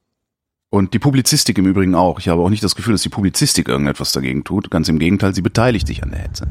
Und 0.68 0.94
die 0.94 0.98
Publizistik 0.98 1.56
im 1.58 1.66
Übrigen 1.66 1.94
auch. 1.94 2.18
Ich 2.18 2.28
habe 2.28 2.42
auch 2.42 2.50
nicht 2.50 2.62
das 2.62 2.74
Gefühl, 2.74 2.92
dass 2.92 3.02
die 3.02 3.08
Publizistik 3.08 3.68
irgendetwas 3.68 4.12
dagegen 4.12 4.44
tut. 4.44 4.70
Ganz 4.70 4.88
im 4.88 4.98
Gegenteil, 4.98 5.34
sie 5.34 5.42
beteiligt 5.42 5.86
sich 5.86 6.02
an 6.02 6.10
der 6.10 6.20
Hetze. 6.20 6.48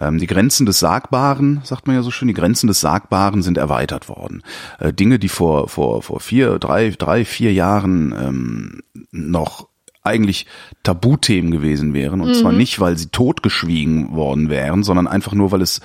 Ähm, 0.00 0.18
die 0.18 0.26
Grenzen 0.26 0.66
des 0.66 0.80
Sagbaren, 0.80 1.60
sagt 1.64 1.86
man 1.86 1.96
ja 1.96 2.02
so 2.02 2.10
schön, 2.10 2.28
die 2.28 2.34
Grenzen 2.34 2.66
des 2.68 2.80
Sagbaren 2.80 3.42
sind 3.42 3.58
erweitert 3.58 4.08
worden. 4.08 4.42
Äh, 4.78 4.92
Dinge, 4.92 5.18
die 5.18 5.28
vor, 5.28 5.68
vor, 5.68 6.02
vor 6.02 6.20
vier, 6.20 6.58
drei, 6.58 6.90
drei, 6.90 7.24
vier 7.24 7.52
Jahren 7.52 8.14
ähm, 8.18 8.82
noch 9.10 9.68
eigentlich 10.04 10.46
Tabuthemen 10.82 11.50
gewesen 11.50 11.94
wären. 11.94 12.20
Und 12.20 12.28
mhm. 12.28 12.34
zwar 12.34 12.52
nicht, 12.52 12.78
weil 12.78 12.96
sie 12.96 13.08
totgeschwiegen 13.08 14.12
worden 14.12 14.50
wären, 14.50 14.82
sondern 14.82 15.08
einfach 15.08 15.32
nur, 15.32 15.50
weil 15.50 15.62
es 15.62 15.80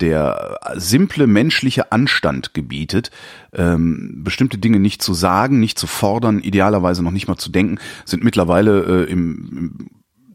der 0.00 0.58
simple 0.76 1.26
menschliche 1.26 1.92
Anstand 1.92 2.54
gebietet, 2.54 3.10
ähm, 3.52 4.22
bestimmte 4.24 4.58
Dinge 4.58 4.80
nicht 4.80 5.02
zu 5.02 5.12
sagen, 5.12 5.60
nicht 5.60 5.78
zu 5.78 5.86
fordern, 5.86 6.38
idealerweise 6.38 7.02
noch 7.02 7.10
nicht 7.10 7.28
mal 7.28 7.36
zu 7.36 7.50
denken, 7.50 7.78
sind 8.04 8.24
mittlerweile 8.24 9.06
äh, 9.06 9.10
im, 9.10 9.76
im 9.78 9.90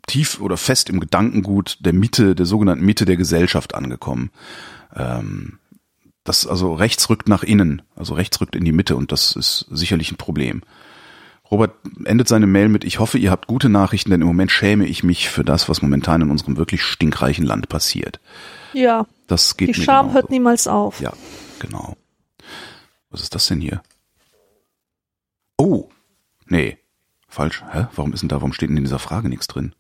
tief 0.08 0.42
oder 0.42 0.58
fest 0.58 0.90
im 0.90 1.00
Gedankengut 1.00 1.78
der 1.82 1.94
Mitte, 1.94 2.36
der 2.36 2.46
sogenannten 2.46 2.86
Mitte 2.86 3.06
der 3.06 3.18
Gesellschaft 3.18 3.76
angekommen. 3.76 4.32
Ähm, 4.96 5.60
das 6.24 6.46
also 6.46 6.74
rechts 6.74 7.10
rückt 7.10 7.28
nach 7.30 7.44
innen, 7.44 7.82
also 7.96 8.14
rechts 8.14 8.40
rückt 8.42 8.56
in 8.56 8.66
die 8.66 8.72
Mitte 8.72 8.96
und 8.96 9.12
das 9.12 9.36
ist 9.36 9.66
sicherlich 9.72 10.12
ein 10.12 10.18
Problem. 10.18 10.62
Robert 11.52 11.74
endet 12.06 12.28
seine 12.28 12.45
Mail 12.45 12.70
mit, 12.70 12.84
ich 12.84 13.00
hoffe, 13.00 13.18
ihr 13.18 13.32
habt 13.32 13.47
gute 13.47 13.70
Nachrichten, 13.70 14.12
denn 14.12 14.22
im 14.22 14.28
Moment 14.28 14.52
schäme 14.52 14.86
ich 14.86 15.04
mich 15.04 15.30
für 15.30 15.43
das, 15.43 15.68
was 15.68 15.82
momentan 15.82 16.22
in 16.22 16.30
unserem 16.30 16.58
wirklich 16.58 16.84
stinkreichen 16.84 17.45
Land 17.45 17.70
passiert. 17.70 18.20
Ja. 18.74 19.08
Das 19.28 19.58
geht 19.58 19.70
Die 19.70 19.74
Scham 19.74 20.14
hört 20.14 20.30
niemals 20.30 20.68
auf. 20.68 21.02
Ja, 21.02 21.14
genau. 21.60 21.95
Was 23.10 23.22
ist 23.22 23.34
das 23.34 23.47
denn 23.47 23.62
hier? 23.62 23.82
Oh, 25.58 25.89
nee, 26.47 26.78
falsch. 27.28 27.64
Hä? 27.72 27.88
Warum 27.95 28.14
ist 28.14 28.22
denn 28.22 28.30
da, 28.30 28.38
warum 28.38 28.54
steht 28.54 28.70
denn 28.70 28.78
in 28.78 28.84
dieser 28.84 29.00
Frage 29.00 29.28
nichts 29.28 29.47
drin? 29.47 29.74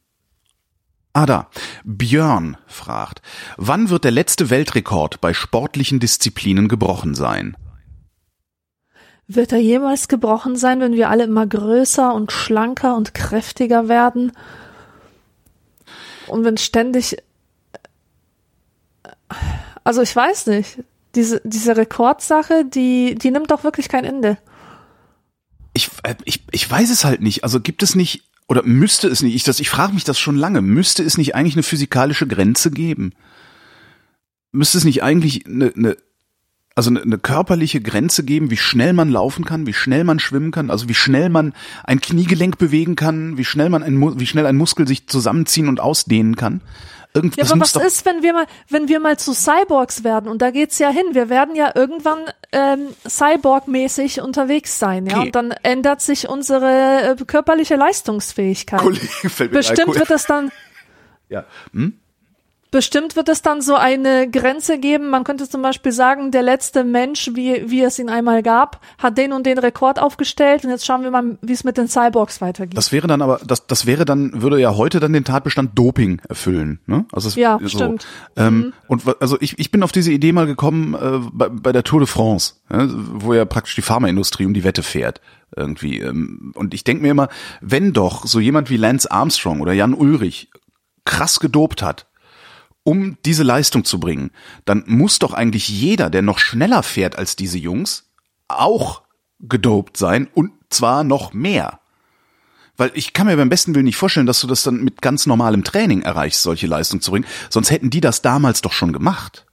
Ah, 1.13 1.25
da. 1.25 1.49
Björn 1.83 2.57
fragt, 2.67 3.21
wann 3.57 3.89
wird 3.89 4.03
der 4.03 4.11
letzte 4.11 4.49
Weltrekord 4.49 5.21
bei 5.21 5.33
sportlichen 5.33 5.99
Disziplinen 5.99 6.67
gebrochen 6.67 7.15
sein? 7.15 7.55
Wird 9.31 9.51
er 9.51 9.59
jemals 9.59 10.07
gebrochen 10.07 10.55
sein, 10.55 10.79
wenn 10.79 10.93
wir 10.93 11.07
alle 11.07 11.25
immer 11.25 11.45
größer 11.45 12.15
und 12.15 12.31
schlanker 12.31 12.95
und 12.95 13.13
kräftiger 13.13 13.87
werden? 13.87 14.31
Und 16.25 16.43
wenn 16.43 16.57
ständig. 16.57 17.15
Also 19.83 20.01
ich 20.01 20.15
weiß 20.15 20.47
nicht. 20.47 20.79
Diese, 21.13 21.41
diese 21.43 21.77
Rekordsache, 21.77 22.65
die, 22.65 23.13
die 23.13 23.29
nimmt 23.29 23.51
doch 23.51 23.63
wirklich 23.63 23.87
kein 23.87 24.03
Ende. 24.03 24.39
Ich, 25.73 25.91
äh, 26.01 26.15
ich, 26.25 26.43
ich 26.49 26.69
weiß 26.69 26.89
es 26.89 27.05
halt 27.05 27.21
nicht. 27.21 27.43
Also 27.43 27.61
gibt 27.61 27.83
es 27.83 27.93
nicht, 27.93 28.23
oder 28.47 28.63
müsste 28.63 29.07
es 29.09 29.21
nicht, 29.21 29.35
ich, 29.35 29.43
das, 29.43 29.59
ich 29.59 29.69
frage 29.69 29.93
mich 29.93 30.05
das 30.05 30.17
schon 30.17 30.37
lange, 30.37 30.63
müsste 30.63 31.03
es 31.03 31.19
nicht 31.19 31.35
eigentlich 31.35 31.53
eine 31.53 31.61
physikalische 31.63 32.25
Grenze 32.25 32.71
geben? 32.71 33.13
Müsste 34.51 34.79
es 34.79 34.85
nicht 34.85 35.03
eigentlich 35.03 35.45
eine, 35.45 35.71
eine 35.75 35.97
also 36.79 36.91
eine, 36.91 37.01
eine 37.01 37.17
körperliche 37.17 37.81
Grenze 37.81 38.23
geben, 38.23 38.51
wie 38.51 38.57
schnell 38.57 38.93
man 38.93 39.09
laufen 39.09 39.43
kann, 39.43 39.67
wie 39.67 39.73
schnell 39.73 40.05
man 40.05 40.17
schwimmen 40.17 40.51
kann, 40.51 40.71
also 40.71 40.87
wie 40.87 40.93
schnell 40.93 41.27
man 41.27 41.53
ein 41.83 41.99
Kniegelenk 41.99 42.57
bewegen 42.57 42.95
kann, 42.95 43.37
wie 43.37 43.43
schnell 43.43 43.69
man 43.69 43.83
ein, 43.83 44.17
wie 44.17 44.25
schnell 44.25 44.45
ein 44.45 44.55
Muskel 44.55 44.87
sich 44.87 45.05
zusammenziehen 45.07 45.67
und 45.67 45.81
ausdehnen 45.81 46.37
kann. 46.37 46.61
Irgend, 47.13 47.35
ja, 47.35 47.43
aber 47.43 47.59
was 47.59 47.75
ist, 47.75 48.05
wenn 48.05 48.23
wir 48.23 48.31
mal, 48.31 48.45
wenn 48.69 48.87
wir 48.87 49.01
mal 49.01 49.19
zu 49.19 49.33
Cyborgs 49.33 50.05
werden? 50.05 50.29
Und 50.29 50.41
da 50.41 50.51
geht's 50.51 50.79
ja 50.79 50.89
hin. 50.89 51.03
Wir 51.11 51.27
werden 51.27 51.53
ja 51.53 51.69
irgendwann 51.75 52.19
ähm, 52.53 52.87
Cyborg-mäßig 53.05 54.21
unterwegs 54.21 54.79
sein, 54.79 55.05
ja. 55.05 55.17
Okay. 55.17 55.25
Und 55.25 55.35
dann 55.35 55.51
ändert 55.63 55.99
sich 55.99 56.29
unsere 56.29 57.17
äh, 57.19 57.25
körperliche 57.25 57.75
Leistungsfähigkeit. 57.75 58.79
Kollege, 58.79 59.49
Bestimmt 59.49 59.95
wird 59.95 60.09
das 60.09 60.25
dann. 60.25 60.49
Ja. 61.31 61.45
Hm? 61.73 61.93
Bestimmt 62.71 63.15
wird 63.15 63.29
es 63.29 63.41
dann 63.41 63.61
so 63.61 63.75
eine 63.75 64.29
Grenze 64.29 64.77
geben. 64.77 65.09
Man 65.09 65.23
könnte 65.23 65.49
zum 65.49 65.63
Beispiel 65.63 65.91
sagen, 65.91 66.29
der 66.29 66.43
letzte 66.43 66.83
Mensch, 66.83 67.31
wie, 67.33 67.63
wie 67.67 67.81
es 67.81 67.97
ihn 67.97 68.09
einmal 68.09 68.43
gab, 68.43 68.79
hat 68.99 69.17
den 69.17 69.33
und 69.33 69.47
den 69.47 69.57
Rekord 69.57 69.99
aufgestellt 69.99 70.63
und 70.63 70.69
jetzt 70.69 70.85
schauen 70.85 71.01
wir 71.01 71.09
mal, 71.09 71.39
wie 71.41 71.53
es 71.53 71.63
mit 71.63 71.77
den 71.77 71.87
Cyborgs 71.87 72.41
weitergeht. 72.41 72.77
Das 72.77 72.91
wäre 72.91 73.07
dann 73.07 73.23
aber, 73.23 73.39
das, 73.43 73.65
das 73.65 73.87
wäre 73.87 74.05
dann, 74.05 74.41
würde 74.43 74.59
ja 74.59 74.75
heute 74.75 74.99
dann 74.99 75.13
den 75.13 75.23
Tatbestand 75.23 75.77
Doping 75.77 76.21
erfüllen. 76.29 76.79
Ne? 76.85 77.05
Also 77.11 77.29
es, 77.29 77.35
ja, 77.35 77.57
so. 77.59 77.69
stimmt. 77.69 78.05
Ähm, 78.35 78.57
mhm. 78.57 78.73
Und 78.87 79.03
also 79.19 79.37
ich, 79.39 79.57
ich 79.57 79.71
bin 79.71 79.81
auf 79.81 79.91
diese 79.91 80.11
Idee 80.11 80.31
mal 80.31 80.45
gekommen 80.45 80.93
äh, 80.93 81.27
bei, 81.31 81.49
bei 81.49 81.71
der 81.71 81.83
Tour 81.83 82.01
de 82.01 82.07
France, 82.07 82.53
ja, 82.71 82.87
wo 82.87 83.33
ja 83.33 83.45
praktisch 83.45 83.73
die 83.75 83.81
Pharmaindustrie 83.81 84.45
um 84.45 84.53
die 84.53 84.63
Wette 84.63 84.83
fährt 84.83 85.21
irgendwie. 85.55 85.99
Ähm, 85.99 86.51
und 86.55 86.75
ich 86.75 86.83
denke 86.83 87.01
mir 87.01 87.09
immer, 87.09 87.29
wenn 87.61 87.93
doch 87.93 88.27
so 88.27 88.39
jemand 88.39 88.69
wie 88.69 88.77
Lance 88.77 89.09
Armstrong 89.09 89.61
oder 89.61 89.73
Jan 89.73 89.95
Ulrich 89.95 90.51
krass 91.05 91.39
gedopt 91.39 91.81
hat, 91.81 92.05
um 92.89 93.19
diese 93.23 93.43
Leistung 93.43 93.85
zu 93.85 93.99
bringen, 93.99 94.31
dann 94.65 94.83
muss 94.87 95.19
doch 95.19 95.33
eigentlich 95.33 95.69
jeder, 95.69 96.09
der 96.09 96.23
noch 96.23 96.39
schneller 96.39 96.81
fährt 96.81 97.19
als 97.19 97.35
diese 97.35 97.59
Jungs, 97.59 98.09
auch 98.47 99.03
gedopt 99.39 99.95
sein 99.95 100.27
und 100.33 100.53
zwar 100.71 101.03
noch 101.03 101.31
mehr. 101.31 101.81
Weil 102.77 102.89
ich 102.95 103.13
kann 103.13 103.27
mir 103.27 103.37
beim 103.37 103.49
besten 103.49 103.75
Willen 103.75 103.85
nicht 103.85 103.95
vorstellen, 103.95 104.25
dass 104.25 104.41
du 104.41 104.47
das 104.47 104.63
dann 104.63 104.83
mit 104.83 105.03
ganz 105.03 105.27
normalem 105.27 105.63
Training 105.63 106.01
erreichst, 106.01 106.41
solche 106.41 106.65
Leistung 106.65 106.99
zu 106.99 107.11
bringen. 107.11 107.27
Sonst 107.51 107.69
hätten 107.69 107.91
die 107.91 108.01
das 108.01 108.23
damals 108.23 108.61
doch 108.61 108.71
schon 108.71 108.91
gemacht. 108.91 109.45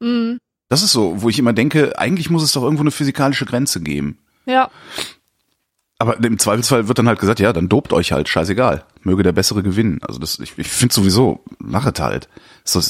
Mhm. 0.00 0.38
Das 0.68 0.82
ist 0.82 0.90
so, 0.90 1.22
wo 1.22 1.28
ich 1.28 1.38
immer 1.38 1.52
denke, 1.52 1.96
eigentlich 2.00 2.30
muss 2.30 2.42
es 2.42 2.50
doch 2.50 2.64
irgendwo 2.64 2.82
eine 2.82 2.90
physikalische 2.90 3.46
Grenze 3.46 3.80
geben. 3.80 4.18
Ja. 4.44 4.72
Aber 5.98 6.22
im 6.22 6.38
Zweifelsfall 6.38 6.88
wird 6.88 6.98
dann 6.98 7.06
halt 7.06 7.20
gesagt, 7.20 7.38
ja, 7.38 7.52
dann 7.52 7.68
dopt 7.68 7.92
euch 7.92 8.10
halt, 8.10 8.28
scheißegal. 8.28 8.84
Möge 9.02 9.22
der 9.22 9.32
Bessere 9.32 9.62
gewinnen. 9.62 10.00
Also 10.02 10.18
das, 10.18 10.40
ich, 10.40 10.58
ich 10.58 10.66
finde 10.66 10.92
sowieso, 10.94 11.44
mach 11.58 11.86
es 11.86 12.00
halt. 12.00 12.28
So, 12.64 12.80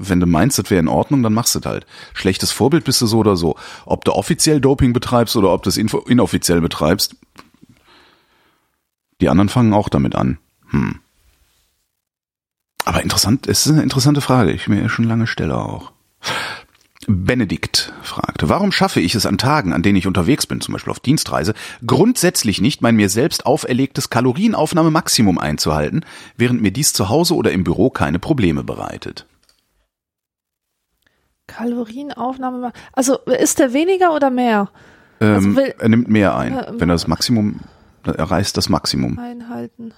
wenn 0.00 0.18
du 0.18 0.26
meinst, 0.26 0.58
das 0.58 0.70
wäre 0.70 0.80
in 0.80 0.88
Ordnung, 0.88 1.22
dann 1.22 1.34
machst 1.34 1.54
du 1.54 1.60
halt. 1.60 1.86
Schlechtes 2.14 2.50
Vorbild 2.50 2.84
bist 2.84 3.00
du 3.00 3.06
so 3.06 3.18
oder 3.18 3.36
so. 3.36 3.56
Ob 3.86 4.04
du 4.04 4.12
offiziell 4.12 4.60
Doping 4.60 4.92
betreibst 4.92 5.36
oder 5.36 5.52
ob 5.52 5.62
du 5.62 5.68
es 5.68 5.76
inoffiziell 5.76 6.60
betreibst, 6.60 7.14
die 9.20 9.28
anderen 9.28 9.48
fangen 9.48 9.72
auch 9.72 9.88
damit 9.88 10.16
an. 10.16 10.38
Hm. 10.70 10.98
Aber 12.84 13.02
interessant, 13.02 13.46
es 13.46 13.66
ist 13.66 13.72
eine 13.72 13.82
interessante 13.82 14.20
Frage, 14.20 14.50
ich 14.50 14.66
mir 14.66 14.88
schon 14.88 15.04
lange 15.04 15.26
stelle 15.26 15.58
auch. 15.58 15.92
Benedikt 17.06 17.87
fragt, 18.18 18.48
warum 18.48 18.72
schaffe 18.72 19.00
ich 19.00 19.14
es 19.14 19.26
an 19.26 19.38
Tagen, 19.38 19.72
an 19.72 19.82
denen 19.82 19.96
ich 19.96 20.06
unterwegs 20.06 20.46
bin, 20.46 20.60
zum 20.60 20.72
Beispiel 20.72 20.90
auf 20.90 21.00
Dienstreise, 21.00 21.54
grundsätzlich 21.86 22.60
nicht 22.60 22.82
mein 22.82 22.96
mir 22.96 23.08
selbst 23.08 23.46
auferlegtes 23.46 24.10
Kalorienaufnahmemaximum 24.10 25.38
einzuhalten, 25.38 26.04
während 26.36 26.60
mir 26.60 26.72
dies 26.72 26.92
zu 26.92 27.08
Hause 27.08 27.34
oder 27.34 27.52
im 27.52 27.64
Büro 27.64 27.90
keine 27.90 28.18
Probleme 28.18 28.64
bereitet? 28.64 29.26
Kalorienaufnahme, 31.46 32.72
also 32.92 33.18
ist 33.18 33.60
er 33.60 33.72
weniger 33.72 34.14
oder 34.14 34.30
mehr? 34.30 34.68
Ähm, 35.20 35.34
also 35.34 35.56
will, 35.56 35.74
er 35.78 35.88
nimmt 35.88 36.08
mehr 36.08 36.36
ein, 36.36 36.58
äh, 36.58 36.72
wenn 36.72 36.90
er 36.90 36.94
das 36.94 37.06
Maximum, 37.06 37.60
er 38.04 38.30
reißt 38.30 38.56
das 38.56 38.68
Maximum. 38.68 39.18
Einhalten. 39.18 39.92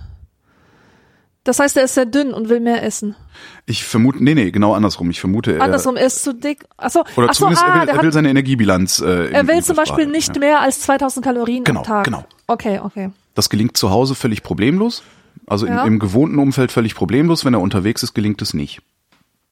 Das 1.45 1.59
heißt, 1.59 1.77
er 1.79 1.85
ist 1.85 1.95
sehr 1.95 2.05
dünn 2.05 2.35
und 2.35 2.51
will 2.51 2.61
mehr 2.61 2.83
essen. 2.83 3.17
Ich 3.65 3.85
vermute, 3.85 4.23
nee, 4.23 4.35
nee, 4.35 4.51
genau 4.51 4.75
andersrum. 4.75 5.09
Ich 5.11 5.21
vermute, 5.21 5.55
er, 5.55 5.63
andersrum, 5.63 5.97
er 5.97 6.07
ist 6.07 6.23
zu 6.23 6.35
dick. 6.35 6.67
Achso, 6.77 7.05
oder 7.17 7.31
achso, 7.31 7.45
zumindest 7.45 7.65
ah, 7.65 7.69
er, 7.69 7.83
will, 7.83 7.89
er 7.89 8.03
will 8.03 8.13
seine 8.13 8.29
Energiebilanz. 8.29 9.01
Äh, 9.01 9.31
er 9.31 9.49
will 9.49 9.63
zum 9.63 9.77
Beispiel 9.77 10.07
nicht 10.07 10.37
ja. 10.37 10.41
mehr 10.41 10.61
als 10.61 10.81
2000 10.81 11.25
Kalorien 11.25 11.65
genau, 11.65 11.81
am 11.81 11.87
Tag. 11.87 12.05
Genau. 12.05 12.25
Okay, 12.47 12.79
okay. 12.83 13.11
Das 13.35 13.49
gelingt 13.49 13.77
zu 13.77 13.91
Hause 13.91 14.15
völlig 14.15 14.43
problemlos. 14.43 15.03
Also 15.47 15.67
ja. 15.67 15.83
im, 15.83 15.95
im 15.95 15.99
gewohnten 15.99 16.39
Umfeld 16.39 16.73
völlig 16.73 16.95
problemlos. 16.95 17.45
Wenn 17.47 17.55
er 17.55 17.61
unterwegs 17.61 18.03
ist, 18.03 18.13
gelingt 18.13 18.43
es 18.43 18.53
nicht. 18.53 18.83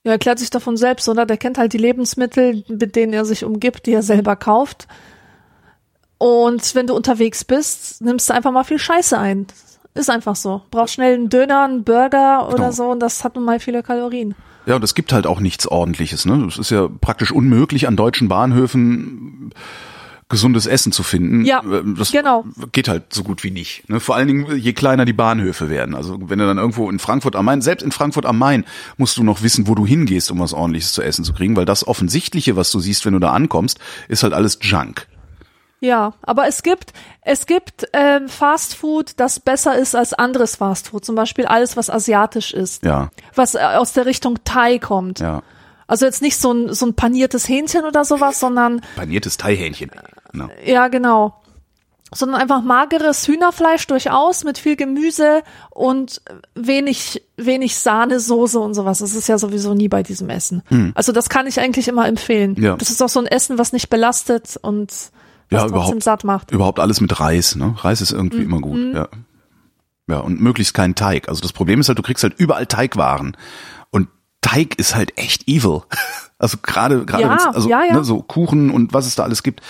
Ja, 0.05 0.13
erklärt 0.13 0.39
sich 0.39 0.51
davon 0.51 0.77
selbst, 0.77 1.09
oder? 1.09 1.27
Der 1.27 1.39
kennt 1.39 1.59
halt 1.59 1.73
die 1.73 1.79
Lebensmittel, 1.79 2.65
mit 2.69 2.97
denen 2.97 3.13
er 3.13 3.25
sich 3.25 3.45
umgibt, 3.45 3.87
die 3.87 3.93
er 3.93 4.03
selber 4.03 4.37
kauft. 4.37 4.89
Und 6.19 6.75
wenn 6.75 6.87
du 6.87 6.95
unterwegs 6.95 7.45
bist, 7.45 8.03
nimmst 8.03 8.29
du 8.29 8.35
einfach 8.35 8.51
mal 8.51 8.65
viel 8.65 8.79
Scheiße 8.79 9.17
ein. 9.17 9.47
Ist 9.99 10.11
einfach 10.11 10.37
so. 10.37 10.63
Brauchst 10.71 10.95
schnell 10.95 11.15
einen 11.15 11.29
Döner, 11.29 11.65
einen 11.65 11.83
Burger 11.83 12.47
oder 12.47 12.57
genau. 12.57 12.71
so 12.71 12.85
und 12.93 13.01
das 13.01 13.25
hat 13.25 13.35
nun 13.35 13.45
mal 13.45 13.59
viele 13.59 13.83
Kalorien. 13.83 14.37
Ja, 14.65 14.77
und 14.77 14.85
es 14.85 14.95
gibt 14.95 15.13
halt 15.13 15.27
auch 15.27 15.41
nichts 15.41 15.67
ordentliches, 15.67 16.25
ne? 16.25 16.47
Es 16.47 16.57
ist 16.57 16.71
ja 16.71 16.89
praktisch 17.01 17.33
unmöglich 17.33 17.89
an 17.89 17.97
deutschen 17.97 18.29
Bahnhöfen 18.29 19.53
gesundes 20.29 20.67
Essen 20.67 20.93
zu 20.93 21.03
finden. 21.03 21.45
Ja, 21.45 21.63
das 21.97 22.13
genau. 22.13 22.45
geht 22.71 22.87
halt 22.87 23.13
so 23.13 23.25
gut 23.25 23.43
wie 23.43 23.51
nicht. 23.51 23.89
Ne? 23.89 23.99
Vor 23.99 24.15
allen 24.15 24.29
Dingen, 24.29 24.57
je 24.57 24.73
kleiner 24.73 25.05
die 25.05 25.15
Bahnhöfe 25.15 25.69
werden. 25.69 25.97
Also 25.97 26.19
wenn 26.29 26.39
du 26.39 26.47
dann 26.47 26.59
irgendwo 26.59 26.89
in 26.91 27.01
Frankfurt 27.01 27.35
am 27.35 27.47
Main, 27.47 27.61
selbst 27.61 27.83
in 27.83 27.91
Frankfurt 27.91 28.27
am 28.27 28.39
Main, 28.39 28.65
musst 28.99 29.17
du 29.17 29.25
noch 29.25 29.43
wissen, 29.43 29.67
wo 29.67 29.75
du 29.75 29.85
hingehst, 29.85 30.31
um 30.31 30.39
was 30.39 30.53
ordentliches 30.53 30.93
zu 30.93 31.03
essen 31.03 31.25
zu 31.25 31.33
kriegen, 31.33 31.57
weil 31.57 31.65
das 31.65 31.89
Offensichtliche, 31.89 32.55
was 32.55 32.71
du 32.71 32.79
siehst, 32.79 33.05
wenn 33.07 33.15
du 33.15 33.19
da 33.19 33.33
ankommst, 33.33 33.79
ist 34.09 34.23
halt 34.23 34.35
alles 34.35 34.59
Junk. 34.61 35.09
Ja, 35.81 36.15
aber 36.23 36.49
es 36.49 36.63
gibt 36.63 36.93
es 37.23 37.47
gibt 37.47 37.87
ähm, 37.93 38.29
Fast 38.29 38.75
Food, 38.75 39.13
das 39.17 39.39
besser 39.39 39.77
ist 39.79 39.95
als 39.95 40.13
anderes 40.13 40.57
Fast 40.57 40.89
Food. 40.89 41.05
Zum 41.05 41.15
Beispiel 41.15 41.47
alles, 41.47 41.77
was 41.77 41.89
asiatisch 41.89 42.53
ist, 42.53 42.85
ja. 42.85 43.11
was 43.35 43.55
äh, 43.55 43.59
aus 43.59 43.93
der 43.93 44.07
Richtung 44.07 44.39
Thai 44.45 44.79
kommt. 44.79 45.21
Ja. 45.21 45.43
Also 45.87 46.05
jetzt 46.05 46.21
nicht 46.21 46.37
so 46.37 46.53
ein 46.53 46.75
so 46.75 46.87
ein 46.87 46.95
paniertes 46.95 47.49
Hähnchen 47.49 47.85
oder 47.85 48.05
sowas, 48.05 48.41
sondern 48.41 48.83
paniertes 48.97 49.37
Thai-Hähnchen. 49.37 49.91
Genau. 50.33 50.49
Ja, 50.65 50.89
genau. 50.89 51.41
sondern 52.13 52.41
einfach 52.41 52.63
mageres 52.63 53.27
Hühnerfleisch 53.29 53.87
durchaus 53.87 54.45
mit 54.45 54.59
viel 54.59 54.77
Gemüse 54.77 55.43
und 55.71 56.21
wenig, 56.55 57.23
wenig 57.37 57.79
Sahnesoße 57.79 58.59
und 58.59 58.75
sowas. 58.75 58.99
Das 58.99 59.15
ist 59.15 59.29
ja 59.29 59.39
sowieso 59.39 59.75
nie 59.75 59.89
bei 59.89 60.03
diesem 60.03 60.29
Essen. 60.29 60.63
Also 60.95 61.13
das 61.13 61.29
kann 61.29 61.47
ich 61.47 61.61
eigentlich 61.61 61.89
immer 61.89 62.09
empfehlen. 62.09 62.57
Hm. 62.57 62.65
Ja. 62.65 62.77
Das 62.77 62.91
ist 62.91 63.03
auch 63.03 63.09
so 63.09 63.21
ein 63.21 63.27
Essen, 63.27 63.59
was 63.59 63.73
nicht 63.73 63.89
belastet 63.91 64.59
und 64.61 64.93
was 65.51 65.63
Ja, 65.63 65.69
überhaupt. 65.69 66.03
satt 66.03 66.25
macht. 66.25 66.51
Überhaupt 66.51 66.81
alles 66.81 67.01
mit 67.01 67.19
Reis, 67.21 67.57
ne? 67.57 67.75
Reis 67.79 68.01
ist 68.01 68.13
irgendwie 68.13 68.43
immer 68.43 68.61
gut, 68.61 68.79
ja. 68.95 69.09
Ja, 70.09 70.19
und 70.21 70.41
möglichst 70.41 70.73
keinen 70.75 70.95
Teig. 70.95 71.29
Also 71.29 71.43
das 71.43 71.53
Problem 71.53 71.81
ist 71.81 71.89
halt, 71.89 71.99
du 71.99 72.03
kriegst 72.03 72.23
halt 72.23 72.35
überall 72.39 72.67
Teigwaren. 72.67 73.37
Und 73.91 74.09
Teig 74.41 74.79
ist 74.79 74.95
halt 74.95 75.17
echt 75.19 75.49
evil. 75.49 75.83
Also 76.41 76.57
gerade, 76.63 77.05
gerade 77.05 77.25
Ja, 77.25 77.51
also 77.53 77.69
ja, 77.69 77.83
ja. 77.83 77.95
Ne, 77.95 78.05
so 78.05 78.23
Kuchen 78.23 78.71
und 78.71 78.95
was 78.95 79.09
es 79.09 79.17
da 79.17 79.25
alles 79.25 79.43
gibt, 79.43 79.61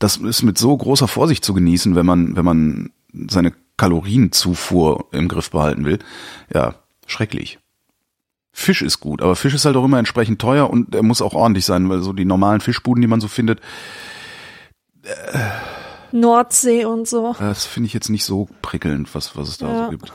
das 0.00 0.16
ist 0.16 0.42
mit 0.42 0.58
so 0.58 0.76
großer 0.76 1.06
Vorsicht 1.06 1.44
zu 1.44 1.54
genießen, 1.54 1.94
wenn 1.94 2.04
man, 2.06 2.34
wenn 2.34 2.44
man 2.44 2.90
seine 3.30 3.52
Kalorienzufuhr 3.76 5.06
im 5.12 5.28
Griff 5.28 5.50
behalten 5.50 5.84
will. 5.84 6.00
Ja, 6.52 6.74
schrecklich. 7.06 7.60
Fisch 8.52 8.82
ist 8.82 8.98
gut, 8.98 9.22
aber 9.22 9.36
Fisch 9.36 9.54
ist 9.54 9.64
halt 9.64 9.76
auch 9.76 9.84
immer 9.84 10.00
entsprechend 10.00 10.40
teuer 10.40 10.68
und 10.68 10.92
er 10.92 11.04
muss 11.04 11.22
auch 11.22 11.34
ordentlich 11.34 11.64
sein, 11.64 11.88
weil 11.88 12.02
so 12.02 12.12
die 12.12 12.24
normalen 12.24 12.60
Fischbuden, 12.60 13.00
die 13.00 13.06
man 13.06 13.20
so 13.20 13.28
findet, 13.28 13.60
Nordsee 16.12 16.84
und 16.84 17.06
so. 17.06 17.34
Das 17.38 17.64
finde 17.66 17.86
ich 17.86 17.94
jetzt 17.94 18.08
nicht 18.08 18.24
so 18.24 18.48
prickelnd, 18.62 19.14
was, 19.14 19.36
was 19.36 19.48
es 19.48 19.58
da 19.58 19.68
Ja. 19.68 19.84
so 19.84 19.90
gibt. 19.90 20.12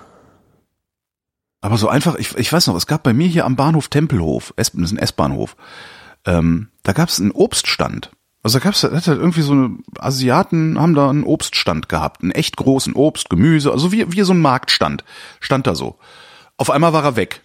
Aber 1.61 1.77
so 1.77 1.87
einfach, 1.87 2.15
ich, 2.15 2.35
ich 2.37 2.51
weiß 2.51 2.67
noch, 2.67 2.75
es 2.75 2.87
gab 2.87 3.03
bei 3.03 3.13
mir 3.13 3.27
hier 3.27 3.45
am 3.45 3.55
Bahnhof 3.55 3.87
Tempelhof, 3.87 4.53
das 4.57 4.69
ist 4.69 4.91
ein 4.91 4.97
S-Bahnhof, 4.97 5.55
ähm, 6.25 6.67
da 6.83 6.91
gab 6.91 7.09
es 7.09 7.19
einen 7.21 7.31
Obststand. 7.31 8.11
Also 8.41 8.59
da 8.59 8.63
gab 8.65 8.73
es 8.73 8.83
hat 8.83 8.91
halt 8.91 9.19
irgendwie 9.19 9.41
so 9.41 9.53
eine 9.53 9.77
Asiaten 9.97 10.77
haben 10.77 10.93
da 10.95 11.09
einen 11.09 11.23
Obststand 11.23 11.87
gehabt, 11.87 12.21
einen 12.21 12.31
echt 12.31 12.57
großen 12.57 12.93
Obst, 12.93 13.29
Gemüse, 13.29 13.71
also 13.71 13.93
wie, 13.93 14.11
wie 14.11 14.21
so 14.23 14.33
ein 14.33 14.41
Marktstand, 14.41 15.05
stand 15.39 15.65
da 15.65 15.75
so. 15.75 15.97
Auf 16.57 16.69
einmal 16.69 16.91
war 16.91 17.05
er 17.05 17.15
weg. 17.15 17.41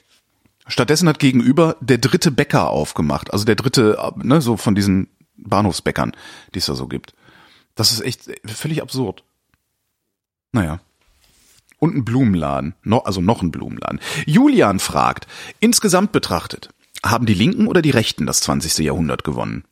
Stattdessen 0.66 1.08
hat 1.08 1.20
gegenüber 1.20 1.76
der 1.80 1.98
dritte 1.98 2.32
Bäcker 2.32 2.70
aufgemacht, 2.70 3.32
also 3.32 3.44
der 3.44 3.54
dritte, 3.54 3.96
ne, 4.16 4.40
so 4.40 4.56
von 4.56 4.74
diesen 4.74 5.08
Bahnhofsbäckern, 5.36 6.12
die 6.54 6.58
es 6.58 6.66
da 6.66 6.74
so 6.74 6.88
gibt. 6.88 7.14
Das 7.78 7.92
ist 7.92 8.00
echt 8.00 8.28
völlig 8.44 8.82
absurd. 8.82 9.22
Naja. 10.50 10.80
Und 11.78 11.94
ein 11.94 12.04
Blumenladen. 12.04 12.74
No, 12.82 12.98
also 12.98 13.20
noch 13.20 13.40
ein 13.40 13.52
Blumenladen. 13.52 14.00
Julian 14.26 14.80
fragt, 14.80 15.28
insgesamt 15.60 16.10
betrachtet, 16.10 16.70
haben 17.06 17.24
die 17.24 17.34
Linken 17.34 17.68
oder 17.68 17.80
die 17.80 17.92
Rechten 17.92 18.26
das 18.26 18.40
20. 18.40 18.78
Jahrhundert 18.84 19.22
gewonnen? 19.22 19.62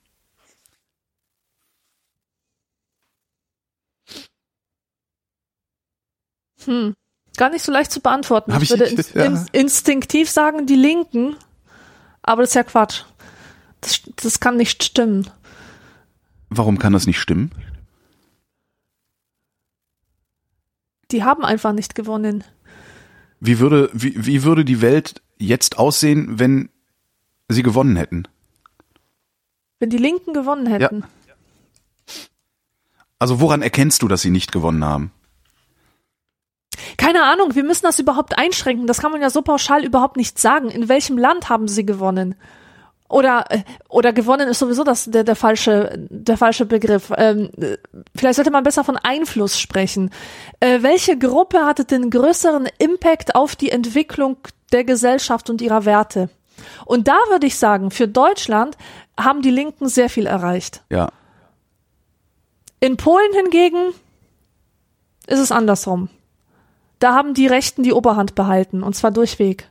Gar 7.37 7.51
nicht 7.51 7.63
so 7.65 7.73
leicht 7.73 7.93
zu 7.93 8.01
beantworten. 8.01 8.53
Hab 8.55 8.63
ich 8.63 8.71
ich- 8.73 8.79
würde 8.79 8.91
ins, 8.91 9.13
ja. 9.13 9.25
ins, 9.25 9.47
instinktiv 9.53 10.31
sagen, 10.31 10.67
die 10.67 10.77
Linken. 10.77 11.37
Aber 12.23 12.43
das 12.43 12.51
ist 12.51 12.55
ja 12.55 12.63
Quatsch. 12.65 13.03
Das, 13.81 14.01
das 14.17 14.41
kann 14.41 14.57
nicht 14.57 14.83
stimmen. 14.83 15.29
Warum 16.49 16.79
kann 16.79 16.93
das 16.93 17.07
nicht 17.07 17.21
stimmen? 17.21 17.51
Die 21.11 21.25
haben 21.25 21.45
einfach 21.45 21.73
nicht 21.73 21.95
gewonnen. 21.95 22.45
Wie 23.41 23.59
würde, 23.59 23.91
wie, 23.93 24.27
wie 24.27 24.43
würde 24.43 24.65
die 24.65 24.81
Welt 24.81 25.23
jetzt 25.39 25.79
aussehen, 25.79 26.39
wenn 26.39 26.71
sie 27.49 27.63
gewonnen 27.63 27.97
hätten? 27.97 28.27
Wenn 29.79 29.91
die 29.91 29.99
Linken 29.99 30.33
gewonnen 30.33 30.67
hätten. 30.67 31.05
Also 33.19 33.41
woran 33.41 33.63
erkennst 33.63 34.03
du, 34.03 34.09
dass 34.09 34.23
sie 34.23 34.31
nicht 34.31 34.53
gewonnen 34.53 34.85
haben? 34.85 35.13
Keine 36.97 37.25
Ahnung, 37.25 37.55
wir 37.55 37.65
müssen 37.65 37.85
das 37.85 37.99
überhaupt 37.99 38.39
einschränken. 38.39 38.87
Das 38.87 39.01
kann 39.01 39.13
man 39.13 39.21
ja 39.21 39.31
so 39.31 39.43
pauschal 39.43 39.85
überhaupt 39.85 40.17
nicht 40.17 40.39
sagen. 40.39 40.71
In 40.71 40.89
welchem 40.89 41.19
Land 41.19 41.49
haben 41.49 41.69
sie 41.69 41.87
gewonnen? 41.87 42.35
Oder 43.09 43.45
äh, 43.51 43.63
oder 43.89 44.13
gewonnen 44.13 44.49
ist 44.49 44.59
sowieso 44.59 44.83
das 44.83 45.05
der 45.05 45.25
der 45.25 45.37
falsche 45.37 45.95
der 46.11 46.37
falsche 46.37 46.67
Begriff. 46.67 47.13
Ähm, 47.17 47.51
äh, 47.61 47.77
vielleicht 48.17 48.37
sollte 48.37 48.51
man 48.51 48.65
besser 48.65 48.85
von 48.85 48.97
Einfluss 48.97 49.59
sprechen. 49.59 50.11
Äh, 50.61 50.83
welche 50.83 51.17
Gruppe 51.17 51.65
hatte 51.65 51.85
den 51.85 52.11
größeren 52.11 52.69
Impact 52.79 53.35
auf 53.35 53.55
die 53.55 53.71
Entwicklung 53.71 54.37
der 54.73 54.85
Gesellschaft 54.85 55.51
und 55.51 55.63
ihrer 55.63 55.85
Werte? 55.85 56.29
Und 56.85 57.07
da 57.09 57.17
würde 57.29 57.47
ich 57.47 57.57
sagen, 57.57 57.91
für 57.91 58.09
Deutschland 58.09 58.77
haben 59.19 59.43
die 59.43 59.51
Linken 59.51 59.89
sehr 59.89 60.09
viel 60.09 60.27
erreicht. 60.27 60.83
Ja. 60.91 61.11
In 62.81 62.97
Polen 62.97 63.33
hingegen 63.33 63.93
ist 65.27 65.41
es 65.41 65.53
andersrum. 65.53 66.09
Da 66.99 67.15
haben 67.15 67.35
die 67.35 67.47
Rechten 67.47 67.83
die 67.83 67.93
Oberhand 67.93 68.35
behalten, 68.35 68.83
und 68.83 68.95
zwar 68.95 69.11
durchweg. 69.11 69.71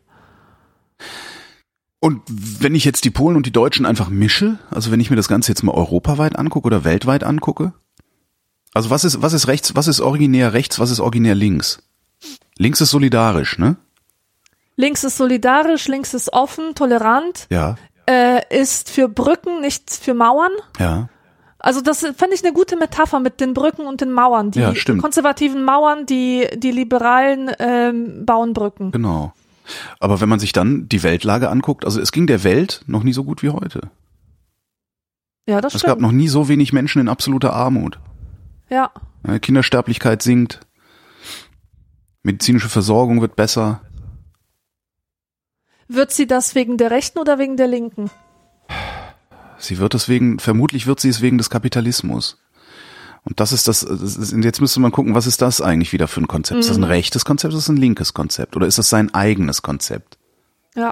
Und 2.06 2.22
wenn 2.28 2.76
ich 2.76 2.86
jetzt 2.86 3.04
die 3.04 3.10
Polen 3.10 3.36
und 3.36 3.48
die 3.48 3.52
Deutschen 3.52 3.84
einfach 3.88 4.10
mische, 4.10 4.60
also 4.70 4.92
wenn 4.92 5.00
ich 5.00 5.10
mir 5.10 5.16
das 5.16 5.28
Ganze 5.28 5.52
jetzt 5.52 5.64
mal 5.64 5.74
europaweit 5.74 6.38
angucke 6.38 6.68
oder 6.68 6.84
weltweit 6.84 7.24
angucke, 7.24 7.74
also 8.76 8.92
was 8.92 9.04
ist, 9.06 9.24
was 9.24 9.34
ist 9.34 9.48
rechts, 9.48 9.76
was 9.76 9.88
ist 9.88 10.02
originär 10.02 10.54
rechts, 10.54 10.78
was 10.80 10.92
ist 10.92 11.00
originär 11.00 11.34
links? 11.34 11.82
Links 12.60 12.80
ist 12.80 12.92
solidarisch, 12.92 13.58
ne? 13.58 13.78
Links 14.76 15.04
ist 15.04 15.18
solidarisch, 15.18 15.88
links 15.88 16.14
ist 16.14 16.32
offen, 16.32 16.76
tolerant, 16.76 17.48
Ja, 17.50 17.76
äh, 18.08 18.42
ist 18.56 18.92
für 18.92 19.10
Brücken, 19.10 19.62
nicht 19.62 19.90
für 19.90 20.14
Mauern. 20.14 20.52
ja. 20.78 21.10
Also 21.58 21.82
das 21.82 22.02
fand 22.02 22.32
ich 22.32 22.44
eine 22.44 22.54
gute 22.54 22.78
Metapher 22.78 23.20
mit 23.20 23.40
den 23.42 23.56
Brücken 23.56 23.88
und 23.88 24.00
den 24.00 24.12
Mauern. 24.12 24.52
Die 24.52 24.60
Ja, 24.60 24.72
konservativen 25.02 25.64
Mauern, 25.66 26.06
die 26.06 26.48
die 26.56 26.70
Liberalen 26.70 27.50
ähm, 27.58 28.24
bauen 28.28 28.54
Brücken. 28.54 28.92
Genau. 28.92 29.34
Aber 30.00 30.22
wenn 30.22 30.30
man 30.30 30.40
sich 30.40 30.52
dann 30.54 30.88
die 30.90 31.04
Weltlage 31.04 31.50
anguckt, 31.50 31.86
also 31.86 32.00
es 32.00 32.12
ging 32.12 32.28
der 32.28 32.44
Welt 32.44 32.82
noch 32.88 33.04
nie 33.04 33.14
so 33.14 33.24
gut 33.24 33.44
wie 33.44 33.50
heute. 33.50 33.90
Ja, 35.48 35.62
das 35.62 35.76
Es 35.76 35.82
gab 35.84 35.92
stimmt. 35.92 36.02
noch 36.02 36.12
nie 36.12 36.28
so 36.28 36.48
wenig 36.48 36.74
Menschen 36.74 37.02
in 37.02 37.10
absoluter 37.10 37.54
Armut. 37.54 38.00
Ja, 38.70 38.92
Kindersterblichkeit 39.42 40.22
sinkt. 40.22 40.60
Medizinische 42.24 42.70
Versorgung 42.70 43.22
wird 43.22 43.36
besser. 43.36 43.82
Wird 45.88 46.12
sie 46.12 46.26
das 46.26 46.56
wegen 46.56 46.78
der 46.78 46.90
Rechten 46.90 47.20
oder 47.20 47.38
wegen 47.38 47.58
der 47.58 47.68
Linken? 47.68 48.10
Sie 49.58 49.78
wird 49.78 49.94
es 49.94 50.10
wegen, 50.10 50.40
vermutlich 50.40 50.88
wird 50.88 51.00
sie 51.00 51.10
es 51.10 51.22
wegen 51.22 51.38
des 51.38 51.50
Kapitalismus. 51.52 52.44
Und 53.26 53.40
das 53.40 53.52
ist 53.52 53.68
das, 53.68 53.82
das 53.82 54.16
ist, 54.18 54.32
jetzt 54.44 54.62
müsste 54.62 54.80
man 54.80 54.92
gucken, 54.92 55.16
was 55.16 55.26
ist 55.28 55.42
das 55.42 55.60
eigentlich 55.60 55.92
wieder 55.94 56.08
für 56.08 56.22
ein 56.22 56.28
Konzept? 56.28 56.60
Ist 56.60 56.70
das 56.70 56.78
ein 56.78 56.82
Mhm. 56.82 56.88
rechtes 56.90 57.26
Konzept, 57.26 57.54
ist 57.54 57.60
das 57.68 57.70
ein 57.70 57.78
linkes 57.78 58.14
Konzept? 58.14 58.56
Oder 58.56 58.68
ist 58.68 58.78
das 58.78 58.90
sein 58.90 59.14
eigenes 59.16 59.64
Konzept? 59.64 60.18
Ja. 60.76 60.92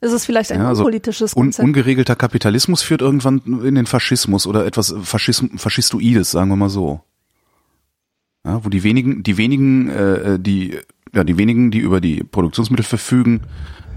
Ist 0.00 0.12
es 0.12 0.24
vielleicht 0.24 0.52
ein 0.52 0.60
Ja, 0.60 0.68
also 0.68 0.82
unpolitisches 0.82 1.36
Un, 1.36 1.44
Konzept? 1.44 1.64
ungeregelter 1.66 2.16
Kapitalismus 2.16 2.82
führt 2.82 3.02
irgendwann 3.02 3.42
in 3.62 3.74
den 3.74 3.86
Faschismus 3.86 4.46
oder 4.46 4.64
etwas 4.66 4.94
Faschism, 5.02 5.56
Faschistoides, 5.58 6.30
sagen 6.30 6.48
wir 6.50 6.56
mal 6.56 6.70
so. 6.70 7.02
Ja, 8.46 8.64
wo 8.64 8.68
die 8.70 8.82
wenigen, 8.82 9.22
die 9.22 9.36
wenigen, 9.36 9.88
äh, 9.90 10.38
die, 10.38 10.78
ja, 11.14 11.24
die 11.24 11.36
wenigen, 11.38 11.70
die 11.70 11.78
über 11.78 12.00
die 12.00 12.24
Produktionsmittel 12.24 12.84
verfügen, 12.84 13.42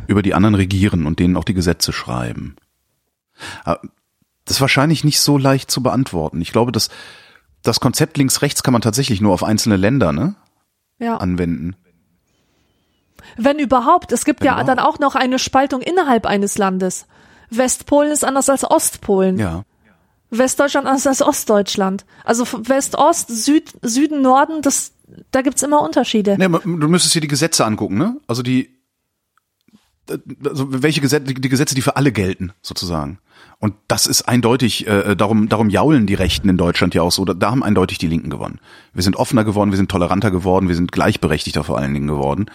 über 0.08 0.22
die 0.22 0.34
anderen 0.34 0.56
regieren 0.56 1.06
und 1.06 1.20
denen 1.20 1.36
auch 1.38 1.44
die 1.46 1.54
Gesetze 1.54 1.92
schreiben. 1.94 2.56
Das 4.48 4.58
ist 4.58 4.62
wahrscheinlich 4.62 5.04
nicht 5.04 5.20
so 5.20 5.38
leicht 5.38 5.70
zu 5.70 5.84
beantworten. 5.84 6.42
Ich 6.42 6.52
glaube, 6.52 6.72
dass 6.72 6.90
das 7.64 7.80
Konzept 7.80 8.18
links-rechts 8.18 8.64
kann 8.64 8.72
man 8.72 8.82
tatsächlich 8.82 9.20
nur 9.20 9.34
auf 9.34 9.44
einzelne 9.44 9.76
Länder 9.76 10.14
ne, 10.14 10.36
ja. 11.00 11.18
anwenden. 11.18 11.76
Wenn 13.36 13.60
überhaupt. 13.60 14.12
Es 14.14 14.24
gibt 14.24 14.44
ja 14.44 14.56
Genau. 14.56 14.66
dann 14.66 14.80
auch 14.80 15.00
noch 15.00 15.16
eine 15.16 15.38
Spaltung 15.38 15.82
innerhalb 15.82 16.26
eines 16.26 16.58
Landes. 16.58 17.08
Westpolen 17.50 18.12
ist 18.12 18.24
anders 18.24 18.50
als 18.50 18.64
Ostpolen. 18.64 19.38
Ja. 19.38 19.64
Westdeutschland 20.30 20.88
anders 20.88 21.08
als 21.08 21.22
Ostdeutschland. 21.22 22.06
Also 22.24 22.46
West-Ost, 22.46 23.30
Süd, 23.30 23.74
Süden, 23.82 24.22
Norden, 24.22 24.62
das, 24.62 24.94
da 25.32 25.42
gibt's 25.42 25.62
immer 25.62 25.82
Unterschiede. 25.82 26.36
Nee, 26.38 26.48
du 26.48 26.88
müsstest 26.88 27.16
dir 27.16 27.22
die 27.22 27.28
Gesetze 27.28 27.66
angucken, 27.66 27.98
ne? 27.98 28.18
Also 28.28 28.44
die, 28.44 28.78
also 30.46 30.82
welche 30.84 31.02
Gesetze, 31.02 31.34
die 31.34 31.50
Gesetze, 31.50 31.76
die 31.76 31.82
für 31.82 31.96
alle 31.96 32.12
gelten, 32.12 32.54
sozusagen. 32.62 33.20
Und 33.60 33.74
das 33.88 34.06
ist 34.06 34.24
eindeutig, 34.24 34.86
äh, 34.88 35.16
darum, 35.16 35.50
darum 35.50 35.70
jaulen 35.70 36.06
die 36.06 36.14
Rechten 36.14 36.48
in 36.48 36.58
Deutschland 36.58 36.94
ja 36.94 37.02
auch 37.02 37.12
so, 37.12 37.26
da, 37.26 37.34
da 37.34 37.50
haben 37.50 37.64
eindeutig 37.64 37.98
die 37.98 38.08
Linken 38.08 38.30
gewonnen. 38.30 38.60
Wir 38.94 39.02
sind 39.02 39.16
offener 39.16 39.44
geworden, 39.44 39.72
wir 39.72 39.78
sind 39.78 39.90
toleranter 39.90 40.30
geworden, 40.30 40.68
wir 40.68 40.76
sind 40.76 40.92
gleichberechtigter 40.92 41.64
vor 41.64 41.78
allen 41.80 41.94
Dingen 41.94 42.08
geworden. 42.08 42.52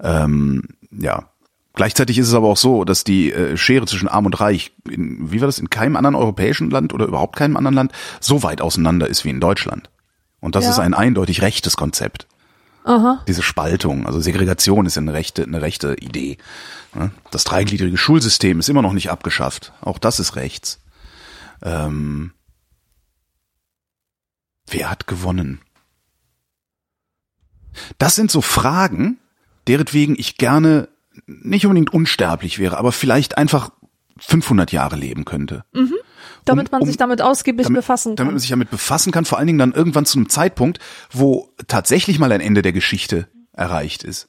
Ähm, 0.00 0.62
ja. 0.92 1.28
Gleichzeitig 1.72 2.18
ist 2.18 2.28
es 2.28 2.34
aber 2.34 2.46
auch 2.46 2.56
so, 2.56 2.84
dass 2.84 3.02
die 3.02 3.32
äh, 3.32 3.56
Schere 3.56 3.86
zwischen 3.86 4.06
Arm 4.06 4.26
und 4.26 4.38
Reich, 4.38 4.72
in, 4.88 5.32
wie 5.32 5.40
war 5.40 5.46
das, 5.46 5.58
in 5.58 5.70
keinem 5.70 5.96
anderen 5.96 6.14
europäischen 6.14 6.70
Land 6.70 6.94
oder 6.94 7.06
überhaupt 7.06 7.34
keinem 7.34 7.56
anderen 7.56 7.74
Land 7.74 7.92
so 8.20 8.44
weit 8.44 8.60
auseinander 8.60 9.08
ist 9.08 9.24
wie 9.24 9.30
in 9.30 9.40
Deutschland. 9.40 9.90
Und 10.38 10.54
das 10.54 10.64
Ja. 10.64 10.70
ist 10.70 10.78
ein 10.78 10.94
eindeutig 10.94 11.42
rechtes 11.42 11.76
Konzept 11.76 12.28
Aha. 12.84 13.24
diese 13.26 13.42
Spaltung, 13.42 14.06
also 14.06 14.20
Segregation 14.20 14.84
ist 14.84 14.96
ja 14.96 15.02
eine 15.02 15.14
rechte, 15.14 15.42
eine 15.42 15.62
rechte 15.62 15.94
Idee. 15.94 16.36
ne? 16.94 17.10
Das 17.30 17.44
dreigliedrige 17.44 17.96
Schulsystem 17.96 18.60
ist 18.60 18.68
immer 18.68 18.82
noch 18.82 18.92
nicht 18.92 19.10
abgeschafft. 19.10 19.72
Auch 19.80 19.98
das 19.98 20.20
ist 20.20 20.36
rechts. 20.36 20.80
Ähm 21.62 22.32
Wer 24.66 24.90
hat 24.90 25.06
gewonnen? 25.06 25.60
Das 27.98 28.14
sind 28.14 28.30
so 28.30 28.40
Fragen, 28.40 29.18
deretwegen 29.66 30.14
ich 30.18 30.36
gerne 30.36 30.88
nicht 31.26 31.64
unbedingt 31.66 31.92
unsterblich 31.92 32.58
wäre, 32.58 32.76
aber 32.76 32.92
vielleicht 32.92 33.38
einfach 33.38 33.70
500 34.18 34.72
Jahre 34.72 34.96
leben 34.96 35.24
könnte. 35.24 35.64
Damit 36.44 36.68
Um- 36.68 36.72
man 36.72 36.82
um- 36.82 36.86
sich 36.88 36.96
damit 36.96 37.22
ausgiebig 37.22 37.64
damit, 37.66 37.80
befassen 37.80 38.10
kann. 38.10 38.16
Damit 38.16 38.32
man 38.34 38.40
sich 38.40 38.50
damit 38.50 38.70
befassen 38.70 39.12
kann, 39.12 39.24
vor 39.24 39.38
allen 39.38 39.46
Dingen 39.46 39.58
dann 39.58 39.72
irgendwann 39.72 40.04
zu 40.06 40.18
einem 40.18 40.28
Zeitpunkt, 40.28 40.78
wo 41.10 41.48
tatsächlich 41.68 42.18
mal 42.18 42.32
ein 42.32 42.40
Ende 42.40 42.62
der 42.62 42.72
Geschichte 42.72 43.28
erreicht 43.52 44.02
ist. 44.04 44.28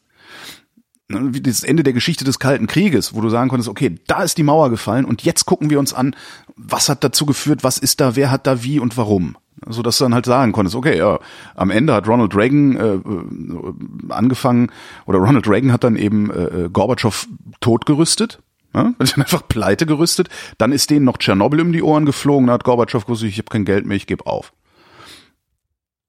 Ne, 1.07 1.33
Wie 1.33 1.41
das 1.41 1.63
Ende 1.63 1.83
der 1.83 1.93
Geschichte 1.93 2.23
des 2.25 2.39
Kalten 2.39 2.65
Krieges, 2.67 3.13
wo 3.13 3.21
du 3.21 3.29
sagen 3.29 3.49
konntest, 3.49 3.69
okay, 3.69 3.95
da 4.07 4.23
ist 4.23 4.37
die 4.37 4.43
Mauer 4.43 4.69
gefallen 4.71 5.05
und 5.05 5.21
jetzt 5.23 5.45
gucken 5.45 5.69
wir 5.69 5.77
uns 5.79 5.93
an, 5.93 6.15
was 6.55 6.89
hat 6.89 7.03
dazu 7.03 7.25
geführt, 7.27 7.63
was 7.63 7.77
ist 7.77 8.01
da, 8.01 8.15
wer 8.15 8.31
hat 8.31 8.47
da 8.47 8.63
wie 8.63 8.79
und 8.79 8.97
warum. 8.97 9.37
So 9.67 9.81
dass 9.83 9.97
du 9.97 10.03
dann 10.05 10.13
halt 10.13 10.25
sagen 10.25 10.51
konntest, 10.51 10.75
okay, 10.75 10.97
ja, 10.97 11.19
am 11.55 11.69
Ende 11.69 11.93
hat 11.93 12.07
Ronald 12.07 12.35
Reagan 12.35 12.75
äh, 12.75 12.95
äh, 12.95 13.01
angefangen, 14.09 14.71
oder 15.05 15.19
Ronald 15.19 15.47
Reagan 15.47 15.71
hat 15.71 15.83
dann 15.83 15.95
eben 15.95 16.29
äh, 16.31 16.43
äh, 16.65 16.69
Gorbatschow 16.69 17.27
totgerüstet, 17.61 18.39
ja, 18.76 18.93
hat 18.99 19.18
ihn 19.18 19.23
einfach 19.23 19.47
pleite 19.47 19.85
gerüstet, 19.85 20.30
dann 20.57 20.72
ist 20.72 20.89
denen 20.89 21.06
noch 21.06 21.18
Tschernobyl 21.18 21.61
um 21.61 21.72
die 21.72 21.81
Ohren 21.84 22.06
geflogen, 22.06 22.47
da 22.47 22.53
hat 22.53 22.64
Gorbatschow 22.64 23.06
gesagt, 23.06 23.31
ich 23.31 23.38
habe 23.38 23.49
kein 23.49 23.65
Geld 23.65 23.85
mehr, 23.85 23.97
ich 23.97 24.07
gebe 24.07 24.26
auf. 24.27 24.53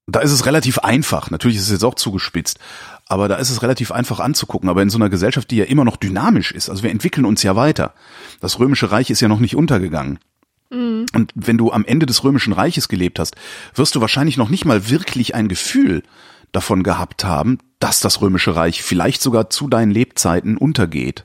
Da 0.08 0.20
ist 0.20 0.30
es 0.30 0.46
relativ 0.46 0.78
einfach, 0.78 1.30
natürlich 1.30 1.56
ist 1.56 1.64
es 1.64 1.72
jetzt 1.72 1.84
auch 1.84 1.96
zugespitzt, 1.96 2.60
aber 3.06 3.26
da 3.28 3.36
ist 3.36 3.50
es 3.50 3.62
relativ 3.62 3.90
einfach 3.90 4.20
anzugucken. 4.20 4.68
Aber 4.68 4.82
in 4.82 4.90
so 4.90 4.98
einer 4.98 5.10
Gesellschaft, 5.10 5.50
die 5.50 5.56
ja 5.56 5.64
immer 5.64 5.84
noch 5.84 5.96
dynamisch 5.96 6.52
ist, 6.52 6.70
also 6.70 6.84
wir 6.84 6.90
entwickeln 6.90 7.24
uns 7.24 7.42
ja 7.42 7.56
weiter. 7.56 7.92
Das 8.40 8.60
Römische 8.60 8.92
Reich 8.92 9.10
ist 9.10 9.20
ja 9.20 9.26
noch 9.26 9.40
nicht 9.40 9.56
untergegangen. 9.56 10.20
Und 11.14 11.32
wenn 11.34 11.58
du 11.58 11.72
am 11.72 11.84
Ende 11.84 12.06
des 12.06 12.24
Römischen 12.24 12.52
Reiches 12.52 12.88
gelebt 12.88 13.18
hast, 13.18 13.36
wirst 13.74 13.94
du 13.94 14.00
wahrscheinlich 14.00 14.36
noch 14.36 14.48
nicht 14.48 14.64
mal 14.64 14.90
wirklich 14.90 15.34
ein 15.34 15.48
Gefühl 15.48 16.02
davon 16.52 16.82
gehabt 16.82 17.24
haben, 17.24 17.58
dass 17.78 18.00
das 18.00 18.20
Römische 18.20 18.56
Reich 18.56 18.82
vielleicht 18.82 19.22
sogar 19.22 19.50
zu 19.50 19.68
deinen 19.68 19.90
Lebzeiten 19.90 20.56
untergeht. 20.56 21.24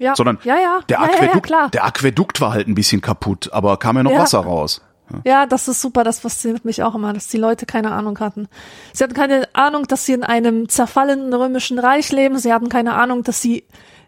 Ja. 0.00 0.16
Sondern 0.16 0.38
ja, 0.42 0.56
ja. 0.56 0.80
Der, 0.88 1.00
Aquädukt, 1.00 1.46
klar. 1.46 1.70
der 1.70 1.84
Aquädukt 1.84 2.40
war 2.40 2.52
halt 2.52 2.66
ein 2.66 2.74
bisschen 2.74 3.00
kaputt, 3.00 3.50
aber 3.52 3.76
kam 3.76 3.96
ja 3.96 4.02
noch. 4.02 4.18
Wasser 4.18 4.40
raus. 4.40 4.82
Ja, 5.24 5.46
das 5.46 5.66
ist 5.68 5.80
super, 5.80 6.04
das 6.04 6.20
fasziniert 6.20 6.64
mich 6.64 6.82
auch 6.84 6.94
immer, 6.94 7.12
dass 7.12 7.26
die 7.26 7.36
Leute 7.36 7.66
keine 7.66 7.90
Ahnung 7.90 8.18
hatten. 8.20 8.48
Sie 8.92 9.02
hatten 9.02 9.14
keine 9.14 9.48
Ahnung, 9.54 9.86
dass 9.88 10.06
sie 10.06 10.12
in 10.12 10.22
einem 10.22 10.68
zerfallenen 10.68 11.34
römischen 11.34 11.78
Reich 11.80 12.12
leben, 12.12 12.38
sie 12.38 12.52
hatten 12.52 12.68
keine 12.68 12.94
Ahnung, 12.94 13.24
dass 13.24 13.42
sie 13.42 13.64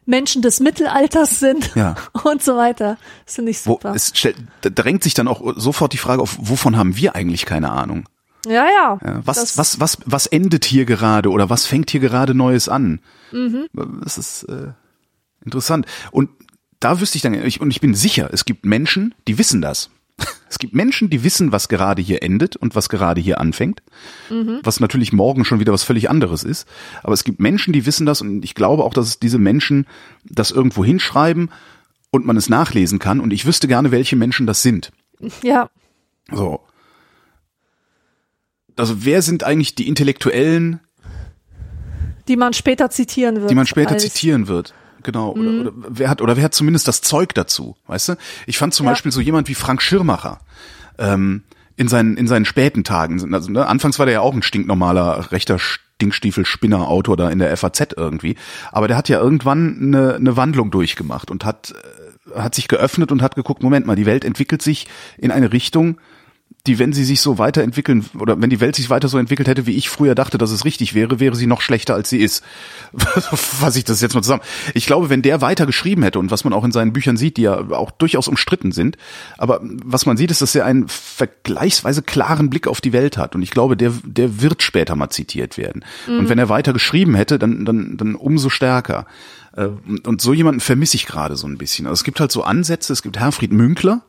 Menschen 0.06 0.42
des 0.42 0.60
Mittelalters 0.60 1.40
sind 1.40 1.72
Ja. 1.74 1.96
und 2.24 2.42
so 2.42 2.56
weiter. 2.56 2.98
Das 3.24 3.34
finde 3.34 3.50
ich 3.50 3.66
Wo, 3.66 3.72
super. 3.72 3.94
es 3.94 4.12
stellt, 4.14 4.36
drängt 4.62 5.02
sich 5.02 5.14
dann 5.14 5.28
auch 5.28 5.54
sofort 5.56 5.92
die 5.92 5.98
Frage 5.98 6.22
auf, 6.22 6.36
wovon 6.40 6.76
haben 6.76 6.96
wir 6.96 7.14
eigentlich 7.14 7.46
keine 7.46 7.70
Ahnung? 7.70 8.08
ja, 8.46 8.66
ja. 8.66 8.98
Ja, 9.04 9.20
was, 9.24 9.56
was, 9.58 9.80
was, 9.80 9.98
was 10.04 10.26
endet 10.26 10.64
hier 10.64 10.84
gerade 10.84 11.30
oder 11.30 11.50
was 11.50 11.66
fängt 11.66 11.90
hier 11.90 12.00
gerade 12.00 12.34
Neues 12.34 12.68
an? 12.68 13.00
Mhm. 13.30 13.66
Das 13.72 14.18
ist 14.18 14.44
äh, 14.44 14.72
interessant. 15.44 15.86
Und 16.10 16.30
da 16.80 17.00
wüsste 17.00 17.16
ich 17.16 17.22
dann, 17.22 17.34
ich, 17.34 17.60
und 17.60 17.70
ich 17.70 17.80
bin 17.80 17.94
sicher, 17.94 18.30
es 18.32 18.44
gibt 18.44 18.64
Menschen, 18.64 19.14
die 19.28 19.38
wissen 19.38 19.60
das. 19.62 19.90
Es 20.50 20.58
gibt 20.58 20.74
Menschen, 20.74 21.08
die 21.08 21.24
wissen, 21.24 21.50
was 21.50 21.68
gerade 21.70 22.02
hier 22.02 22.22
endet 22.22 22.56
und 22.56 22.74
was 22.74 22.90
gerade 22.90 23.22
hier 23.22 23.40
anfängt, 23.40 23.82
Mhm. 24.28 24.60
was 24.62 24.80
natürlich 24.80 25.10
morgen 25.10 25.46
schon 25.46 25.60
wieder 25.60 25.72
was 25.72 25.82
völlig 25.82 26.10
anderes 26.10 26.44
ist. 26.44 26.68
Aber 27.02 27.14
es 27.14 27.24
gibt 27.24 27.40
Menschen, 27.40 27.72
die 27.72 27.86
wissen 27.86 28.04
das 28.04 28.20
und 28.20 28.44
ich 28.44 28.54
glaube 28.54 28.84
auch, 28.84 28.92
dass 28.92 29.06
es 29.08 29.18
diese 29.18 29.38
Menschen 29.38 29.86
das 30.24 30.50
irgendwo 30.50 30.84
hinschreiben 30.84 31.50
und 32.10 32.26
man 32.26 32.36
es 32.36 32.50
nachlesen 32.50 32.98
kann. 32.98 33.18
Und 33.20 33.32
ich 33.32 33.46
wüsste 33.46 33.66
gerne, 33.66 33.90
welche 33.92 34.14
Menschen 34.16 34.46
das 34.46 34.62
sind. 34.62 34.92
Ja, 35.42 35.70
So. 36.30 36.60
Also 38.76 39.04
wer 39.04 39.22
sind 39.22 39.44
eigentlich 39.44 39.74
die 39.74 39.88
Intellektuellen, 39.88 40.80
die 42.28 42.36
man 42.36 42.52
später 42.52 42.90
zitieren 42.90 43.36
wird. 43.40 43.50
die 43.50 43.54
man 43.54 43.66
später 43.66 43.96
zitieren 43.98 44.48
wird? 44.48 44.74
Genau. 45.02 45.32
Oder, 45.32 45.50
oder 45.60 45.72
wer 45.76 46.08
hat 46.08 46.20
oder 46.20 46.36
wer 46.36 46.44
hat 46.44 46.54
zumindest 46.54 46.88
das 46.88 47.00
Zeug 47.00 47.34
dazu? 47.34 47.76
Weißt 47.86 48.10
du? 48.10 48.14
Ich 48.46 48.58
fand 48.58 48.74
zum 48.74 48.86
Ja. 48.86 48.92
Beispiel 48.92 49.12
so 49.12 49.20
jemand 49.20 49.48
wie 49.48 49.54
Frank 49.54 49.82
Schirmacher 49.82 50.40
ähm, 50.98 51.42
in 51.76 51.88
seinen 51.88 52.16
in 52.16 52.26
seinen 52.26 52.44
späten 52.44 52.84
Tagen. 52.84 53.34
Also, 53.34 53.50
ne, 53.50 53.66
anfangs 53.66 53.98
war 53.98 54.06
der 54.06 54.14
ja 54.14 54.20
auch 54.20 54.34
ein 54.34 54.42
stinknormaler 54.42 55.32
rechter 55.32 55.58
Stinkstiefel-Spinner-Autor 55.58 57.16
da 57.16 57.30
in 57.30 57.38
der 57.38 57.56
FAZ 57.56 57.94
irgendwie. 57.96 58.36
Aber 58.70 58.88
der 58.88 58.96
hat 58.96 59.08
ja 59.08 59.20
irgendwann 59.20 59.78
eine, 59.80 60.14
eine 60.14 60.36
Wandlung 60.36 60.70
durchgemacht 60.70 61.30
und 61.30 61.44
hat 61.44 61.72
äh, 62.34 62.38
hat 62.38 62.54
sich 62.54 62.68
geöffnet 62.68 63.10
und 63.12 63.20
hat 63.20 63.34
geguckt, 63.34 63.62
Moment 63.62 63.86
mal, 63.86 63.96
die 63.96 64.06
Welt 64.06 64.24
entwickelt 64.24 64.62
sich 64.62 64.86
in 65.18 65.30
eine 65.30 65.52
Richtung, 65.52 65.98
die, 66.68 66.78
wenn 66.78 66.92
sie 66.92 67.04
sich 67.04 67.20
so 67.20 67.38
weiterentwickeln 67.38 68.04
oder 68.16 68.40
wenn 68.40 68.48
die 68.48 68.60
Welt 68.60 68.76
sich 68.76 68.88
weiter 68.88 69.08
so 69.08 69.18
entwickelt 69.18 69.48
hätte, 69.48 69.66
wie 69.66 69.74
ich 69.74 69.88
früher 69.88 70.14
dachte, 70.14 70.38
dass 70.38 70.52
es 70.52 70.64
richtig 70.64 70.94
wäre, 70.94 71.18
wäre 71.18 71.34
sie 71.34 71.48
noch 71.48 71.60
schlechter, 71.60 71.94
als 71.94 72.08
sie 72.08 72.18
ist. 72.18 72.44
Was 73.60 73.74
ich 73.74 73.82
das 73.82 74.00
jetzt 74.00 74.14
mal 74.14 74.22
zusammen. 74.22 74.42
Ich 74.74 74.86
glaube, 74.86 75.10
wenn 75.10 75.22
der 75.22 75.40
weiter 75.40 75.66
geschrieben 75.66 76.04
hätte 76.04 76.20
und 76.20 76.30
was 76.30 76.44
man 76.44 76.52
auch 76.52 76.64
in 76.64 76.70
seinen 76.70 76.92
Büchern 76.92 77.16
sieht, 77.16 77.36
die 77.36 77.42
ja 77.42 77.58
auch 77.70 77.90
durchaus 77.90 78.28
umstritten 78.28 78.70
sind, 78.70 78.96
aber 79.38 79.60
was 79.62 80.06
man 80.06 80.16
sieht, 80.16 80.30
ist, 80.30 80.40
dass 80.40 80.54
er 80.54 80.64
einen 80.64 80.86
vergleichsweise 80.86 82.02
klaren 82.02 82.48
Blick 82.48 82.68
auf 82.68 82.80
die 82.80 82.92
Welt 82.92 83.16
hat 83.16 83.34
und 83.34 83.42
ich 83.42 83.50
glaube, 83.50 83.76
der, 83.76 83.92
der 84.04 84.40
wird 84.40 84.62
später 84.62 84.94
mal 84.94 85.10
zitiert 85.10 85.58
werden. 85.58 85.84
Und 86.06 86.28
wenn 86.28 86.38
er 86.38 86.48
weiter 86.48 86.72
geschrieben 86.72 87.14
hätte, 87.14 87.38
dann, 87.38 87.64
dann, 87.64 87.96
dann 87.96 88.14
umso 88.14 88.50
stärker. 88.50 89.06
Äh, 89.56 89.68
Und 90.06 90.20
so 90.20 90.32
jemanden 90.32 90.60
vermisse 90.60 90.96
ich 90.96 91.06
gerade 91.06 91.36
so 91.36 91.46
ein 91.46 91.58
bisschen. 91.58 91.86
Also 91.86 91.94
es 92.00 92.04
gibt 92.04 92.20
halt 92.20 92.32
so 92.32 92.42
Ansätze, 92.42 92.92
es 92.92 93.02
gibt 93.02 93.18
Herfried 93.18 93.52
Münkler, 93.52 94.02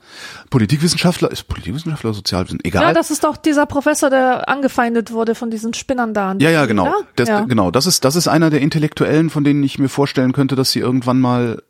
Politikwissenschaftler, 0.50 1.32
ist 1.32 1.48
Politikwissenschaftler 1.48 2.14
Sozialwissenschaftler? 2.14 2.68
Egal. 2.68 2.84
Ja, 2.84 2.94
das 2.94 3.12
ist 3.12 3.24
doch 3.24 3.38
dieser 3.38 3.66
Professor, 3.66 4.10
der 4.10 4.48
angefeindet 4.48 5.12
wurde 5.12 5.36
von 5.36 5.52
diesen 5.52 5.74
Spinnern 5.74 6.14
da. 6.14 6.36
Ja, 6.40 6.50
ja, 6.50 6.66
genau. 6.66 6.94
Das, 7.16 7.30
ja. 7.30 7.42
Genau, 7.42 7.72
das 7.72 7.86
ist, 7.86 8.06
das 8.06 8.16
ist 8.16 8.28
einer 8.28 8.50
der 8.50 8.62
Intellektuellen, 8.62 9.30
von 9.30 9.44
denen 9.44 9.64
ich 9.64 9.80
mir 9.80 9.90
vorstellen 9.90 10.32
könnte, 10.32 10.56
dass 10.56 10.72
sie 10.72 10.80
irgendwann 10.80 11.20
mal 11.20 11.62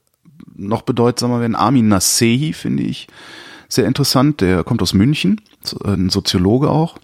noch 0.55 0.83
bedeutsamer 0.83 1.39
werden. 1.41 1.55
Armin 1.55 1.87
Nasehi 1.87 2.53
finde 2.53 2.83
ich 2.83 3.07
sehr 3.67 3.85
interessant. 3.85 4.41
Der 4.41 4.63
kommt 4.63 4.81
aus 4.81 4.93
München, 4.93 5.41
äh, 5.83 5.89
ein 5.89 6.09
Soziologe 6.09 6.69
auch. 6.69 6.99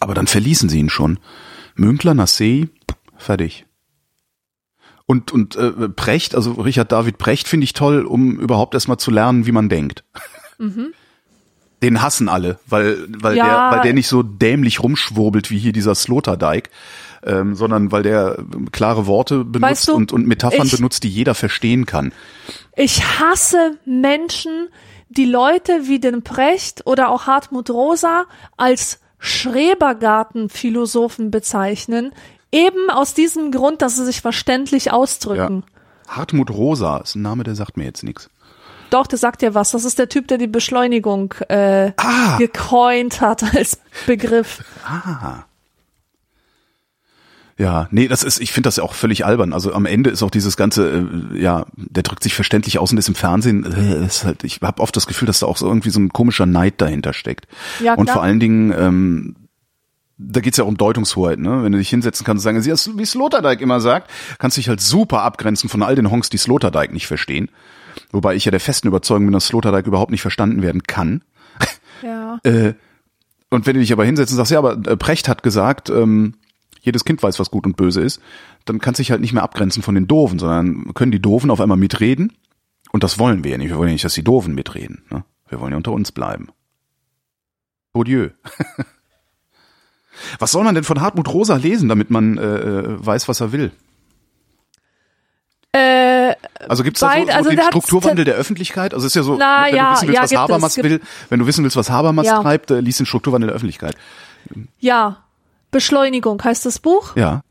Aber 0.00 0.14
dann 0.14 0.26
verließen 0.26 0.68
sie 0.68 0.78
ihn 0.78 0.90
schon. 0.90 1.18
Münkler, 1.74 2.14
Nasehi, 2.14 2.68
fertig. 3.16 3.66
Und, 5.10 5.32
und 5.32 5.56
äh, 5.56 5.88
Precht, 5.88 6.34
also 6.34 6.52
Richard 6.52 6.92
David 6.92 7.16
Precht 7.16 7.48
finde 7.48 7.64
ich 7.64 7.72
toll, 7.72 8.04
um 8.04 8.38
überhaupt 8.38 8.74
erstmal 8.74 8.98
zu 8.98 9.10
lernen, 9.10 9.46
wie 9.46 9.52
man 9.52 9.70
denkt. 9.70 10.04
Den 11.82 12.02
hassen 12.02 12.28
alle, 12.28 12.58
weil, 12.66 12.98
weil, 13.08 13.34
Ja. 13.36 13.70
der, 13.70 13.78
weil 13.78 13.82
der 13.84 13.94
nicht 13.94 14.08
so 14.08 14.22
dämlich 14.22 14.82
rumschwurbelt 14.82 15.50
wie 15.50 15.56
hier 15.58 15.72
dieser 15.72 15.94
Sloterdijk, 15.94 16.68
ähm, 17.24 17.54
sondern 17.54 17.90
weil 17.90 18.02
der 18.02 18.36
ähm, 18.38 18.70
klare 18.70 19.06
Worte 19.06 19.44
benutzt 19.44 19.62
Weißt 19.70 19.88
du, 19.88 19.94
und, 19.94 20.12
und 20.12 20.26
Metaphern 20.26 20.66
ich- 20.66 20.76
benutzt, 20.76 21.04
die 21.04 21.08
jeder 21.08 21.34
verstehen 21.34 21.86
kann. 21.86 22.12
Ich 22.76 23.02
hasse 23.18 23.78
Menschen, 23.86 24.68
die 25.08 25.24
Leute 25.24 25.84
wie 25.88 26.00
den 26.00 26.22
Precht 26.22 26.82
oder 26.84 27.08
auch 27.08 27.26
Hartmut 27.26 27.70
Rosa 27.70 28.26
als 28.58 29.00
Schrebergartenphilosophen 29.20 31.30
bezeichnen, 31.30 32.12
eben 32.52 32.90
aus 32.90 33.14
diesem 33.14 33.50
Grund, 33.52 33.82
dass 33.82 33.96
sie 33.96 34.04
sich 34.04 34.20
verständlich 34.20 34.90
ausdrücken. 34.92 35.64
Hartmut 36.08 36.50
Rosa 36.50 36.98
ist 36.98 37.14
ein 37.16 37.22
Name, 37.22 37.44
der 37.44 37.54
sagt 37.54 37.76
mir 37.76 37.84
jetzt 37.84 38.02
nichts. 38.02 38.30
Doch, 38.90 39.06
der 39.06 39.18
sagt 39.18 39.42
ja 39.42 39.52
was. 39.54 39.72
Das 39.72 39.84
ist 39.84 39.98
der 39.98 40.08
Typ, 40.08 40.28
der 40.28 40.38
die 40.38 40.46
Beschleunigung 40.46 41.34
äh, 41.48 41.92
Ah. 41.98 42.38
gecoint 42.38 43.20
hat 43.20 43.54
als 43.54 43.78
Begriff. 44.06 44.64
Ah. 44.86 45.44
Ja, 47.58 47.88
nee, 47.90 48.06
das 48.06 48.22
ist, 48.22 48.40
ich 48.40 48.52
finde 48.52 48.68
das 48.68 48.76
ja 48.76 48.84
auch 48.84 48.94
völlig 48.94 49.26
albern. 49.26 49.52
Also 49.52 49.72
am 49.74 49.84
Ende 49.84 50.10
ist 50.10 50.22
auch 50.22 50.30
dieses 50.30 50.56
ganze, 50.56 51.06
äh, 51.34 51.38
ja, 51.42 51.66
der 51.74 52.04
drückt 52.04 52.22
sich 52.22 52.32
verständlich 52.34 52.78
aus 52.78 52.92
und 52.92 52.98
ist 52.98 53.08
im 53.08 53.16
Fernsehen. 53.16 53.64
Äh, 53.64 54.06
ist 54.06 54.24
halt, 54.24 54.44
ich 54.44 54.60
habe 54.62 54.80
oft 54.80 54.94
das 54.94 55.08
Gefühl, 55.08 55.26
dass 55.26 55.40
da 55.40 55.46
auch 55.46 55.56
so 55.56 55.66
irgendwie 55.66 55.90
so 55.90 55.98
ein 55.98 56.10
komischer 56.10 56.46
Neid 56.46 56.80
dahinter 56.80 57.12
steckt. 57.12 57.48
Ja, 57.82 57.94
und 57.94 58.04
klar. 58.04 58.14
vor 58.14 58.22
allen 58.22 58.38
Dingen, 58.38 58.72
ähm, 58.78 59.36
da 60.18 60.40
geht's 60.40 60.56
ja 60.56 60.64
um 60.64 60.76
Deutungshoheit, 60.76 61.38
ne? 61.38 61.62
Wenn 61.62 61.72
du 61.72 61.78
dich 61.78 61.88
hinsetzen 61.88 62.26
kannst 62.26 62.44
und 62.44 62.62
sagen, 62.62 62.98
wie 62.98 63.06
Sloterdijk 63.06 63.60
immer 63.60 63.80
sagt, 63.80 64.10
kannst 64.38 64.56
du 64.56 64.60
dich 64.60 64.68
halt 64.68 64.80
super 64.80 65.22
abgrenzen 65.22 65.68
von 65.68 65.82
all 65.82 65.94
den 65.94 66.10
Honks, 66.10 66.28
die 66.28 66.38
Sloterdijk 66.38 66.92
nicht 66.92 67.06
verstehen. 67.06 67.50
Wobei 68.10 68.34
ich 68.34 68.44
ja 68.44 68.50
der 68.50 68.60
festen 68.60 68.88
Überzeugung 68.88 69.26
bin, 69.26 69.32
dass 69.32 69.46
Sloterdijk 69.46 69.86
überhaupt 69.86 70.10
nicht 70.10 70.22
verstanden 70.22 70.62
werden 70.62 70.82
kann. 70.82 71.22
Ja. 72.00 72.38
Äh, 72.44 72.74
und 73.50 73.66
wenn 73.66 73.74
du 73.74 73.80
dich 73.80 73.92
aber 73.92 74.04
hinsetzt 74.04 74.30
und 74.30 74.36
sagst, 74.36 74.52
ja, 74.52 74.58
aber 74.60 74.74
äh, 74.88 74.96
Precht 74.96 75.28
hat 75.28 75.42
gesagt, 75.42 75.90
ähm, 75.90 76.34
jedes 76.80 77.04
Kind 77.04 77.20
weiß, 77.20 77.40
was 77.40 77.50
gut 77.50 77.66
und 77.66 77.76
böse 77.76 78.00
ist, 78.00 78.20
dann 78.66 78.78
kannst 78.78 78.98
du 78.98 79.02
dich 79.02 79.10
halt 79.10 79.20
nicht 79.20 79.32
mehr 79.32 79.42
abgrenzen 79.42 79.82
von 79.82 79.96
den 79.96 80.06
Doofen, 80.06 80.38
sondern 80.38 80.94
können 80.94 81.10
die 81.10 81.20
Doofen 81.20 81.50
auf 81.50 81.60
einmal 81.60 81.76
mitreden. 81.76 82.34
Und 82.92 83.02
das 83.02 83.18
wollen 83.18 83.42
wir 83.42 83.50
ja 83.50 83.58
nicht. 83.58 83.70
Wir 83.70 83.78
wollen 83.78 83.88
ja 83.88 83.94
nicht, 83.94 84.04
dass 84.04 84.14
die 84.14 84.22
Doofen 84.22 84.54
mitreden. 84.54 85.02
Ne? 85.10 85.24
Wir 85.48 85.60
wollen 85.60 85.72
ja 85.72 85.76
unter 85.76 85.90
uns 85.90 86.12
bleiben. 86.12 86.50
Odieu. 87.92 88.28
was 90.38 90.52
soll 90.52 90.64
man 90.64 90.74
denn 90.74 90.84
von 90.84 91.00
Hartmut 91.00 91.32
Rosa 91.32 91.56
lesen, 91.56 91.88
damit 91.88 92.10
man 92.10 92.38
äh, 92.38 92.42
äh, 92.42 93.06
weiß, 93.06 93.28
was 93.28 93.40
er 93.40 93.52
will? 93.52 93.72
Äh, 95.72 96.34
Also 96.68 96.82
gibt's 96.82 97.00
da 97.00 97.12
so, 97.14 97.26
so 97.26 97.32
also 97.32 97.50
den 97.50 97.60
Strukturwandel 97.62 98.24
der 98.24 98.34
Öffentlichkeit? 98.36 98.94
Also 98.94 99.06
es 99.06 99.12
ist 99.12 99.16
ja 99.16 99.22
so, 99.22 99.36
Na, 99.36 99.66
wenn 99.66 99.76
ja, 99.76 99.94
du 99.94 99.96
wissen 99.96 100.08
willst, 100.08 100.14
ja, 100.14 100.22
was 100.22 100.30
gibt 100.30 100.32
es, 100.32 100.38
Habermas 100.38 100.74
gibt- 100.74 100.88
will, 100.88 101.00
wenn 101.28 101.38
du 101.40 101.46
wissen 101.46 101.64
willst, 101.64 101.76
was 101.76 101.90
Habermas 101.90 102.26
Ja. 102.26 102.42
treibt, 102.42 102.70
äh, 102.70 102.80
liest 102.80 103.00
den 103.00 103.06
Strukturwandel 103.06 103.48
der 103.48 103.56
Öffentlichkeit. 103.56 103.96
Ja, 104.78 105.18
Beschleunigung 105.70 106.42
heißt 106.42 106.64
das 106.64 106.78
Buch. 106.78 107.14
Ja. 107.16 107.42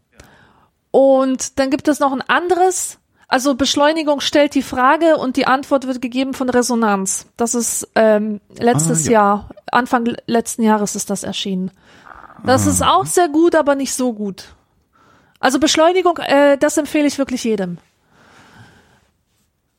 Und 0.91 1.59
dann 1.59 1.69
gibt 1.69 1.87
es 1.87 1.99
noch 1.99 2.11
ein 2.11 2.21
anderes. 2.21 2.97
Also 3.27 3.55
Beschleunigung 3.55 4.21
stellt 4.21 4.55
die 4.55 4.61
Frage 4.61 5.17
und 5.17 5.35
die 5.35 5.45
Antwort 5.45 5.85
wird 5.85 6.01
gegeben 6.01 6.33
von 6.33 6.49
Resonanz. 6.49 7.27
Das 7.37 7.53
ist 7.55 7.87
ähm, 7.93 8.39
letztes 8.57 9.03
Ah, 9.03 9.05
ja. 9.05 9.11
Jahr, 9.11 9.49
Anfang 9.71 10.15
letzten 10.25 10.63
Jahres 10.63 10.95
ist 10.95 11.09
das 11.09 11.23
erschienen. 11.23 11.69
Das 12.47 12.65
ist 12.65 12.81
auch 12.81 13.05
sehr 13.05 13.29
gut, 13.29 13.55
aber 13.55 13.75
nicht 13.75 13.93
so 13.93 14.13
gut. 14.13 14.55
Also 15.39 15.59
Beschleunigung, 15.59 16.17
äh, 16.17 16.57
das 16.57 16.77
empfehle 16.77 17.07
ich 17.07 17.17
wirklich 17.17 17.43
jedem. 17.43 17.77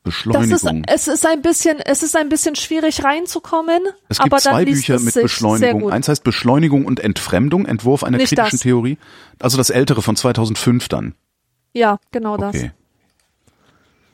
Das 0.03 0.15
ist, 0.15 0.23
Beschleunigung. 0.23 0.83
es 0.87 1.07
ist 1.07 1.25
ein 1.25 1.41
bisschen, 1.41 1.79
es 1.79 2.03
ist 2.03 2.15
ein 2.15 2.29
bisschen 2.29 2.55
schwierig 2.55 3.03
reinzukommen. 3.03 3.81
Es 4.07 4.17
gibt 4.17 4.31
aber 4.31 4.41
zwei 4.41 4.65
Bücher 4.65 4.99
mit 4.99 5.13
Beschleunigung. 5.13 5.91
Eins 5.91 6.07
heißt 6.07 6.23
Beschleunigung 6.23 6.85
und 6.85 6.99
Entfremdung, 6.99 7.65
Entwurf 7.65 8.03
einer 8.03 8.17
Nicht 8.17 8.29
kritischen 8.29 8.57
das. 8.57 8.61
Theorie. 8.61 8.97
Also 9.39 9.57
das 9.57 9.69
ältere 9.69 10.01
von 10.01 10.15
2005 10.15 10.87
dann. 10.87 11.15
Ja, 11.73 11.99
genau 12.11 12.37
das. 12.37 12.55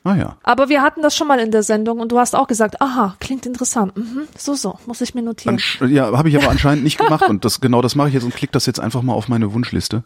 Ah 0.06 0.14
ja. 0.14 0.36
Aber 0.44 0.68
wir 0.68 0.82
hatten 0.82 1.02
das 1.02 1.16
schon 1.16 1.26
mal 1.26 1.40
in 1.40 1.50
der 1.50 1.64
Sendung 1.64 1.98
und 1.98 2.12
du 2.12 2.18
hast 2.20 2.36
auch 2.36 2.46
gesagt, 2.46 2.80
aha, 2.80 3.16
klingt 3.18 3.44
interessant. 3.44 3.96
Mhm, 3.96 4.28
so, 4.38 4.54
so, 4.54 4.78
muss 4.86 5.00
ich 5.00 5.16
mir 5.16 5.22
notieren. 5.22 5.56
Ansch 5.56 5.80
ja, 5.80 6.16
habe 6.16 6.28
ich 6.28 6.36
aber 6.36 6.48
anscheinend 6.48 6.84
nicht 6.84 6.96
gemacht 6.96 7.28
und 7.28 7.44
das 7.44 7.60
genau 7.60 7.82
das 7.82 7.96
mache 7.96 8.06
ich 8.06 8.14
jetzt 8.14 8.22
und 8.22 8.32
klick 8.32 8.52
das 8.52 8.66
jetzt 8.66 8.78
einfach 8.78 9.02
mal 9.02 9.14
auf 9.14 9.26
meine 9.26 9.52
Wunschliste. 9.52 10.04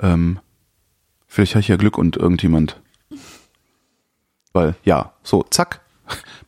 Ähm, 0.00 0.38
vielleicht 1.26 1.54
habe 1.54 1.60
ich 1.60 1.68
ja 1.68 1.76
Glück 1.76 1.98
und 1.98 2.16
irgendjemand. 2.16 2.80
Weil, 4.54 4.74
ja, 4.84 5.12
so, 5.22 5.44
zack. 5.50 5.82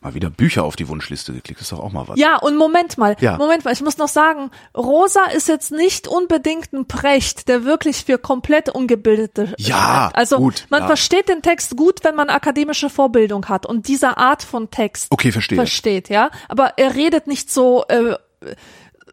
Mal 0.03 0.13
wieder 0.13 0.29
Bücher 0.29 0.63
auf 0.65 0.75
die 0.75 0.87
Wunschliste 0.89 1.33
geklickt, 1.33 1.61
ist 1.61 1.71
doch 1.71 1.79
auch 1.79 1.91
mal 1.91 2.07
was. 2.07 2.19
Ja, 2.19 2.37
und 2.37 2.57
Moment 2.57 2.97
mal, 2.97 3.15
Ja. 3.21 3.37
Moment 3.37 3.63
mal, 3.65 3.71
ich 3.73 3.81
muss 3.81 3.97
noch 3.97 4.07
sagen, 4.09 4.51
Rosa 4.75 5.23
ist 5.33 5.47
jetzt 5.47 5.71
nicht 5.71 6.07
unbedingt 6.07 6.73
ein 6.73 6.87
Precht, 6.87 7.47
der 7.47 7.63
wirklich 7.63 8.03
für 8.05 8.17
komplett 8.17 8.69
Ungebildete 8.69 9.53
Ja, 9.57 9.75
schreibt. 9.77 10.15
Also 10.17 10.37
gut, 10.37 10.65
man 10.69 10.81
ja. 10.81 10.87
versteht 10.87 11.29
den 11.29 11.41
Text 11.41 11.77
gut, 11.77 12.03
wenn 12.03 12.15
man 12.15 12.29
akademische 12.29 12.89
Vorbildung 12.89 13.47
hat 13.47 13.65
und 13.65 13.87
diese 13.87 14.17
Art 14.17 14.43
von 14.43 14.69
Text 14.71 15.07
Okay, 15.11 15.31
verstehe. 15.31 15.55
versteht, 15.55 16.09
ja. 16.09 16.29
Aber 16.49 16.73
er 16.77 16.95
redet 16.95 17.27
nicht 17.27 17.51
so 17.51 17.85
äh, 17.87 18.15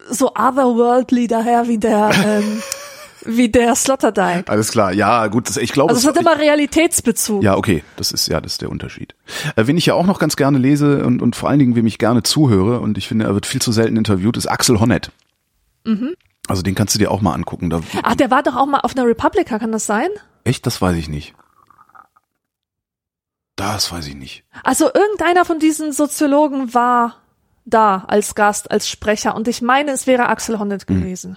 so 0.09 0.29
otherworldly 0.35 1.27
daher 1.29 1.69
wie 1.69 1.79
der 1.79 2.11
ähm, 2.25 2.63
wie 3.25 3.49
der 3.49 3.75
Sloterdijk. 3.75 4.49
Alles 4.49 4.71
klar, 4.71 4.93
ja, 4.93 5.27
gut, 5.29 5.49
das, 5.49 5.57
ich 5.57 5.73
glaube, 5.73 5.91
Also 5.93 6.09
es 6.09 6.15
hat 6.17 6.21
immer 6.21 6.39
Realitätsbezug. 6.39 7.43
Ja, 7.43 7.57
okay, 7.57 7.83
das 7.97 8.13
ist 8.13 8.29
ja 8.29 8.41
das 8.41 8.53
ist 8.53 8.63
der 8.63 8.71
Unterschied. 8.71 9.15
Äh, 9.57 9.67
wen 9.67 9.77
ich 9.77 9.87
ja 9.87 9.95
auch 9.95 10.07
noch 10.07 10.19
ganz 10.19 10.37
gerne 10.37 10.59
lese 10.59 11.05
und, 11.05 11.23
und 11.23 11.37
vor 11.37 11.49
allen 11.49 11.59
Dingen, 11.59 11.77
wem 11.77 11.87
ich 11.87 11.99
gerne 11.99 12.23
zuhöre 12.23 12.81
und 12.81 12.99
ich 12.99 13.09
finde, 13.09 13.27
er 13.27 13.35
wird 13.35 13.47
viel 13.47 13.61
zu 13.63 13.73
selten 13.73 13.97
interviewt, 13.97 14.37
ist 14.37 14.47
Axel 14.47 14.81
Honneth. 14.81 15.11
Mhm. 15.85 16.15
Also 16.49 16.63
den 16.63 16.75
kannst 16.75 16.95
du 16.95 16.99
dir 16.99 17.11
auch 17.11 17.21
mal 17.21 17.35
angucken. 17.35 17.71
Da, 17.71 17.81
Ach, 18.03 18.15
der 18.17 18.31
war 18.31 18.43
doch 18.43 18.57
auch 18.57 18.67
mal 18.67 18.81
auf 18.81 18.97
einer 18.97 19.07
Republika, 19.07 19.59
kann 19.59 19.73
das 19.73 19.87
sein? 19.87 20.09
echt, 20.45 20.67
das 20.67 20.81
weiß 20.83 20.97
ich 20.97 21.09
nicht. 21.09 21.35
Das 23.57 23.93
weiß 23.93 24.07
ich 24.07 24.15
nicht. 24.15 24.45
Also 24.65 24.87
irgendeiner 24.93 25.45
von 25.45 25.59
diesen 25.59 25.93
Soziologen 25.93 26.73
war 26.73 27.17
da 27.67 28.05
als 28.09 28.35
Gast, 28.35 28.71
als 28.71 28.89
Sprecher 28.89 29.35
und 29.37 29.47
ich 29.49 29.61
meine, 29.61 29.91
es 29.93 30.07
wäre 30.07 30.29
Axel 30.29 30.59
Honneth 30.59 30.89
Hm. 30.89 31.01
gewesen. 31.01 31.37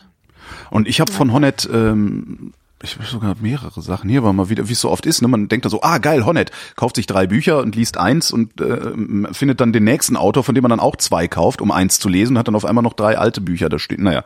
Und 0.70 0.88
ich 0.88 1.00
habe 1.00 1.12
von 1.12 1.32
Honneth, 1.34 1.70
ähm, 1.72 2.54
ich 2.82 2.96
habe 2.96 3.06
sogar 3.06 3.36
mehrere 3.40 3.82
Sachen 3.82 4.10
hier, 4.10 4.20
aber 4.20 4.34
mal 4.34 4.50
wieder, 4.50 4.68
wie 4.68 4.74
es 4.74 4.82
so 4.82 4.90
oft 4.90 5.06
ist, 5.06 5.22
ne? 5.22 5.28
man 5.28 5.48
denkt 5.48 5.66
da 5.66 5.70
so, 5.70 5.82
ah 5.82 6.00
geil, 6.00 6.26
Honneth, 6.26 6.52
kauft 6.76 6.98
sich 6.98 7.08
drei 7.08 7.28
Bücher 7.28 7.60
und 7.60 7.76
liest 7.76 7.98
eins 7.98 8.32
und 8.32 8.60
äh, 8.60 9.34
findet 9.34 9.62
dann 9.62 9.72
den 9.72 9.86
nächsten 9.86 10.18
Autor, 10.18 10.44
von 10.44 10.54
dem 10.54 10.64
man 10.64 10.70
dann 10.70 10.82
auch 10.82 10.98
zwei 10.98 11.28
kauft, 11.28 11.62
um 11.62 11.72
eins 11.72 12.00
zu 12.00 12.10
lesen, 12.10 12.34
und 12.34 12.40
hat 12.40 12.48
dann 12.48 12.56
auf 12.56 12.66
einmal 12.66 12.84
noch 12.84 12.94
drei 12.94 13.18
alte 13.18 13.40
Bücher 13.40 13.70
da 13.70 13.80
stehen. 13.80 14.04
Naja, 14.04 14.26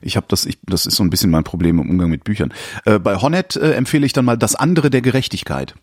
ich 0.00 0.16
habe 0.16 0.26
das, 0.28 0.46
ich, 0.46 0.58
das 0.62 0.86
ist 0.86 0.96
so 0.96 1.02
ein 1.02 1.10
bisschen 1.10 1.30
mein 1.30 1.44
Problem 1.44 1.78
im 1.78 1.90
Umgang 1.90 2.08
mit 2.08 2.24
Büchern. 2.24 2.54
Äh, 2.86 2.98
bei 2.98 3.16
Honneth 3.16 3.56
äh, 3.56 3.72
empfehle 3.72 4.06
ich 4.06 4.14
dann 4.14 4.24
mal 4.24 4.38
das 4.38 4.54
andere 4.54 4.88
der 4.90 5.02
Gerechtigkeit, 5.02 5.74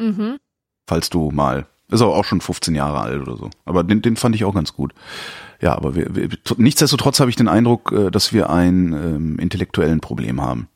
Mhm. 0.00 0.38
falls 0.88 1.10
du 1.10 1.30
mal, 1.32 1.66
ist 1.90 2.02
aber 2.02 2.14
auch 2.14 2.24
schon 2.24 2.40
15 2.40 2.74
Jahre 2.74 3.00
alt 3.00 3.20
oder 3.20 3.36
so, 3.36 3.50
aber 3.64 3.82
den, 3.82 4.00
den 4.02 4.16
fand 4.16 4.34
ich 4.36 4.44
auch 4.44 4.54
ganz 4.54 4.72
gut. 4.74 4.92
Ja, 5.60 5.74
aber 5.74 5.94
wir, 5.94 6.14
wir, 6.14 6.28
nichtsdestotrotz 6.56 7.20
habe 7.20 7.30
ich 7.30 7.36
den 7.36 7.48
Eindruck, 7.48 7.92
äh, 7.92 8.10
dass 8.10 8.32
wir 8.32 8.50
ein 8.50 8.92
ähm, 8.92 9.38
intellektuellen 9.38 10.00
Problem 10.00 10.40
haben. 10.40 10.68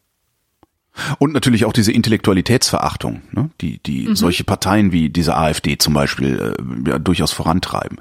Und 1.18 1.32
natürlich 1.32 1.64
auch 1.64 1.72
diese 1.72 1.90
Intellektualitätsverachtung, 1.90 3.22
ne? 3.30 3.50
die, 3.62 3.82
die 3.82 4.14
solche 4.14 4.44
Parteien 4.44 4.92
wie 4.92 5.08
diese 5.08 5.36
AfD 5.36 5.78
zum 5.78 5.94
Beispiel 5.94 6.54
äh, 6.58 6.90
ja, 6.90 6.98
durchaus 6.98 7.32
vorantreiben. 7.32 7.98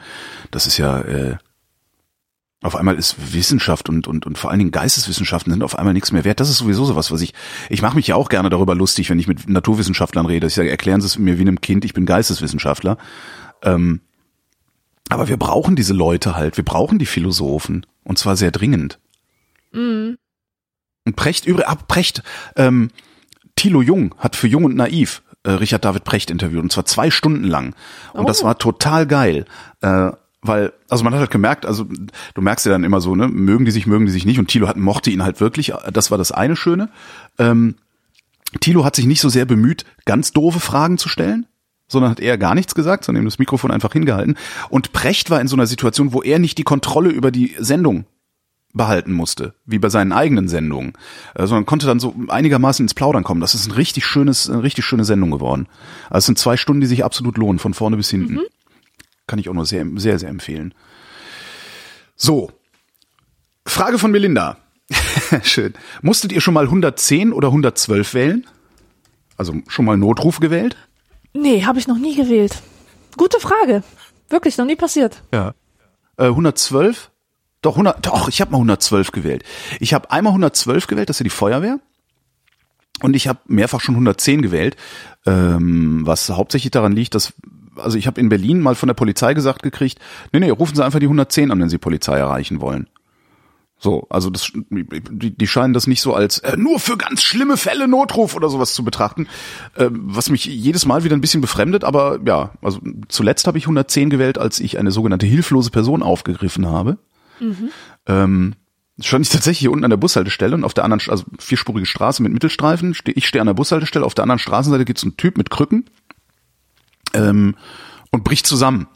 Das 0.50 0.68
ist 0.68 0.78
ja 0.78 1.00
äh, 1.00 1.38
auf 2.64 2.76
einmal 2.76 2.96
ist 2.96 3.34
Wissenschaft 3.34 3.90
und, 3.90 4.08
und, 4.08 4.26
und 4.26 4.38
vor 4.38 4.52
allen 4.52 4.60
Dingen 4.60 4.72
Geisteswissenschaften 4.72 5.52
sind 5.52 5.64
auf 5.64 5.80
einmal 5.80 5.94
nichts 5.94 6.12
mehr 6.12 6.26
wert. 6.26 6.40
Das 6.40 6.50
ist 6.50 6.58
sowieso 6.58 6.86
sowas, 6.86 7.12
was 7.12 7.22
ich, 7.22 7.34
ich 7.70 7.82
mache 7.82 7.96
mich 7.96 8.08
ja 8.08 8.16
auch 8.16 8.30
gerne 8.30 8.50
darüber 8.50 8.76
lustig, 8.76 9.10
wenn 9.10 9.18
ich 9.18 9.28
mit 9.28 9.50
Naturwissenschaftlern 9.50 10.28
rede. 10.28 10.48
Ich 10.48 10.54
sage, 10.54 10.70
erklären 10.70 11.02
Sie 11.02 11.08
es 11.08 11.18
mir 11.18 11.38
wie 11.38 11.42
einem 11.42 11.62
Kind, 11.62 11.86
ich 11.86 11.94
bin 11.94 12.06
Geisteswissenschaftler. 12.06 12.98
Ähm, 13.64 14.02
aber 15.12 15.28
wir 15.28 15.38
brauchen 15.38 15.76
diese 15.76 15.94
Leute 15.94 16.36
halt, 16.36 16.58
wir 16.58 16.66
brauchen 16.66 16.98
die 17.00 17.06
Philosophen 17.06 17.86
und 18.04 18.18
zwar 18.18 18.36
sehr 18.36 18.52
dringend. 18.52 19.00
Mhm. 19.72 20.18
Und 21.06 21.16
Precht, 21.16 21.46
übrigens, 21.46 21.70
ab 21.70 21.88
Precht, 21.88 22.24
ähm, 22.56 22.90
Thilo 23.56 23.82
Jung 23.82 24.16
hat 24.18 24.36
für 24.36 24.48
Jung 24.48 24.64
und 24.66 24.76
Naiv 24.76 25.22
äh, 25.44 25.52
Richard 25.52 25.84
David 25.84 26.04
Precht 26.04 26.32
interviewt 26.32 26.62
und 26.64 26.72
zwar 26.72 26.86
zwei 26.86 27.12
Stunden 27.12 27.46
lang. 27.46 27.76
Und 28.14 28.30
das 28.30 28.42
Oh. 28.42 28.46
war 28.46 28.58
total 28.58 29.08
geil. 29.08 29.46
Äh, 29.82 30.12
weil, 30.44 30.74
also 30.90 31.04
man 31.04 31.14
hat 31.14 31.20
halt 31.20 31.30
gemerkt, 31.32 31.66
also 31.66 31.86
du 32.34 32.42
merkst 32.42 32.66
ja 32.66 32.72
dann 32.72 32.84
immer 32.84 33.00
so, 33.02 33.16
ne, 33.16 33.28
mögen 33.28 33.66
die 33.66 33.72
sich, 33.72 33.86
mögen 33.86 34.06
die 34.08 34.12
sich 34.12 34.26
nicht 34.26 34.40
und 34.40 34.48
Thilo 34.48 34.68
hat, 34.68 34.78
mochte 34.78 35.12
ihn 35.12 35.24
halt 35.24 35.40
wirklich, 35.40 35.74
das 35.92 36.10
war 36.10 36.18
das 36.18 36.32
eine 36.32 36.56
Schöne. 36.56 36.90
Ähm, 37.38 37.76
Thilo 38.60 38.84
hat 38.84 38.96
sich 38.96 39.06
nicht 39.06 39.22
so 39.22 39.30
sehr 39.30 39.46
bemüht, 39.46 39.86
ganz 40.06 40.32
doofe 40.34 40.60
Fragen 40.60 40.98
zu 40.98 41.10
stellen, 41.10 41.46
sondern 41.92 42.12
hat 42.12 42.20
eher 42.20 42.38
gar 42.38 42.56
nichts 42.56 42.76
gesagt, 42.76 43.06
sondern 43.06 43.24
ihm 43.24 43.28
das 43.28 43.40
Mikrofon 43.40 43.72
einfach 43.72 43.94
hingehalten. 43.94 44.38
Und 44.70 44.94
Precht 44.94 45.30
war 45.30 45.42
in 45.42 45.48
so 45.48 45.56
einer 45.56 45.68
Situation, 45.68 46.14
wo 46.14 46.22
er 46.22 46.40
nicht 46.40 46.58
die 46.58 46.64
Kontrolle 46.64 47.10
über 47.10 47.32
die 47.32 47.56
Sendung 47.60 48.06
behalten 48.74 49.12
musste, 49.12 49.54
wie 49.66 49.80
bei 49.80 49.90
seinen 49.90 50.14
eigenen 50.14 50.48
Sendungen, 50.48 50.94
äh, 51.36 51.46
sondern 51.46 51.66
konnte 51.66 51.86
dann 51.86 52.00
so 52.00 52.16
einigermaßen 52.30 52.86
ins 52.86 52.94
Plaudern 52.94 53.24
kommen. 53.24 53.42
Das 53.42 53.54
ist 53.54 53.68
ein 53.68 53.74
richtig 53.74 54.06
schönes, 54.06 54.50
eine 54.50 54.64
richtig 54.64 54.86
schöne 54.86 55.04
Sendung 55.04 55.32
geworden. 55.32 55.68
Also 56.10 56.20
es 56.20 56.26
sind 56.28 56.40
zwei 56.40 56.58
Stunden, 56.58 56.82
die 56.82 56.88
sich 56.88 57.04
absolut 57.04 57.38
lohnen, 57.38 57.60
von 57.60 57.74
vorne 57.74 57.98
bis 57.98 58.10
hinten. 58.10 58.40
Kann 59.28 59.40
ich 59.40 59.50
auch 59.50 59.54
nur 59.54 59.66
sehr, 59.66 59.86
sehr, 59.96 60.20
sehr 60.20 60.30
empfehlen. 60.30 60.74
So. 62.16 62.52
Frage 63.66 64.00
von 64.00 64.12
Melinda. 64.12 64.58
Schön. 65.44 65.74
Musstet 66.02 66.32
ihr 66.32 66.42
schon 66.42 66.54
mal 66.54 66.66
110 66.66 67.32
oder 67.34 67.50
112 67.50 68.14
wählen? 68.14 68.48
Also 69.38 69.56
schon 69.68 69.86
mal 69.86 69.98
Notruf 69.98 70.40
gewählt? 70.40 70.78
Nee, 71.34 71.66
habe 71.66 71.80
ich 71.80 71.88
noch 71.88 71.98
nie 71.98 72.16
gewählt. 72.16 72.62
Gute 73.18 73.40
Frage. 73.40 73.84
Wirklich, 74.30 74.58
noch 74.58 74.66
nie 74.66 74.76
passiert. 74.76 75.24
Ja. 75.34 75.54
Äh, 76.18 76.28
112? 76.28 77.12
Doch, 77.62 77.74
100, 77.74 78.06
doch, 78.06 78.28
ich 78.28 78.42
habe 78.42 78.52
mal 78.52 78.58
112 78.58 79.12
gewählt. 79.12 79.44
Ich 79.80 79.94
habe 79.94 80.10
einmal 80.10 80.32
112 80.32 80.88
gewählt, 80.88 81.10
das 81.10 81.18
ist 81.18 81.20
ja 81.20 81.26
die 81.26 81.30
Feuerwehr. 81.30 81.80
Und 83.02 83.16
ich 83.16 83.28
habe 83.28 83.40
mehrfach 83.48 83.82
schon 83.82 83.96
110 83.96 84.42
gewählt, 84.42 84.76
ähm, 85.26 86.06
was 86.06 86.30
hauptsächlich 86.30 86.72
daran 86.72 86.92
liegt, 86.92 87.16
dass, 87.16 87.34
also 87.76 87.98
ich 87.98 88.08
habe 88.08 88.20
in 88.20 88.30
Berlin 88.30 88.60
mal 88.60 88.76
von 88.76 88.88
der 88.88 88.94
Polizei 88.94 89.34
gesagt 89.34 89.64
gekriegt, 89.64 90.00
nee, 90.32 90.40
nee, 90.40 90.50
rufen 90.50 90.76
Sie 90.76 90.84
einfach 90.84 91.00
die 91.00 91.06
110 91.06 91.52
an, 91.52 91.60
wenn 91.60 91.70
Sie 91.70 91.78
Polizei 91.78 92.18
erreichen 92.18 92.62
wollen. 92.62 92.88
So, 93.84 94.06
also 94.12 94.30
das, 94.30 94.52
die, 94.54 95.36
die 95.36 95.48
scheinen 95.48 95.74
das 95.74 95.88
nicht 95.88 96.02
so 96.02 96.14
als 96.14 96.38
äh, 96.38 96.56
nur 96.56 96.80
für 96.80 96.98
ganz 96.98 97.24
schlimme 97.24 97.58
Fälle 97.58 97.88
Notruf 97.88 98.36
oder 98.36 98.48
sowas 98.48 98.76
zu 98.76 98.84
betrachten, 98.84 99.28
äh, 99.74 99.88
was 99.90 100.30
mich 100.30 100.46
jedes 100.46 100.86
Mal 100.86 101.04
wieder 101.04 101.16
ein 101.16 101.22
bisschen 101.22 101.42
befremdet. 101.42 101.84
Aber 101.84 102.20
ja, 102.24 102.52
also 102.62 102.80
zuletzt 103.08 103.48
habe 103.48 103.58
ich 103.58 103.64
110 103.64 104.12
gewählt, 104.12 104.38
als 104.38 104.60
ich 104.60 104.78
eine 104.78 104.92
sogenannte 104.92 105.26
hilflose 105.26 105.72
Person 105.72 106.04
aufgegriffen 106.04 106.68
habe. 106.68 107.00
Ähm, 108.06 108.54
stand 109.00 109.26
ich 109.26 109.32
tatsächlich 109.32 109.62
hier 109.62 109.72
unten 109.72 109.86
an 109.86 109.90
der 109.90 109.98
Bushaltestelle 109.98 110.54
und 110.54 110.64
auf 110.64 110.76
der 110.76 110.84
anderen, 110.84 111.02
also 111.10 111.24
vierspurige 111.40 111.88
Straße 111.88 112.22
mit 112.22 112.32
Mittelstreifen. 112.32 112.94
Ste 112.94 113.14
ich 113.14 113.28
stehe 113.28 113.42
an 113.42 113.48
der 113.48 113.56
Bushaltestelle, 113.56 114.06
auf 114.06 114.14
der 114.14 114.26
anderen 114.26 114.38
Straßenseite 114.38 114.86
gibt's 114.86 115.02
einen 115.02 115.18
Typ 115.18 115.40
mit 115.40 115.50
Krücken 115.50 115.90
ähm, 117.16 117.56
und 118.12 118.24
bricht 118.24 118.46
zusammen. 118.46 118.88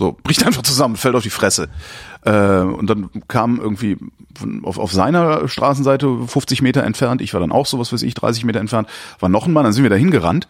So, 0.00 0.16
bricht 0.22 0.46
einfach 0.46 0.62
zusammen, 0.62 0.96
fällt 0.96 1.14
auf 1.14 1.22
die 1.22 1.28
Fresse. 1.28 1.68
Äh, 2.24 2.60
und 2.60 2.88
dann 2.88 3.10
kam 3.28 3.60
irgendwie 3.60 3.98
auf, 4.62 4.78
auf 4.78 4.94
seiner 4.94 5.46
Straßenseite 5.46 6.26
50 6.26 6.62
Meter 6.62 6.84
entfernt, 6.84 7.20
ich 7.20 7.34
war 7.34 7.40
dann 7.40 7.52
auch 7.52 7.66
so, 7.66 7.78
was 7.78 7.92
weiß 7.92 8.00
ich, 8.00 8.14
30 8.14 8.46
Meter 8.46 8.60
entfernt, 8.60 8.88
war 9.18 9.28
noch 9.28 9.46
ein 9.46 9.52
Mann, 9.52 9.64
dann 9.64 9.74
sind 9.74 9.82
wir 9.82 9.90
da 9.90 9.96
hingerannt, 9.96 10.48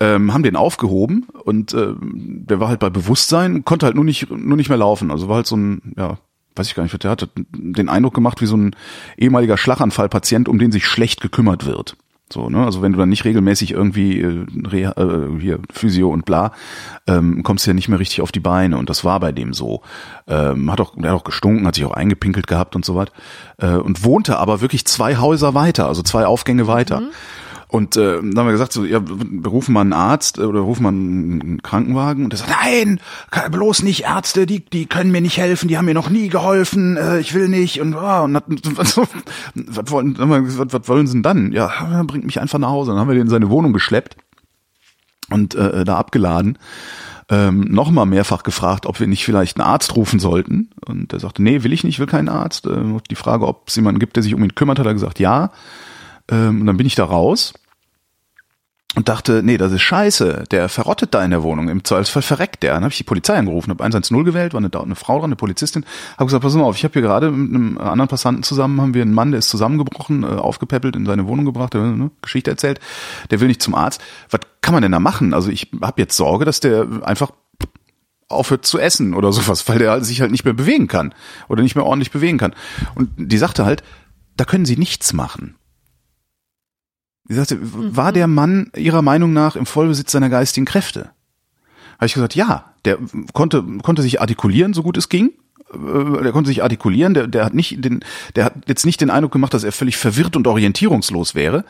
ähm, 0.00 0.32
haben 0.32 0.42
den 0.42 0.56
aufgehoben 0.56 1.26
und 1.44 1.74
äh, 1.74 1.88
der 2.00 2.58
war 2.58 2.68
halt 2.68 2.80
bei 2.80 2.88
Bewusstsein, 2.88 3.66
konnte 3.66 3.84
halt 3.84 3.96
nur 3.96 4.04
nicht, 4.06 4.30
nur 4.30 4.56
nicht 4.56 4.70
mehr 4.70 4.78
laufen. 4.78 5.10
Also 5.10 5.28
war 5.28 5.36
halt 5.36 5.46
so 5.46 5.58
ein, 5.58 5.92
ja, 5.98 6.16
weiß 6.54 6.66
ich 6.68 6.74
gar 6.74 6.82
nicht, 6.82 6.94
was 6.94 7.00
der 7.00 7.10
hatte, 7.10 7.28
den 7.52 7.90
Eindruck 7.90 8.14
gemacht 8.14 8.40
wie 8.40 8.46
so 8.46 8.56
ein 8.56 8.74
ehemaliger 9.18 9.58
Schlaganfallpatient, 9.58 10.48
um 10.48 10.58
den 10.58 10.72
sich 10.72 10.86
schlecht 10.86 11.20
gekümmert 11.20 11.66
wird. 11.66 11.98
So, 12.32 12.50
ne? 12.50 12.64
Also 12.64 12.82
wenn 12.82 12.92
du 12.92 12.98
dann 12.98 13.08
nicht 13.08 13.24
regelmäßig 13.24 13.70
irgendwie 13.70 14.20
äh, 14.20 14.46
Reha, 14.66 14.92
äh, 14.96 15.40
hier 15.40 15.60
Physio 15.72 16.10
und 16.10 16.24
bla, 16.24 16.52
ähm, 17.06 17.42
kommst 17.44 17.66
du 17.66 17.70
ja 17.70 17.74
nicht 17.74 17.88
mehr 17.88 18.00
richtig 18.00 18.20
auf 18.20 18.32
die 18.32 18.40
Beine. 18.40 18.78
Und 18.78 18.90
das 18.90 19.04
war 19.04 19.20
bei 19.20 19.30
dem 19.30 19.52
so. 19.52 19.82
Ähm, 20.26 20.70
hat 20.70 20.80
auch, 20.80 20.94
der 20.96 21.10
hat 21.10 21.20
auch 21.20 21.24
gestunken, 21.24 21.66
hat 21.66 21.76
sich 21.76 21.84
auch 21.84 21.92
eingepinkelt 21.92 22.48
gehabt 22.48 22.74
und 22.74 22.84
so 22.84 22.96
was. 22.96 23.08
Äh, 23.58 23.76
und 23.76 24.02
wohnte 24.02 24.38
aber 24.38 24.60
wirklich 24.60 24.84
zwei 24.86 25.16
Häuser 25.16 25.54
weiter, 25.54 25.86
also 25.86 26.02
zwei 26.02 26.26
Aufgänge 26.26 26.66
weiter. 26.66 27.00
Mhm. 27.00 27.10
Und 27.76 27.94
äh, 27.98 28.16
dann 28.22 28.38
haben 28.38 28.46
wir 28.46 28.52
gesagt, 28.52 28.72
so, 28.72 28.86
ja, 28.86 29.02
wir 29.06 29.50
rufen 29.50 29.74
mal 29.74 29.82
einen 29.82 29.92
Arzt 29.92 30.38
äh, 30.38 30.44
oder 30.44 30.60
rufen 30.60 30.82
mal 30.84 30.88
einen 30.88 31.60
Krankenwagen. 31.62 32.24
Und 32.24 32.32
er 32.32 32.38
sagt, 32.38 32.50
nein, 32.50 33.00
bloß 33.50 33.82
nicht 33.82 34.04
Ärzte, 34.04 34.46
die, 34.46 34.64
die 34.64 34.86
können 34.86 35.12
mir 35.12 35.20
nicht 35.20 35.36
helfen, 35.36 35.68
die 35.68 35.76
haben 35.76 35.84
mir 35.84 35.92
noch 35.92 36.08
nie 36.08 36.28
geholfen, 36.28 36.96
äh, 36.96 37.20
ich 37.20 37.34
will 37.34 37.50
nicht. 37.50 37.82
Und, 37.82 37.94
oh, 37.94 38.22
und 38.22 38.34
was, 38.78 38.96
was, 38.96 39.90
wollen, 39.90 40.16
was, 40.18 40.72
was 40.72 40.88
wollen 40.88 41.06
sie 41.06 41.12
denn 41.12 41.22
dann? 41.22 41.52
Ja, 41.52 42.02
bringt 42.04 42.24
mich 42.24 42.40
einfach 42.40 42.58
nach 42.58 42.70
Hause. 42.70 42.92
Dann 42.92 43.00
haben 43.00 43.08
wir 43.08 43.14
den 43.14 43.24
in 43.24 43.28
seine 43.28 43.50
Wohnung 43.50 43.74
geschleppt 43.74 44.16
und 45.28 45.54
äh, 45.54 45.84
da 45.84 45.98
abgeladen. 45.98 46.56
Ähm, 47.28 47.60
nochmal 47.60 48.06
mehrfach 48.06 48.42
gefragt, 48.42 48.86
ob 48.86 49.00
wir 49.00 49.06
nicht 49.06 49.26
vielleicht 49.26 49.60
einen 49.60 49.68
Arzt 49.68 49.96
rufen 49.96 50.18
sollten. 50.18 50.70
Und 50.86 51.12
er 51.12 51.20
sagte, 51.20 51.42
nee, 51.42 51.62
will 51.62 51.74
ich 51.74 51.84
nicht, 51.84 51.98
will 51.98 52.06
keinen 52.06 52.30
Arzt. 52.30 52.66
Äh, 52.66 52.78
die 53.10 53.16
Frage, 53.16 53.46
ob 53.46 53.68
es 53.68 53.76
jemanden 53.76 53.98
gibt, 53.98 54.16
der 54.16 54.22
sich 54.22 54.34
um 54.34 54.42
ihn 54.42 54.54
kümmert, 54.54 54.78
hat 54.78 54.86
er 54.86 54.94
gesagt, 54.94 55.18
ja. 55.18 55.50
Ähm, 56.30 56.62
und 56.62 56.66
dann 56.66 56.78
bin 56.78 56.86
ich 56.86 56.94
da 56.94 57.04
raus 57.04 57.52
und 58.96 59.10
dachte, 59.10 59.42
nee, 59.44 59.58
das 59.58 59.72
ist 59.72 59.82
scheiße, 59.82 60.44
der 60.50 60.70
verrottet 60.70 61.12
da 61.12 61.22
in 61.22 61.30
der 61.30 61.42
Wohnung, 61.42 61.68
im 61.68 61.84
Zweifelsfall 61.84 62.22
verreckt 62.22 62.62
der. 62.62 62.72
Dann 62.72 62.82
habe 62.82 62.92
ich 62.92 62.96
die 62.96 63.04
Polizei 63.04 63.36
angerufen, 63.36 63.70
habe 63.70 63.84
110 63.84 64.24
gewählt, 64.24 64.54
war 64.54 64.58
eine, 64.58 64.70
eine 64.72 64.94
Frau 64.94 65.18
dran, 65.18 65.26
eine 65.26 65.36
Polizistin, 65.36 65.84
habe 66.14 66.24
gesagt, 66.24 66.42
pass 66.42 66.54
mal 66.54 66.64
auf, 66.64 66.76
ich 66.76 66.84
habe 66.84 66.94
hier 66.94 67.02
gerade 67.02 67.30
mit 67.30 67.54
einem 67.54 67.76
anderen 67.76 68.08
Passanten 68.08 68.42
zusammen, 68.42 68.80
haben 68.80 68.94
wir 68.94 69.02
einen 69.02 69.12
Mann, 69.12 69.32
der 69.32 69.40
ist 69.40 69.50
zusammengebrochen, 69.50 70.22
äh, 70.22 70.26
aufgepäppelt, 70.26 70.96
in 70.96 71.04
seine 71.04 71.26
Wohnung 71.26 71.44
gebracht, 71.44 71.74
der 71.74 71.82
ne, 71.82 72.10
Geschichte 72.22 72.50
erzählt, 72.50 72.80
der 73.30 73.40
will 73.40 73.48
nicht 73.48 73.62
zum 73.62 73.74
Arzt. 73.74 74.00
Was 74.30 74.40
kann 74.62 74.72
man 74.72 74.82
denn 74.82 74.92
da 74.92 74.98
machen? 74.98 75.34
Also 75.34 75.50
ich 75.50 75.70
habe 75.82 76.00
jetzt 76.00 76.16
Sorge, 76.16 76.46
dass 76.46 76.60
der 76.60 76.86
einfach 77.02 77.32
aufhört 78.28 78.64
zu 78.64 78.78
essen 78.78 79.12
oder 79.12 79.30
sowas, 79.30 79.68
weil 79.68 79.78
der 79.78 80.02
sich 80.02 80.22
halt 80.22 80.30
nicht 80.30 80.46
mehr 80.46 80.54
bewegen 80.54 80.88
kann 80.88 81.14
oder 81.48 81.62
nicht 81.62 81.76
mehr 81.76 81.84
ordentlich 81.84 82.12
bewegen 82.12 82.38
kann. 82.38 82.54
Und 82.94 83.10
die 83.18 83.38
sagte 83.38 83.66
halt, 83.66 83.82
da 84.38 84.46
können 84.46 84.64
sie 84.64 84.78
nichts 84.78 85.12
machen. 85.12 85.54
Sie 87.28 87.34
sagte, 87.34 87.56
mhm. 87.56 87.96
war 87.96 88.12
der 88.12 88.26
Mann 88.26 88.70
ihrer 88.76 89.02
Meinung 89.02 89.32
nach 89.32 89.56
im 89.56 89.66
Vollbesitz 89.66 90.12
seiner 90.12 90.28
geistigen 90.28 90.66
Kräfte? 90.66 91.10
Habe 91.96 92.06
ich 92.06 92.14
gesagt, 92.14 92.34
ja, 92.34 92.72
der 92.84 92.98
konnte, 93.32 93.62
konnte 93.82 94.02
sich 94.02 94.20
artikulieren, 94.20 94.74
so 94.74 94.82
gut 94.82 94.96
es 94.96 95.08
ging. 95.08 95.32
Äh, 95.72 96.22
der 96.22 96.32
konnte 96.32 96.48
sich 96.48 96.62
artikulieren, 96.62 97.14
der, 97.14 97.26
der 97.26 97.44
hat 97.44 97.54
nicht 97.54 97.84
den, 97.84 98.04
der 98.34 98.44
hat 98.44 98.54
jetzt 98.68 98.86
nicht 98.86 99.00
den 99.00 99.10
Eindruck 99.10 99.32
gemacht, 99.32 99.54
dass 99.54 99.64
er 99.64 99.72
völlig 99.72 99.96
verwirrt 99.96 100.36
und 100.36 100.46
orientierungslos 100.46 101.34
wäre. 101.34 101.64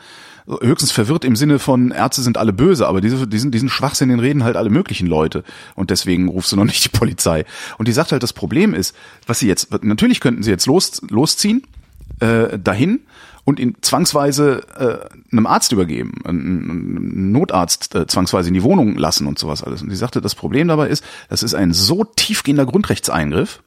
Höchstens 0.61 0.91
verwirrt 0.93 1.25
im 1.25 1.35
Sinne 1.35 1.59
von 1.59 1.91
Ärzte 1.91 2.21
sind 2.21 2.37
alle 2.37 2.53
böse, 2.53 2.87
aber 2.87 3.01
diese, 3.01 3.27
diesen, 3.27 3.51
diesen 3.51 3.67
Schwachsinn 3.67 4.07
den 4.07 4.21
reden 4.21 4.45
halt 4.45 4.55
alle 4.55 4.69
möglichen 4.69 5.05
Leute. 5.05 5.43
Und 5.75 5.89
deswegen 5.89 6.29
rufst 6.29 6.53
du 6.53 6.55
noch 6.55 6.63
nicht 6.63 6.85
die 6.85 6.97
Polizei. 6.97 7.43
Und 7.77 7.87
die 7.89 7.91
sagt 7.91 8.13
halt, 8.13 8.23
das 8.23 8.31
Problem 8.31 8.73
ist, 8.73 8.95
was 9.25 9.39
sie 9.39 9.47
jetzt, 9.47 9.83
natürlich 9.83 10.21
könnten 10.21 10.43
sie 10.43 10.51
jetzt 10.51 10.65
los, 10.65 11.01
losziehen, 11.09 11.63
äh, 12.21 12.57
dahin 12.57 13.01
und 13.47 13.61
ihn 13.61 13.77
zwangsweise 13.79 14.61
äh, 14.75 15.31
einem 15.31 15.47
Arzt 15.47 15.71
übergeben, 15.71 16.15
einen 16.25 17.31
Notarzt 17.31 17.95
äh, 17.95 18.05
zwangsweise 18.05 18.49
in 18.49 18.53
die 18.53 18.61
Wohnung 18.61 18.97
lassen 18.97 19.25
und 19.25 19.39
sowas 19.39 19.63
alles. 19.63 19.81
Und 19.81 19.89
sie 19.89 19.95
sagte, 19.95 20.19
das 20.19 20.35
Problem 20.35 20.67
dabei 20.67 20.89
ist, 20.89 21.01
das 21.29 21.43
ist 21.43 21.53
ein 21.53 21.71
so 21.71 22.03
tiefgehender 22.03 22.65
Grundrechtseingriff, 22.65 23.63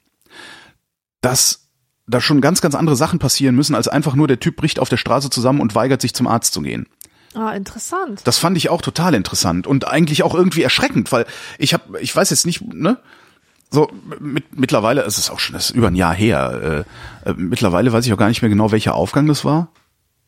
dass 1.23 1.71
da 2.07 2.21
schon 2.21 2.43
ganz, 2.43 2.61
ganz 2.61 2.75
andere 2.75 2.95
Sachen 2.95 3.19
passieren 3.19 3.55
müssen, 3.57 3.75
als 3.75 3.89
einfach 3.89 4.15
nur 4.15 4.29
der 4.29 4.39
Typ 4.39 4.57
bricht 4.57 4.81
auf 4.81 4.91
der 4.91 4.99
Straße 4.99 5.31
zusammen 5.31 5.63
und 5.63 5.75
weigert 5.75 6.03
sich 6.03 6.13
zum 6.13 6.27
Arzt 6.27 6.53
zu 6.53 6.61
gehen. 6.61 6.87
Ah, 7.33 7.53
interessant. 7.53 8.21
Das 8.25 8.37
fand 8.37 8.59
ich 8.59 8.69
auch 8.69 8.83
total 8.83 9.15
interessant 9.15 9.67
und 9.67 9.89
eigentlich 9.89 10.25
auch 10.25 10.35
irgendwie 10.35 10.63
erschreckend, 10.63 11.11
weil 11.11 11.25
ich 11.57 11.73
habe, 11.73 12.01
ich 12.01 12.15
weiß 12.15 12.29
jetzt 12.29 12.45
nicht, 12.45 12.61
ne, 12.75 12.99
so 13.71 13.89
mit, 14.19 14.59
mittlerweile 14.59 15.03
ist 15.03 15.19
es 15.19 15.31
auch 15.31 15.39
schon 15.39 15.55
das 15.55 15.71
ist 15.71 15.77
über 15.77 15.89
ein 15.89 15.95
Jahr 15.95 16.15
her. 16.15 16.85
Äh, 17.25 17.31
äh, 17.31 17.35
mittlerweile 17.37 17.93
weiß 17.93 18.07
ich 18.07 18.13
auch 18.13 18.19
gar 18.19 18.29
nicht 18.29 18.43
mehr 18.43 18.49
genau, 18.49 18.73
welcher 18.73 18.95
Aufgang 18.95 19.27
das 19.27 19.45
war. 19.45 19.69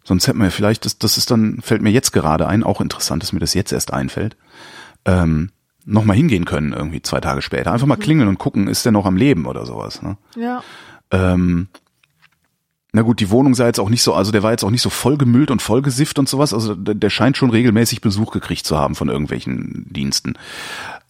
Sonst 0.05 0.27
hätten 0.27 0.41
wir 0.41 0.51
vielleicht, 0.51 0.85
das, 0.85 0.99
das 0.99 1.17
ist 1.17 1.31
dann, 1.31 1.61
fällt 1.61 1.83
mir 1.83 1.91
jetzt 1.91 2.13
gerade 2.13 2.47
ein, 2.47 2.65
auch 2.65 2.81
interessant, 2.81 3.23
dass 3.23 3.33
mir 3.33 3.41
das 3.41 3.55
jetzt 3.55 3.73
erst 3.73 3.93
einfällt. 3.93 4.37
Ähm, 5.05 5.51
nochmal 5.85 6.17
hingehen 6.17 6.45
können, 6.45 6.73
irgendwie 6.73 7.03
zwei 7.03 7.21
Tage 7.21 7.43
später. 7.43 7.73
Einfach 7.73 7.87
mal 7.87 7.97
mhm. 7.97 8.03
klingeln 8.03 8.29
und 8.29 8.39
gucken, 8.39 8.69
ist 8.69 8.85
der 8.85 8.93
noch 8.93 9.07
am 9.07 9.17
Leben 9.17 9.47
oder 9.47 9.67
sowas. 9.67 10.03
Ne? 10.03 10.17
Ja. 10.37 10.63
Ähm, 11.11 11.69
na 12.95 13.01
gut, 13.03 13.21
die 13.21 13.31
Wohnung 13.31 13.55
sei 13.55 13.67
jetzt 13.67 13.81
auch 13.81 13.89
nicht 13.89 14.03
so, 14.03 14.13
also 14.13 14.33
der 14.33 14.43
war 14.43 14.51
jetzt 14.51 14.65
auch 14.65 14.71
nicht 14.71 14.83
so 14.83 14.91
vollgemüllt 14.91 15.51
und 15.51 15.63
vollgesifft 15.63 16.19
und 16.19 16.29
sowas. 16.29 16.53
Also 16.53 16.75
der, 16.75 16.95
der 16.95 17.09
scheint 17.09 17.39
schon 17.39 17.51
regelmäßig 17.51 18.03
Besuch 18.03 18.33
gekriegt 18.33 18.67
zu 18.67 18.77
haben 18.77 18.95
von 18.95 19.09
irgendwelchen 19.09 19.87
Diensten. 19.89 20.35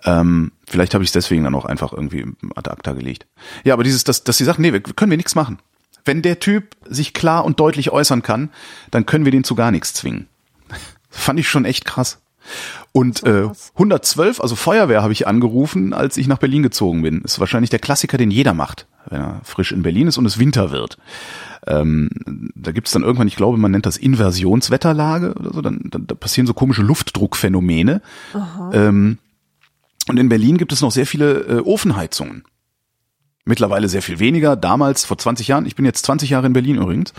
Ähm, 0.05 0.53
vielleicht 0.65 0.95
habe 0.95 1.03
ich 1.03 1.09
es 1.09 1.13
deswegen 1.13 1.43
dann 1.43 1.57
auch 1.57 1.65
einfach 1.65 1.93
irgendwie 1.93 2.25
ad 2.55 2.71
acta 2.71 2.93
gelegt. 2.93 3.27
Ja, 3.65 3.75
aber 3.75 3.83
dieses, 3.83 4.05
dass, 4.05 4.23
dass 4.23 4.37
sie 4.37 4.45
sagen, 4.45 4.63
nee, 4.63 4.73
wir, 4.73 4.81
können 4.81 5.11
wir 5.11 5.17
nichts 5.17 5.35
machen. 5.35 5.59
Wenn 6.05 6.23
der 6.23 6.39
Typ 6.39 6.77
sich 6.89 7.15
klar 7.15 7.45
und 7.45 7.59
deutlich 7.59 7.91
äußern 7.91 8.23
kann, 8.23 8.51
dann 8.93 9.05
können 9.05 9.25
wir 9.25 9.33
den 9.33 9.45
zu 9.45 9.57
gar 9.57 9.73
nichts 9.73 9.93
zwingen. 9.93 10.29
Fand 11.11 11.41
ich 11.41 11.49
schon 11.49 11.65
echt 11.65 11.85
krass. 11.85 12.21
Und 12.93 13.25
äh, 13.25 13.49
112, 13.75 14.41
also 14.41 14.55
Feuerwehr, 14.55 15.03
habe 15.03 15.13
ich 15.13 15.27
angerufen, 15.27 15.93
als 15.93 16.17
ich 16.17 16.29
nach 16.29 16.39
Berlin 16.39 16.63
gezogen 16.63 17.03
bin. 17.03 17.23
Ist 17.23 17.41
wahrscheinlich 17.41 17.71
der 17.71 17.79
Klassiker, 17.79 18.19
den 18.19 18.31
jeder 18.31 18.55
macht, 18.55 18.87
wenn 19.09 19.21
er 19.21 19.41
frisch 19.45 19.73
in 19.73 19.83
Berlin 19.83 20.09
ist 20.09 20.19
und 20.19 20.27
es 20.27 20.39
Winter 20.39 20.71
wird. 20.71 20.99
Ähm, 21.67 22.11
da 22.55 22.73
gibt's 22.73 22.93
dann 22.93 23.03
irgendwann, 23.03 23.29
ich 23.29 23.37
glaube, 23.37 23.57
man 23.57 23.71
nennt 23.71 23.87
das 23.87 23.97
Inversionswetterlage 23.97 25.35
oder 25.35 25.53
so, 25.53 25.63
dann, 25.63 25.81
dann 25.85 26.07
da 26.07 26.15
passieren 26.15 26.47
so 26.47 26.55
komische 26.55 26.83
Luftdruckphänomene. 26.83 28.03
Ähm, 28.73 29.19
und 30.09 30.19
in 30.19 30.29
Berlin 30.29 30.59
gibt 30.59 30.73
es 30.73 30.81
noch 30.81 30.91
sehr 30.91 31.07
viele 31.07 31.41
äh, 31.41 31.59
Ofenheizungen. 31.61 32.45
Mittlerweile 33.45 33.89
sehr 33.89 34.03
viel 34.03 34.19
weniger. 34.19 34.57
Damals, 34.57 35.05
vor 35.05 35.19
20 35.19 35.49
Jahren, 35.49 35.67
ich 35.67 35.75
bin 35.75 35.85
jetzt 35.85 36.05
20 36.07 36.31
Jahre 36.31 36.47
in 36.47 36.53
Berlin 36.53 36.77
übrigens, 36.77 37.13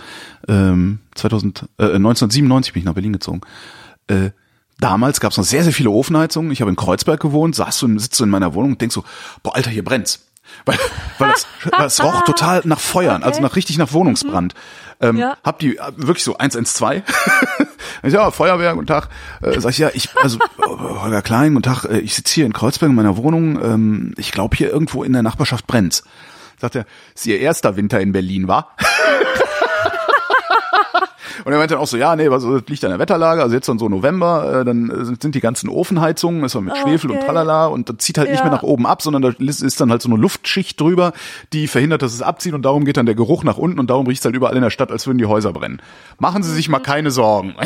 ähm, 0.48 1.00
2000, 1.16 1.70
äh, 1.78 1.84
1997 1.84 2.74
bin 2.74 2.82
ich 2.82 2.86
nach 2.86 2.94
Berlin 2.94 3.14
gezogen. 3.14 3.42
Äh, 4.08 4.32
damals 4.80 5.20
gab 5.20 5.32
es 5.32 5.38
noch 5.38 5.44
sehr, 5.44 5.64
sehr 5.64 5.74
viele 5.74 5.90
Ofenheizungen. 5.90 6.52
Ich 6.52 6.62
habe 6.62 6.70
in 6.70 6.78
Kreuzberg 6.78 7.22
gewohnt, 7.22 7.56
saß 7.56 7.78
so, 7.78 7.88
sitzt 7.98 8.16
so 8.16 8.24
in 8.24 8.30
meiner 8.30 8.54
Wohnung 8.54 8.72
und 8.72 8.82
denkst 8.82 8.96
so, 8.96 9.04
boah, 9.42 9.56
Alter, 9.56 9.72
hier 9.72 9.84
brennt's. 9.84 10.28
Weil, 10.66 10.78
weil 11.18 11.32
das, 11.32 11.48
das 11.72 12.04
roch 12.04 12.24
total 12.24 12.62
nach 12.64 12.80
Feuern, 12.80 13.16
also 13.16 13.26
okay. 13.26 13.28
also 13.28 13.42
nach 13.42 13.56
richtig 13.56 13.78
nach 13.78 13.92
Wohnungsbrand. 13.92 14.54
Mhm. 14.54 14.60
Ähm, 15.08 15.18
ja. 15.18 15.38
Hab 15.44 15.60
die 15.60 15.78
äh, 15.78 15.92
wirklich 15.98 16.24
so 16.24 16.38
112. 16.38 17.04
ja, 18.04 18.32
Feuerwehr, 18.32 18.74
guten 18.74 18.88
Tag. 18.88 19.10
Äh, 19.42 19.60
sag 19.60 19.72
ich, 19.72 19.78
ja, 19.78 19.90
ich, 19.94 20.10
also 20.16 20.40
Holger 20.58 21.22
Klein, 21.22 21.54
guten 21.54 21.64
Tag, 21.64 21.86
äh, 21.86 22.00
ich 22.00 22.16
sitze 22.16 22.34
hier 22.34 22.46
in 22.46 22.54
Kreuzberg 22.54 22.90
in 22.90 22.96
meiner 22.96 23.18
Wohnung. 23.18 23.62
Ähm, 23.62 24.14
ich 24.18 24.32
glaube, 24.32 24.56
hier 24.56 24.70
irgendwo 24.70 25.04
in 25.04 25.14
der 25.14 25.24
Nachbarschaft 25.24 25.68
brennt's. 25.68 26.04
Sagt 26.60 26.76
er, 26.76 26.86
ist 27.14 27.26
Ihr 27.26 27.40
erster 27.40 27.76
Winter 27.76 28.00
in 28.00 28.14
Berlin, 28.14 28.48
war? 28.48 28.76
Und 31.44 31.52
er 31.52 31.58
meinte 31.58 31.76
dann 31.76 31.84
auch 31.84 31.88
so, 31.88 31.98
ja, 31.98 32.16
nee, 32.16 32.28
also 32.28 32.60
das 32.60 32.70
liegt 32.70 32.84
an 32.84 32.92
der 32.92 33.00
Wetterlage, 33.00 33.42
also 33.42 33.56
jetzt 33.56 33.68
dann 33.68 33.80
so 33.80 33.90
November, 33.90 34.62
äh, 34.62 34.66
dann 34.66 35.18
sind 35.20 35.36
die 35.36 35.40
ganzen 35.40 35.70
Ofenheizungen, 35.70 36.44
ist 36.44 36.56
mit 36.56 36.78
Schwefel 36.78 37.12
okay. 37.12 37.20
und 37.20 37.26
tralala 37.26 37.68
und 37.68 37.90
das 37.90 37.98
zieht 37.98 38.18
halt 38.18 38.28
ja. 38.28 38.34
nicht 38.34 38.44
mehr 38.44 38.52
nach 38.52 38.64
oben 38.64 38.86
ab, 38.86 39.02
sondern 39.02 39.22
da 39.22 39.32
ist 39.40 39.82
dann 39.82 39.92
halt 39.92 40.02
so 40.02 40.10
eine 40.10 40.18
Luftschicht 40.18 40.80
drüber, 40.80 41.14
die 41.52 41.68
verhindert, 41.68 42.02
dass 42.02 42.14
es 42.14 42.22
abzieht 42.22 42.54
und 42.54 42.64
darum 42.64 42.86
geht 42.86 42.98
dann 42.98 43.06
der 43.06 43.16
Geruch 43.16 43.44
nach 43.44 43.58
unten 43.58 43.80
und 43.80 43.90
darum 43.90 44.08
riecht 44.08 44.22
es 44.22 44.26
halt 44.26 44.36
überall 44.36 44.56
in 44.56 44.62
der 44.62 44.70
Stadt, 44.70 44.92
als 44.92 45.08
würden 45.08 45.18
die 45.18 45.26
Häuser 45.26 45.54
brennen. 45.54 45.82
Machen 46.20 46.44
Sie 46.44 46.54
sich 46.54 46.70
mal 46.70 46.80
keine 46.80 47.12
Sorgen. 47.12 47.56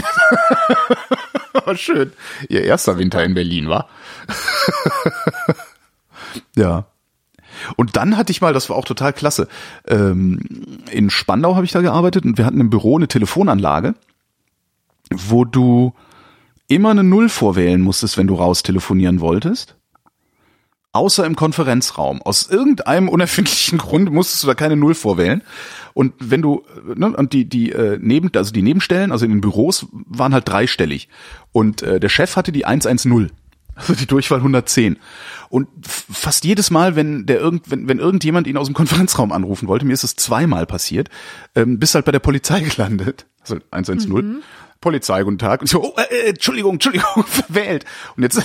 Schön. 1.76 2.14
Ihr 2.49 2.64
erster 2.64 2.98
Winter 2.98 3.23
in 3.23 3.34
Berlin, 3.34 3.68
war? 3.68 3.89
ja. 6.56 6.85
Und 7.75 7.95
dann 7.97 8.17
hatte 8.17 8.31
ich 8.31 8.41
mal, 8.41 8.53
das 8.53 8.69
war 8.69 8.75
auch 8.75 8.85
total 8.85 9.13
klasse, 9.13 9.47
ähm, 9.88 10.39
in 10.91 11.09
Spandau 11.09 11.55
habe 11.55 11.65
ich 11.65 11.71
da 11.71 11.81
gearbeitet 11.81 12.25
und 12.25 12.38
wir 12.38 12.45
hatten 12.45 12.61
im 12.61 12.69
Büro 12.69 12.97
eine 12.97 13.07
Telefonanlage, 13.07 13.95
wo 15.11 15.45
du 15.45 15.93
immer 16.67 16.91
eine 16.91 17.03
Null 17.03 17.29
vorwählen 17.29 17.81
musstest, 17.81 18.17
wenn 18.17 18.27
du 18.27 18.35
raus 18.35 18.63
telefonieren 18.63 19.19
wolltest. 19.19 19.75
Außer 20.93 21.25
im 21.25 21.35
Konferenzraum. 21.35 22.21
Aus 22.21 22.49
irgendeinem 22.49 23.07
unerfindlichen 23.07 23.77
Grund 23.77 24.11
musstest 24.11 24.43
du 24.43 24.47
da 24.47 24.55
keine 24.55 24.75
Null 24.75 24.95
vorwählen. 24.95 25.43
Und 25.93 26.13
wenn 26.19 26.41
du, 26.41 26.63
ne, 26.95 27.15
und 27.15 27.34
die, 27.34 27.45
die, 27.45 27.71
äh, 27.71 27.99
neben, 28.01 28.31
also 28.35 28.51
die 28.51 28.61
Nebenstellen, 28.61 29.11
also 29.11 29.25
in 29.25 29.31
den 29.31 29.41
Büros, 29.41 29.88
waren 29.91 30.34
halt 30.34 30.47
dreistellig. 30.47 31.07
Und 31.51 31.84
äh, 31.84 31.99
der 31.99 32.09
Chef 32.09 32.35
hatte 32.35 32.51
die 32.51 32.65
110. 32.65 33.29
Also 33.77 33.93
die 33.93 34.07
Durchwahl 34.07 34.39
110. 34.39 34.97
Und 35.49 35.67
fast 35.85 36.43
jedes 36.45 36.71
Mal, 36.71 36.95
wenn 36.95 37.25
der 37.27 37.39
irgend, 37.39 37.69
wenn, 37.69 37.87
wenn 37.87 37.99
irgendjemand 37.99 38.47
ihn 38.47 38.57
aus 38.57 38.67
dem 38.67 38.73
Konferenzraum 38.73 39.31
anrufen 39.31 39.67
wollte, 39.67 39.85
mir 39.85 39.93
ist 39.93 40.03
es 40.03 40.15
zweimal 40.15 40.65
passiert, 40.65 41.09
ähm, 41.55 41.77
bist 41.77 41.95
halt 41.95 42.05
bei 42.05 42.11
der 42.11 42.19
Polizei 42.19 42.59
gelandet. 42.75 43.27
Also 43.41 43.57
110. 43.71 44.11
Mhm. 44.11 44.43
Polizei, 44.81 45.23
guten 45.23 45.37
Tag. 45.37 45.61
Und 45.61 45.65
ich 45.65 45.71
so, 45.71 45.83
oh, 45.83 45.93
äh, 45.97 46.13
äh 46.13 46.29
Entschuldigung, 46.29 46.73
Entschuldigung, 46.73 47.23
verwählt. 47.27 47.85
Und 48.15 48.23
jetzt, 48.23 48.41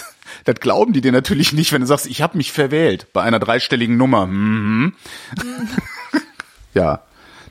das 0.44 0.54
glauben 0.56 0.92
die 0.92 1.00
dir 1.00 1.12
natürlich 1.12 1.52
nicht, 1.52 1.72
wenn 1.72 1.80
du 1.80 1.86
sagst, 1.86 2.06
ich 2.06 2.20
habe 2.20 2.36
mich 2.36 2.52
verwählt 2.52 3.12
bei 3.12 3.22
einer 3.22 3.38
dreistelligen 3.38 3.96
Nummer. 3.96 4.26
Mhm. 4.26 4.94
ja, 6.74 7.00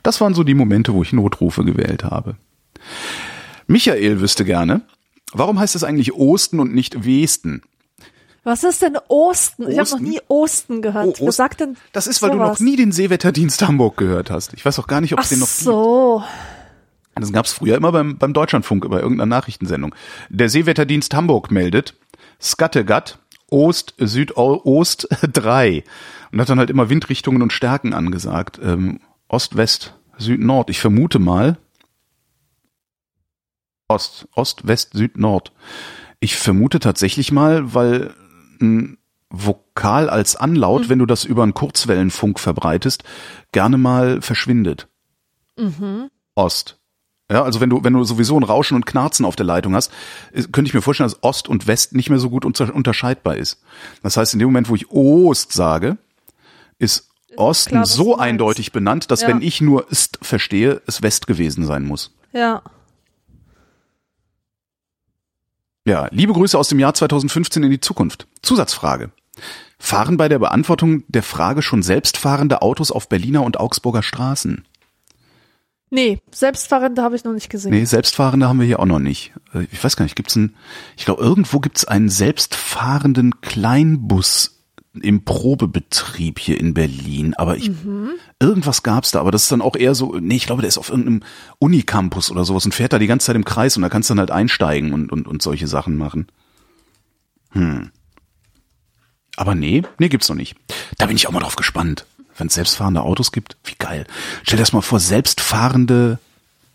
das 0.04 0.22
waren 0.22 0.36
so 0.36 0.44
die 0.44 0.54
Momente, 0.54 0.94
wo 0.94 1.02
ich 1.02 1.12
Notrufe 1.12 1.66
gewählt 1.66 2.04
habe. 2.04 2.36
Michael 3.68 4.22
wüsste 4.22 4.46
gerne, 4.46 4.82
warum 5.34 5.60
heißt 5.60 5.76
es 5.76 5.84
eigentlich 5.84 6.14
Osten 6.14 6.60
und 6.60 6.74
nicht 6.74 7.06
Westen? 7.06 7.62
Was 8.44 8.64
ist 8.64 8.82
denn 8.84 8.96
Osten? 9.08 9.70
Ich 9.72 9.80
habe 9.80 9.90
noch 9.90 10.00
nie 10.00 10.20
Osten 10.28 10.82
gehört. 10.84 11.20
Oh, 11.20 11.28
Ost- 11.30 11.38
sagt 11.38 11.62
denn 11.62 11.78
Das 11.94 12.06
ist, 12.06 12.22
weil 12.22 12.30
du 12.30 12.38
sowas? 12.38 12.60
noch 12.60 12.66
nie 12.66 12.76
den 12.76 12.92
Seewetterdienst 12.92 13.62
Hamburg 13.68 13.98
gehört 13.98 14.30
hast. 14.30 14.54
Ich 14.54 14.64
weiß 14.64 14.78
auch 14.80 14.86
gar 14.88 15.02
nicht, 15.02 15.14
ob 15.14 15.20
es 15.20 15.30
den 15.30 15.40
noch 15.40 15.48
gibt. 15.48 15.58
so. 15.60 16.24
Das 17.16 17.32
gab 17.32 17.46
es 17.46 17.54
früher 17.54 17.76
immer 17.78 17.92
beim, 17.92 18.18
beim 18.18 18.34
Deutschlandfunk, 18.34 18.88
bei 18.90 18.98
irgendeiner 19.00 19.26
Nachrichtensendung. 19.26 19.96
Der 20.30 20.50
Seewetterdienst 20.50 21.14
Hamburg 21.16 21.50
meldet 21.50 21.96
Skattegat, 22.42 23.18
Ost, 23.50 23.96
Südost 23.98 25.08
3. 25.34 25.84
Und 26.32 26.42
hat 26.42 26.50
dann 26.50 26.60
halt 26.60 26.70
immer 26.70 26.90
Windrichtungen 26.90 27.42
und 27.42 27.54
Stärken 27.54 27.94
angesagt. 27.94 28.60
Ähm, 28.62 29.00
Ost, 29.30 29.56
West, 29.56 29.94
Süd, 30.18 30.42
Nord. 30.42 30.70
Ich 30.70 30.80
vermute 30.82 31.18
mal 31.18 31.58
Ost, 33.88 34.28
Ost, 34.36 34.68
West, 34.68 34.92
Süd, 34.94 35.18
Nord. 35.18 35.52
Ich 36.20 36.36
vermute 36.36 36.80
tatsächlich 36.80 37.32
mal, 37.32 37.74
weil 37.74 38.14
ein 38.62 38.98
Vokal 39.30 40.10
als 40.10 40.36
Anlaut, 40.36 40.90
wenn 40.90 41.00
du 41.00 41.06
das 41.06 41.24
über 41.26 41.44
einen 41.44 41.54
Kurzwellenfunk 41.54 42.40
verbreitest, 42.40 43.04
gerne 43.52 43.78
mal 43.78 44.22
verschwindet. 44.22 44.88
Ost. 46.36 46.80
Ja, 47.32 47.44
also 47.44 47.60
wenn 47.60 47.70
du, 47.70 47.84
wenn 47.84 47.94
du 47.94 48.04
sowieso 48.04 48.40
ein 48.40 48.44
Rauschen 48.44 48.76
und 48.76 48.86
Knarzen 48.86 49.26
auf 49.26 49.36
der 49.36 49.46
Leitung 49.48 49.74
hast, 49.74 49.92
könnte 50.52 50.66
ich 50.66 50.74
mir 50.74 50.82
vorstellen, 50.82 51.10
dass 51.10 51.24
Ost 51.24 51.50
und 51.50 51.66
West 51.66 51.96
nicht 51.96 52.10
mehr 52.10 52.20
so 52.20 52.30
gut 52.30 52.46
unter, 52.46 52.74
unterscheidbar 52.74 53.36
ist. 53.36 53.62
Das 54.04 54.16
heißt, 54.16 54.34
in 54.34 54.40
dem 54.40 54.48
Moment, 54.50 54.70
wo 54.70 54.76
ich 54.76 54.92
Ost 54.92 55.52
sage, 55.52 55.98
ist 56.78 57.10
Osten 57.36 57.72
klar, 57.72 57.86
so 57.86 58.18
eindeutig 58.18 58.72
benannt, 58.72 59.12
dass 59.12 59.22
Ja. 59.22 59.30
wenn 59.30 59.42
ich 59.42 59.60
nur 59.60 59.90
Ist 59.92 60.20
verstehe, 60.22 60.82
es 60.86 61.02
West 61.02 61.26
gewesen 61.28 61.66
sein 61.66 61.84
muss. 61.84 62.14
Ja. 62.32 62.62
Ja, 65.86 66.08
liebe 66.12 66.34
Grüße 66.34 66.58
aus 66.58 66.68
dem 66.70 66.80
Jahr 66.80 66.94
2015 66.96 67.62
in 67.64 67.70
die 67.70 67.80
Zukunft. 67.80 68.28
Zusatzfrage. 68.42 69.12
Fahren 69.78 70.18
bei 70.18 70.28
der 70.28 70.40
Beantwortung 70.40 71.04
der 71.08 71.22
Frage 71.22 71.62
schon 71.62 71.84
selbstfahrende 71.84 72.62
Autos 72.64 72.92
auf 72.92 73.08
Berliner 73.08 73.44
und 73.44 73.60
Augsburger 73.60 74.02
Straßen? 74.02 74.66
Nee, 75.92 76.20
Selbstfahrende 76.32 77.04
habe 77.04 77.16
ich 77.16 77.24
noch 77.24 77.34
nicht 77.34 77.50
gesehen. 77.50 77.72
Nee, 77.72 77.86
selbstfahrende 77.86 78.48
haben 78.48 78.60
wir 78.60 78.66
hier 78.66 78.80
auch 78.80 78.86
noch 78.86 79.00
nicht. 79.00 79.34
Äh, 79.54 79.68
Ich 79.72 79.84
weiß 79.84 79.96
gar 79.96 80.04
nicht, 80.04 80.16
gibt's 80.16 80.36
einen, 80.36 80.56
ich 80.98 81.06
glaube, 81.06 81.22
irgendwo 81.22 81.60
gibt's 81.60 81.86
einen 81.86 82.10
selbstfahrenden 82.10 83.40
Kleinbus 83.42 84.55
im 85.02 85.24
Probebetrieb 85.24 86.40
hier 86.40 86.60
in 86.60 86.74
Berlin, 86.74 87.34
aber 87.36 87.58
ich, 87.58 87.72
irgendwas 88.40 88.84
gab's 88.84 89.12
da, 89.12 89.20
aber 89.20 89.32
das 89.32 89.44
ist 89.44 89.52
dann 89.52 89.62
auch 89.62 89.76
eher 89.76 89.96
so, 89.96 90.16
nee, 90.20 90.36
ich 90.36 90.46
glaube, 90.46 90.62
der 90.62 90.70
ist 90.70 90.78
auf 90.78 90.90
irgendeinem 90.90 91.24
Unicampus 91.60 92.32
oder 92.32 92.46
sowas 92.46 92.66
und 92.66 92.74
fährt 92.74 92.94
da 92.94 93.00
die 93.00 93.08
ganze 93.08 93.28
Zeit 93.28 93.36
im 93.36 93.46
Kreis 93.46 93.76
und 93.76 93.84
da 93.84 93.90
kannst 93.90 94.10
du 94.10 94.14
dann 94.14 94.20
halt 94.20 94.32
einsteigen 94.32 94.94
und, 94.94 95.12
und, 95.12 95.28
und 95.28 95.42
solche 95.42 95.68
Sachen 95.68 95.98
machen. 95.98 96.28
Hm. 97.52 97.92
Aber 99.38 99.56
nee, 99.56 99.84
nee, 100.00 100.10
gibt's 100.10 100.30
noch 100.30 100.36
nicht. 100.36 100.56
Da 100.98 101.08
bin 101.08 101.16
ich 101.16 101.28
auch 101.28 101.32
mal 101.32 101.40
drauf 101.40 101.56
gespannt. 101.56 102.06
Wenn 102.38 102.48
es 102.48 102.54
selbstfahrende 102.56 103.02
Autos 103.02 103.32
gibt, 103.32 103.58
wie 103.64 103.76
geil. 103.78 104.06
Stell 104.44 104.58
dir 104.58 104.64
das 104.64 104.74
mal 104.74 104.82
vor, 104.82 105.00
selbstfahrende 105.00 106.20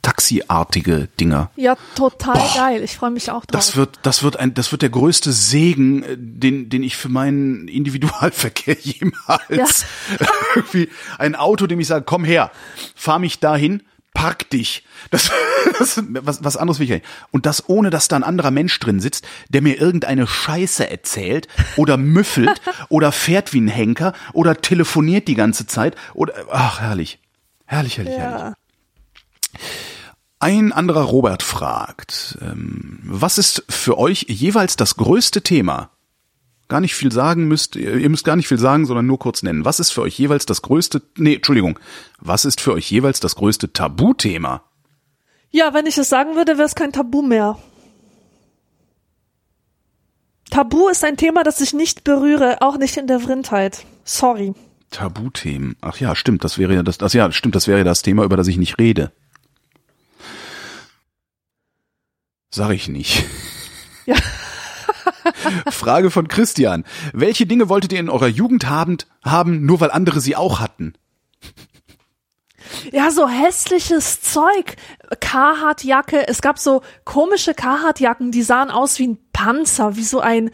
Taxiartige 0.03 1.09
Dinger. 1.19 1.51
Ja, 1.57 1.77
total 1.95 2.41
geil. 2.55 2.83
Ich 2.83 2.97
freue 2.97 3.11
mich 3.11 3.31
auch 3.31 3.45
drauf. 3.45 3.51
Das 3.51 3.77
wird, 3.77 3.99
das 4.03 4.23
wird 4.23 4.39
ein, 4.39 4.55
das 4.55 4.73
wird 4.73 4.83
der 4.83 4.89
größte 4.89 5.31
Segen, 5.33 6.03
äh, 6.03 6.17
den, 6.19 6.71
den 6.71 6.83
ich 6.83 6.97
für 6.97 7.09
meinen 7.09 7.69
Individualverkehr 7.69 8.77
jemals 8.81 9.85
irgendwie 10.55 10.89
ein 11.19 11.35
Auto, 11.35 11.67
dem 11.67 11.81
ich 11.81 11.87
sage, 11.87 12.05
komm 12.07 12.25
her, 12.25 12.51
fahr 12.95 13.19
mich 13.19 13.41
dahin, 13.41 13.83
park 14.15 14.51
dich. 14.51 14.85
Das, 15.11 15.31
das 15.79 16.03
was, 16.09 16.45
was 16.45 16.57
anderes 16.57 16.79
will 16.79 16.85
ich 16.85 16.91
nicht. 16.91 17.05
Und 17.31 17.47
das 17.47 17.69
ohne, 17.69 17.91
dass 17.91 18.09
da 18.09 18.17
ein 18.17 18.25
anderer 18.25 18.51
Mensch 18.51 18.79
drin 18.79 19.01
sitzt, 19.01 19.27
der 19.49 19.63
mir 19.63 19.81
irgendeine 19.81 20.27
Scheiße 20.27 20.89
erzählt 20.89 21.49
oder 21.77 21.97
müffelt 21.97 22.61
oder 22.89 23.13
fährt 23.13 23.53
wie 23.53 23.61
ein 23.61 23.69
Henker 23.69 24.13
oder 24.33 24.57
telefoniert 24.57 25.29
die 25.29 25.35
ganze 25.35 25.67
Zeit 25.67 25.97
oder, 26.15 26.35
ach, 26.51 26.81
herrlich. 26.81 27.19
Herrlich, 27.67 27.99
herrlich, 27.99 28.17
herrlich. 28.17 28.55
Ein 30.41 30.73
anderer 30.73 31.03
Robert 31.03 31.43
fragt, 31.43 32.39
ähm, 32.41 32.99
was 33.05 33.39
ist 33.39 33.65
für 33.69 33.99
euch 33.99 34.27
jeweils 34.29 34.75
das 34.75 34.97
größte 34.97 35.43
Thema? 35.43 35.91
Gar 36.69 36.81
nicht 36.81 36.95
viel 36.95 37.13
sagen 37.13 37.47
müsst, 37.47 37.77
ihr 37.77 37.97
ihr 37.97 38.09
müsst 38.09 38.25
gar 38.25 38.37
nicht 38.37 38.49
viel 38.49 38.59
sagen, 38.59 38.87
sondern 38.87 39.07
nur 39.07 39.19
kurz 39.19 39.43
nennen. 39.43 39.65
Was 39.65 39.81
ist 39.81 39.91
für 39.91 40.03
euch 40.03 40.19
jeweils 40.19 40.47
das 40.47 40.63
größte, 40.63 41.03
nee, 41.17 41.35
Entschuldigung, 41.35 41.79
was 42.19 42.45
ist 42.45 42.61
für 42.61 42.73
euch 42.73 42.91
jeweils 42.91 43.21
das 43.21 43.37
größte 43.37 43.73
Tabuthema? 43.73 44.63
ja, 45.51 45.75
wenn 45.75 45.87
ich 45.87 45.99
es 45.99 46.09
sagen 46.09 46.37
würde, 46.37 46.59
wäre 46.59 46.67
es 46.67 46.75
kein 46.75 46.93
Tabu 46.93 47.23
mehr. 47.23 47.59
Tabu 50.51 50.89
ist 50.89 51.05
ein 51.05 51.17
Thema, 51.17 51.45
das 51.45 51.61
ich 51.61 51.73
nicht 51.73 52.03
berühre, 52.03 52.61
auch 52.61 52.77
nicht 52.77 52.97
in 52.97 53.07
der 53.07 53.21
Vrindheit. 53.21 53.85
Sorry. 54.05 54.55
Tabuthemen. 54.91 55.77
Ach 55.81 55.99
ja, 56.01 56.17
stimmt, 56.17 56.43
das 56.43 56.59
wäre 56.59 56.75
ja 56.75 56.83
das, 56.83 56.99
das 56.99 57.13
ja, 57.13 57.31
stimmt, 57.31 57.55
das 57.55 57.69
wäre 57.69 57.79
ja 57.79 57.85
das 57.85 58.03
Thema, 58.03 58.25
über 58.25 58.37
das 58.37 58.49
ich 58.49 58.59
nicht 58.59 58.79
rede. 58.79 59.13
Sag 62.51 62.71
ich 62.73 62.89
nicht. 62.89 63.25
Ja. 64.07 64.17
Frage 65.71 66.11
von 66.11 66.27
Christian. 66.27 66.85
Welche 67.13 67.47
Dinge 67.47 67.69
wolltet 67.69 67.93
ihr 67.93 68.01
in 68.01 68.09
eurer 68.09 68.27
Jugend 68.27 68.67
haben, 68.69 68.97
haben, 69.23 69.67
nur 69.67 69.79
weil 69.81 69.91
andere 69.91 70.21
sie 70.21 70.35
auch 70.37 70.59
hatten? 70.59 70.95
Ja, 72.91 73.11
so 73.11 73.29
hässliches 73.29 74.23
Zeug. 74.23 74.77
Carhartt-Jacke. 75.21 76.27
Es 76.29 76.41
gab 76.41 76.59
so 76.59 76.83
komische 77.05 77.55
Carhartt-Jacken, 77.55 78.33
die 78.33 78.43
sahen 78.43 78.71
aus 78.71 78.99
wie 78.99 79.09
ein 79.09 79.19
Panzer, 79.33 79.97
wie 79.97 80.03
so 80.03 80.21
ein 80.21 80.51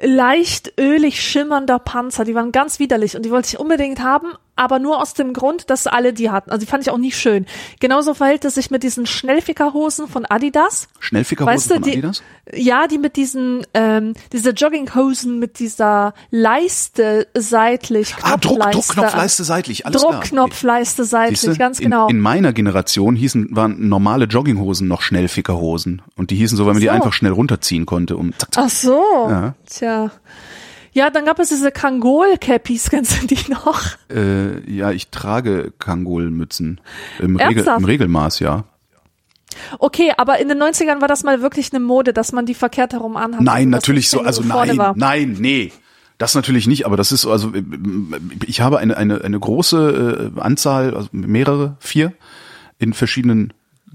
leicht 0.00 0.74
ölig 0.78 1.22
schimmernder 1.22 1.78
Panzer. 1.78 2.24
Die 2.24 2.34
waren 2.34 2.52
ganz 2.52 2.78
widerlich 2.78 3.16
und 3.16 3.24
die 3.24 3.30
wollte 3.30 3.48
ich 3.48 3.58
unbedingt 3.58 4.00
haben, 4.00 4.32
aber 4.58 4.78
nur 4.78 5.00
aus 5.00 5.14
dem 5.14 5.32
Grund, 5.32 5.70
dass 5.70 5.86
alle 5.86 6.12
die 6.12 6.30
hatten. 6.30 6.50
Also 6.50 6.60
die 6.64 6.70
fand 6.70 6.82
ich 6.82 6.90
auch 6.90 6.98
nie 6.98 7.12
schön. 7.12 7.46
Genauso 7.80 8.14
verhält 8.14 8.44
es 8.44 8.54
sich 8.56 8.70
mit 8.70 8.82
diesen 8.82 9.06
Schnellfickerhosen 9.06 10.08
von 10.08 10.24
Adidas. 10.26 10.88
Schnellfickerhosen 10.98 11.54
Weißt 11.54 11.70
du, 11.70 11.74
von 11.74 11.82
die, 11.84 11.90
Adidas? 11.92 12.22
ja, 12.54 12.86
die 12.86 12.98
mit 12.98 13.16
diesen, 13.16 13.66
ähm, 13.74 14.14
diese 14.32 14.50
Jogginghosen 14.50 15.38
mit 15.38 15.58
dieser 15.58 16.14
Leiste 16.30 17.28
seitlich, 17.36 18.14
Ah, 18.22 18.36
Druck, 18.36 18.56
Knopfleiste. 18.56 18.80
Druckknopfleiste 18.94 19.44
seitlich, 19.44 19.86
alles 19.86 20.02
klar. 20.02 20.12
Druckknopfleiste 20.20 21.04
seitlich, 21.04 21.40
Siehste, 21.40 21.58
ganz 21.58 21.78
in, 21.78 21.84
genau. 21.84 22.08
In 22.08 22.20
meiner 22.20 22.52
Generation 22.52 23.16
hießen, 23.16 23.48
waren 23.52 23.88
normale 23.88 24.24
Jogginghosen 24.24 24.88
noch 24.88 25.02
Schnellfickerhosen. 25.02 26.02
Und 26.16 26.30
die 26.30 26.36
hießen 26.36 26.56
so, 26.56 26.66
weil 26.66 26.72
man 26.74 26.80
die 26.80 26.86
So. 26.88 26.92
einfach 26.92 27.12
schnell 27.12 27.32
runterziehen 27.32 27.86
konnte, 27.86 28.16
um 28.16 28.32
zack, 28.38 28.54
zack. 28.54 28.64
Ach 28.66 28.70
so. 28.70 29.02
Ja. 29.30 29.54
Tja. 29.68 30.10
Ja, 30.98 31.10
dann 31.10 31.24
gab 31.24 31.38
es 31.38 31.50
diese 31.50 31.70
Kangol-Cappies, 31.70 32.90
kennst 32.90 33.22
du 33.22 33.26
die 33.28 33.52
noch? 33.52 33.82
Äh, 34.10 34.68
ja, 34.68 34.90
ich 34.90 35.10
trage 35.10 35.72
Kangolmützen. 35.78 36.80
Im, 37.20 37.36
Regel? 37.36 37.64
Im 37.64 37.84
Regelmaß, 37.84 38.40
ja. 38.40 38.64
Okay, 39.78 40.12
aber 40.16 40.40
in 40.40 40.48
den 40.48 40.60
90ern 40.60 41.00
war 41.00 41.06
das 41.06 41.22
mal 41.22 41.40
wirklich 41.40 41.72
eine 41.72 41.78
Mode, 41.78 42.12
dass 42.12 42.32
man 42.32 42.46
die 42.46 42.54
verkehrt 42.54 42.94
herum 42.94 43.16
anhat. 43.16 43.42
Nein, 43.42 43.70
natürlich 43.70 44.10
so, 44.10 44.22
also 44.22 44.42
nein, 44.42 44.76
nein, 44.96 45.36
nee. 45.38 45.70
Das 46.18 46.34
natürlich 46.34 46.66
nicht, 46.66 46.84
aber 46.84 46.96
das 46.96 47.12
ist 47.12 47.20
so, 47.20 47.30
also 47.30 47.54
äh, 47.54 47.62
ich 48.44 48.60
habe 48.60 48.78
eine, 48.78 48.96
eine, 48.96 49.22
eine 49.22 49.38
große 49.38 50.32
äh, 50.36 50.40
Anzahl, 50.40 50.96
also 50.96 51.10
mehrere, 51.12 51.76
vier, 51.78 52.12
in 52.80 52.92
verschiedenen 52.92 53.52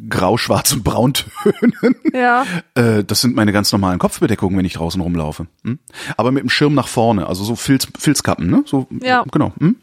Grau, 0.10 0.38
Schwarz 0.38 0.72
und 0.74 0.84
Brauntönen. 0.84 1.95
Ja. 2.14 2.45
Äh, 2.76 3.03
das 3.03 3.22
sind 3.22 3.36
meine 3.36 3.52
ganz 3.52 3.72
normalen 3.72 3.99
Kopfbedeckungen, 3.99 4.57
wenn 4.57 4.65
ich 4.65 4.74
draußen 4.74 4.99
rumlaufe. 4.99 5.45
Hm? 5.64 5.78
Aber 6.18 6.32
mit 6.32 6.41
dem 6.44 6.49
Schirm 6.49 6.74
nach 6.74 6.88
vorne, 6.88 7.28
also 7.28 7.44
so 7.44 7.56
Filz, 7.56 7.88
Filzkappen, 7.99 8.49
ne? 8.49 8.64
So, 8.65 8.88
Ja. 9.02 9.24
genau. 9.32 9.53
Hm? 9.60 9.76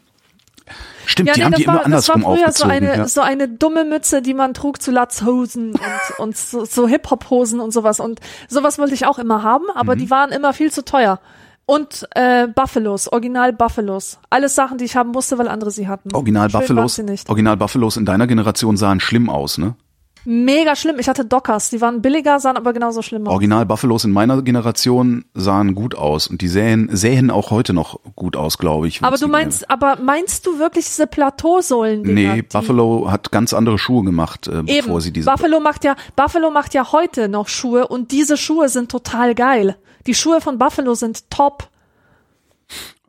Stimmt, 1.05 1.29
Ja, 1.29 1.33
die 1.33 1.39
nee, 1.39 1.45
haben 1.45 1.51
das 1.51 1.59
die 1.61 1.67
war, 1.67 1.75
immer 1.75 1.85
andersrum 1.85 2.21
das 2.21 2.25
war 2.27 2.35
früher 2.35 2.41
so 2.51 2.63
aufgezogen. 2.65 2.71
eine, 2.89 2.97
ja. 2.97 3.07
so 3.07 3.21
eine 3.21 3.47
dumme 3.49 3.83
Mütze, 3.85 4.21
die 4.21 4.33
man 4.33 4.53
trug 4.53 4.81
zu 4.81 4.91
Latzhosen 4.91 5.71
und, 5.71 5.79
und 6.19 6.37
so, 6.37 6.65
so 6.65 6.87
Hip-Hop-Hosen 6.87 7.59
und 7.59 7.71
sowas. 7.71 7.99
Und 7.99 8.19
sowas 8.47 8.77
wollte 8.77 8.93
ich 8.93 9.05
auch 9.05 9.19
immer 9.19 9.43
haben, 9.43 9.65
aber 9.73 9.95
Mhm. 9.95 9.99
die 9.99 10.09
waren 10.09 10.31
immer 10.31 10.53
viel 10.53 10.71
zu 10.71 10.83
teuer. 10.85 11.19
Und 11.65 12.07
äh, 12.15 12.47
Buffalos, 12.47 13.07
Original 13.11 13.53
Buffalos. 13.53 14.19
Alles 14.29 14.55
Sachen, 14.55 14.77
die 14.77 14.85
ich 14.85 14.95
haben 14.95 15.11
musste, 15.11 15.37
weil 15.37 15.47
andere 15.47 15.71
sie 15.71 15.87
hatten. 15.87 16.13
Original 16.13 16.49
Schön 16.49 16.59
Buffalos. 16.59 16.99
Original 17.29 17.55
Buffalos 17.57 17.97
in 17.97 18.05
deiner 18.05 18.27
Generation 18.27 18.75
sahen 18.77 18.99
schlimm 18.99 19.29
aus, 19.29 19.57
ne? 19.57 19.75
Mega 20.23 20.75
schlimm. 20.75 20.97
Ich 20.99 21.09
hatte 21.09 21.25
Dockers, 21.25 21.69
die 21.71 21.81
waren 21.81 22.01
billiger, 22.01 22.39
sahen 22.39 22.57
aber 22.57 22.73
genauso 22.73 23.01
schlimm 23.01 23.27
aus. 23.27 23.33
Original 23.33 23.65
Buffalos 23.65 24.03
in 24.05 24.11
meiner 24.11 24.41
Generation 24.41 25.25
sahen 25.33 25.73
gut 25.73 25.95
aus 25.95 26.27
und 26.27 26.41
die 26.41 26.47
sähen, 26.47 26.89
sähen 26.91 27.31
auch 27.31 27.49
heute 27.49 27.73
noch 27.73 27.99
gut 28.15 28.35
aus, 28.35 28.57
glaube 28.57 28.87
ich. 28.87 29.03
Aber 29.03 29.17
du 29.17 29.27
meinst, 29.27 29.69
aber 29.69 29.97
meinst 30.01 30.45
du 30.45 30.59
wirklich 30.59 30.85
diese 30.85 31.07
Plateausohlen? 31.07 32.01
Nee, 32.01 32.43
Buffalo 32.43 33.09
hat 33.09 33.31
ganz 33.31 33.53
andere 33.53 33.79
Schuhe 33.79 34.03
gemacht, 34.03 34.47
äh, 34.47 34.59
Eben. 34.59 34.65
bevor 34.65 35.01
sie 35.01 35.11
diese. 35.11 35.29
Buffalo 35.29 35.59
macht 35.59 35.83
ja, 35.83 35.95
Buffalo 36.15 36.51
macht 36.51 36.73
ja 36.73 36.91
heute 36.91 37.27
noch 37.27 37.47
Schuhe 37.47 37.87
und 37.87 38.11
diese 38.11 38.37
Schuhe 38.37 38.69
sind 38.69 38.91
total 38.91 39.33
geil. 39.33 39.75
Die 40.05 40.13
Schuhe 40.13 40.41
von 40.41 40.57
Buffalo 40.57 40.93
sind 40.93 41.29
top. 41.31 41.69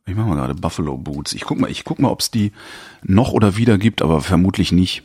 Ich 0.07 0.15
mach 0.17 0.27
mal 0.27 0.35
gerade 0.35 0.55
Buffalo 0.55 0.97
Boots. 0.97 1.33
Ich 1.33 1.43
guck 1.45 1.61
mal, 1.61 1.71
ich 1.71 1.85
guck 1.85 1.99
mal, 1.99 2.11
ob 2.11 2.21
es 2.21 2.31
die 2.31 2.53
noch 3.03 3.33
oder 3.33 3.57
wieder 3.57 3.79
gibt, 3.79 4.03
aber 4.03 4.21
vermutlich 4.21 4.73
nicht. 4.73 5.03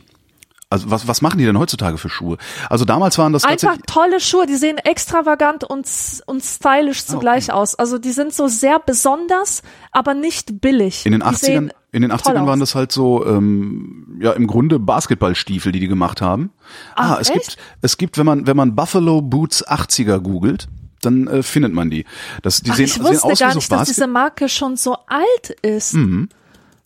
Also 0.70 0.90
was, 0.90 1.08
was 1.08 1.22
machen 1.22 1.38
die 1.38 1.46
denn 1.46 1.58
heutzutage 1.58 1.96
für 1.96 2.10
Schuhe? 2.10 2.36
Also 2.68 2.84
damals 2.84 3.16
waren 3.16 3.32
das 3.32 3.44
Einfach 3.44 3.78
tolle 3.86 4.20
Schuhe, 4.20 4.46
die 4.46 4.56
sehen 4.56 4.76
extravagant 4.76 5.64
und, 5.64 5.88
und 6.26 6.44
stylisch 6.44 7.06
zugleich 7.06 7.50
aus. 7.50 7.74
Also 7.74 7.98
die 7.98 8.10
sind 8.10 8.34
so 8.34 8.48
sehr 8.48 8.78
besonders, 8.78 9.62
aber 9.92 10.12
nicht 10.12 10.60
billig. 10.60 11.06
In 11.06 11.12
den 11.12 11.22
Die 11.22 11.26
80ern, 11.26 11.36
sehen 11.36 11.72
in 11.90 12.02
den 12.02 12.10
toll 12.10 12.34
80ern 12.34 12.46
waren 12.46 12.60
das 12.60 12.74
halt 12.74 12.92
so, 12.92 13.24
ähm, 13.24 14.18
ja, 14.20 14.32
im 14.32 14.46
Grunde 14.46 14.78
Basketballstiefel, 14.78 15.72
die 15.72 15.80
die 15.80 15.88
gemacht 15.88 16.20
haben. 16.20 16.50
Ach, 16.94 17.12
ah, 17.12 17.18
es 17.18 17.30
echt? 17.30 17.46
gibt, 17.46 17.56
es 17.80 17.96
gibt, 17.96 18.18
wenn 18.18 18.26
man, 18.26 18.46
wenn 18.46 18.56
man 18.56 18.74
Buffalo 18.74 19.22
Boots 19.22 19.66
80er 19.66 20.18
googelt, 20.18 20.68
dann 21.00 21.28
äh, 21.28 21.42
findet 21.42 21.72
man 21.72 21.88
die. 21.88 22.04
Das, 22.42 22.60
die 22.60 22.70
Ach, 22.72 22.76
sehen, 22.76 22.84
ich 22.84 22.92
sehen 22.94 23.04
wusste 23.04 23.24
aus 23.24 23.38
gar 23.38 23.54
nicht, 23.54 23.72
dass 23.72 23.78
Basket, 23.78 23.96
diese 23.96 24.06
Marke 24.06 24.50
schon 24.50 24.76
so 24.76 24.96
alt 25.06 25.50
ist. 25.62 25.94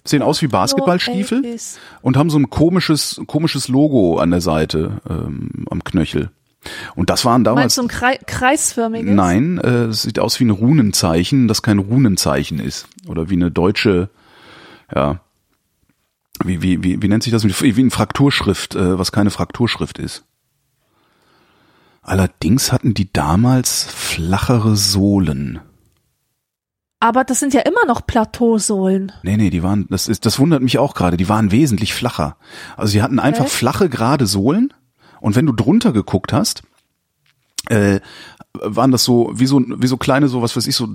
Sehen 0.05 0.23
aus 0.23 0.43
wie 0.43 0.49
Basketballstiefel 0.49 1.43
80s. 1.43 1.79
und 2.01 2.17
haben 2.17 2.31
so 2.31 2.39
ein 2.39 2.51
komisches, 2.51 3.21
komisches 3.27 3.69
Logo 3.69 4.19
an 4.19 4.31
der 4.31 4.41
Seite, 4.41 5.01
ähm, 5.09 5.67
am 5.71 5.85
Knöchel. 5.85 6.31
Und 6.95 7.11
das 7.11 7.25
waren 7.25 7.45
damals. 7.45 7.63
Meinst 7.63 7.79
du 7.79 7.83
ein 7.83 7.89
Krei 7.89 8.19
kreisförmiges? 8.25 9.15
Nein, 9.15 9.59
äh, 9.59 9.87
es 9.87 10.03
sieht 10.03 10.19
aus 10.19 10.39
wie 10.39 10.45
ein 10.45 10.51
Runenzeichen, 10.51 11.49
das 11.49 11.63
kein 11.63 11.79
Runenzeichen 11.79 12.61
ist. 12.61 12.87
Oder 13.09 13.31
wie 13.31 13.35
eine 13.35 13.51
deutsche, 13.51 14.11
ja, 14.95 15.21
wie, 16.45 16.63
wie, 16.63 16.83
wie, 16.83 17.03
wie 17.03 17.09
nennt 17.09 17.23
sich 17.23 17.33
das? 17.33 17.45
Wie, 17.45 17.77
wie 17.77 17.81
eine 17.81 17.91
Frakturschrift, 17.91 18.75
äh, 18.75 18.99
was 18.99 19.13
keine 19.13 19.31
Frakturschrift 19.31 19.99
ist. 19.99 20.25
Allerdings 22.03 22.73
hatten 22.73 22.95
die 22.95 23.13
damals 23.13 23.85
flachere 23.85 24.77
Sohlen. 24.77 25.61
Aber 27.03 27.25
das 27.25 27.41
sind 27.41 27.53
ja 27.53 27.63
immer 27.63 27.85
noch 27.85 28.07
Plateausohlen. 28.07 29.11
Nee, 29.25 29.37
nee, 29.37 29.51
die 29.51 29.65
waren, 29.65 29.87
das 29.91 30.07
ist, 30.07 30.25
das 30.25 30.39
wundert 30.39 30.63
mich 30.63 30.79
auch 30.79 30.95
gerade, 30.95 31.17
die 31.17 31.29
waren 31.29 31.51
wesentlich 31.51 31.95
flacher. 31.95 32.37
Also 32.77 32.93
sie 32.93 33.03
hatten 33.03 33.19
einfach 33.19 33.47
Okay. 33.47 33.51
flache, 33.55 33.89
gerade 33.89 34.27
Sohlen 34.27 34.73
und 35.21 35.35
wenn 35.35 35.45
du 35.47 35.53
drunter 35.53 35.93
geguckt 35.93 36.33
hast, 36.33 36.63
äh, 37.69 37.99
waren 38.55 38.93
das 38.93 39.03
so, 39.03 39.33
wie 39.35 39.47
so, 39.47 39.61
wie 39.67 39.89
so 39.89 39.97
kleine, 39.97 40.29
so 40.29 40.43
was 40.43 40.57
weiß 40.57 40.69
ich, 40.69 40.77
so 40.77 40.89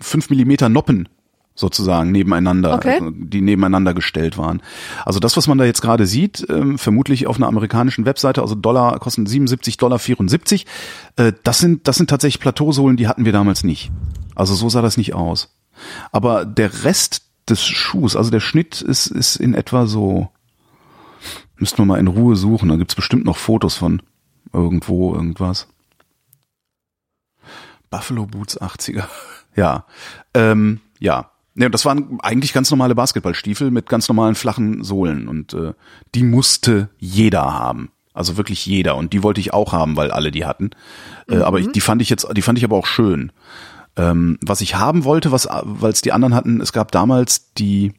fünf 0.00 0.28
Millimeter 0.28 0.68
Noppen 0.68 1.08
sozusagen 1.54 2.10
nebeneinander, 2.10 2.74
Okay. 2.74 2.94
also, 2.94 3.10
die 3.12 3.40
nebeneinander 3.40 3.94
gestellt 3.94 4.36
waren. 4.36 4.60
Also 5.04 5.20
das, 5.20 5.36
was 5.36 5.46
man 5.46 5.56
da 5.56 5.64
jetzt 5.64 5.82
gerade 5.82 6.04
sieht, 6.04 6.44
ähm, 6.50 6.78
vermutlich 6.78 7.28
auf 7.28 7.36
einer 7.36 7.46
amerikanischen 7.46 8.06
Webseite, 8.06 8.42
also 8.42 8.56
Dollar 8.56 8.98
kosten 8.98 9.24
77 9.24 9.76
Dollar 9.76 10.00
74, 10.00 10.66
äh, 11.14 11.32
das 11.44 11.58
sind, 11.60 11.86
das 11.86 11.94
sind 11.94 12.10
tatsächlich 12.10 12.40
Plateausohlen, 12.40 12.96
die 12.96 13.06
hatten 13.06 13.24
wir 13.24 13.30
damals 13.32 13.62
nicht. 13.62 13.92
Also 14.34 14.54
so 14.54 14.68
sah 14.68 14.82
das 14.82 14.96
nicht 14.96 15.14
aus. 15.14 15.54
Aber 16.12 16.44
der 16.44 16.84
Rest 16.84 17.22
des 17.48 17.64
Schuhs, 17.64 18.16
also 18.16 18.30
der 18.30 18.40
Schnitt 18.40 18.80
ist, 18.80 19.06
ist 19.06 19.36
in 19.36 19.54
etwa 19.54 19.86
so, 19.86 20.30
müssten 21.56 21.78
wir 21.78 21.86
mal 21.86 22.00
in 22.00 22.08
Ruhe 22.08 22.36
suchen, 22.36 22.68
da 22.68 22.76
gibt's 22.76 22.94
bestimmt 22.94 23.24
noch 23.24 23.36
Fotos 23.36 23.76
von 23.76 24.02
irgendwo, 24.52 25.14
irgendwas. 25.14 25.68
Buffalo 27.90 28.26
Boots 28.26 28.60
80er. 28.60 29.04
Ja. 29.56 29.86
Ähm, 30.34 30.80
ja. 30.98 31.30
Ja, 31.54 31.68
das 31.68 31.84
waren 31.84 32.18
eigentlich 32.22 32.52
ganz 32.52 32.72
normale 32.72 32.96
Basketballstiefel 32.96 33.70
mit 33.70 33.88
ganz 33.88 34.08
normalen 34.08 34.34
flachen 34.34 34.82
Sohlen 34.82 35.28
und 35.28 35.54
äh, 35.54 35.74
die 36.12 36.24
musste 36.24 36.88
jeder 36.98 37.54
haben. 37.54 37.92
Also 38.12 38.36
wirklich 38.36 38.66
jeder 38.66 38.96
und 38.96 39.12
die 39.12 39.22
wollte 39.22 39.40
ich 39.40 39.52
auch 39.52 39.72
haben, 39.72 39.94
weil 39.94 40.10
alle 40.10 40.32
die 40.32 40.44
hatten. 40.44 40.70
Äh, 41.28 41.36
aber 41.36 41.60
ich, 41.60 41.70
die 41.70 41.80
fand 41.80 42.02
ich 42.02 42.10
jetzt, 42.10 42.26
die 42.36 42.42
fand 42.42 42.58
ich 42.58 42.64
aber 42.64 42.76
auch 42.76 42.86
schön. 42.86 43.30
Ähm, 43.96 44.38
was 44.42 44.60
ich 44.60 44.74
haben 44.74 45.04
wollte, 45.04 45.30
was, 45.30 45.48
weil 45.62 45.92
es 45.92 46.02
die 46.02 46.12
anderen 46.12 46.34
hatten, 46.34 46.60
es 46.60 46.72
gab 46.72 46.90
damals 46.90 47.52
die 47.54 47.92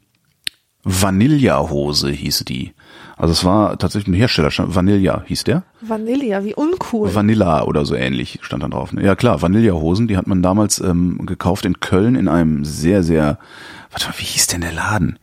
Vanilla-Hose 0.88 2.10
hieß 2.10 2.44
die. 2.46 2.72
Also 3.16 3.32
es 3.32 3.44
war 3.44 3.76
tatsächlich 3.76 4.08
ein 4.08 4.14
Hersteller, 4.14 4.50
Vanilla 4.56 5.24
hieß 5.26 5.44
der. 5.44 5.64
Vanilla, 5.80 6.44
wie 6.44 6.54
uncool. 6.54 7.12
Vanilla 7.12 7.64
oder 7.64 7.84
so 7.84 7.94
ähnlich 7.96 8.38
stand 8.42 8.62
dann 8.62 8.70
drauf. 8.70 8.90
Ja 8.92 9.16
klar, 9.16 9.42
Vanilla-Hosen, 9.42 10.06
die 10.06 10.16
hat 10.16 10.28
man 10.28 10.42
damals 10.42 10.78
ähm, 10.78 11.26
gekauft 11.26 11.64
in 11.64 11.80
Köln 11.80 12.14
in 12.14 12.28
einem 12.28 12.64
sehr, 12.64 13.02
sehr, 13.02 13.38
warte 13.90 14.06
mal, 14.06 14.14
wie 14.18 14.24
hieß 14.24 14.46
denn 14.46 14.60
der 14.60 14.72
Laden? 14.72 15.18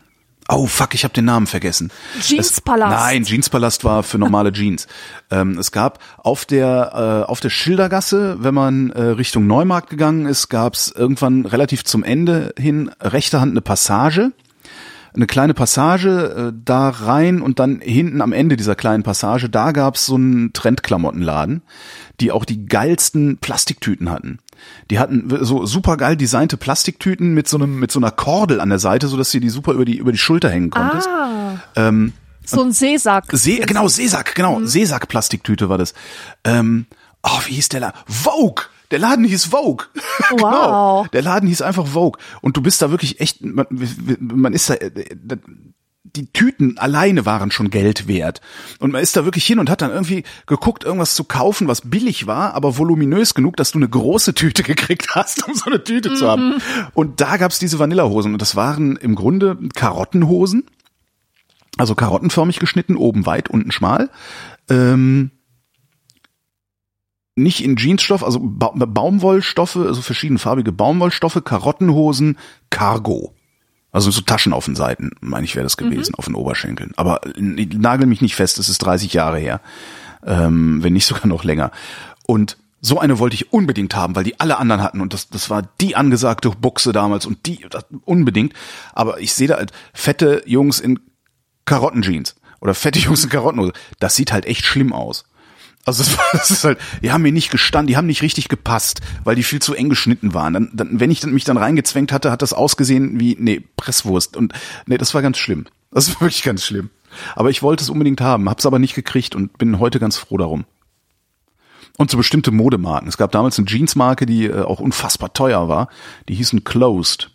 Oh 0.49 0.67
fuck, 0.67 0.93
ich 0.93 1.03
habe 1.03 1.13
den 1.13 1.25
Namen 1.25 1.47
vergessen. 1.47 1.91
Jeanspalast. 2.19 2.93
Es, 2.93 2.99
nein, 2.99 3.23
Jeanspalast 3.23 3.83
war 3.83 4.03
für 4.03 4.17
normale 4.17 4.51
Jeans. 4.51 4.87
Ähm, 5.31 5.57
es 5.57 5.71
gab 5.71 5.97
auf 6.17 6.45
der 6.45 7.23
äh, 7.25 7.29
auf 7.29 7.39
der 7.39 7.49
Schildergasse, 7.49 8.43
wenn 8.43 8.53
man 8.53 8.91
äh, 8.91 9.01
Richtung 9.01 9.47
Neumarkt 9.47 9.89
gegangen 9.89 10.27
ist, 10.27 10.49
gab 10.49 10.75
es 10.75 10.91
irgendwann 10.91 11.47
relativ 11.47 11.85
zum 11.85 12.03
Ende 12.03 12.53
hin 12.59 12.91
rechter 13.01 13.41
Hand 13.41 13.51
eine 13.51 13.61
Passage 13.61 14.31
eine 15.15 15.27
kleine 15.27 15.53
Passage 15.53 16.51
äh, 16.51 16.59
da 16.63 16.89
rein 16.89 17.41
und 17.41 17.59
dann 17.59 17.79
hinten 17.81 18.21
am 18.21 18.33
Ende 18.33 18.57
dieser 18.57 18.75
kleinen 18.75 19.03
Passage, 19.03 19.49
da 19.49 19.71
gab's 19.71 20.05
so 20.05 20.15
einen 20.15 20.53
Trendklamottenladen, 20.53 21.61
die 22.19 22.31
auch 22.31 22.45
die 22.45 22.65
geilsten 22.65 23.37
Plastiktüten 23.37 24.09
hatten. 24.09 24.39
Die 24.89 24.99
hatten 24.99 25.29
so 25.45 25.65
super 25.65 25.97
geil 25.97 26.15
designte 26.17 26.57
Plastiktüten 26.57 27.33
mit 27.33 27.47
so 27.47 27.57
einem 27.57 27.79
mit 27.79 27.91
so 27.91 27.99
einer 27.99 28.11
Kordel 28.11 28.59
an 28.61 28.69
der 28.69 28.79
Seite, 28.79 29.07
so 29.07 29.17
dass 29.17 29.31
du 29.31 29.39
die 29.39 29.49
super 29.49 29.73
über 29.73 29.85
die 29.85 29.97
über 29.97 30.11
die 30.11 30.17
Schulter 30.17 30.49
hängen 30.49 30.69
konntest. 30.69 31.07
Ah, 31.07 31.57
Ähm, 31.75 32.13
so 32.45 32.61
ein 32.61 32.71
Seesack. 32.73 33.25
See, 33.31 33.59
genau, 33.59 33.87
Seesack, 33.87 34.35
genau, 34.35 34.59
Mhm. 34.59 34.67
Seesack-Plastiktüte 34.67 35.69
war 35.69 35.77
das. 35.77 35.93
Ähm, 36.43 36.87
oh, 37.23 37.39
wie 37.45 37.53
hieß 37.53 37.69
der 37.69 37.79
Laden? 37.79 37.99
Vogue! 38.07 38.65
Der 38.91 38.99
Laden 38.99 39.25
hieß 39.25 39.45
Vogue. 39.45 39.85
Wow. 40.29 40.37
genau. 40.39 41.05
Der 41.13 41.21
Laden 41.21 41.47
hieß 41.47 41.61
einfach 41.61 41.87
Vogue. 41.87 42.19
Und 42.41 42.57
du 42.57 42.61
bist 42.61 42.81
da 42.81 42.91
wirklich 42.91 43.19
echt, 43.21 43.43
man, 43.43 43.65
man 44.19 44.53
ist 44.53 44.69
da, 44.69 44.75
äh, 44.75 44.91
die 46.03 46.31
Tüten 46.31 46.77
alleine 46.77 47.25
waren 47.25 47.49
schon 47.49 47.69
Geld 47.69 48.07
wert. 48.07 48.41
Und 48.79 48.91
man 48.91 49.01
ist 49.01 49.15
da 49.15 49.23
wirklich 49.23 49.45
hin 49.45 49.59
und 49.59 49.69
hat 49.69 49.81
dann 49.81 49.91
irgendwie 49.91 50.23
geguckt, 50.45 50.83
irgendwas 50.83 51.15
zu 51.15 51.23
kaufen, 51.23 51.67
was 51.67 51.89
billig 51.89 52.27
war, 52.27 52.53
aber 52.53 52.77
voluminös 52.77 53.33
genug, 53.33 53.55
dass 53.55 53.71
du 53.71 53.79
eine 53.79 53.87
große 53.87 54.33
Tüte 54.33 54.63
gekriegt 54.63 55.15
hast, 55.15 55.47
um 55.47 55.55
so 55.55 55.65
eine 55.65 55.83
Tüte 55.83 56.13
zu 56.13 56.27
haben. 56.29 56.61
Und 56.93 57.21
da 57.21 57.37
gab's 57.37 57.59
diese 57.59 57.79
Vanillahosen. 57.79 58.33
Und 58.33 58.41
das 58.41 58.55
waren 58.55 58.97
im 58.97 59.15
Grunde 59.15 59.57
Karottenhosen. 59.75 60.65
Also 61.77 61.95
karottenförmig 61.95 62.59
geschnitten, 62.59 62.97
oben 62.97 63.25
weit, 63.25 63.49
unten 63.49 63.71
schmal. 63.71 64.11
Ähm, 64.69 65.31
nicht 67.35 67.63
in 67.63 67.77
Jeansstoff, 67.77 68.23
also 68.23 68.39
ba 68.43 68.73
Baumwollstoffe, 68.75 69.77
also 69.77 70.01
verschiedenfarbige 70.01 70.71
Baumwollstoffe, 70.71 71.41
Karottenhosen, 71.43 72.37
Cargo. 72.69 73.33
Also 73.93 74.11
so 74.11 74.21
Taschen 74.21 74.53
auf 74.53 74.65
den 74.65 74.75
Seiten, 74.75 75.11
meine 75.21 75.45
ich, 75.45 75.55
wäre 75.55 75.63
das 75.63 75.77
gewesen, 75.77 76.15
auf 76.15 76.25
den 76.25 76.35
Oberschenkeln. 76.35 76.91
Aber 76.97 77.21
nagel 77.37 78.07
mich 78.07 78.21
nicht 78.21 78.35
fest, 78.35 78.57
es 78.57 78.67
ist 78.67 78.79
30 78.79 79.13
Jahre 79.13 79.37
her. 79.37 79.61
Ähm, 80.25 80.83
wenn 80.83 80.93
nicht 80.93 81.05
sogar 81.05 81.27
noch 81.27 81.43
länger. 81.43 81.71
Und 82.25 82.57
so 82.81 82.99
eine 82.99 83.19
wollte 83.19 83.35
ich 83.35 83.53
unbedingt 83.53 83.95
haben, 83.95 84.15
weil 84.15 84.25
die 84.25 84.39
alle 84.39 84.57
anderen 84.57 84.81
hatten 84.83 84.99
und 84.99 85.13
das, 85.13 85.29
das 85.29 85.49
war 85.49 85.61
die 85.79 85.95
angesagte 85.95 86.49
Buchse 86.49 86.91
damals 86.91 87.25
und 87.25 87.45
die 87.45 87.65
das, 87.69 87.85
unbedingt. 88.03 88.53
Aber 88.93 89.21
ich 89.21 89.33
sehe 89.33 89.47
da 89.47 89.55
halt 89.55 89.71
fette 89.93 90.43
Jungs 90.45 90.81
in 90.81 90.99
Karottenjeans 91.65 92.35
oder 92.59 92.73
fette 92.73 92.99
Jungs 92.99 93.23
in 93.23 93.29
Karottenhose. 93.29 93.73
Das 93.99 94.15
sieht 94.15 94.33
halt 94.33 94.45
echt 94.45 94.65
schlimm 94.65 94.91
aus. 94.91 95.23
Also 95.85 96.03
das, 96.03 96.17
war, 96.17 96.25
das 96.31 96.51
ist 96.51 96.63
halt, 96.63 96.79
die 97.01 97.11
haben 97.11 97.21
mir 97.21 97.31
nicht 97.31 97.51
gestanden, 97.51 97.87
die 97.87 97.97
haben 97.97 98.07
nicht 98.07 98.21
richtig 98.21 98.49
gepasst, 98.49 99.01
weil 99.23 99.35
die 99.35 99.43
viel 99.43 99.61
zu 99.61 99.73
eng 99.73 99.89
geschnitten 99.89 100.33
waren. 100.33 100.53
Dann, 100.53 100.69
dann, 100.73 100.99
wenn 100.99 101.11
ich 101.11 101.19
dann, 101.19 101.33
mich 101.33 101.43
dann 101.43 101.57
reingezwängt 101.57 102.11
hatte, 102.11 102.31
hat 102.31 102.41
das 102.41 102.53
ausgesehen 102.53 103.19
wie, 103.19 103.35
nee, 103.39 103.61
Presswurst. 103.75 104.37
Und 104.37 104.53
nee, 104.85 104.97
das 104.97 105.13
war 105.13 105.21
ganz 105.21 105.37
schlimm. 105.37 105.65
Das 105.91 106.09
war 106.09 106.21
wirklich 106.21 106.43
ganz 106.43 106.63
schlimm. 106.65 106.89
Aber 107.35 107.49
ich 107.49 107.61
wollte 107.61 107.83
es 107.83 107.89
unbedingt 107.89 108.21
haben, 108.21 108.49
hab's 108.49 108.65
aber 108.65 108.79
nicht 108.79 108.95
gekriegt 108.95 109.35
und 109.35 109.57
bin 109.57 109.79
heute 109.79 109.99
ganz 109.99 110.17
froh 110.17 110.37
darum. 110.37 110.65
Und 111.97 112.09
so 112.09 112.17
bestimmte 112.17 112.49
Modemarken. 112.49 113.07
Es 113.07 113.17
gab 113.17 113.31
damals 113.31 113.59
eine 113.59 113.67
Jeansmarke, 113.67 114.25
die 114.25 114.45
äh, 114.45 114.63
auch 114.63 114.79
unfassbar 114.79 115.31
teuer 115.33 115.67
war. 115.67 115.89
Die 116.27 116.33
hießen 116.33 116.63
Closed, 116.63 117.29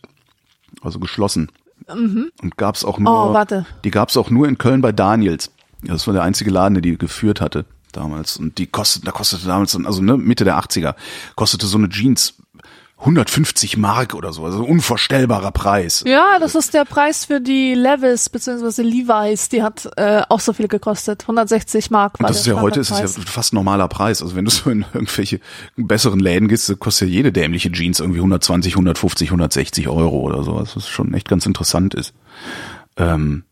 also 0.82 0.98
geschlossen. 0.98 1.52
Und 1.86 2.56
gab's 2.56 2.84
auch 2.84 2.98
nur, 2.98 3.30
Oh, 3.30 3.32
warte. 3.32 3.66
die 3.84 3.92
gab's 3.92 4.16
auch 4.16 4.30
nur 4.30 4.48
in 4.48 4.58
Köln 4.58 4.80
bei 4.80 4.90
Daniels. 4.90 5.52
Das 5.82 6.08
war 6.08 6.14
der 6.14 6.24
einzige 6.24 6.50
Laden, 6.50 6.74
der 6.74 6.82
die 6.82 6.98
geführt 6.98 7.40
hatte 7.40 7.66
damals. 7.92 8.36
Und 8.36 8.58
die 8.58 8.66
kostete, 8.66 9.06
da 9.06 9.12
kostete 9.12 9.46
damals, 9.46 9.76
also 9.76 10.02
ne, 10.02 10.16
Mitte 10.16 10.44
der 10.44 10.58
80er, 10.58 10.94
kostete 11.34 11.66
so 11.66 11.78
eine 11.78 11.88
Jeans 11.88 12.34
150 13.00 13.76
Mark 13.76 14.14
oder 14.14 14.32
so, 14.32 14.44
also 14.44 14.58
ein 14.58 14.64
unvorstellbarer 14.64 15.52
Preis. 15.52 16.02
Ja, 16.04 16.38
das 16.40 16.56
ist 16.56 16.74
der 16.74 16.84
Preis 16.84 17.26
für 17.26 17.40
die 17.40 17.74
Levis 17.74 18.28
bzw. 18.28 18.82
Levi's. 18.82 19.48
Die 19.48 19.62
hat 19.62 19.88
äh, 19.96 20.22
auch 20.28 20.40
so 20.40 20.52
viel 20.52 20.66
gekostet. 20.66 21.22
160 21.22 21.92
Mark. 21.92 22.18
Und 22.18 22.28
das 22.28 22.40
ist 22.40 22.46
ja 22.46 22.60
heute 22.60 22.80
ist 22.80 22.90
es 22.90 22.98
ja 22.98 23.22
fast 23.24 23.52
normaler 23.52 23.86
Preis. 23.86 24.20
Also 24.20 24.34
wenn 24.34 24.44
du 24.44 24.50
so 24.50 24.68
in 24.68 24.84
irgendwelche 24.92 25.38
besseren 25.76 26.18
Läden 26.18 26.48
gehst, 26.48 26.76
kostet 26.80 27.08
ja 27.08 27.14
jede 27.14 27.30
dämliche 27.30 27.70
Jeans 27.70 28.00
irgendwie 28.00 28.18
120, 28.18 28.72
150, 28.72 29.28
160 29.28 29.88
Euro 29.88 30.18
oder 30.18 30.42
sowas, 30.42 30.74
was 30.74 30.88
schon 30.88 31.14
echt 31.14 31.28
ganz 31.28 31.46
interessant 31.46 31.94
ist. 31.94 32.14
Ähm, 32.96 33.44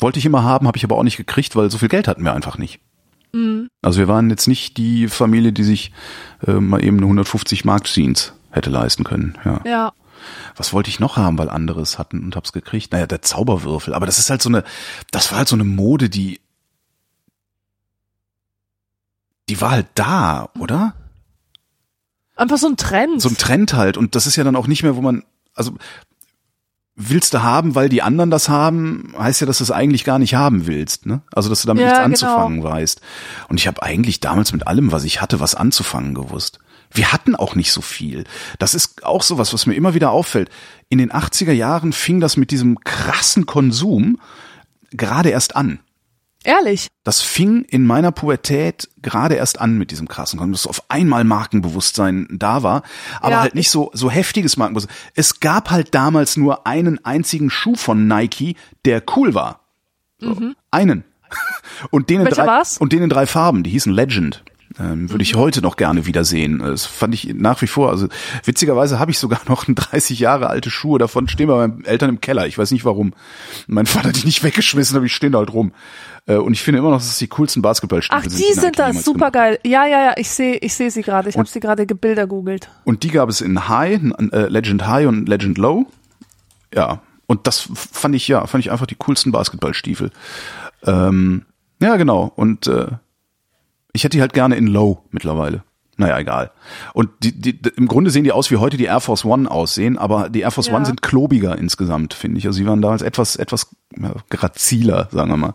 wollte 0.00 0.18
ich 0.18 0.26
immer 0.26 0.42
haben, 0.42 0.66
habe 0.66 0.76
ich 0.76 0.82
aber 0.82 0.96
auch 0.96 1.04
nicht 1.04 1.16
gekriegt, 1.16 1.54
weil 1.54 1.70
so 1.70 1.78
viel 1.78 1.88
Geld 1.88 2.08
hatten 2.08 2.24
wir 2.24 2.32
einfach 2.32 2.58
nicht. 2.58 2.80
Also 3.82 3.98
wir 3.98 4.08
waren 4.08 4.30
jetzt 4.30 4.48
nicht 4.48 4.76
die 4.76 5.08
Familie, 5.08 5.52
die 5.52 5.64
sich 5.64 5.92
äh, 6.46 6.52
mal 6.52 6.82
eben 6.82 6.96
eine 6.98 7.06
150 7.06 7.64
Mark 7.64 7.84
Jeans 7.84 8.32
hätte 8.50 8.70
leisten 8.70 9.04
können. 9.04 9.36
Ja. 9.44 9.60
Ja. 9.64 9.92
Was 10.56 10.72
wollte 10.72 10.90
ich 10.90 11.00
noch 11.00 11.16
haben, 11.16 11.38
weil 11.38 11.48
anderes 11.48 11.98
hatten 11.98 12.24
und 12.24 12.36
hab's 12.36 12.52
gekriegt? 12.52 12.92
Naja, 12.92 13.06
der 13.06 13.22
Zauberwürfel. 13.22 13.94
Aber 13.94 14.06
das 14.06 14.18
ist 14.18 14.30
halt 14.30 14.42
so 14.42 14.48
eine, 14.48 14.64
das 15.10 15.30
war 15.30 15.38
halt 15.38 15.48
so 15.48 15.56
eine 15.56 15.64
Mode, 15.64 16.08
die, 16.08 16.40
die 19.48 19.60
war 19.60 19.70
halt 19.70 19.86
da, 19.94 20.50
oder? 20.58 20.94
Einfach 22.36 22.58
so 22.58 22.68
ein 22.68 22.76
Trend. 22.76 23.20
So 23.20 23.28
ein 23.28 23.36
Trend 23.36 23.74
halt. 23.74 23.96
Und 23.96 24.14
das 24.14 24.26
ist 24.26 24.36
ja 24.36 24.44
dann 24.44 24.56
auch 24.56 24.66
nicht 24.66 24.82
mehr, 24.82 24.96
wo 24.96 25.00
man, 25.00 25.24
also 25.54 25.72
willst 27.00 27.32
du 27.32 27.42
haben, 27.42 27.76
weil 27.76 27.88
die 27.88 28.02
anderen 28.02 28.30
das 28.30 28.48
haben, 28.48 29.14
heißt 29.16 29.40
ja, 29.40 29.46
dass 29.46 29.58
du 29.58 29.64
es 29.64 29.70
eigentlich 29.70 30.04
gar 30.04 30.18
nicht 30.18 30.34
haben 30.34 30.66
willst. 30.66 31.06
Ne? 31.06 31.22
Also 31.32 31.48
dass 31.48 31.62
du 31.62 31.68
damit 31.68 31.84
Ja, 31.84 32.06
nichts 32.06 32.20
genau. 32.20 32.32
anzufangen 32.32 32.62
weißt. 32.64 33.00
Und 33.48 33.58
ich 33.58 33.68
habe 33.68 33.82
eigentlich 33.82 34.18
damals 34.20 34.52
mit 34.52 34.66
allem, 34.66 34.90
was 34.90 35.04
ich 35.04 35.20
hatte, 35.20 35.38
was 35.38 35.54
anzufangen 35.54 36.12
gewusst. 36.12 36.58
Wir 36.90 37.12
hatten 37.12 37.36
auch 37.36 37.54
nicht 37.54 37.72
so 37.72 37.82
viel. 37.82 38.24
Das 38.58 38.74
ist 38.74 39.04
auch 39.04 39.22
sowas, 39.22 39.52
was 39.54 39.66
mir 39.66 39.74
immer 39.74 39.94
wieder 39.94 40.10
auffällt. 40.10 40.50
In 40.88 40.98
den 40.98 41.12
80er 41.12 41.52
Jahren 41.52 41.92
fing 41.92 42.18
das 42.18 42.36
mit 42.36 42.50
diesem 42.50 42.80
krassen 42.80 43.46
Konsum 43.46 44.18
gerade 44.90 45.28
erst 45.30 45.54
an. 45.54 45.78
Ehrlich. 46.48 46.88
Das 47.04 47.20
fing 47.20 47.62
in 47.64 47.84
meiner 47.86 48.10
Pubertät 48.10 48.88
gerade 49.02 49.34
erst 49.34 49.60
an 49.60 49.76
mit 49.76 49.90
diesem 49.90 50.08
krassen 50.08 50.38
Konsum, 50.38 50.52
dass 50.52 50.66
auf 50.66 50.82
einmal 50.88 51.24
Markenbewusstsein 51.24 52.26
da 52.30 52.62
war, 52.62 52.82
aber 53.20 53.30
Ja, 53.32 53.40
halt 53.42 53.54
nicht 53.54 53.70
so 53.70 53.90
so 53.92 54.10
heftiges 54.10 54.56
Markenbewusstsein. 54.56 54.96
Es 55.14 55.40
gab 55.40 55.70
halt 55.70 55.94
damals 55.94 56.36
nur 56.38 56.66
einen 56.66 57.04
einzigen 57.04 57.50
Schuh 57.50 57.74
von 57.76 58.06
Nike, 58.08 58.56
der 58.86 59.02
cool 59.16 59.34
war. 59.34 59.60
So, 60.20 60.36
Einen. 60.70 61.04
Und 61.90 62.08
den 62.08 62.20
in 62.22 62.26
Mhm. 62.26 62.30
Drei, 62.30 62.46
war's? 62.46 62.78
und 62.78 62.92
den 62.94 63.02
in 63.02 63.10
drei 63.10 63.26
Farben, 63.26 63.62
die 63.62 63.70
hießen 63.70 63.92
Legend. 63.92 64.42
Ähm, 64.78 65.10
würde 65.10 65.22
ich 65.22 65.34
Mhm. 65.34 65.38
heute 65.40 65.60
noch 65.62 65.76
gerne 65.76 66.06
wiedersehen. 66.06 66.58
Das 66.60 66.86
fand 66.86 67.12
ich 67.14 67.32
nach 67.34 67.60
wie 67.62 67.66
vor, 67.66 67.90
also 67.90 68.08
witzigerweise 68.44 68.98
habe 68.98 69.10
ich 69.10 69.18
sogar 69.18 69.40
noch 69.48 69.66
ein 69.68 69.74
30 69.74 70.18
Jahre 70.18 70.48
alte 70.48 70.70
Schuhe 70.70 70.98
davon 70.98 71.28
stehen 71.28 71.48
bei 71.48 71.56
meinen 71.68 71.84
Eltern 71.84 72.08
im 72.10 72.20
Keller. 72.20 72.46
Ich 72.46 72.56
weiß 72.58 72.70
nicht 72.70 72.84
warum. 72.84 73.12
Mein 73.66 73.86
Vater 73.86 74.08
hat 74.08 74.16
die 74.22 74.26
nicht 74.26 74.42
weggeschmissen, 74.42 74.96
aber 74.96 75.04
die 75.04 75.10
stehen 75.10 75.32
da 75.32 75.38
halt 75.38 75.52
rum. 75.52 75.72
Äh, 76.28 76.36
Und 76.36 76.52
ich 76.52 76.62
finde 76.62 76.78
immer 76.78 76.90
noch, 76.90 76.98
dass 76.98 77.08
es 77.08 77.18
die 77.18 77.26
coolsten 77.26 77.62
Basketballstiefel 77.62 78.22
Ach, 78.24 78.30
sind. 78.30 78.38
die 78.38 78.52
sind 78.52 78.78
da 78.78 78.88
jemals 78.88 79.04
super 79.04 79.30
geil. 79.30 79.58
Ja, 79.64 79.86
ja, 79.86 80.04
ja, 80.04 80.14
ich 80.16 80.30
sehe 80.30 80.56
ich 80.56 80.74
sehe 80.74 80.90
sie 80.90 81.02
gerade. 81.02 81.28
Ich 81.28 81.36
habe 81.36 81.48
sie 81.48 81.58
gerade 81.58 81.86
gebilder 81.86 82.26
googelt. 82.26 82.68
Und 82.84 83.02
die 83.02 83.08
gab 83.08 83.28
es 83.28 83.40
in 83.40 83.68
High, 83.68 84.00
äh, 84.32 84.46
Legend 84.48 84.86
High 84.86 85.08
und 85.08 85.28
Legend 85.28 85.58
Low. 85.58 85.86
Ja. 86.72 87.00
Und 87.26 87.46
das 87.46 87.68
fand 87.74 88.14
ich, 88.14 88.28
ja, 88.28 88.46
fand 88.46 88.64
ich 88.64 88.70
einfach 88.70 88.86
die 88.86 88.94
coolsten 88.94 89.32
Basketballstiefel. 89.32 90.10
Ähm, 90.84 91.44
ja, 91.80 91.96
genau. 91.96 92.32
Und 92.36 92.66
äh, 92.66 92.86
ich 93.92 94.04
hätte 94.04 94.16
die 94.16 94.20
halt 94.20 94.32
gerne 94.32 94.56
in 94.56 94.66
Low 94.66 95.02
mittlerweile. 95.10 95.62
Naja, 95.98 96.16
egal. 96.20 96.52
Und 96.94 97.10
die, 97.24 97.32
die, 97.32 97.58
im 97.76 97.88
Grunde 97.88 98.10
sehen 98.10 98.22
die 98.22 98.30
aus, 98.30 98.52
wie 98.52 98.56
heute 98.56 98.76
die 98.76 98.84
Air 98.84 99.00
Force 99.00 99.24
One 99.24 99.50
aussehen, 99.50 99.98
aber 99.98 100.30
die 100.30 100.40
Air 100.40 100.52
Force 100.52 100.68
Ja. 100.68 100.76
One 100.76 100.86
sind 100.86 101.02
klobiger 101.02 101.58
insgesamt, 101.58 102.14
finde 102.14 102.38
ich. 102.38 102.46
Also 102.46 102.56
sie 102.56 102.66
waren 102.66 102.80
damals 102.80 103.02
etwas, 103.02 103.34
etwas 103.34 103.74
ja, 104.00 104.12
graziler, 104.30 105.08
sagen 105.10 105.30
wir 105.30 105.36
mal. 105.36 105.54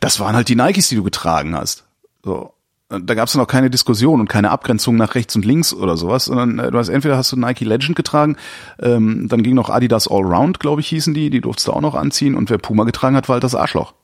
Das 0.00 0.20
waren 0.20 0.36
halt 0.36 0.48
die 0.50 0.56
Nikes, 0.56 0.90
die 0.90 0.96
du 0.96 1.02
getragen 1.02 1.56
hast. 1.56 1.84
So. 2.22 2.52
Da 2.90 3.14
gab 3.14 3.28
es 3.28 3.34
noch 3.34 3.46
keine 3.46 3.70
Diskussion 3.70 4.20
und 4.20 4.28
keine 4.28 4.50
Abgrenzung 4.50 4.96
nach 4.96 5.14
rechts 5.14 5.34
und 5.34 5.46
links 5.46 5.72
oder 5.72 5.96
sowas, 5.96 6.26
sondern 6.26 6.58
äh, 6.58 6.70
du 6.70 6.76
hast 6.76 6.90
entweder 6.90 7.16
hast 7.16 7.32
du 7.32 7.36
Nike 7.36 7.64
Legend 7.64 7.96
getragen, 7.96 8.36
ähm, 8.78 9.28
dann 9.30 9.42
ging 9.42 9.54
noch 9.54 9.70
Adidas 9.70 10.06
Allround, 10.06 10.60
glaube 10.60 10.82
ich, 10.82 10.88
hießen 10.88 11.14
die, 11.14 11.30
die 11.30 11.40
durfst 11.40 11.66
du 11.66 11.72
auch 11.72 11.80
noch 11.80 11.94
anziehen 11.94 12.34
und 12.34 12.50
wer 12.50 12.58
Puma 12.58 12.84
getragen 12.84 13.16
hat, 13.16 13.30
war 13.30 13.36
halt 13.36 13.44
das 13.44 13.54
Arschloch. 13.54 13.94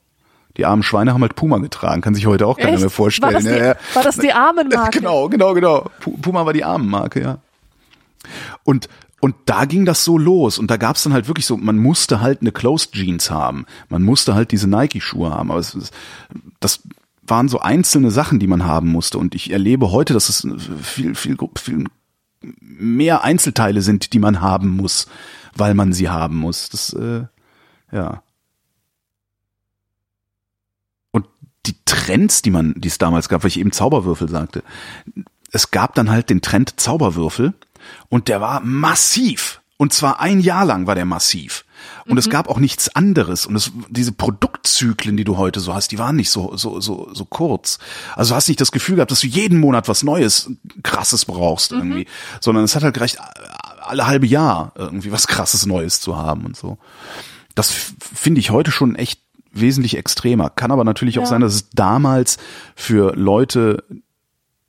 Die 0.59 0.65
armen 0.65 0.83
Schweine 0.83 1.13
haben 1.13 1.21
halt 1.21 1.35
Puma 1.35 1.57
getragen, 1.57 2.01
kann 2.01 2.13
sich 2.13 2.25
heute 2.27 2.45
auch 2.45 2.57
keiner 2.57 2.73
Echt? 2.73 2.81
mehr 2.81 2.89
vorstellen. 2.89 3.33
War 3.33 3.41
das 3.41 3.43
die, 3.51 3.57
Ja, 3.57 3.65
ja. 3.65 3.75
war 3.93 4.03
das 4.03 4.17
die 4.17 4.33
Armenmarke? 4.33 4.99
Genau, 4.99 5.29
genau, 5.29 5.53
genau. 5.53 5.89
Pu- 6.03 6.21
Puma 6.21 6.45
war 6.45 6.53
die 6.53 6.63
Armenmarke, 6.65 7.21
ja. 7.21 7.37
Und 8.63 8.89
und 9.21 9.35
da 9.45 9.65
ging 9.65 9.83
das 9.85 10.03
so 10.05 10.17
los 10.17 10.57
und 10.59 10.69
da 10.71 10.77
gab 10.77 10.95
es 10.95 11.03
dann 11.03 11.11
halt 11.13 11.27
wirklich 11.27 11.45
so, 11.45 11.57
man 11.57 11.77
musste 11.77 12.21
halt 12.21 12.39
eine 12.41 12.51
Closed 12.53 12.93
Jeans 12.93 13.29
haben, 13.31 13.65
man 13.89 14.01
musste 14.03 14.33
halt 14.35 14.51
diese 14.51 14.67
Nike-Schuhe 14.69 15.29
haben, 15.31 15.51
aber 15.51 15.59
es, 15.59 15.91
das 16.61 16.83
waren 17.23 17.49
so 17.49 17.59
einzelne 17.59 18.11
Sachen, 18.11 18.39
die 18.39 18.47
man 18.47 18.65
haben 18.65 18.89
musste 18.89 19.17
und 19.17 19.35
ich 19.35 19.51
erlebe 19.51 19.91
heute, 19.91 20.13
dass 20.13 20.29
es 20.29 20.47
viel, 20.81 21.15
viel, 21.15 21.37
viel 21.57 21.85
mehr 22.59 23.23
Einzelteile 23.25 23.81
sind, 23.81 24.13
die 24.13 24.19
man 24.19 24.39
haben 24.41 24.69
muss, 24.69 25.07
weil 25.55 25.73
man 25.73 25.91
sie 25.93 26.07
haben 26.09 26.37
muss. 26.37 26.69
Das, 26.69 26.93
äh, 26.93 27.23
ja. 27.91 28.23
Und 31.11 31.27
die 31.65 31.75
Trends, 31.85 32.41
die 32.41 32.51
man, 32.51 32.73
die 32.77 32.87
es 32.87 32.97
damals 32.97 33.29
gab, 33.29 33.43
weil 33.43 33.49
ich 33.49 33.59
eben 33.59 33.71
Zauberwürfel 33.71 34.29
sagte, 34.29 34.63
es 35.51 35.71
gab 35.71 35.95
dann 35.95 36.09
halt 36.09 36.29
den 36.29 36.41
Trend 36.41 36.79
Zauberwürfel 36.79 37.53
und 38.09 38.27
der 38.27 38.41
war 38.41 38.61
massiv. 38.61 39.61
Und 39.77 39.93
zwar 39.93 40.19
ein 40.19 40.41
Jahr 40.41 40.65
lang 40.65 40.87
war 40.87 40.95
der 40.95 41.05
massiv. 41.05 41.63
Und 42.05 42.17
es 42.17 42.29
gab 42.29 42.49
auch 42.49 42.59
nichts 42.59 42.93
anderes. 42.93 43.45
Und 43.45 43.55
es, 43.55 43.71
diese 43.87 44.11
Produktzyklen, 44.11 45.15
die 45.15 45.23
du 45.23 45.37
heute 45.37 45.61
so 45.61 45.73
hast, 45.73 45.93
die 45.93 45.97
waren 45.97 46.17
nicht 46.17 46.29
so, 46.31 46.57
so, 46.57 46.81
so, 46.81 47.09
so 47.13 47.23
kurz. 47.23 47.79
Also 48.17 48.31
du 48.31 48.35
hast 48.35 48.49
nicht 48.49 48.59
das 48.59 48.73
Gefühl 48.73 48.95
gehabt, 48.95 49.11
dass 49.11 49.21
du 49.21 49.27
jeden 49.27 49.57
Monat 49.57 49.87
was 49.87 50.03
Neues, 50.03 50.51
krasses 50.83 51.23
brauchst 51.23 51.71
irgendwie. 51.71 52.07
Sondern 52.41 52.65
es 52.65 52.75
hat 52.75 52.83
halt 52.83 52.93
gereicht, 52.93 53.19
alle 53.81 54.05
halbe 54.05 54.27
Jahr 54.27 54.73
irgendwie 54.75 55.13
was 55.13 55.27
krasses 55.27 55.65
Neues 55.65 56.01
zu 56.01 56.17
haben 56.17 56.45
und 56.45 56.57
so. 56.57 56.77
Das 57.55 57.71
finde 58.01 58.41
ich 58.41 58.51
heute 58.51 58.71
schon 58.71 58.95
echt 58.95 59.21
wesentlich 59.51 59.97
extremer. 59.97 60.49
Kann 60.49 60.71
aber 60.71 60.83
natürlich 60.83 61.19
auch 61.19 61.23
Ja. 61.23 61.29
sein, 61.29 61.41
dass 61.41 61.53
es 61.53 61.69
damals 61.71 62.37
für 62.75 63.15
Leute, 63.15 63.83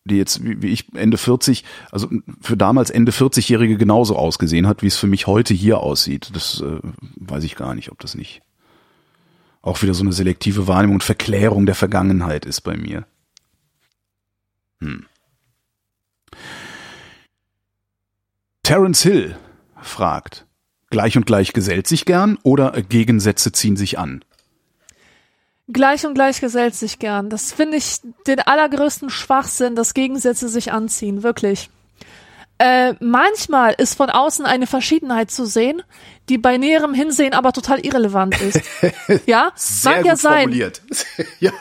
die 0.05 0.16
jetzt 0.16 0.43
wie, 0.44 0.62
wie 0.62 0.69
ich 0.69 0.94
Ende 0.94 1.19
40, 1.19 1.65
also 1.93 2.09
für 2.40 2.57
damals 2.57 2.90
Ende 2.90 3.12
40-Jährige 3.12 3.77
genauso 3.77 4.16
ausgesehen 4.16 4.66
hat, 4.66 4.82
wie 4.82 4.86
es 4.86 4.97
für 4.97 5.07
mich 5.07 5.27
heute 5.27 5.55
hier 5.55 5.81
aussieht. 5.81 6.31
Das 6.35 6.61
äh, 6.61 6.78
weiß 7.16 7.44
ich 7.44 7.57
gar 7.57 7.74
nicht, 7.74 7.90
ob 7.93 7.98
das 8.01 8.15
nicht 8.15 8.43
auch 9.62 9.82
wieder 9.82 9.93
so 9.93 10.02
eine 10.02 10.12
selektive 10.12 10.66
Wahrnehmung 10.66 10.97
und 10.97 11.02
Verklärung 11.02 11.66
der 11.66 11.74
Vergangenheit 11.74 12.47
ist 12.47 12.62
bei 12.62 12.77
mir. 12.77 13.05
Hm. 14.81 15.05
Terence 18.62 19.02
Hill 19.02 19.36
fragt, 19.82 20.47
gleich 20.90 21.16
und 21.16 21.27
gleich 21.27 21.52
gesellt 21.52 21.86
sich 21.86 22.05
gern 22.05 22.39
oder 22.43 22.70
Gegensätze 22.82 23.52
ziehen 23.52 23.77
sich 23.77 23.98
an? 23.98 24.24
Gleich 25.72 26.06
und 26.06 26.14
gleich 26.14 26.40
gesellt 26.40 26.74
sich 26.74 26.98
gern. 26.98 27.28
Das 27.30 27.52
finde 27.52 27.76
ich 27.76 28.01
den 28.26 28.40
allergrößten 28.40 29.10
Schwachsinn, 29.10 29.76
dass 29.76 29.94
Gegensätze 29.94 30.48
sich 30.48 30.72
anziehen, 30.72 31.22
wirklich. 31.22 31.70
Äh, 32.59 32.94
manchmal 33.01 33.72
ist 33.78 33.94
von 33.94 34.10
außen 34.10 34.44
eine 34.44 34.66
Verschiedenheit 34.66 35.30
zu 35.30 35.47
sehen, 35.47 35.82
die 36.28 36.36
bei 36.36 36.59
näherem 36.59 36.92
Hinsehen 36.92 37.32
aber 37.32 37.55
total 37.55 37.80
irrelevant 37.80 38.38
ist. 38.42 38.60
ja, 39.26 39.52
mag 39.84 40.05
ja 40.05 40.16
sein. 40.16 40.52
ja. 41.40 41.52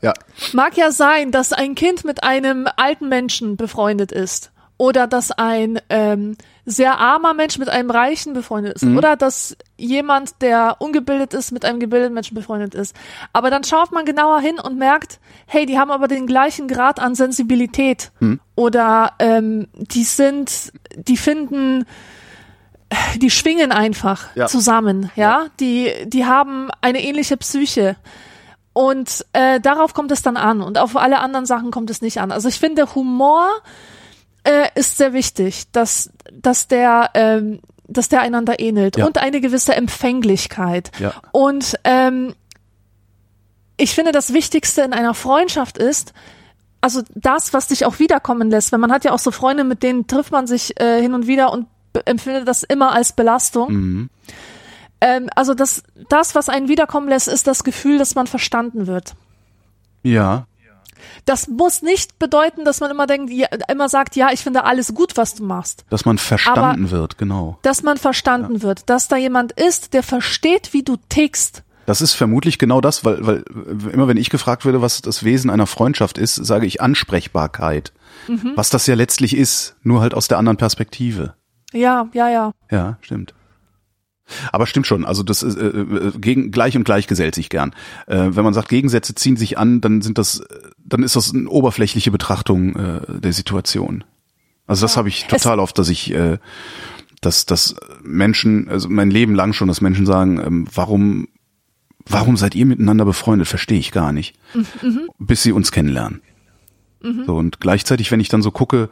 ja. 0.00 0.14
Mag 0.54 0.76
ja 0.78 0.90
sein, 0.90 1.32
dass 1.32 1.52
ein 1.52 1.74
Kind 1.74 2.04
mit 2.04 2.24
einem 2.24 2.66
alten 2.76 3.10
Menschen 3.10 3.58
befreundet 3.58 4.10
ist. 4.10 4.52
Oder 4.78 5.06
dass 5.06 5.32
ein 5.32 5.80
ähm, 5.90 6.38
sehr 6.68 6.98
armer 6.98 7.32
Mensch 7.32 7.58
mit 7.58 7.68
einem 7.68 7.90
Reichen 7.90 8.32
befreundet 8.32 8.74
ist. 8.74 8.82
Oder 8.84 9.14
dass 9.16 9.56
jemand, 9.76 10.42
der 10.42 10.76
ungebildet 10.80 11.32
ist, 11.32 11.52
mit 11.52 11.64
einem 11.64 11.78
gebildeten 11.78 12.12
Menschen 12.12 12.34
befreundet 12.34 12.74
ist. 12.74 12.94
Aber 13.32 13.50
dann 13.50 13.62
schaut 13.62 13.92
man 13.92 14.04
genauer 14.04 14.40
hin 14.40 14.58
und 14.58 14.76
merkt, 14.76 15.20
hey, 15.46 15.64
die 15.64 15.78
haben 15.78 15.92
aber 15.92 16.08
den 16.08 16.26
gleichen 16.26 16.66
Grad 16.66 16.98
an 16.98 17.14
Sensibilität. 17.14 18.10
Oder 18.56 19.12
ähm, 19.20 19.68
die 19.74 20.02
sind, 20.02 20.72
die 20.96 21.16
finden, 21.16 21.86
die 23.16 23.30
schwingen 23.30 23.70
einfach 23.70 24.34
Ja. 24.34 24.46
zusammen, 24.46 25.10
ja? 25.16 25.46
Die, 25.60 25.92
die 26.06 26.24
haben 26.26 26.68
eine 26.80 27.02
ähnliche 27.02 27.36
Psyche. 27.36 27.96
Und 28.72 29.24
äh, 29.32 29.60
darauf 29.60 29.94
kommt 29.94 30.10
es 30.12 30.20
dann 30.22 30.36
an 30.36 30.60
und 30.60 30.78
auf 30.78 30.96
alle 30.96 31.20
anderen 31.20 31.46
Sachen 31.46 31.70
kommt 31.70 31.90
es 31.90 32.02
nicht 32.02 32.20
an. 32.20 32.30
Also 32.32 32.48
ich 32.48 32.58
finde, 32.58 32.94
Humor 32.94 33.48
äh, 34.46 34.68
ist 34.74 34.96
sehr 34.96 35.12
wichtig, 35.12 35.70
dass, 35.72 36.10
dass 36.32 36.68
der 36.68 37.10
ähm, 37.14 37.60
dass 37.88 38.08
der 38.08 38.20
einander 38.20 38.58
ähnelt 38.58 38.96
Ja. 38.96 39.06
und 39.06 39.18
eine 39.18 39.40
gewisse 39.40 39.74
Empfänglichkeit. 39.76 40.90
Ja. 40.98 41.12
Und 41.32 41.78
ähm, 41.84 42.34
ich 43.76 43.94
finde, 43.94 44.10
das 44.12 44.32
Wichtigste 44.32 44.82
in 44.82 44.92
einer 44.92 45.14
Freundschaft 45.14 45.78
ist, 45.78 46.12
also 46.80 47.02
das, 47.14 47.52
was 47.52 47.68
dich 47.68 47.84
auch 47.84 47.98
wiederkommen 47.98 48.50
lässt. 48.50 48.72
Weil 48.72 48.80
man 48.80 48.90
hat 48.90 49.04
ja 49.04 49.12
auch 49.12 49.18
so 49.20 49.30
Freunde, 49.30 49.62
mit 49.64 49.82
denen 49.82 50.06
trifft 50.06 50.32
man 50.32 50.46
sich 50.46 50.80
äh, 50.80 51.00
hin 51.00 51.14
und 51.14 51.26
wieder 51.26 51.52
und 51.52 51.66
empfindet 52.06 52.48
das 52.48 52.62
immer 52.64 52.92
als 52.92 53.12
Belastung. 53.12 54.08
Ähm, 55.00 55.30
also 55.36 55.54
das, 55.54 55.82
das, 56.08 56.34
was 56.34 56.48
einen 56.48 56.68
wiederkommen 56.68 57.08
lässt, 57.08 57.28
ist 57.28 57.46
das 57.46 57.64
Gefühl, 57.64 57.98
dass 57.98 58.14
man 58.14 58.26
verstanden 58.26 58.86
wird. 58.86 59.14
Ja. 60.02 60.46
Das 61.26 61.48
muss 61.48 61.82
nicht 61.82 62.18
bedeuten, 62.18 62.64
dass 62.64 62.80
man 62.80 62.90
immer 62.90 63.06
denkt, 63.06 63.30
ja, 63.30 63.48
immer 63.68 63.88
sagt, 63.88 64.16
ja, 64.16 64.30
ich 64.32 64.40
finde 64.40 64.64
alles 64.64 64.94
gut, 64.94 65.16
was 65.16 65.34
du 65.34 65.44
machst. 65.44 65.84
Dass 65.90 66.04
man 66.04 66.18
verstanden 66.18 66.90
wird, 66.90 67.18
genau. 67.18 67.58
Dass 67.62 67.82
man 67.82 67.98
verstanden 67.98 68.62
wird, 68.62 68.88
dass 68.88 69.08
da 69.08 69.16
jemand 69.16 69.52
ist, 69.52 69.92
der 69.92 70.02
versteht, 70.02 70.72
wie 70.72 70.82
du 70.82 70.96
tickst. 71.08 71.64
Das 71.84 72.00
ist 72.00 72.14
vermutlich 72.14 72.58
genau 72.58 72.80
das, 72.80 73.04
weil, 73.04 73.26
weil 73.26 73.44
immer 73.92 74.08
wenn 74.08 74.16
ich 74.16 74.30
gefragt 74.30 74.64
werde, 74.64 74.82
was 74.82 75.02
das 75.02 75.22
Wesen 75.22 75.50
einer 75.50 75.66
Freundschaft 75.66 76.18
ist, 76.18 76.34
sage 76.34 76.66
ich 76.66 76.80
Ansprechbarkeit. 76.80 77.92
Was 78.56 78.70
das 78.70 78.86
ja 78.86 78.94
letztlich 78.94 79.36
ist, 79.36 79.76
nur 79.82 80.00
halt 80.00 80.14
aus 80.14 80.28
der 80.28 80.38
anderen 80.38 80.56
Perspektive. 80.56 81.34
Ja, 81.72 82.08
ja, 82.12 82.28
ja. 82.28 82.52
Ja, 82.70 82.98
stimmt. 83.02 83.34
Aber 84.50 84.66
stimmt 84.66 84.86
schon, 84.86 85.04
also 85.04 85.22
das 85.22 85.42
ist, 85.44 85.56
äh, 85.56 85.66
äh, 85.66 86.12
gegen 86.18 86.50
gleich 86.50 86.76
und 86.76 86.84
gleich 86.84 87.06
gesellt 87.06 87.36
sich 87.36 87.48
gern. 87.48 87.72
Äh, 88.08 88.30
wenn 88.30 88.44
man 88.44 88.54
sagt, 88.54 88.68
Gegensätze 88.68 89.14
ziehen 89.14 89.36
sich 89.36 89.56
an, 89.56 89.80
dann 89.80 90.02
sind 90.02 90.18
das 90.18 90.40
äh, 90.40 90.44
dann 90.88 91.02
ist 91.02 91.16
das 91.16 91.34
eine 91.34 91.48
oberflächliche 91.48 92.10
Betrachtung 92.10 92.76
äh, 92.76 93.20
der 93.20 93.32
Situation. 93.32 94.04
Also 94.66 94.82
das 94.82 94.94
ja. 94.94 94.98
habe 94.98 95.08
ich 95.08 95.26
total 95.26 95.58
es 95.58 95.62
oft, 95.62 95.78
dass 95.78 95.88
ich, 95.88 96.12
äh, 96.12 96.38
dass, 97.20 97.46
dass 97.46 97.76
Menschen, 98.02 98.68
also 98.68 98.88
mein 98.88 99.10
Leben 99.10 99.34
lang 99.34 99.52
schon, 99.52 99.68
dass 99.68 99.80
Menschen 99.80 100.06
sagen, 100.06 100.38
ähm, 100.38 100.66
warum, 100.72 101.28
warum 102.06 102.36
seid 102.36 102.54
ihr 102.54 102.66
miteinander 102.66 103.04
befreundet? 103.04 103.48
Verstehe 103.48 103.78
ich 103.78 103.92
gar 103.92 104.12
nicht. 104.12 104.36
Mhm. 104.54 105.08
Bis 105.18 105.42
sie 105.42 105.52
uns 105.52 105.72
kennenlernen. 105.72 106.20
Mhm. 107.02 107.24
So, 107.26 107.36
und 107.36 107.60
gleichzeitig, 107.60 108.10
wenn 108.10 108.20
ich 108.20 108.28
dann 108.28 108.42
so 108.42 108.50
gucke, 108.50 108.88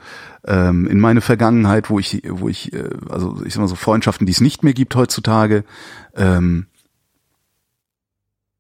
ähm, 0.47 0.87
in 0.87 1.01
meine 1.01 1.21
Vergangenheit, 1.21 1.91
wo 1.91 1.99
ich, 1.99 2.23
wo 2.29 2.49
ich, 2.49 2.73
äh, 2.73 2.91
also 3.09 3.41
ich 3.45 3.55
sag 3.55 3.61
mal 3.61 3.69
so 3.69 3.77
Freundschaften, 3.77 4.27
die 4.27 4.33
es 4.33 4.41
nicht 4.41 4.63
mehr 4.63 4.75
gibt 4.75 4.95
heutzutage, 4.95 5.65
ähm, 6.15 6.67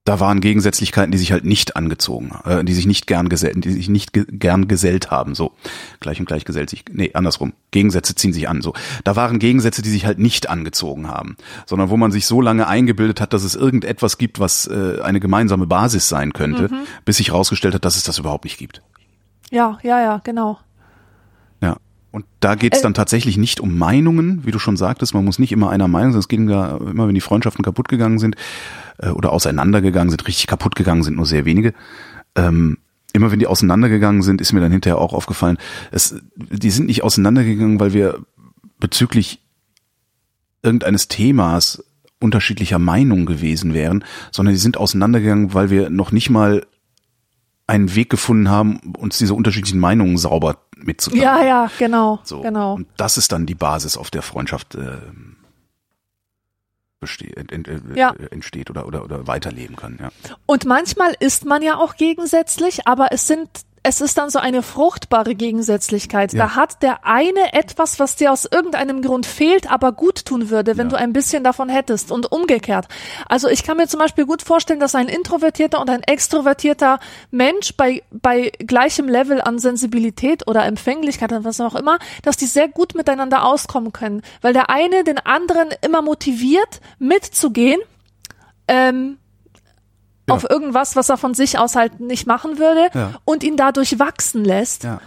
da 0.05 0.20
waren 0.20 0.40
Gegensätzlichkeiten, 0.40 1.12
die 1.12 1.18
sich 1.18 1.32
halt 1.32 1.47
nicht 1.47 1.76
angezogen, 1.76 2.32
äh, 2.44 2.62
die 2.62 2.74
sich 2.74 2.86
nicht 2.86 3.06
gern 3.06 3.31
gesellt, 3.31 3.64
die 3.64 3.72
sich 3.72 3.89
nicht 3.89 4.12
ge 4.12 4.26
gern 4.28 4.68
gesellt 4.68 5.10
haben, 5.10 5.35
so. 5.35 5.52
Gleich 6.01 6.20
und 6.20 6.26
gleich 6.26 6.44
gesellt 6.44 6.68
sich, 6.68 6.85
nee, 6.93 7.12
andersrum. 7.14 7.55
Gegensätze 7.70 8.14
ziehen 8.14 8.35
sich 8.35 8.47
an, 8.47 8.60
so. 8.60 8.74
Da 9.05 9.16
waren 9.16 9.39
Gegensätze, 9.39 9.81
die 9.81 9.89
sich 9.89 10.05
halt 10.05 10.18
nicht 10.18 10.51
angezogen 10.51 11.09
haben, 11.09 11.36
sondern 11.64 11.89
wo 11.89 11.97
man 11.97 12.12
sich 12.12 12.26
so 12.26 12.43
lange 12.43 12.66
eingebildet 12.66 13.22
hat, 13.22 13.32
dass 13.32 13.44
es 13.44 13.55
irgendetwas 13.55 14.18
gibt, 14.18 14.40
was 14.40 14.66
äh, 14.66 15.01
eine 15.02 15.20
gemeinsame 15.20 15.66
Basis 15.66 16.10
sein 16.10 16.35
könnte, 16.35 16.64
mhm. 16.64 16.82
bis 17.06 17.16
sich 17.16 17.28
herausgestellt 17.28 17.74
hat, 17.74 17.86
dass 17.86 17.97
es 17.97 18.05
das 18.05 18.18
überhaupt 18.18 18.44
nicht 18.44 18.59
gibt. 18.59 18.82
Ja, 19.51 19.78
ja, 19.82 20.02
ja, 20.02 20.20
genau. 20.22 20.59
Ja. 21.62 21.78
Und 22.12 22.26
da 22.40 22.56
geht 22.56 22.74
es 22.74 22.81
äh, 22.81 22.82
dann 22.82 22.93
tatsächlich 22.93 23.39
nicht 23.39 23.59
um 23.59 23.78
Meinungen, 23.78 24.44
wie 24.44 24.51
du 24.51 24.59
schon 24.59 24.76
sagtest, 24.76 25.14
man 25.14 25.24
muss 25.24 25.39
nicht 25.39 25.51
immer 25.51 25.70
einer 25.70 25.89
Meinung 25.89 26.12
sein. 26.12 26.20
Es 26.20 26.28
ging 26.28 26.47
da 26.47 26.76
immer, 26.76 27.09
wenn 27.09 27.14
die 27.14 27.22
Freundschaften 27.22 27.64
kaputt 27.64 27.89
gegangen 27.89 28.18
sind, 28.18 28.36
äh, 28.98 29.08
oder 29.08 29.32
auseinandergegangen 29.32 30.10
sind, 30.10 30.26
richtig 30.26 30.46
kaputt 30.46 30.76
gegangen 30.76 31.02
sind, 31.02 31.16
nur 31.16 31.26
sehr 31.26 31.44
wenige. 31.44 31.74
Ähm, 32.34 32.78
immer 33.12 33.30
wenn 33.30 33.38
die 33.38 33.46
auseinandergegangen 33.46 34.22
sind, 34.22 34.40
ist 34.40 34.52
mir 34.52 34.60
dann 34.60 34.72
hinterher 34.72 34.98
auch 34.98 35.12
aufgefallen, 35.12 35.58
es, 35.92 36.16
die 36.36 36.70
sind 36.70 36.86
nicht 36.86 37.02
auseinandergegangen, 37.02 37.80
weil 37.80 37.92
wir 37.92 38.20
bezüglich 38.78 39.40
irgendeines 40.62 41.08
Themas 41.08 41.84
unterschiedlicher 42.20 42.78
Meinung 42.78 43.26
gewesen 43.26 43.74
wären, 43.74 44.04
sondern 44.32 44.54
die 44.54 44.60
sind 44.60 44.76
auseinandergegangen, 44.76 45.54
weil 45.54 45.70
wir 45.70 45.90
noch 45.90 46.10
nicht 46.10 46.30
mal 46.30 46.66
einen 47.66 47.94
Weg 47.94 48.10
gefunden 48.10 48.50
haben, 48.50 48.94
uns 48.98 49.18
diese 49.18 49.34
unterschiedlichen 49.34 49.78
Meinungen 49.78 50.18
sauber 50.18 50.58
mitzuteilen. 50.76 51.22
Ja, 51.22 51.44
ja, 51.44 51.70
genau, 51.78 52.20
so. 52.24 52.40
genau. 52.40 52.74
Und 52.74 52.88
das 52.96 53.16
ist 53.16 53.32
dann 53.32 53.46
die 53.46 53.54
Basis, 53.54 53.96
auf 53.96 54.10
der 54.10 54.22
Freundschaft 54.22 54.74
äh, 54.74 54.98
besteht, 57.00 57.36
ent, 57.36 57.52
ent, 57.68 57.96
ja. 57.96 58.14
entsteht 58.30 58.70
oder, 58.70 58.86
oder, 58.86 59.04
oder 59.04 59.26
weiterleben 59.26 59.76
kann. 59.76 59.98
Ja. 60.00 60.10
Und 60.46 60.64
manchmal 60.64 61.14
ist 61.20 61.44
man 61.44 61.62
ja 61.62 61.76
auch 61.76 61.96
gegensätzlich, 61.96 62.86
aber 62.86 63.08
es 63.10 63.26
sind 63.26 63.48
es 63.86 64.01
ist 64.01 64.16
dann 64.16 64.31
so 64.31 64.39
eine 64.39 64.62
fruchtbare 64.62 65.35
Gegensätzlichkeit. 65.35 66.32
Ja. 66.32 66.47
Da 66.47 66.56
hat 66.56 66.82
der 66.82 67.05
eine 67.05 67.52
etwas, 67.52 68.01
was 68.01 68.16
dir 68.16 68.32
aus 68.32 68.47
irgendeinem 68.47 69.02
Grund 69.02 69.27
fehlt, 69.27 69.70
aber 69.70 69.93
gut 69.93 70.24
tun 70.24 70.48
würde, 70.48 70.78
wenn 70.78 70.86
ja. 70.86 70.97
du 70.97 70.97
ein 70.97 71.12
bisschen 71.12 71.44
davon 71.44 71.69
hättest 71.69 72.11
und 72.11 72.32
umgekehrt. 72.32 72.89
Also 73.28 73.47
ich 73.48 73.62
kann 73.62 73.77
mir 73.77 73.86
zum 73.86 74.01
Beispiel 74.01 74.24
gut 74.24 74.40
vorstellen, 74.40 74.81
dass 74.81 74.94
ein 74.94 75.09
introvertierter 75.09 75.82
und 75.82 75.90
ein 75.90 76.02
extrovertierter 76.02 76.98
Mensch 77.31 77.77
bei, 77.77 78.02
bei 78.11 78.52
gleichem 78.59 79.06
Level 79.06 79.43
an 79.43 79.59
Sensibilität 79.59 80.48
oder 80.48 80.65
Empfänglichkeit 80.65 81.31
oder 81.31 81.44
was 81.44 81.61
auch 81.61 81.74
immer, 81.74 81.98
dass 82.23 82.39
die 82.39 82.47
sehr 82.47 82.69
gut 82.69 82.94
miteinander 82.94 83.44
auskommen 83.44 83.93
können, 83.93 84.23
weil 84.40 84.55
der 84.55 84.70
eine 84.70 85.05
den 85.05 85.19
anderen 85.19 85.69
immer 85.82 86.01
motiviert, 86.01 86.81
mitzugehen. 86.98 87.81
Ähm, 88.66 89.19
ja. 90.28 90.34
auf 90.34 90.48
irgendwas, 90.48 90.96
was 90.96 91.09
er 91.09 91.16
von 91.16 91.34
sich 91.34 91.59
aus 91.59 91.76
halt 91.76 92.01
nicht 92.01 92.26
machen 92.26 92.59
würde 92.59 92.88
ja. 92.94 93.12
und 93.24 93.42
ihn 93.42 93.56
dadurch 93.56 93.98
wachsen 93.98 94.44
lässt. 94.44 94.84
Ja. 94.84 95.01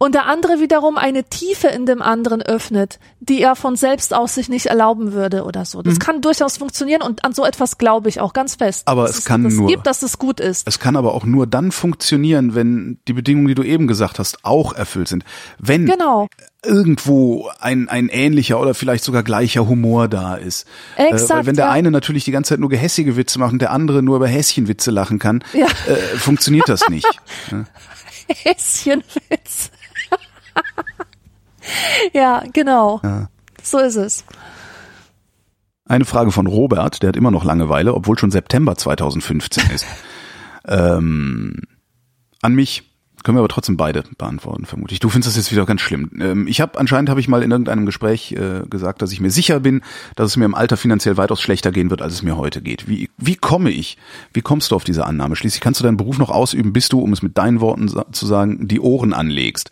Und 0.00 0.14
der 0.14 0.26
andere 0.26 0.60
wiederum 0.60 0.96
eine 0.96 1.24
Tiefe 1.24 1.66
in 1.66 1.84
dem 1.84 2.02
anderen 2.02 2.40
öffnet, 2.40 3.00
die 3.18 3.42
er 3.42 3.56
von 3.56 3.74
selbst 3.74 4.14
aus 4.14 4.36
sich 4.36 4.48
nicht 4.48 4.66
erlauben 4.66 5.12
würde 5.12 5.42
oder 5.42 5.64
so. 5.64 5.82
Das 5.82 5.94
mhm. 5.94 5.98
kann 5.98 6.20
durchaus 6.20 6.56
funktionieren 6.56 7.02
und 7.02 7.24
an 7.24 7.34
so 7.34 7.44
etwas 7.44 7.78
glaube 7.78 8.08
ich 8.08 8.20
auch 8.20 8.32
ganz 8.32 8.54
fest. 8.54 8.86
Aber 8.86 9.06
es 9.06 9.24
kann 9.24 9.44
es 9.44 9.54
nur, 9.54 9.66
gibt, 9.66 9.88
dass 9.88 10.04
es 10.04 10.18
gut 10.18 10.38
ist. 10.38 10.68
Es 10.68 10.78
kann 10.78 10.94
aber 10.94 11.14
auch 11.14 11.24
nur 11.24 11.48
dann 11.48 11.72
funktionieren, 11.72 12.54
wenn 12.54 13.00
die 13.08 13.12
Bedingungen, 13.12 13.48
die 13.48 13.56
du 13.56 13.64
eben 13.64 13.88
gesagt 13.88 14.20
hast, 14.20 14.44
auch 14.44 14.72
erfüllt 14.72 15.08
sind. 15.08 15.24
Wenn 15.58 15.86
genau 15.86 16.28
irgendwo 16.64 17.48
ein, 17.60 17.88
ein 17.88 18.08
ähnlicher 18.08 18.60
oder 18.60 18.74
vielleicht 18.74 19.04
sogar 19.04 19.22
gleicher 19.22 19.68
Humor 19.68 20.08
da 20.08 20.34
ist. 20.34 20.66
Exakt, 20.96 21.30
äh, 21.30 21.34
weil 21.34 21.46
wenn 21.46 21.56
der 21.56 21.66
ja. 21.66 21.70
eine 21.70 21.90
natürlich 21.90 22.24
die 22.24 22.32
ganze 22.32 22.50
Zeit 22.50 22.60
nur 22.60 22.68
gehässige 22.68 23.16
Witze 23.16 23.38
macht 23.38 23.52
und 23.52 23.62
der 23.62 23.70
andere 23.70 24.02
nur 24.02 24.16
über 24.16 24.26
Häschenwitze 24.26 24.90
lachen 24.90 25.18
kann, 25.18 25.44
ja. 25.52 25.66
äh, 25.66 25.96
funktioniert 26.16 26.68
das 26.68 26.88
nicht. 26.88 27.08
Häschenwitz. 28.28 29.70
ja, 32.12 32.42
genau. 32.52 33.00
Ja. 33.02 33.28
So 33.62 33.78
ist 33.78 33.96
es. 33.96 34.24
Eine 35.84 36.04
Frage 36.04 36.32
von 36.32 36.46
Robert, 36.46 37.02
der 37.02 37.08
hat 37.08 37.16
immer 37.16 37.30
noch 37.30 37.44
Langeweile, 37.44 37.94
obwohl 37.94 38.18
schon 38.18 38.30
September 38.30 38.76
2015 38.76 39.70
ist. 39.70 39.86
ähm, 40.68 41.62
an 42.42 42.54
mich. 42.54 42.87
Können 43.28 43.36
wir 43.36 43.40
aber 43.40 43.48
trotzdem 43.48 43.76
beide 43.76 44.04
beantworten, 44.16 44.64
vermutlich. 44.64 45.00
Du 45.00 45.10
findest 45.10 45.28
das 45.28 45.36
jetzt 45.36 45.52
wieder 45.52 45.66
ganz 45.66 45.82
schlimm. 45.82 46.10
Ähm, 46.18 46.46
ich 46.46 46.62
habe 46.62 46.78
anscheinend 46.78 47.10
habe 47.10 47.20
ich 47.20 47.28
mal 47.28 47.42
in 47.42 47.50
irgendeinem 47.50 47.84
Gespräch 47.84 48.32
äh, 48.32 48.62
gesagt, 48.70 49.02
dass 49.02 49.12
ich 49.12 49.20
mir 49.20 49.30
sicher 49.30 49.60
bin, 49.60 49.82
dass 50.16 50.30
es 50.30 50.38
mir 50.38 50.46
im 50.46 50.54
Alter 50.54 50.78
finanziell 50.78 51.18
weitaus 51.18 51.42
schlechter 51.42 51.70
gehen 51.70 51.90
wird, 51.90 52.00
als 52.00 52.14
es 52.14 52.22
mir 52.22 52.38
heute 52.38 52.62
geht. 52.62 52.88
Wie, 52.88 53.10
wie 53.18 53.34
komme 53.34 53.70
ich? 53.70 53.98
Wie 54.32 54.40
kommst 54.40 54.70
du 54.70 54.76
auf 54.76 54.84
diese 54.84 55.04
Annahme? 55.04 55.36
Schließlich 55.36 55.60
kannst 55.60 55.78
du 55.78 55.84
deinen 55.84 55.98
Beruf 55.98 56.16
noch 56.16 56.30
ausüben, 56.30 56.72
bis 56.72 56.88
du, 56.88 57.00
um 57.00 57.12
es 57.12 57.20
mit 57.20 57.36
deinen 57.36 57.60
Worten 57.60 57.92
zu 58.12 58.24
sagen, 58.24 58.66
die 58.66 58.80
Ohren 58.80 59.12
anlegst. 59.12 59.70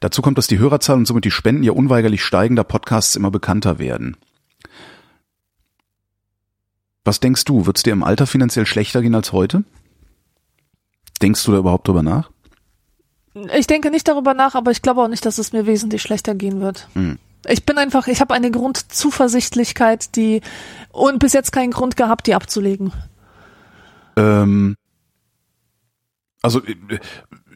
Dazu 0.00 0.20
kommt, 0.20 0.36
dass 0.36 0.46
die 0.46 0.58
Hörerzahl 0.58 0.98
und 0.98 1.06
somit 1.06 1.24
die 1.24 1.30
Spenden 1.30 1.62
ja 1.62 1.72
unweigerlich 1.72 2.22
steigen, 2.22 2.54
da 2.54 2.64
Podcasts 2.64 3.16
immer 3.16 3.30
bekannter 3.30 3.78
werden. 3.78 4.18
Was 7.06 7.18
denkst 7.18 7.46
du? 7.46 7.64
Wird 7.64 7.78
es 7.78 7.82
dir 7.82 7.94
im 7.94 8.02
Alter 8.02 8.26
finanziell 8.26 8.66
schlechter 8.66 9.00
gehen 9.00 9.14
als 9.14 9.32
heute? 9.32 9.64
Denkst 11.22 11.42
du 11.46 11.52
da 11.52 11.58
überhaupt 11.60 11.88
drüber 11.88 12.02
nach? 12.02 12.28
Ich 13.34 13.66
denke 13.66 13.90
nicht 13.90 14.08
darüber 14.08 14.34
nach, 14.34 14.54
aber 14.54 14.70
ich 14.70 14.82
glaube 14.82 15.02
auch 15.02 15.08
nicht, 15.08 15.24
dass 15.24 15.38
es 15.38 15.52
mir 15.52 15.66
wesentlich 15.66 16.02
schlechter 16.02 16.34
gehen 16.34 16.60
wird. 16.60 16.88
Hm. 16.94 17.18
Ich 17.48 17.64
bin 17.64 17.78
einfach, 17.78 18.06
ich 18.08 18.20
habe 18.20 18.34
eine 18.34 18.50
Grundzuversichtlichkeit, 18.50 20.16
die 20.16 20.42
und 20.90 21.18
bis 21.20 21.32
jetzt 21.32 21.52
keinen 21.52 21.70
Grund 21.70 21.96
gehabt, 21.96 22.26
die 22.26 22.34
abzulegen. 22.34 22.92
Ähm, 24.16 24.76
also 26.42 26.60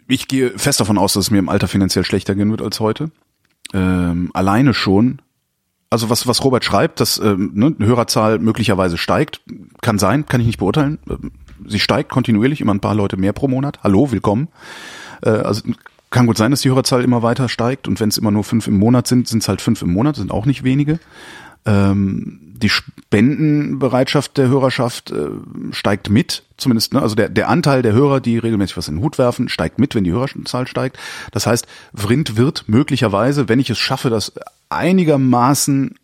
ich 0.07 0.29
gehe 0.29 0.59
fest 0.59 0.81
davon 0.81 0.97
aus, 0.97 1.15
dass 1.15 1.27
es 1.27 1.31
mir 1.31 1.39
im 1.39 1.49
Alter 1.49 1.69
finanziell 1.69 2.05
schlechter 2.05 2.35
gehen 2.35 2.51
wird 2.51 2.63
als 2.63 2.81
heute. 2.81 3.11
Ähm, 3.73 4.31
alleine 4.33 4.75
schon. 4.75 5.21
Also 5.91 6.09
was 6.09 6.27
was 6.27 6.43
Robert 6.45 6.65
schreibt, 6.65 7.01
dass 7.01 7.19
ähm, 7.19 7.53
ne, 7.55 7.75
Hörerzahl 7.79 8.39
möglicherweise 8.39 8.97
steigt, 8.97 9.43
kann 9.81 9.99
sein, 9.99 10.27
kann 10.27 10.41
ich 10.41 10.47
nicht 10.47 10.59
beurteilen. 10.59 10.99
Ähm, 11.11 11.33
sie 11.67 11.81
steigt 11.81 12.11
kontinuierlich, 12.11 12.61
immer 12.61 12.75
ein 12.75 12.81
paar 12.81 12.95
Leute 12.95 13.17
mehr 13.17 13.33
pro 13.33 13.49
Monat. 13.49 13.81
Hallo, 13.83 14.11
willkommen. 14.11 14.49
Äh, 15.23 15.31
also 15.31 15.63
kann 16.11 16.27
gut 16.27 16.39
sein, 16.39 16.53
dass 16.53 16.61
die 16.61 16.69
Hörerzahl 16.69 17.03
immer 17.03 17.23
weiter 17.23 17.49
steigt 17.49 17.89
und 17.89 17.99
wenn 17.99 18.09
es 18.09 18.19
immer 18.19 18.31
nur 18.31 18.45
fünf 18.45 18.69
im 18.69 18.79
Monat 18.79 19.09
sind, 19.09 19.27
sind 19.27 19.43
es 19.43 19.49
halt 19.49 19.61
fünf 19.61 19.83
im 19.83 19.93
Monat, 19.93 20.17
sind 20.17 20.31
auch 20.31 20.47
nicht 20.47 20.63
wenige. 20.63 21.01
Ähm, 21.67 22.39
die 22.57 22.69
Spendenbereitschaft 22.69 24.39
der 24.39 24.49
Hörerschaft 24.49 25.11
äh, 25.11 25.29
steigt 25.73 26.09
mit, 26.11 26.45
zumindest, 26.57 26.95
ne? 26.95 27.03
also 27.03 27.17
der, 27.17 27.29
der 27.29 27.49
Anteil 27.49 27.83
der 27.83 27.93
Hörer, 27.93 28.21
die 28.21 28.39
regelmäßig 28.39 28.77
was 28.77 28.89
in 28.89 28.97
den 28.97 29.03
Hut 29.03 29.19
werfen, 29.19 29.49
steigt 29.49 29.79
mit, 29.79 29.95
wenn 29.95 30.05
die 30.05 30.13
Hörerzahl 30.13 30.69
steigt. 30.69 30.99
Das 31.33 31.47
heißt, 31.47 31.67
Vrind 31.93 32.37
wird 32.37 32.65
möglicherweise, 32.69 33.49
wenn 33.49 33.59
ich 33.59 33.71
es 33.71 33.79
schaffe, 33.79 34.09
das 34.09 34.33
einigermaßen 34.69 35.97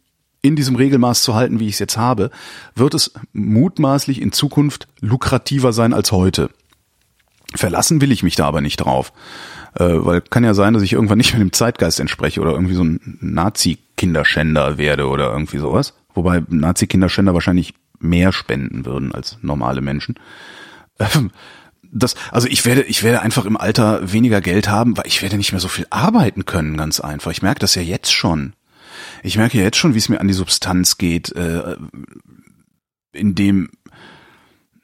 in 0.42 0.56
diesem 0.56 0.76
Regelmaß 0.76 1.22
zu 1.22 1.34
halten, 1.34 1.60
wie 1.60 1.68
ich 1.68 1.74
es 1.74 1.78
jetzt 1.78 1.96
habe, 1.96 2.30
wird 2.74 2.94
es 2.94 3.12
mutmaßlich 3.32 4.20
in 4.20 4.32
Zukunft 4.32 4.88
lukrativer 5.00 5.72
sein 5.72 5.92
als 5.92 6.12
heute. 6.12 6.50
Verlassen 7.54 8.00
will 8.00 8.12
ich 8.12 8.22
mich 8.22 8.36
da 8.36 8.46
aber 8.46 8.60
nicht 8.60 8.76
drauf. 8.76 9.12
Äh, 9.74 9.84
weil 9.84 10.20
kann 10.20 10.44
ja 10.44 10.54
sein, 10.54 10.74
dass 10.74 10.82
ich 10.82 10.92
irgendwann 10.92 11.18
nicht 11.18 11.32
mehr 11.32 11.44
dem 11.44 11.52
Zeitgeist 11.52 12.00
entspreche 12.00 12.40
oder 12.40 12.52
irgendwie 12.52 12.74
so 12.74 12.84
ein 12.84 13.18
Nazi-Kinderschänder 13.20 14.78
werde 14.78 15.08
oder 15.08 15.30
irgendwie 15.30 15.58
sowas. 15.58 15.94
Wobei 16.14 16.42
Nazi-Kinderschänder 16.48 17.34
wahrscheinlich 17.34 17.74
mehr 18.00 18.32
spenden 18.32 18.84
würden 18.84 19.12
als 19.12 19.38
normale 19.42 19.80
Menschen. 19.80 20.16
Ähm, 20.98 21.30
das, 21.92 22.14
also 22.30 22.48
ich 22.48 22.64
werde, 22.64 22.82
ich 22.82 23.02
werde 23.02 23.22
einfach 23.22 23.44
im 23.44 23.56
Alter 23.56 24.12
weniger 24.12 24.40
Geld 24.40 24.68
haben, 24.68 24.96
weil 24.96 25.06
ich 25.06 25.22
werde 25.22 25.36
nicht 25.36 25.52
mehr 25.52 25.60
so 25.60 25.68
viel 25.68 25.86
arbeiten 25.90 26.46
können, 26.46 26.76
ganz 26.76 27.00
einfach. 27.00 27.30
Ich 27.30 27.42
merke 27.42 27.60
das 27.60 27.74
ja 27.74 27.82
jetzt 27.82 28.12
schon. 28.12 28.54
Ich 29.22 29.36
merke 29.36 29.58
ja 29.58 29.64
jetzt 29.64 29.76
schon, 29.76 29.94
wie 29.94 29.98
es 29.98 30.08
mir 30.08 30.20
an 30.20 30.28
die 30.28 30.34
Substanz 30.34 30.98
geht, 30.98 31.32
äh, 31.32 31.76
in 33.12 33.34
dem, 33.34 33.70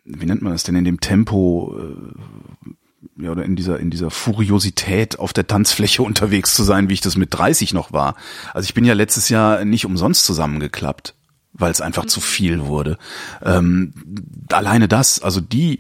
wie 0.07 0.27
nennt 0.27 0.43
man 0.43 0.53
das 0.53 0.63
denn, 0.63 0.77
in 0.77 0.85
dem 0.85 1.01
Tempo, 1.01 1.77
äh, 1.79 3.23
ja, 3.23 3.31
oder 3.31 3.45
in 3.45 3.57
dieser, 3.57 3.81
in 3.81 3.91
dieser 3.91 4.11
Furiosität 4.11 5.19
auf 5.19 5.33
der 5.33 5.47
Tanzfläche 5.47 6.03
unterwegs 6.05 6.55
zu 6.55 6.63
sein, 6.63 6.89
wie 6.89 6.95
ich 6.95 7.01
das 7.01 7.17
mit 7.17 7.35
30 7.35 7.75
noch 7.75 7.93
war. 7.93 8.15
Also 8.55 8.67
ich 8.67 8.75
bin 8.75 8.85
ja 8.85 8.95
letztes 8.95 9.29
Jahr 9.29 9.65
nicht 9.65 9.87
umsonst 9.87 10.25
zusammengeklappt 10.25 11.15
weil 11.59 11.71
es 11.71 11.81
einfach 11.81 12.05
mhm. 12.05 12.09
zu 12.09 12.21
viel 12.21 12.67
wurde. 12.67 12.99
Ähm, 13.43 13.93
alleine 14.51 14.89
das, 14.89 15.21
also 15.23 15.41
die, 15.41 15.79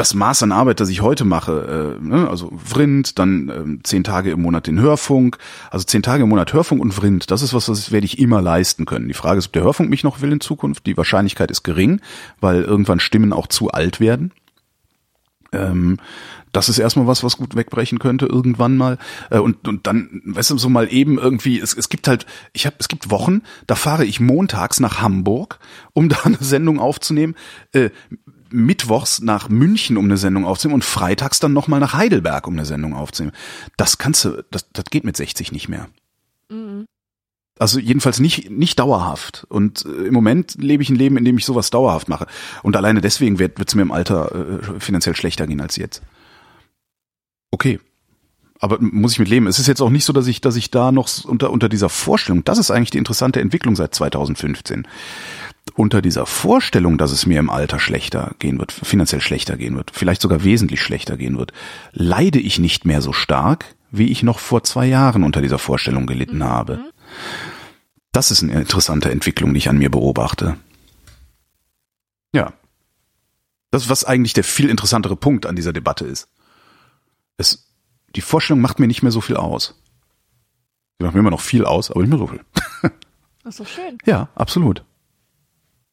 das 0.00 0.14
Maß 0.14 0.44
an 0.44 0.52
Arbeit, 0.52 0.80
das 0.80 0.88
ich 0.88 1.02
heute 1.02 1.26
mache, 1.26 1.98
äh, 2.00 2.02
ne, 2.02 2.26
also 2.26 2.50
Vrind, 2.64 3.18
dann 3.18 3.52
ähm, 3.54 3.80
zehn 3.82 4.02
Tage 4.02 4.30
im 4.30 4.40
Monat 4.40 4.66
den 4.66 4.80
Hörfunk, 4.80 5.36
also 5.70 5.84
zehn 5.84 6.02
Tage 6.02 6.22
im 6.22 6.30
Monat 6.30 6.54
Hörfunk 6.54 6.80
und 6.80 6.92
Vrind, 6.92 7.30
das 7.30 7.42
ist 7.42 7.52
was, 7.52 7.66
das 7.66 7.92
werde 7.92 8.06
ich 8.06 8.18
immer 8.18 8.40
leisten 8.40 8.86
können. 8.86 9.08
Die 9.08 9.14
Frage 9.14 9.38
ist, 9.38 9.48
ob 9.48 9.52
der 9.52 9.62
Hörfunk 9.62 9.90
mich 9.90 10.02
noch 10.02 10.22
will 10.22 10.32
in 10.32 10.40
Zukunft. 10.40 10.86
Die 10.86 10.96
Wahrscheinlichkeit 10.96 11.50
ist 11.50 11.64
gering, 11.64 12.00
weil 12.40 12.62
irgendwann 12.62 12.98
Stimmen 12.98 13.34
auch 13.34 13.46
zu 13.46 13.72
alt 13.72 14.00
werden. 14.00 14.32
Ähm, 15.52 15.98
das 16.52 16.70
ist 16.70 16.78
erstmal 16.78 17.06
was, 17.06 17.22
was 17.22 17.36
gut 17.36 17.54
wegbrechen 17.54 17.98
könnte 17.98 18.24
irgendwann 18.24 18.78
mal. 18.78 18.96
Äh, 19.28 19.40
und, 19.40 19.68
und 19.68 19.86
dann, 19.86 20.22
weißt 20.24 20.52
du, 20.52 20.56
so 20.56 20.70
mal 20.70 20.90
eben 20.90 21.18
irgendwie, 21.18 21.60
es, 21.60 21.74
es 21.74 21.90
gibt 21.90 22.08
halt, 22.08 22.24
ich 22.54 22.64
habe, 22.64 22.76
es 22.78 22.88
gibt 22.88 23.10
Wochen, 23.10 23.42
da 23.66 23.74
fahre 23.74 24.06
ich 24.06 24.18
montags 24.18 24.80
nach 24.80 25.02
Hamburg, 25.02 25.58
um 25.92 26.08
da 26.08 26.16
eine 26.24 26.38
Sendung 26.40 26.80
aufzunehmen. 26.80 27.34
Äh, 27.72 27.90
mittwochs 28.52 29.20
nach 29.20 29.48
München, 29.48 29.96
um 29.96 30.06
eine 30.06 30.16
Sendung 30.16 30.44
aufzunehmen 30.44 30.76
und 30.76 30.84
freitags 30.84 31.40
dann 31.40 31.52
nochmal 31.52 31.80
nach 31.80 31.94
Heidelberg, 31.94 32.46
um 32.46 32.54
eine 32.54 32.64
Sendung 32.64 32.94
aufzunehmen. 32.94 33.36
Das 33.76 33.98
kannst 33.98 34.24
du, 34.24 34.44
das, 34.50 34.70
das 34.72 34.84
geht 34.86 35.04
mit 35.04 35.16
60 35.16 35.52
nicht 35.52 35.68
mehr. 35.68 35.88
Mhm. 36.50 36.86
Also 37.58 37.78
jedenfalls 37.78 38.20
nicht, 38.20 38.50
nicht 38.50 38.78
dauerhaft. 38.78 39.44
Und 39.50 39.84
äh, 39.84 40.06
im 40.06 40.14
Moment 40.14 40.54
lebe 40.54 40.82
ich 40.82 40.88
ein 40.88 40.96
Leben, 40.96 41.18
in 41.18 41.26
dem 41.26 41.36
ich 41.36 41.44
sowas 41.44 41.68
dauerhaft 41.68 42.08
mache. 42.08 42.26
Und 42.62 42.74
alleine 42.74 43.02
deswegen 43.02 43.38
wird 43.38 43.60
es 43.64 43.74
mir 43.74 43.82
im 43.82 43.92
Alter 43.92 44.34
äh, 44.34 44.80
finanziell 44.80 45.14
schlechter 45.14 45.46
gehen 45.46 45.60
als 45.60 45.76
jetzt. 45.76 46.00
Okay. 47.50 47.78
Aber 48.60 48.78
muss 48.80 49.12
ich 49.12 49.18
mit 49.18 49.28
leben. 49.28 49.46
Es 49.46 49.58
ist 49.58 49.66
jetzt 49.66 49.82
auch 49.82 49.90
nicht 49.90 50.04
so, 50.04 50.12
dass 50.12 50.26
ich, 50.26 50.40
dass 50.40 50.56
ich 50.56 50.70
da 50.70 50.90
noch 50.90 51.08
unter, 51.24 51.50
unter 51.50 51.68
dieser 51.68 51.88
Vorstellung, 51.88 52.44
das 52.44 52.58
ist 52.58 52.70
eigentlich 52.70 52.90
die 52.90 52.98
interessante 52.98 53.40
Entwicklung 53.40 53.76
seit 53.76 53.94
2015 53.94 54.86
unter 55.74 56.02
dieser 56.02 56.26
Vorstellung, 56.26 56.98
dass 56.98 57.12
es 57.12 57.26
mir 57.26 57.38
im 57.38 57.50
Alter 57.50 57.78
schlechter 57.78 58.34
gehen 58.38 58.58
wird, 58.58 58.72
finanziell 58.72 59.20
schlechter 59.20 59.56
gehen 59.56 59.76
wird, 59.76 59.90
vielleicht 59.92 60.20
sogar 60.20 60.44
wesentlich 60.44 60.80
schlechter 60.82 61.16
gehen 61.16 61.38
wird, 61.38 61.52
leide 61.92 62.38
ich 62.38 62.58
nicht 62.58 62.84
mehr 62.84 63.02
so 63.02 63.12
stark, 63.12 63.76
wie 63.90 64.10
ich 64.10 64.22
noch 64.22 64.38
vor 64.38 64.62
zwei 64.62 64.86
Jahren 64.86 65.24
unter 65.24 65.40
dieser 65.40 65.58
Vorstellung 65.58 66.06
gelitten 66.06 66.38
mhm. 66.38 66.44
habe. 66.44 66.84
Das 68.12 68.30
ist 68.30 68.42
eine 68.42 68.52
interessante 68.52 69.10
Entwicklung, 69.10 69.54
die 69.54 69.58
ich 69.58 69.68
an 69.68 69.78
mir 69.78 69.90
beobachte. 69.90 70.56
Ja. 72.34 72.52
Das, 73.70 73.88
was 73.88 74.04
eigentlich 74.04 74.32
der 74.32 74.44
viel 74.44 74.68
interessantere 74.68 75.16
Punkt 75.16 75.46
an 75.46 75.54
dieser 75.54 75.72
Debatte 75.72 76.04
ist. 76.04 76.28
Es, 77.36 77.72
die 78.16 78.20
Vorstellung 78.20 78.60
macht 78.60 78.80
mir 78.80 78.88
nicht 78.88 79.02
mehr 79.02 79.12
so 79.12 79.20
viel 79.20 79.36
aus. 79.36 79.80
Sie 80.98 81.04
macht 81.04 81.14
mir 81.14 81.20
immer 81.20 81.30
noch 81.30 81.40
viel 81.40 81.64
aus, 81.64 81.90
aber 81.90 82.00
nicht 82.00 82.10
mehr 82.10 82.18
so 82.18 82.26
viel. 82.26 82.44
Das 83.42 83.54
ist 83.54 83.56
so 83.56 83.64
schön. 83.64 83.96
Ja, 84.04 84.28
absolut. 84.34 84.84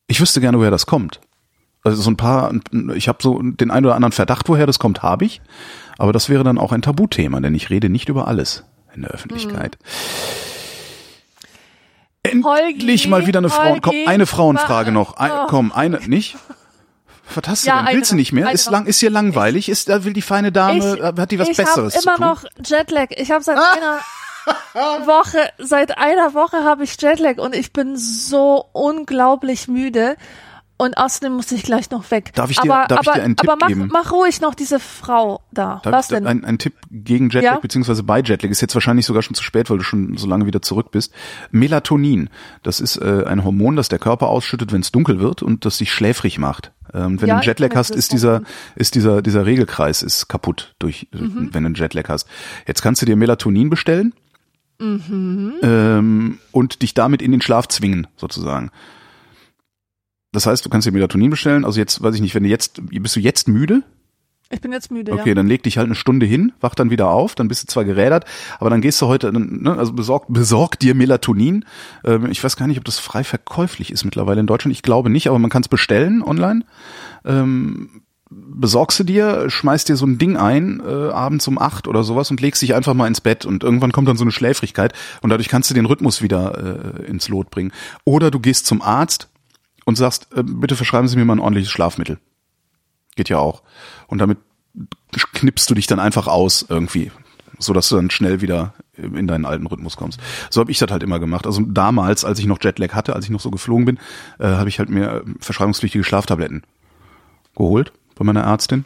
Ich 0.07 0.21
wüsste 0.21 0.41
gerne, 0.41 0.57
woher 0.57 0.71
das 0.71 0.85
kommt. 0.85 1.19
Also 1.83 2.01
so 2.01 2.09
ein 2.09 2.17
paar, 2.17 2.53
ich 2.95 3.07
habe 3.07 3.19
so 3.21 3.41
den 3.41 3.71
einen 3.71 3.85
oder 3.85 3.95
anderen 3.95 4.11
Verdacht, 4.11 4.49
woher 4.49 4.65
das 4.65 4.79
kommt, 4.79 5.03
habe 5.03 5.25
ich. 5.25 5.41
Aber 5.97 6.13
das 6.13 6.29
wäre 6.29 6.43
dann 6.43 6.57
auch 6.57 6.71
ein 6.71 6.81
Tabuthema, 6.81 7.39
denn 7.39 7.55
ich 7.55 7.69
rede 7.69 7.89
nicht 7.89 8.09
über 8.09 8.27
alles 8.27 8.63
in 8.93 9.03
der 9.03 9.11
Öffentlichkeit. 9.11 9.77
Mhm. 9.81 9.87
Endlich 12.23 13.03
Holgi, 13.03 13.07
mal 13.07 13.27
wieder 13.27 13.39
eine 13.39 13.49
Frau. 13.49 13.77
Komm, 13.81 13.95
eine 14.05 14.25
Frauenfrage 14.25 14.91
noch. 14.91 15.15
Ein, 15.17 15.31
oh. 15.31 15.47
Komm, 15.47 15.71
eine, 15.71 15.99
nicht? 16.07 16.35
Was 17.33 17.47
hast 17.47 17.65
du 17.65 17.69
ja, 17.69 17.83
denn? 17.83 17.95
Willst 17.95 18.11
du 18.11 18.15
nicht 18.15 18.33
mehr? 18.33 18.51
Ist 18.51 18.69
lang, 18.69 18.85
ist 18.85 18.99
hier 18.99 19.09
langweilig? 19.09 19.69
Ist, 19.69 19.89
da 19.89 20.03
will 20.03 20.13
die 20.13 20.21
feine 20.21 20.51
Dame, 20.51 20.95
ich, 20.97 21.03
hat 21.03 21.31
die 21.31 21.39
was 21.39 21.49
ich 21.49 21.57
Besseres 21.57 21.95
Ich 21.95 22.05
habe 22.05 22.17
immer 22.17 22.33
noch 22.33 22.43
Jetlag. 22.65 23.11
Ich 23.11 23.31
habe 23.31 23.43
seit 23.43 23.57
ah. 23.57 23.73
einer 23.75 23.99
Woche, 24.73 25.39
seit 25.57 25.97
einer 25.97 26.33
Woche 26.33 26.63
habe 26.63 26.83
ich 26.83 27.01
Jetlag 27.01 27.37
und 27.37 27.55
ich 27.55 27.73
bin 27.73 27.97
so 27.97 28.65
unglaublich 28.73 29.67
müde. 29.67 30.15
Und 30.79 30.95
außerdem 30.95 31.33
muss 31.33 31.51
ich 31.51 31.63
gleich 31.63 31.89
noch 31.89 32.11
weg. 32.11 32.33
Darf 32.35 32.51
ich 32.51 32.59
dir, 32.59 32.71
aber, 32.71 32.87
darf 32.87 32.99
aber, 32.99 33.11
ich 33.11 33.15
dir 33.15 33.23
einen 33.23 33.35
Tipp 33.35 33.49
aber 33.49 33.57
mach, 33.59 33.67
geben? 33.67 33.89
mach 33.91 34.11
ruhig 34.11 34.41
noch 34.41 34.53
diese 34.53 34.79
Frau 34.79 35.41
da. 35.51 35.81
Darf 35.83 35.91
Was 35.91 36.07
denn? 36.09 36.27
Ein, 36.27 36.45
ein 36.45 36.59
Tipp 36.59 36.75
gegen 36.91 37.29
Jetlag 37.29 37.53
ja? 37.55 37.59
beziehungsweise 37.59 38.03
bei 38.03 38.21
Jetlag 38.21 38.51
ist 38.51 38.61
jetzt 38.61 38.75
wahrscheinlich 38.75 39.07
sogar 39.07 39.23
schon 39.23 39.33
zu 39.33 39.41
spät, 39.41 39.71
weil 39.71 39.79
du 39.79 39.83
schon 39.83 40.17
so 40.17 40.27
lange 40.27 40.45
wieder 40.45 40.61
zurück 40.61 40.91
bist. 40.91 41.11
Melatonin, 41.49 42.29
das 42.61 42.79
ist 42.79 42.97
äh, 42.97 43.23
ein 43.25 43.43
Hormon, 43.43 43.75
das 43.75 43.89
der 43.89 43.97
Körper 43.97 44.27
ausschüttet, 44.27 44.71
wenn 44.71 44.81
es 44.81 44.91
dunkel 44.91 45.19
wird 45.19 45.41
und 45.41 45.65
das 45.65 45.79
sich 45.79 45.91
schläfrig 45.91 46.37
macht. 46.37 46.71
Ähm, 46.93 47.19
wenn 47.19 47.27
ja, 47.27 47.35
du 47.35 47.39
einen 47.39 47.47
Jetlag 47.47 47.75
hast, 47.75 47.95
ist 47.95 48.11
dieser, 48.13 48.43
ist 48.75 48.93
dieser, 48.93 49.23
dieser 49.23 49.47
Regelkreis 49.47 50.03
ist 50.03 50.27
kaputt 50.27 50.75
durch, 50.77 51.07
mhm. 51.11 51.49
wenn 51.53 51.63
du 51.63 51.67
einen 51.67 51.75
Jetlag 51.75 52.07
hast. 52.07 52.27
Jetzt 52.67 52.83
kannst 52.83 53.01
du 53.01 53.07
dir 53.07 53.15
Melatonin 53.15 53.71
bestellen 53.71 54.13
mhm. 54.79 55.53
ähm, 55.61 56.37
und 56.51 56.81
dich 56.81 56.93
damit 56.93 57.21
in 57.21 57.31
den 57.31 57.41
Schlaf 57.41 57.67
zwingen, 57.67 58.07
sozusagen. 58.15 58.71
Das 60.31 60.45
heißt, 60.45 60.65
du 60.65 60.69
kannst 60.69 60.85
dir 60.85 60.91
Melatonin 60.91 61.29
bestellen. 61.29 61.65
Also 61.65 61.79
jetzt, 61.79 62.01
weiß 62.01 62.15
ich 62.15 62.21
nicht, 62.21 62.35
wenn 62.35 62.43
du 62.43 62.49
jetzt, 62.49 62.81
bist 62.89 63.15
du 63.15 63.19
jetzt 63.19 63.47
müde? 63.47 63.83
Ich 64.49 64.61
bin 64.61 64.71
jetzt 64.71 64.91
müde. 64.91 65.11
Okay, 65.11 65.29
ja. 65.29 65.35
dann 65.35 65.47
leg 65.47 65.63
dich 65.63 65.77
halt 65.77 65.87
eine 65.87 65.95
Stunde 65.95 66.25
hin, 66.25 66.53
wach 66.61 66.73
dann 66.73 66.89
wieder 66.89 67.09
auf, 67.09 67.35
dann 67.35 67.49
bist 67.49 67.63
du 67.63 67.67
zwar 67.67 67.83
gerädert, 67.83 68.23
aber 68.59 68.69
dann 68.69 68.79
gehst 68.79 69.01
du 69.01 69.07
heute, 69.07 69.33
ne, 69.33 69.77
also 69.77 69.91
besorg, 69.91 70.25
besorg 70.29 70.79
dir 70.79 70.95
Melatonin. 70.95 71.65
Ähm, 72.05 72.31
ich 72.31 72.41
weiß 72.41 72.55
gar 72.55 72.67
nicht, 72.67 72.77
ob 72.77 72.85
das 72.85 72.99
frei 72.99 73.25
verkäuflich 73.25 73.91
ist 73.91 74.05
mittlerweile 74.05 74.39
in 74.39 74.47
Deutschland. 74.47 74.73
Ich 74.73 74.83
glaube 74.83 75.09
nicht, 75.09 75.27
aber 75.27 75.39
man 75.39 75.49
kann 75.49 75.63
es 75.63 75.67
bestellen 75.67 76.23
online. 76.23 76.63
Ähm, 77.25 78.03
besorgst 78.29 78.99
du 78.99 79.03
dir, 79.03 79.49
schmeißt 79.49 79.87
dir 79.89 79.95
so 79.95 80.05
ein 80.05 80.17
Ding 80.17 80.37
ein, 80.37 80.81
äh, 80.85 81.09
abends 81.09 81.47
um 81.47 81.57
acht 81.57 81.87
oder 81.87 82.03
sowas 82.03 82.29
und 82.31 82.41
legst 82.41 82.61
dich 82.61 82.75
einfach 82.75 82.93
mal 82.93 83.07
ins 83.07 83.21
Bett 83.21 83.45
und 83.45 83.63
irgendwann 83.63 83.91
kommt 83.91 84.07
dann 84.07 84.17
so 84.17 84.23
eine 84.23 84.31
Schläfrigkeit 84.31 84.93
und 85.21 85.29
dadurch 85.29 85.49
kannst 85.49 85.69
du 85.69 85.73
den 85.73 85.85
Rhythmus 85.85 86.21
wieder 86.21 86.99
äh, 86.99 87.05
ins 87.05 87.29
Lot 87.29 87.49
bringen. 87.49 87.71
Oder 88.03 88.31
du 88.31 88.39
gehst 88.39 88.65
zum 88.65 88.81
Arzt 88.81 89.29
und 89.85 89.95
sagst, 89.95 90.27
äh, 90.35 90.43
bitte 90.43 90.75
verschreiben 90.75 91.07
Sie 91.07 91.15
mir 91.15 91.25
mal 91.25 91.35
ein 91.35 91.39
ordentliches 91.39 91.71
Schlafmittel. 91.71 92.19
Geht 93.15 93.29
ja 93.29 93.37
auch. 93.37 93.63
Und 94.07 94.19
damit 94.19 94.39
knippst 95.33 95.69
du 95.69 95.73
dich 95.73 95.87
dann 95.87 95.99
einfach 95.99 96.27
aus 96.27 96.65
irgendwie, 96.67 97.11
so 97.57 97.73
dass 97.73 97.89
du 97.89 97.95
dann 97.95 98.09
schnell 98.09 98.41
wieder 98.41 98.73
in 98.97 99.27
deinen 99.27 99.45
alten 99.45 99.67
Rhythmus 99.67 99.95
kommst. 99.95 100.19
So 100.49 100.59
habe 100.59 100.71
ich 100.71 100.79
das 100.79 100.91
halt 100.91 101.03
immer 101.03 101.19
gemacht. 101.19 101.45
Also 101.45 101.61
damals, 101.61 102.25
als 102.25 102.39
ich 102.39 102.45
noch 102.45 102.61
Jetlag 102.61 102.93
hatte, 102.93 103.15
als 103.15 103.25
ich 103.25 103.31
noch 103.31 103.39
so 103.39 103.51
geflogen 103.51 103.85
bin, 103.85 103.99
äh, 104.39 104.47
habe 104.47 104.69
ich 104.69 104.79
halt 104.79 104.89
mir 104.89 105.23
verschreibungspflichtige 105.39 106.03
Schlaftabletten 106.03 106.63
geholt 107.55 107.93
bei 108.17 108.25
meiner 108.25 108.43
Ärztin 108.43 108.85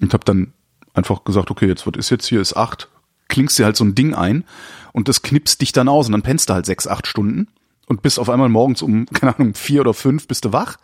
und 0.00 0.12
habe 0.12 0.24
dann 0.24 0.52
einfach 0.94 1.24
gesagt, 1.24 1.50
okay, 1.50 1.66
jetzt 1.66 1.86
wird 1.86 1.96
ist 1.96 2.10
jetzt 2.10 2.26
hier? 2.26 2.40
Ist 2.40 2.56
acht, 2.56 2.88
klingst 3.28 3.58
dir 3.58 3.64
halt 3.64 3.76
so 3.76 3.84
ein 3.84 3.94
Ding 3.94 4.14
ein 4.14 4.44
und 4.92 5.08
das 5.08 5.22
knipst 5.22 5.60
dich 5.60 5.72
dann 5.72 5.88
aus 5.88 6.06
und 6.06 6.12
dann 6.12 6.22
pennst 6.22 6.48
du 6.48 6.54
halt 6.54 6.66
sechs, 6.66 6.86
acht 6.86 7.06
Stunden 7.06 7.48
und 7.86 8.02
bist 8.02 8.18
auf 8.18 8.30
einmal 8.30 8.48
morgens 8.48 8.82
um, 8.82 9.06
keine 9.06 9.34
Ahnung, 9.34 9.54
vier 9.54 9.80
oder 9.82 9.94
fünf 9.94 10.28
bist 10.28 10.44
du 10.44 10.52
wach 10.52 10.76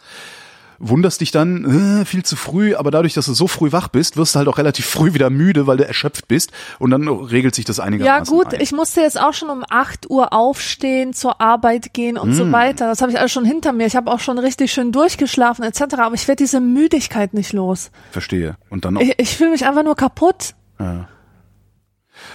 wunderst 0.79 1.21
dich 1.21 1.31
dann 1.31 2.01
äh, 2.01 2.05
viel 2.05 2.25
zu 2.25 2.37
früh, 2.37 2.75
aber 2.75 2.91
dadurch, 2.91 3.15
dass 3.15 3.27
du 3.27 3.35
so 3.35 3.47
früh 3.47 3.73
wach 3.73 3.89
bist, 3.89 4.17
wirst 4.17 4.35
du 4.35 4.39
halt 4.39 4.49
auch 4.49 4.59
relativ 4.59 4.87
früh 4.87 5.15
wieder 5.15 5.31
müde, 5.31 5.67
weil 5.67 5.77
du 5.77 5.87
erschöpft 5.87 6.29
bist 6.29 6.53
und 6.79 6.91
dann 6.91 7.09
regelt 7.09 7.55
sich 7.55 7.65
das 7.65 7.81
einigermaßen. 7.81 8.35
Ja 8.35 8.43
gut, 8.43 8.55
ein. 8.55 8.61
ich 8.61 8.73
musste 8.73 9.01
jetzt 9.01 9.21
auch 9.21 9.35
schon 9.35 9.51
um 9.51 9.65
acht 9.69 10.11
Uhr 10.11 10.33
aufstehen, 10.33 11.13
zur 11.13 11.41
Arbeit 11.41 11.95
gehen 11.95 12.17
und 12.19 12.31
mm. 12.31 12.35
so 12.35 12.53
weiter. 12.53 12.87
Das 12.87 13.03
habe 13.03 13.13
ich 13.13 13.19
alles 13.19 13.33
schon 13.33 13.45
hinter 13.45 13.73
mir. 13.73 13.87
Ich 13.87 13.97
habe 13.97 14.11
auch 14.11 14.21
schon 14.21 14.39
richtig 14.39 14.73
schön 14.73 14.93
durchgeschlafen 14.93 15.65
etc. 15.65 15.95
Aber 15.99 16.15
ich 16.15 16.27
werde 16.29 16.43
diese 16.43 16.61
Müdigkeit 16.61 17.35
nicht 17.35 17.53
los. 17.53 17.91
Verstehe. 18.11 18.57
Und 18.71 18.85
dann 18.85 18.97
auch. 18.97 19.01
Ich, 19.01 19.19
ich 19.19 19.37
fühle 19.37 19.51
mich 19.51 19.67
einfach 19.67 19.85
nur 19.85 19.97
kaputt. 19.97 20.55
Ja. 20.79 21.09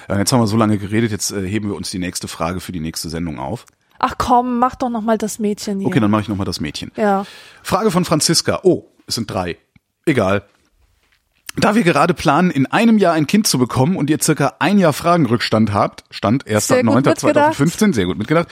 ja. 0.07 0.17
Jetzt 0.17 0.31
haben 0.31 0.39
wir 0.39 0.47
so 0.47 0.57
lange 0.57 0.77
geredet, 0.77 1.11
jetzt 1.11 1.31
äh, 1.31 1.47
heben 1.47 1.69
wir 1.69 1.75
uns 1.75 1.89
die 1.89 1.99
nächste 1.99 2.27
Frage 2.27 2.59
für 2.59 2.71
die 2.71 2.79
nächste 2.79 3.09
Sendung 3.09 3.39
auf. 3.39 3.65
Ach 3.99 4.15
komm, 4.17 4.59
mach 4.59 4.75
doch 4.75 4.89
noch 4.89 5.01
mal 5.01 5.17
das 5.17 5.39
Mädchen 5.39 5.79
hier. 5.79 5.87
Okay, 5.87 5.99
dann 5.99 6.09
mache 6.09 6.21
ich 6.21 6.29
noch 6.29 6.37
mal 6.37 6.45
das 6.45 6.59
Mädchen. 6.59 6.91
Ja. 6.95 7.25
Frage 7.61 7.91
von 7.91 8.05
Franziska. 8.05 8.61
Oh, 8.63 8.85
es 9.07 9.15
sind 9.15 9.29
drei. 9.29 9.57
Egal. 10.05 10.43
Da 11.57 11.75
wir 11.75 11.83
gerade 11.83 12.13
planen, 12.13 12.51
in 12.51 12.67
einem 12.67 12.97
Jahr 12.97 13.13
ein 13.13 13.27
Kind 13.27 13.47
zu 13.47 13.57
bekommen 13.57 13.97
und 13.97 14.09
ihr 14.09 14.19
circa 14.21 14.53
ein 14.59 14.77
Jahr 14.77 14.93
Fragenrückstand 14.93 15.73
habt, 15.73 16.03
Stand 16.09 16.45
1.9.2015, 16.45 17.93
sehr 17.93 18.05
gut 18.05 18.17
mitgedacht, 18.17 18.47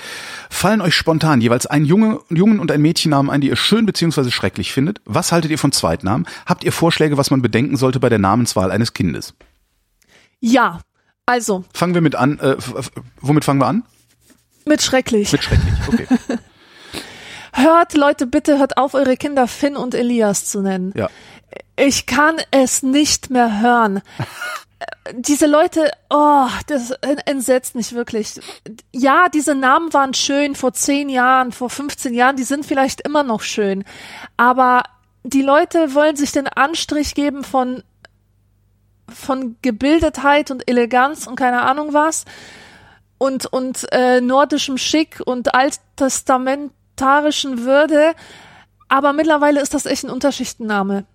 fallen 0.49 0.82
euch 0.82 0.95
spontan 0.95 1.40
jeweils 1.40 1.68
ein 1.68 1.86
Junge, 1.86 2.19
Jungen 2.30 2.60
und 2.60 2.72
ein 2.72 2.82
Mädchennamen 2.82 3.32
ein, 3.32 3.40
die 3.40 3.49
ihr 3.49 3.56
schön 3.56 3.86
bzw. 3.86 4.32
schrecklich 4.32 4.74
findet. 4.74 4.99
Was 5.06 5.32
haltet 5.32 5.52
ihr 5.52 5.60
von 5.60 5.72
Zweitnamen? 5.72 6.28
Habt 6.45 6.64
ihr 6.64 6.72
Vorschläge, 6.72 7.18
was 7.18 7.32
man 7.32 7.41
bedenken 7.41 7.78
sollte 7.78 7.99
bei 7.99 8.10
der 8.10 8.19
Namenswahl 8.19 8.72
eines 8.72 8.94
Kindes? 8.94 9.36
Ja, 10.40 10.82
also. 11.26 11.64
Fangen 11.74 11.94
wir 11.94 12.02
mit 12.02 12.15
an. 12.15 12.40
Äh, 12.40 12.57
womit 13.22 13.45
fangen 13.45 13.61
wir 13.61 13.68
an? 13.68 13.84
Mit 14.68 14.81
schrecklich. 14.81 15.31
Mit 15.31 15.44
schrecklich, 15.44 15.73
okay. 15.88 16.07
hört, 17.53 17.94
Leute, 17.94 18.27
bitte 18.27 18.60
hört 18.60 18.77
auf, 18.77 18.94
eure 18.94 19.15
Kinder 19.15 19.48
Finn 19.48 19.77
und 19.77 19.95
Elias 19.95 20.45
zu 20.45 20.61
nennen. 20.61 20.94
Ja. 20.95 21.10
Ich 21.77 22.06
kann 22.06 22.35
es 22.52 22.84
nicht 22.84 23.30
mehr 23.30 23.61
hören. 23.61 24.02
diese 25.14 25.48
Leute, 25.48 25.91
oh, 26.10 26.48
das 26.68 26.91
entsetzt 27.26 27.76
mich 27.76 27.94
wirklich. 27.94 28.41
Ja, 28.94 29.30
diese 29.30 29.56
Namen 29.56 29.94
waren 29.94 30.14
schön 30.14 30.56
vor 30.56 30.73
zehn 30.73 31.10
Jahren, 31.10 31.52
vor 31.52 31.69
15 31.69 32.14
Jahren, 32.14 32.35
die 32.35 32.44
sind 32.44 32.65
vielleicht 32.65 33.02
immer 33.02 33.23
noch 33.23 33.41
schön. 33.41 33.85
Aber 34.35 34.84
die 35.23 35.41
Leute 35.41 35.94
wollen 35.94 36.15
sich 36.15 36.31
den 36.31 36.48
Anstrich 36.48 37.15
geben 37.15 37.44
von, 37.44 37.84
von 39.07 39.56
Gebildetheit 39.61 40.52
und 40.52 40.69
Eleganz 40.69 41.26
und 41.26 41.38
keine 41.38 41.61
Ahnung 41.61 41.94
was 41.94 42.26
und, 43.18 43.45
und 43.48 43.85
äh, 43.91 44.22
nordischem 44.22 44.77
Schick 44.77 45.22
und 45.26 45.53
alttestamentarischen 45.53 47.65
Würde. 47.65 48.14
Aber 48.89 49.11
mittlerweile 49.14 49.61
ist 49.61 49.73
das 49.73 49.85
echt 49.85 50.03
ein 50.06 50.10
Unterschichtenname. 50.10 51.06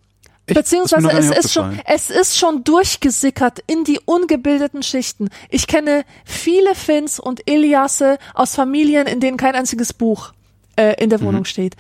Beziehungsweise 0.47 1.07
mir 1.07 1.13
noch 1.15 1.21
es 1.21 1.31
ist 1.45 1.53
schon, 1.53 1.81
es 1.87 2.11
ist 2.11 2.37
schon 2.37 2.65
durchgesickert 2.65 3.61
in 3.69 3.85
die 3.85 4.01
ungebildeten 4.05 4.83
Schichten. 4.83 5.29
Ich 5.51 5.67
kenne 5.69 6.05
viele 6.25 6.75
Finns 6.75 7.21
und 7.21 7.49
Iliasse 7.49 8.19
aus 8.35 8.55
Familien, 8.57 9.07
in 9.07 9.21
denen 9.21 9.37
kein 9.37 9.55
einziges 9.55 9.93
Buch 9.93 10.33
äh, 10.77 11.01
in 11.03 11.11
der 11.11 11.21
Mhm. 11.21 11.25
Wohnung 11.27 11.45
steht. 11.45 11.77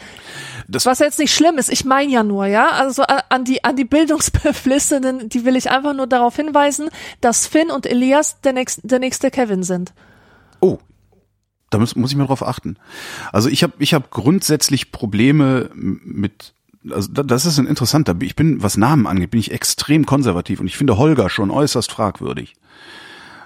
Das- 0.68 0.86
Was 0.86 1.00
jetzt 1.00 1.18
nicht 1.18 1.34
schlimm 1.34 1.58
ist, 1.58 1.70
ich 1.72 1.84
meine 1.84 2.12
ja 2.12 2.22
nur, 2.22 2.46
ja, 2.46 2.68
also 2.70 3.02
an, 3.02 3.22
an 3.30 3.44
die 3.44 3.64
an 3.64 3.74
die 3.74 3.84
Bildungsbeflissenen, 3.84 5.28
die 5.28 5.44
will 5.44 5.56
ich 5.56 5.68
einfach 5.70 5.92
nur 5.92 6.06
darauf 6.06 6.36
hinweisen, 6.36 6.88
dass 7.20 7.48
Finn 7.48 7.68
und 7.70 7.84
Elias 7.84 8.40
der 8.42 8.52
nächste, 8.52 8.86
der 8.86 9.00
nächste 9.00 9.32
Kevin 9.32 9.64
sind. 9.64 9.92
Oh, 10.62 10.78
da 11.70 11.78
muss, 11.78 11.96
muss 11.96 12.10
ich 12.12 12.16
mal 12.16 12.26
drauf 12.26 12.46
achten. 12.46 12.76
Also 13.32 13.48
ich 13.48 13.62
habe 13.62 13.72
ich 13.78 13.94
hab 13.94 14.10
grundsätzlich 14.10 14.92
Probleme 14.92 15.70
mit, 15.74 16.54
also 16.90 17.10
da- 17.12 17.22
das 17.24 17.46
ist 17.46 17.58
ein 17.58 17.66
interessanter, 17.66 18.14
ich 18.20 18.36
bin, 18.36 18.62
was 18.62 18.76
Namen 18.76 19.06
angeht, 19.06 19.30
bin 19.32 19.40
ich 19.40 19.50
extrem 19.52 20.06
konservativ 20.06 20.60
und 20.60 20.66
ich 20.68 20.76
finde 20.76 20.96
Holger 20.98 21.28
schon 21.30 21.50
äußerst 21.50 21.90
fragwürdig. 21.90 22.54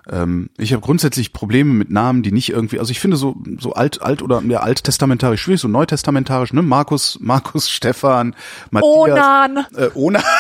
Ähm, 0.09 0.51
ich 0.59 0.73
habe 0.73 0.83
grundsätzlich 0.83 1.33
Probleme 1.33 1.73
mit 1.73 1.91
Namen, 1.91 2.23
die 2.23 2.31
nicht 2.33 2.51
irgendwie, 2.51 2.79
also 2.79 2.91
ich 2.93 3.01
finde 3.01 3.17
so 3.17 3.37
so 3.59 3.73
alt 3.73 4.03
alt 4.03 4.23
oder 4.23 4.41
ja, 4.43 4.61
alttestamentarisch 4.61 5.43
schwierig, 5.43 5.61
so 5.61 5.69
neutestamentarisch, 5.69 6.53
ne? 6.53 6.63
Markus, 6.63 7.19
Markus, 7.21 7.69
Stefan, 7.77 8.37
Matthias, 8.71 8.93
Onan. 8.95 9.57
äh, 9.75 9.89
Ona. 9.95 10.23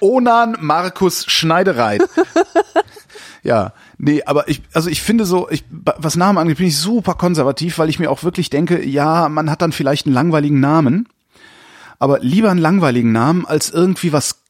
Onan 0.00 0.56
Markus 0.60 1.24
Schneidereit. 1.26 2.02
ja, 3.42 3.72
nee, 3.98 4.22
aber 4.24 4.48
ich, 4.48 4.62
also 4.72 4.90
ich 4.90 5.02
finde 5.02 5.24
so, 5.24 5.48
ich, 5.50 5.64
was 5.70 6.16
Namen 6.16 6.38
angeht, 6.38 6.58
bin 6.58 6.66
ich 6.66 6.76
super 6.76 7.14
konservativ, 7.14 7.78
weil 7.78 7.88
ich 7.88 7.98
mir 7.98 8.10
auch 8.10 8.22
wirklich 8.22 8.50
denke, 8.50 8.84
ja, 8.84 9.28
man 9.28 9.50
hat 9.50 9.62
dann 9.62 9.72
vielleicht 9.72 10.06
einen 10.06 10.14
langweiligen 10.14 10.60
Namen, 10.60 11.08
aber 11.98 12.20
lieber 12.20 12.50
einen 12.50 12.60
langweiligen 12.60 13.12
Namen 13.12 13.46
als 13.46 13.70
irgendwie 13.70 14.12
was 14.12 14.40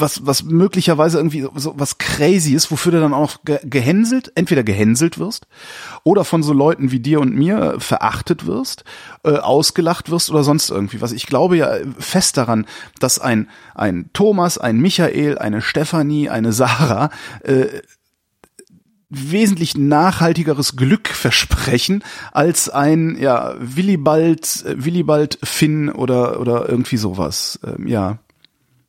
was, 0.00 0.26
was 0.26 0.42
möglicherweise 0.42 1.18
irgendwie 1.18 1.46
so, 1.56 1.74
was 1.76 1.98
crazy 1.98 2.54
ist, 2.54 2.70
wofür 2.70 2.92
du 2.92 3.00
dann 3.00 3.14
auch 3.14 3.20
noch 3.20 3.44
ge 3.44 3.58
gehänselt, 3.64 4.32
entweder 4.34 4.62
gehänselt 4.62 5.18
wirst 5.18 5.46
oder 6.04 6.24
von 6.24 6.42
so 6.42 6.52
Leuten 6.52 6.90
wie 6.90 7.00
dir 7.00 7.20
und 7.20 7.34
mir 7.34 7.76
verachtet 7.78 8.46
wirst, 8.46 8.84
äh, 9.24 9.36
ausgelacht 9.36 10.10
wirst 10.10 10.30
oder 10.30 10.44
sonst 10.44 10.70
irgendwie 10.70 11.00
was. 11.00 11.12
Ich 11.12 11.26
glaube 11.26 11.56
ja 11.56 11.72
fest 11.98 12.36
daran, 12.36 12.66
dass 13.00 13.18
ein, 13.18 13.48
ein 13.74 14.10
Thomas, 14.12 14.58
ein 14.58 14.78
Michael, 14.78 15.38
eine 15.38 15.62
Stefanie, 15.62 16.28
eine 16.28 16.52
Sarah 16.52 17.10
äh, 17.42 17.66
wesentlich 19.10 19.76
nachhaltigeres 19.76 20.76
Glück 20.76 21.08
versprechen 21.08 22.04
als 22.32 22.68
ein 22.68 23.16
ja 23.18 23.54
Willibald 23.58 24.64
äh, 24.66 24.84
Willibald 24.84 25.38
Finn 25.42 25.88
oder 25.90 26.40
oder 26.40 26.68
irgendwie 26.68 26.98
sowas 26.98 27.58
ähm, 27.64 27.86
ja 27.86 28.18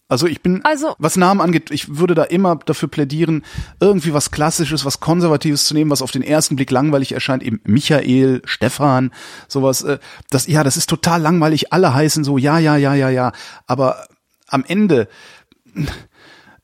also 0.10 0.27
ich 0.27 0.41
bin 0.41 0.65
Also- 0.65 0.95
was 0.99 1.15
Namen 1.15 1.40
angeht 1.40 1.72
ich 1.72 1.98
würde 1.98 2.15
da 2.15 2.23
immer 2.23 2.57
dafür 2.57 2.90
plädieren 2.90 3.45
irgendwie 3.80 4.14
was 4.14 4.31
klassisches 4.31 4.84
was 4.84 4.99
konservatives 4.99 5.65
zu 5.65 5.73
nehmen 5.73 5.91
was 5.91 6.02
auf 6.02 6.11
den 6.11 6.23
ersten 6.23 6.57
Blick 6.57 6.72
langweilig 6.72 7.14
erscheint 7.14 7.44
eben 7.44 7.61
Michael 7.64 8.41
Stefan 8.44 9.11
sowas 9.48 9.84
äh, 9.84 9.99
das 10.30 10.48
ja 10.48 10.64
das 10.64 10.76
ist 10.76 10.90
total 10.90 11.22
langweilig 11.22 11.72
alle 11.72 11.94
heißen 11.94 12.23
so 12.26 12.38
ja 12.38 12.60
ja 12.60 12.76
ja 12.76 12.94
ja 12.95 13.10
ja 13.10 13.31
aber 13.68 14.07
am 14.48 14.65
Ende 14.68 15.07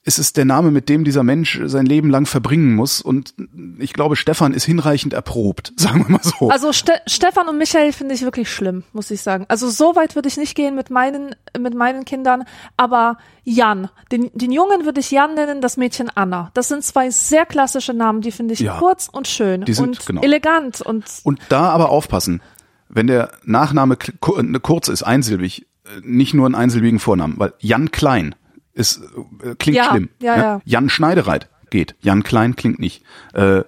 ist 0.08 0.20
es 0.20 0.34
der 0.34 0.46
Name, 0.46 0.70
mit 0.70 0.88
dem 0.88 1.04
dieser 1.04 1.24
Mensch 1.24 1.60
sein 1.66 1.88
Leben 1.88 2.12
lang 2.12 2.28
verbringen 2.28 2.76
muss. 2.76 3.02
Und 3.02 3.34
ich 3.80 3.92
glaube, 3.92 4.16
Stefan 4.16 4.54
ist 4.54 4.64
hinreichend 4.64 5.14
erprobt, 5.14 5.74
sagen 5.78 6.06
wir 6.06 6.12
mal 6.12 6.22
so. 6.22 6.50
Also 6.50 6.72
Ste 6.72 6.94
Stefan 7.08 7.50
und 7.50 7.58
Michael 7.58 7.92
finde 7.92 8.14
ich 8.14 8.22
wirklich 8.22 8.50
schlimm, 8.52 8.84
muss 8.94 9.10
ich 9.10 9.22
sagen. 9.22 9.46
Also 9.48 9.68
so 9.70 9.96
weit 9.96 10.14
würde 10.16 10.28
ich 10.28 10.38
nicht 10.38 10.56
gehen 10.56 10.76
mit 10.76 10.92
meinen 10.92 11.36
mit 11.58 11.74
meinen 11.74 12.06
Kindern, 12.06 12.44
aber 12.78 13.18
Jan, 13.44 13.90
den, 14.12 14.30
den 14.36 14.52
Jungen 14.52 14.86
würde 14.86 15.00
ich 15.00 15.10
Jan 15.10 15.34
nennen, 15.34 15.60
das 15.60 15.76
Mädchen 15.76 16.10
Anna. 16.14 16.52
Das 16.54 16.68
sind 16.68 16.84
zwei 16.84 17.10
sehr 17.10 17.46
klassische 17.48 17.94
Namen, 17.94 18.22
die 18.22 18.32
finde 18.32 18.54
ich 18.54 18.60
Ja. 18.60 18.78
kurz 18.78 19.10
und 19.12 19.28
schön 19.28 19.66
Die 19.66 19.74
sind- 19.74 19.88
und 19.88 20.06
genau. 20.06 20.22
elegant 20.22 20.82
und 20.82 21.04
Und 21.24 21.40
da 21.50 21.70
aber 21.70 21.90
aufpassen, 21.90 22.42
wenn 22.90 23.08
der 23.08 23.32
Nachname 23.44 23.98
kurz 24.22 24.88
ist, 24.88 25.02
einsilbig, 25.02 25.66
äh, 25.86 26.02
nicht 26.04 26.36
nur 26.36 26.46
einen 26.46 26.56
einsilbigen 26.56 27.00
Vornamen, 27.00 27.40
weil 27.40 27.54
Jan 27.60 27.90
Klein 27.92 28.36
ist, 28.76 29.02
äh, 29.44 29.56
klingt 29.56 29.78
Ja, 29.78 29.90
schlimm. 29.90 30.10
ja, 30.22 30.38
ja. 30.38 30.62
Jan 30.66 30.90
Schneidereit 30.90 31.50
geht. 31.72 31.96
Jan 32.02 32.22
Klein 32.24 32.56
klingt 32.56 32.78
nicht. 32.80 33.04
Äh, 33.34 33.64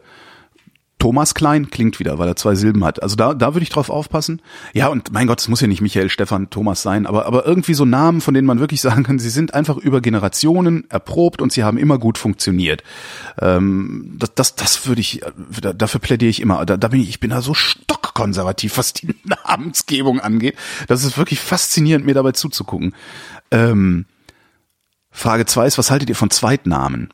Thomas 1.00 1.36
Klein 1.36 1.70
klingt 1.70 2.00
wieder, 2.00 2.18
weil 2.18 2.28
er 2.28 2.36
zwei 2.36 2.56
Silben 2.56 2.84
hat. 2.84 3.04
Also 3.04 3.16
da, 3.16 3.36
da 3.36 3.54
würde 3.54 3.62
ich 3.64 3.70
drauf 3.70 3.92
aufpassen. 3.92 4.42
Ja, 4.74 4.88
und 4.88 5.12
mein 5.14 5.28
Gott, 5.28 5.40
es 5.40 5.48
muss 5.48 5.62
ja 5.62 5.68
nicht 5.68 5.80
Michael, 5.82 6.10
Stefan, 6.10 6.50
Thomas 6.50 6.82
sein, 6.82 7.06
aber, 7.06 7.28
aber 7.28 7.46
irgendwie 7.46 7.76
so 7.76 7.86
Namen, 7.86 8.20
von 8.20 8.34
denen 8.34 8.48
man 8.48 8.60
wirklich 8.60 8.82
sagen 8.88 9.04
kann, 9.04 9.20
sie 9.20 9.30
sind 9.30 9.54
einfach 9.54 9.78
über 9.78 10.02
Generationen 10.02 10.90
erprobt 10.90 11.40
und 11.40 11.52
sie 11.52 11.64
haben 11.64 11.78
immer 11.78 12.00
gut 12.00 12.18
funktioniert. 12.18 12.84
Ähm, 13.40 14.16
das, 14.18 14.34
das, 14.34 14.56
das 14.56 14.88
würde 14.88 15.02
ich, 15.02 15.22
äh, 15.22 15.32
da- 15.62 15.74
dafür 15.74 16.00
plädiere 16.00 16.30
ich 16.32 16.42
immer. 16.42 16.66
Da, 16.66 16.78
da 16.78 16.88
bin 16.88 17.00
ich, 17.00 17.10
ich 17.10 17.20
bin 17.20 17.30
da 17.30 17.42
so 17.44 17.54
stockkonservativ, 17.54 18.78
was 18.80 18.94
die 18.94 19.14
Namensgebung 19.24 20.20
angeht. 20.20 20.56
Das 20.88 21.04
ist 21.04 21.16
wirklich 21.18 21.40
faszinierend, 21.40 22.08
mir 22.08 22.16
dabei 22.16 22.32
zuzugucken. 22.32 22.96
Ähm, 23.52 24.06
Frage 25.18 25.46
zwei 25.46 25.66
ist, 25.66 25.78
was 25.78 25.90
haltet 25.90 26.10
ihr 26.10 26.16
von 26.16 26.30
Zweitnamen? 26.30 27.10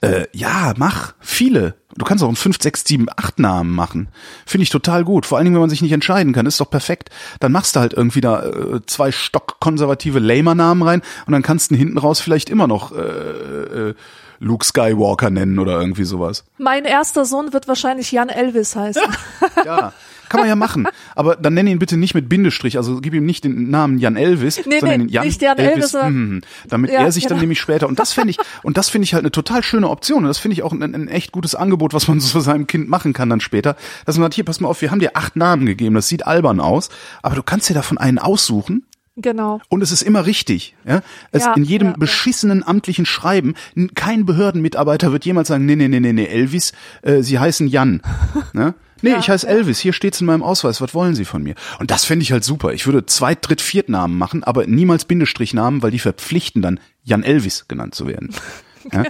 Äh, 0.00 0.26
ja, 0.32 0.74
mach. 0.76 1.14
Viele. 1.20 1.74
Du 1.96 2.04
kannst 2.04 2.22
auch 2.22 2.28
einen 2.28 2.36
5, 2.36 2.58
6, 2.60 2.84
7, 2.86 3.06
8 3.16 3.38
Namen 3.38 3.74
machen. 3.74 4.08
Finde 4.46 4.62
ich 4.64 4.70
total 4.70 5.04
gut. 5.04 5.24
Vor 5.24 5.38
allen 5.38 5.44
Dingen, 5.46 5.54
wenn 5.54 5.62
man 5.62 5.70
sich 5.70 5.80
nicht 5.80 5.92
entscheiden 5.92 6.32
kann, 6.32 6.44
ist 6.44 6.60
doch 6.60 6.70
perfekt. 6.70 7.10
Dann 7.40 7.52
machst 7.52 7.76
du 7.76 7.80
halt 7.80 7.92
irgendwie 7.92 8.20
da 8.20 8.42
äh, 8.42 8.80
zwei 8.86 9.12
stockkonservative 9.12 10.18
Lamer-Namen 10.18 10.82
rein 10.82 11.02
und 11.26 11.32
dann 11.32 11.42
kannst 11.42 11.70
du 11.70 11.76
hinten 11.76 11.98
raus 11.98 12.20
vielleicht 12.20 12.50
immer 12.50 12.66
noch 12.66 12.92
äh, 12.92 13.00
äh, 13.00 13.94
Luke 14.40 14.64
Skywalker 14.64 15.30
nennen 15.30 15.58
oder 15.58 15.80
irgendwie 15.80 16.04
sowas. 16.04 16.44
mein 16.58 16.84
erster 16.84 17.24
Sohn 17.24 17.52
wird 17.52 17.66
wahrscheinlich 17.68 18.12
Jan 18.12 18.28
Elvis 18.28 18.76
heißen. 18.76 19.02
Ja, 19.64 19.92
kann 20.28 20.40
man 20.40 20.48
ja 20.48 20.56
machen. 20.56 20.86
Aber 21.14 21.36
dann 21.36 21.54
nenn 21.54 21.66
ihn 21.66 21.78
bitte 21.78 21.96
nicht 21.96 22.14
mit 22.14 22.28
Bindestrich. 22.28 22.76
Also 22.76 23.00
gib 23.00 23.14
ihm 23.14 23.26
nicht 23.26 23.44
den 23.44 23.70
Namen 23.70 23.98
Jan 23.98 24.16
Elvis, 24.16 24.60
Nee, 24.66 24.80
sondern 24.80 25.06
nee, 25.06 25.12
Jan, 25.12 25.26
nicht 25.26 25.40
Jan 25.42 25.58
Elvis, 25.58 25.90
sondern- 25.90 26.14
mhm, 26.14 26.40
damit 26.68 26.90
Ja, 26.90 27.00
er 27.00 27.12
sich 27.12 27.24
dann 27.24 27.30
genau. 27.30 27.40
nämlich 27.42 27.60
später 27.60 27.88
und 27.88 27.98
das 27.98 28.12
finde 28.12 28.30
ich 28.30 28.38
und 28.62 28.76
das 28.76 28.88
finde 28.88 29.04
ich 29.04 29.14
halt 29.14 29.22
eine 29.22 29.30
total 29.32 29.62
schöne 29.62 29.88
Option 29.88 30.18
und 30.24 30.28
das 30.28 30.38
finde 30.38 30.54
ich 30.54 30.62
auch 30.62 30.72
ein, 30.72 30.82
ein 30.82 31.08
echt 31.08 31.32
gutes 31.32 31.54
Angebot, 31.54 31.94
was 31.94 32.08
man 32.08 32.20
so 32.20 32.40
seinem 32.40 32.66
Kind 32.66 32.88
machen 32.88 33.12
kann 33.12 33.28
dann 33.30 33.40
später, 33.40 33.76
dass 34.06 34.16
man 34.16 34.24
sagt, 34.24 34.34
hier 34.34 34.44
pass 34.44 34.60
mal 34.60 34.68
auf, 34.68 34.80
wir 34.82 34.90
haben 34.90 35.00
dir 35.00 35.16
acht 35.16 35.36
Namen 35.36 35.66
gegeben, 35.66 35.94
das 35.94 36.08
sieht 36.08 36.26
albern 36.26 36.60
aus, 36.60 36.88
aber 37.22 37.34
du 37.34 37.42
kannst 37.42 37.68
dir 37.68 37.74
davon 37.74 37.98
einen 37.98 38.18
aussuchen 38.18 38.84
genau. 39.16 39.60
und 39.68 39.82
es 39.82 39.90
ist 39.92 40.02
immer 40.02 40.26
richtig. 40.26 40.74
Ja? 40.86 41.00
Es 41.32 41.44
Ja, 41.44 41.54
in 41.54 41.64
jedem 41.64 41.88
ja, 41.88 41.92
ja. 41.94 41.98
beschissenen 41.98 42.66
amtlichen 42.66 43.06
Schreiben, 43.06 43.54
kein 43.94 44.26
Behördenmitarbeiter 44.26 45.12
wird 45.12 45.24
jemals 45.24 45.48
sagen, 45.48 45.66
nee, 45.66 45.76
nee, 45.76 45.88
nee, 45.88 46.00
nee, 46.00 46.12
nee, 46.12 46.26
Elvis, 46.26 46.72
äh, 47.02 47.22
Sie 47.22 47.38
heißen 47.38 47.68
Jan. 47.68 48.00
ne? 48.52 48.74
Nee, 49.02 49.10
Ja, 49.10 49.18
ich 49.18 49.30
heiße 49.30 49.46
Elvis, 49.46 49.78
hier 49.78 49.92
steht's 49.92 50.20
in 50.20 50.26
meinem 50.26 50.42
Ausweis, 50.42 50.80
was 50.80 50.94
wollen 50.94 51.14
Sie 51.14 51.24
von 51.24 51.42
mir? 51.42 51.54
Und 51.78 51.90
das 51.90 52.04
fände 52.04 52.22
ich 52.22 52.32
halt 52.32 52.44
super. 52.44 52.72
Ich 52.72 52.86
würde 52.86 53.06
Zweit-, 53.06 53.48
Dritt-, 53.48 53.60
Viertnamen 53.60 54.16
machen, 54.16 54.44
aber 54.44 54.66
niemals 54.66 55.04
Bindestrichnamen, 55.04 55.82
weil 55.82 55.90
die 55.90 55.98
verpflichten 55.98 56.62
dann, 56.62 56.80
Jan 57.04 57.22
Elvis 57.22 57.66
genannt 57.68 57.94
zu 57.94 58.06
werden. 58.06 58.34
ja? 58.92 59.04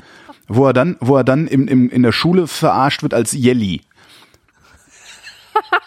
Wo 0.47 0.67
er 0.67 0.73
dann, 0.73 0.97
wo 1.01 1.17
er 1.17 1.25
dann 1.25 1.47
im, 1.47 1.69
im, 1.69 1.91
in 1.91 2.03
der 2.03 2.13
Schule 2.13 2.47
verarscht 2.47 3.03
wird 3.03 3.15
als 3.15 3.33
Jelly. 3.33 3.83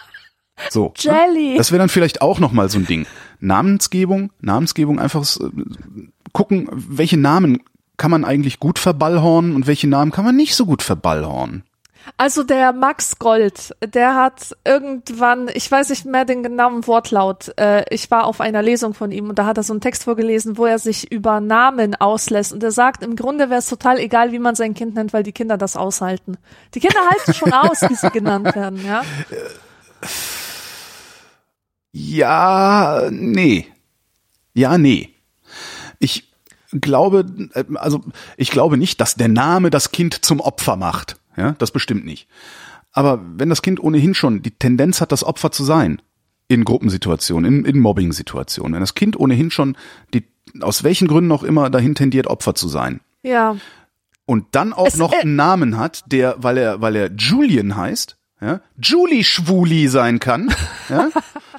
So. 0.70 0.94
ne? 1.04 1.12
Jelly. 1.12 1.58
Das 1.58 1.72
wäre 1.72 1.80
dann 1.80 1.90
vielleicht 1.90 2.22
auch 2.22 2.38
noch 2.40 2.52
mal 2.52 2.70
so 2.70 2.78
ein 2.78 2.86
Ding. 2.86 3.08
Namensgebung, 3.40 4.32
Namensgebung 4.42 5.00
einfach 5.00 5.26
äh, 5.40 5.50
gucken, 6.34 6.70
welche 6.72 7.18
Namen 7.18 7.64
kann 7.98 8.12
man 8.12 8.26
eigentlich 8.26 8.60
gut 8.60 8.80
verballhornen 8.80 9.56
und 9.56 9.68
welche 9.68 9.88
Namen 9.88 10.12
kann 10.12 10.26
man 10.26 10.36
nicht 10.36 10.56
so 10.56 10.66
gut 10.66 10.82
verballhornen. 10.82 11.64
Also 12.18 12.44
der 12.44 12.74
Max 12.74 13.20
Gold, 13.20 13.76
der 13.82 14.16
hat 14.16 14.56
irgendwann, 14.66 15.50
ich 15.54 15.70
weiß 15.70 15.90
nicht 15.90 16.06
mehr 16.06 16.26
den 16.26 16.44
genauen 16.44 16.86
Wortlaut, 16.88 17.54
äh, 17.58 17.84
ich 17.94 18.10
war 18.12 18.26
auf 18.26 18.42
einer 18.42 18.62
Lesung 18.62 18.94
von 18.94 19.12
ihm 19.12 19.30
und 19.30 19.40
da 19.40 19.46
hat 19.46 19.58
er 19.58 19.64
so 19.64 19.74
einen 19.74 19.82
Text 19.82 20.04
vorgelesen, 20.04 20.58
wo 20.58 20.66
er 20.66 20.80
sich 20.80 21.12
über 21.12 21.40
Namen 21.40 21.96
auslässt 21.96 22.54
und 22.54 22.64
er 22.64 22.72
sagt, 22.72 23.04
im 23.04 23.16
Grunde 23.16 23.50
wäre 23.50 23.60
es 23.60 23.68
total 23.68 24.00
egal, 24.00 24.32
wie 24.32 24.40
man 24.40 24.56
sein 24.56 24.74
Kind 24.74 24.96
nennt, 24.96 25.14
weil 25.14 25.24
die 25.24 25.32
Kinder 25.32 25.58
das 25.58 25.76
aushalten. 25.76 26.38
Die 26.74 26.80
Kinder 26.80 27.00
halten 27.10 27.34
schon 27.34 27.54
aus, 27.54 27.82
wie 27.82 27.96
sie 27.96 28.10
genannt 28.10 28.56
werden, 28.56 28.86
ja. 28.86 29.04
Ja, 31.92 33.10
nee. 33.12 33.68
Ja, 34.54 34.78
nee. 34.78 35.10
Ich 36.00 36.32
glaube, 36.72 37.26
äh, 37.54 37.64
also 37.76 38.02
ich 38.38 38.52
glaube 38.52 38.78
nicht, 38.78 39.02
dass 39.02 39.16
der 39.16 39.28
Name 39.28 39.70
das 39.70 39.92
Kind 39.92 40.24
zum 40.26 40.40
Opfer 40.40 40.76
macht. 40.76 41.21
Ja, 41.38 41.54
das 41.60 41.72
bestimmt 41.72 42.06
nicht. 42.06 42.28
Aber 42.92 43.22
wenn 43.38 43.50
das 43.50 43.62
Kind 43.62 43.80
ohnehin 43.82 44.14
schon 44.14 44.42
die 44.42 44.52
Tendenz 44.52 45.00
hat, 45.02 45.12
das 45.12 45.24
Opfer 45.24 45.52
zu 45.52 45.64
sein, 45.64 46.02
in 46.48 46.66
Gruppensituationen, 46.66 47.60
in, 47.60 47.66
in 47.66 47.80
Mobbing-Situationen, 47.80 48.74
wenn 48.74 48.82
das 48.82 48.96
Kind 48.96 49.18
ohnehin 49.18 49.50
schon 49.52 49.78
die, 50.14 50.26
aus 50.60 50.84
welchen 50.84 51.08
Gründen 51.08 51.32
auch 51.32 51.44
immer 51.44 51.70
dahin 51.70 51.96
tendiert, 51.96 52.28
Opfer 52.28 52.54
zu 52.56 52.68
sein, 52.68 53.00
Ja, 53.24 53.56
und 54.26 54.48
dann 54.52 54.74
auch 54.74 54.88
Es- 54.88 54.98
noch 54.98 55.14
äh, 55.14 55.22
einen 55.22 55.36
Namen 55.38 55.78
hat, 55.78 56.04
der, 56.12 56.36
weil 56.40 56.58
er, 56.58 56.82
weil 56.82 56.96
er 56.98 57.12
Julian 57.14 57.78
heißt, 57.78 58.18
ja, 58.42 58.60
Julie 58.78 59.24
Schwuli 59.24 59.88
sein 59.88 60.20
kann, 60.20 60.54
ja, 60.90 61.10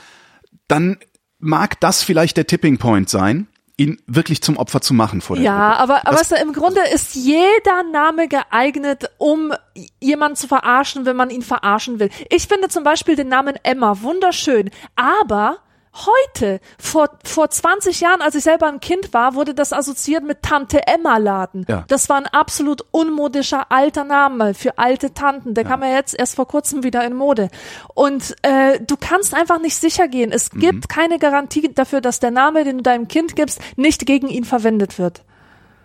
dann 0.69 0.99
mag 1.39 1.81
das 1.81 2.03
vielleicht 2.03 2.37
der 2.37 2.47
Tipping 2.47 2.77
Point 2.79 3.09
sein, 3.09 3.47
ihn 3.83 4.03
wirklich 4.07 4.43
zum 4.43 4.57
Opfer 4.57 4.81
zu 4.81 4.95
machen 4.95 5.21
vor 5.21 5.37
der 5.37 5.45
Ja, 5.45 5.69
Gruppe. 5.71 5.81
aber, 5.81 6.07
aber 6.07 6.17
Das- 6.19 6.33
im 6.33 6.53
Grunde 6.53 6.81
ist 6.95 7.15
jeder 7.15 7.83
Name 7.93 8.29
geeignet, 8.29 9.11
um 9.19 9.53
jemanden 10.01 10.37
zu 10.37 10.49
verarschen, 10.49 11.05
wenn 11.07 11.17
man 11.17 11.31
ihn 11.31 11.43
verarschen 11.43 11.99
will. 11.99 12.11
Ich 12.31 12.47
finde 12.49 12.69
zum 12.69 12.85
Beispiel 12.85 13.17
den 13.17 13.29
Namen 13.29 13.55
Emma 13.63 14.01
wunderschön, 14.03 14.71
aber 14.97 15.59
heute, 15.95 16.61
vor, 16.79 17.11
vor 17.25 17.51
20 17.51 18.01
Jahren, 18.01 18.23
als 18.23 18.35
ich 18.35 18.45
selber 18.45 18.67
ein 18.69 18.81
Kind 18.81 19.13
war, 19.13 19.35
wurde 19.35 19.55
das 19.55 19.73
assoziiert 19.73 20.25
mit 20.25 20.43
Tante 20.43 20.87
Emma 20.87 21.19
Laden. 21.19 21.67
Ja. 21.69 21.85
Das 21.89 22.09
war 22.09 22.17
ein 22.17 22.27
absolut 22.27 22.83
unmodischer 22.91 23.67
alter 23.71 24.05
Name 24.05 24.55
für 24.55 24.79
alte 24.79 25.13
Tanten. 25.15 25.55
Der 25.55 25.65
kam 25.65 25.83
ja 25.83 25.91
jetzt 25.91 26.19
erst 26.19 26.37
vor 26.37 26.49
kurzem 26.49 26.83
wieder 26.83 27.05
in 27.05 27.15
Mode. 27.15 27.49
Und 27.95 28.35
äh, 28.43 28.81
du 28.81 28.97
kannst 28.99 29.35
einfach 29.35 29.61
nicht 29.61 29.77
sicher 29.77 30.09
gehen. 30.09 30.33
Es 30.33 30.53
Mhm. 30.53 30.61
gibt 30.61 30.89
keine 30.89 31.19
Garantie 31.19 31.73
dafür, 31.75 32.01
dass 32.01 32.21
der 32.21 32.31
Name, 32.31 32.65
den 32.65 32.79
du 32.79 32.83
deinem 32.83 33.09
Kind 33.09 33.37
gibst, 33.37 33.61
nicht 33.77 34.07
gegen 34.07 34.29
ihn 34.29 34.45
verwendet 34.45 34.99
wird. 34.99 35.23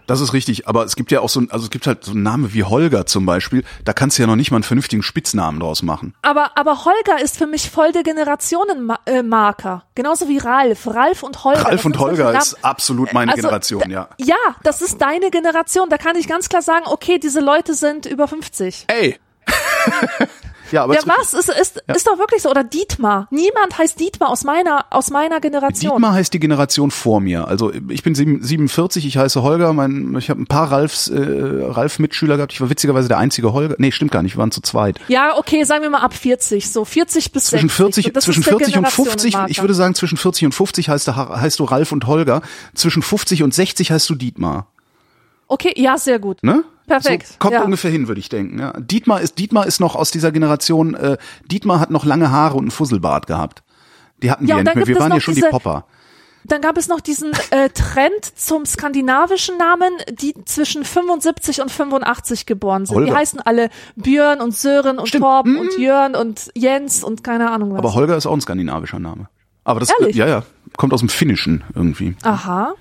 Das 0.07 0.21
ist 0.21 0.33
richtig, 0.33 0.67
aber 0.67 0.83
es 0.85 0.95
gibt 0.95 1.11
ja 1.11 1.19
auch 1.19 1.29
so, 1.29 1.41
ein- 1.41 1.51
also 1.51 1.65
es 1.65 1.69
gibt 1.69 1.85
halt 1.85 2.03
so 2.03 2.11
einen 2.11 2.23
Namen 2.23 2.53
wie 2.53 2.63
Holger 2.63 3.05
zum 3.05 3.25
Beispiel, 3.25 3.63
da 3.85 3.93
kannst 3.93 4.17
du 4.17 4.23
ja 4.23 4.27
noch 4.27 4.35
nicht 4.37 4.49
mal 4.51 4.57
einen 4.57 4.63
vernünftigen 4.63 5.03
Spitznamen 5.03 5.59
draus 5.59 5.83
machen. 5.83 6.13
Aber, 6.21 6.57
aber 6.57 6.85
Holger 6.85 7.21
ist 7.21 7.37
für 7.37 7.45
mich 7.45 7.69
voll 7.69 7.91
der 7.91 8.03
Generationenmarker. 8.03 9.83
Genauso 9.95 10.27
wie 10.27 10.37
Ralf. 10.37 10.87
Ralf 10.87 11.23
und 11.23 11.43
Holger. 11.43 11.65
Ralf 11.65 11.85
und 11.85 11.99
Holger 11.99 12.37
ist 12.37 12.63
absolut 12.63 13.13
meine 13.13 13.31
Also, 13.31 13.41
Generation, 13.43 13.89
ja. 13.89 14.09
Ja, 14.17 14.35
das 14.63 14.81
ist 14.81 15.01
deine 15.01 15.29
Generation. 15.29 15.89
Da 15.89 15.97
kann 15.97 16.15
ich 16.15 16.27
ganz 16.27 16.49
klar 16.49 16.61
sagen, 16.61 16.85
okay, 16.87 17.19
diese 17.19 17.39
Leute 17.41 17.73
sind 17.73 18.05
über 18.05 18.27
50. 18.27 18.85
Ey! 18.87 19.19
ja, 20.71 20.83
aber 20.83 20.95
Ja, 20.95 21.01
was? 21.05 21.33
Ist, 21.33 21.49
ist, 21.49 21.83
ist 21.95 22.07
doch 22.07 22.17
wirklich 22.19 22.41
so. 22.41 22.49
Oder 22.49 22.63
Dietmar. 22.63 23.27
Niemand 23.31 23.77
heißt 23.77 23.99
Dietmar 23.99 24.29
aus 24.29 24.43
meiner, 24.43 24.85
aus 24.89 25.09
meiner 25.09 25.39
Generation. 25.39 25.93
Dietmar 25.93 26.13
heißt 26.13 26.33
die 26.33 26.39
Generation 26.39 26.91
vor 26.91 27.19
mir. 27.19 27.47
Also 27.47 27.71
ich 27.89 28.03
bin 28.03 28.15
sieben- 28.15 28.43
47, 28.43 29.05
ich 29.05 29.17
heiße 29.17 29.41
Holger, 29.43 29.73
mein, 29.73 30.15
ich 30.17 30.29
habe 30.29 30.41
ein 30.41 30.47
paar 30.47 30.71
Ralfs, 30.71 31.07
äh, 31.07 31.17
Ralf-Mitschüler 31.19 32.37
gehabt. 32.37 32.53
Ich 32.53 32.61
war 32.61 32.69
witzigerweise 32.69 33.07
der 33.07 33.17
einzige 33.17 33.53
Holger. 33.53 33.75
Nee, 33.77 33.91
stimmt 33.91 34.11
gar 34.11 34.23
nicht, 34.23 34.35
wir 34.35 34.39
waren 34.39 34.51
zu 34.51 34.61
zweit. 34.61 34.99
Ja, 35.07 35.37
okay, 35.37 35.63
sagen 35.63 35.83
wir 35.83 35.89
mal 35.89 36.01
ab 36.01 36.13
40. 36.13 36.71
So 36.71 36.85
40 36.85 37.31
bis 37.31 37.45
Zwischen 37.45 37.69
60. 37.69 37.77
40, 37.77 38.05
Und 38.07 38.15
das 38.15 38.23
zwischen 38.25 38.39
ist 38.41 38.49
der 38.49 38.57
40 38.57 38.77
und 38.77 38.87
50, 38.89 39.35
ich 39.47 39.61
würde 39.61 39.73
sagen 39.73 39.95
zwischen 39.95 40.17
40 40.17 40.45
und 40.45 40.51
50 40.53 40.89
heißt, 40.89 41.07
du, 41.07 41.15
heißt 41.15 41.59
du 41.59 41.63
Ralf 41.63 41.91
und 41.91 42.07
Holger. 42.07 42.41
Zwischen 42.73 43.01
50 43.01 43.43
und 43.43 43.53
60 43.53 43.91
heißt 43.91 44.09
du 44.09 44.15
Dietmar. 44.15 44.67
Okay, 45.47 45.73
ja, 45.77 45.97
sehr 45.97 46.19
gut. 46.19 46.43
Ne? 46.43 46.63
Perfekt, 46.87 47.27
So 47.27 47.33
kommt 47.39 47.53
ja. 47.53 47.63
ungefähr 47.63 47.91
hin, 47.91 48.07
würde 48.07 48.19
ich 48.19 48.29
denken. 48.29 48.59
Ja. 48.59 48.71
Dietmar 48.79 49.21
ist 49.21 49.37
Dietmar 49.37 49.67
ist 49.67 49.79
noch 49.79 49.95
aus 49.95 50.09
dieser 50.09 50.31
Generation. 50.31 50.95
Äh, 50.95 51.17
Dietmar 51.51 51.79
hat 51.79 51.91
noch 51.91 52.05
lange 52.05 52.31
Haare 52.31 52.55
und 52.55 52.63
einen 52.63 52.71
Fusselbart 52.71 53.27
gehabt. 53.27 53.61
Die 54.23 54.31
hatten 54.31 54.45
Ja, 54.47 54.55
wir 54.55 54.57
ja 54.59 54.63
nicht 54.63 54.75
mehr. 54.75 54.87
Wir 54.87 54.99
waren 54.99 55.11
ja 55.11 55.19
schon 55.19 55.35
die 55.35 55.41
Popper. 55.41 55.85
Dann 56.45 56.61
gab 56.61 56.77
es 56.77 56.87
noch 56.87 57.01
diesen 57.01 57.33
äh, 57.49 57.69
Trend 57.69 58.23
zum 58.35 58.65
skandinavischen 58.65 59.57
Namen, 59.57 59.89
die 60.11 60.33
zwischen 60.45 60.85
75 60.85 61.61
und 61.61 61.69
85 61.69 62.45
geboren 62.45 62.85
sind. 62.85 62.95
Holger. 62.95 63.11
Die 63.11 63.17
heißen 63.17 63.41
alle 63.41 63.69
Björn 63.97 64.39
und 64.39 64.55
Sören 64.55 64.97
und 64.97 65.09
Stimmt. 65.09 65.23
Torben 65.25 65.57
und 65.57 65.77
Jörn 65.77 66.15
und 66.15 66.49
Jens 66.55 67.03
und 67.03 67.21
keine 67.23 67.51
Ahnung 67.51 67.73
was. 67.73 67.79
Aber 67.79 67.93
Holger 67.95 68.15
ist 68.15 68.25
auch 68.25 68.33
ein 68.33 68.39
skandinavischer 68.39 68.99
Name. 68.99 69.27
Aber 69.65 69.81
das, 69.81 69.89
Ehrlich? 69.99 70.15
ja, 70.15 70.25
ja, 70.25 70.43
kommt 70.77 70.93
aus 70.93 71.01
dem 71.01 71.09
Finnischen 71.09 71.65
irgendwie. 71.75 72.15
Aha. 72.23 72.75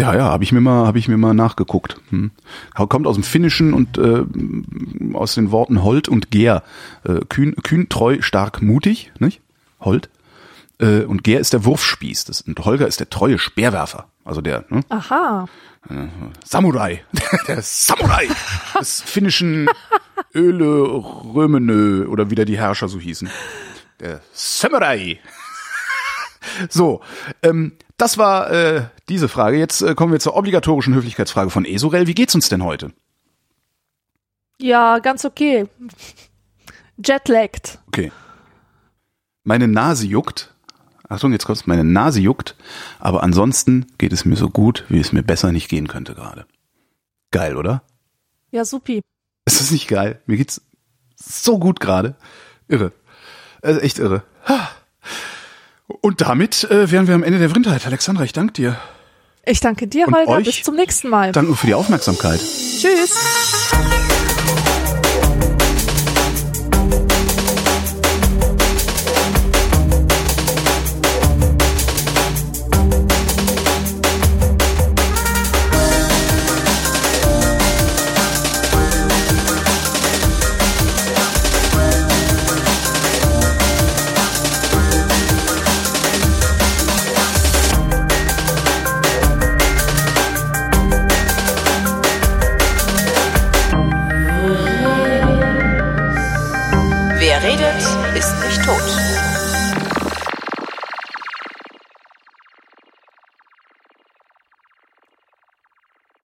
Ja, 0.00 0.14
ja, 0.14 0.24
habe 0.24 0.44
ich 0.44 0.52
mir 0.52 0.62
mal, 0.62 0.86
habe 0.86 0.98
ich 0.98 1.08
mir 1.08 1.18
mal 1.18 1.34
nachgeguckt. 1.34 2.00
Hm. 2.08 2.30
Kommt 2.74 3.06
aus 3.06 3.16
dem 3.16 3.22
Finnischen 3.22 3.74
und 3.74 3.98
äh, 3.98 4.24
aus 5.14 5.34
den 5.34 5.50
Worten 5.50 5.82
Hold 5.82 6.08
und 6.08 6.30
Ger. 6.30 6.62
Äh, 7.04 7.20
kühn, 7.28 7.54
kühn, 7.56 7.88
treu, 7.90 8.18
stark, 8.22 8.62
mutig, 8.62 9.12
nicht? 9.18 9.42
Hold. 9.80 10.08
Äh, 10.78 11.02
und 11.02 11.22
Ger 11.22 11.38
ist 11.38 11.52
der 11.52 11.66
Wurfspieß. 11.66 12.24
Das, 12.24 12.40
und 12.40 12.58
Holger 12.64 12.86
ist 12.86 13.00
der 13.00 13.10
treue 13.10 13.38
Speerwerfer. 13.38 14.06
Also 14.24 14.40
der 14.40 14.64
ne? 14.70 14.80
Aha. 14.88 15.46
Samurai. 16.44 17.04
der 17.48 17.60
Samurai 17.60 18.26
des 18.78 19.02
finnischen 19.02 19.68
Öle 20.34 20.64
Römenö 21.34 22.06
oder 22.06 22.30
wie 22.30 22.34
da 22.34 22.44
die 22.44 22.58
Herrscher 22.58 22.88
so 22.88 22.98
hießen. 22.98 23.28
Der 24.00 24.20
Samurai. 24.32 25.18
So, 26.70 27.02
ähm, 27.42 27.72
das 27.98 28.16
war 28.16 28.50
äh, 28.50 28.84
diese 29.10 29.28
Frage. 29.28 29.58
Jetzt 29.58 29.82
äh, 29.82 29.94
kommen 29.94 30.12
wir 30.12 30.20
zur 30.20 30.34
obligatorischen 30.34 30.94
Höflichkeitsfrage 30.94 31.50
von 31.50 31.64
Esorel. 31.64 32.06
Wie 32.06 32.14
geht's 32.14 32.34
uns 32.34 32.48
denn 32.48 32.64
heute? 32.64 32.92
Ja, 34.58 34.98
ganz 34.98 35.24
okay. 35.24 35.66
Jetlagged. 37.04 37.78
Okay. 37.88 38.12
Meine 39.44 39.68
Nase 39.68 40.06
juckt. 40.06 40.54
Achtung, 41.08 41.32
jetzt 41.32 41.44
kommt's. 41.44 41.66
Meine 41.66 41.84
Nase 41.84 42.20
juckt. 42.20 42.56
Aber 42.98 43.22
ansonsten 43.22 43.86
geht 43.98 44.12
es 44.12 44.24
mir 44.24 44.36
so 44.36 44.48
gut, 44.48 44.84
wie 44.88 45.00
es 45.00 45.12
mir 45.12 45.22
besser 45.22 45.50
nicht 45.50 45.68
gehen 45.68 45.88
könnte 45.88 46.14
gerade. 46.14 46.46
Geil, 47.30 47.56
oder? 47.56 47.82
Ja, 48.50 48.64
supi. 48.64 49.00
Ist 49.46 49.60
das 49.60 49.70
nicht 49.70 49.88
geil? 49.88 50.20
Mir 50.26 50.36
geht's 50.36 50.62
so 51.16 51.58
gut 51.58 51.80
gerade. 51.80 52.16
Irre. 52.68 52.92
Also 53.62 53.80
echt 53.80 53.98
irre. 53.98 54.22
Und 55.86 56.20
damit 56.20 56.64
äh, 56.64 56.90
wären 56.90 57.06
wir 57.06 57.14
am 57.14 57.22
Ende 57.22 57.38
der 57.38 57.50
Vrindheit. 57.50 57.86
Alexandra, 57.86 58.24
ich 58.24 58.32
danke 58.32 58.52
dir. 58.52 58.78
Ich 59.44 59.60
danke 59.60 59.86
dir, 59.86 60.06
Und 60.06 60.14
Holger. 60.14 60.40
Bis 60.40 60.62
zum 60.62 60.76
nächsten 60.76 61.08
Mal. 61.08 61.32
Danke 61.32 61.54
für 61.56 61.66
die 61.66 61.74
Aufmerksamkeit. 61.74 62.40
Tschüss. 62.40 63.70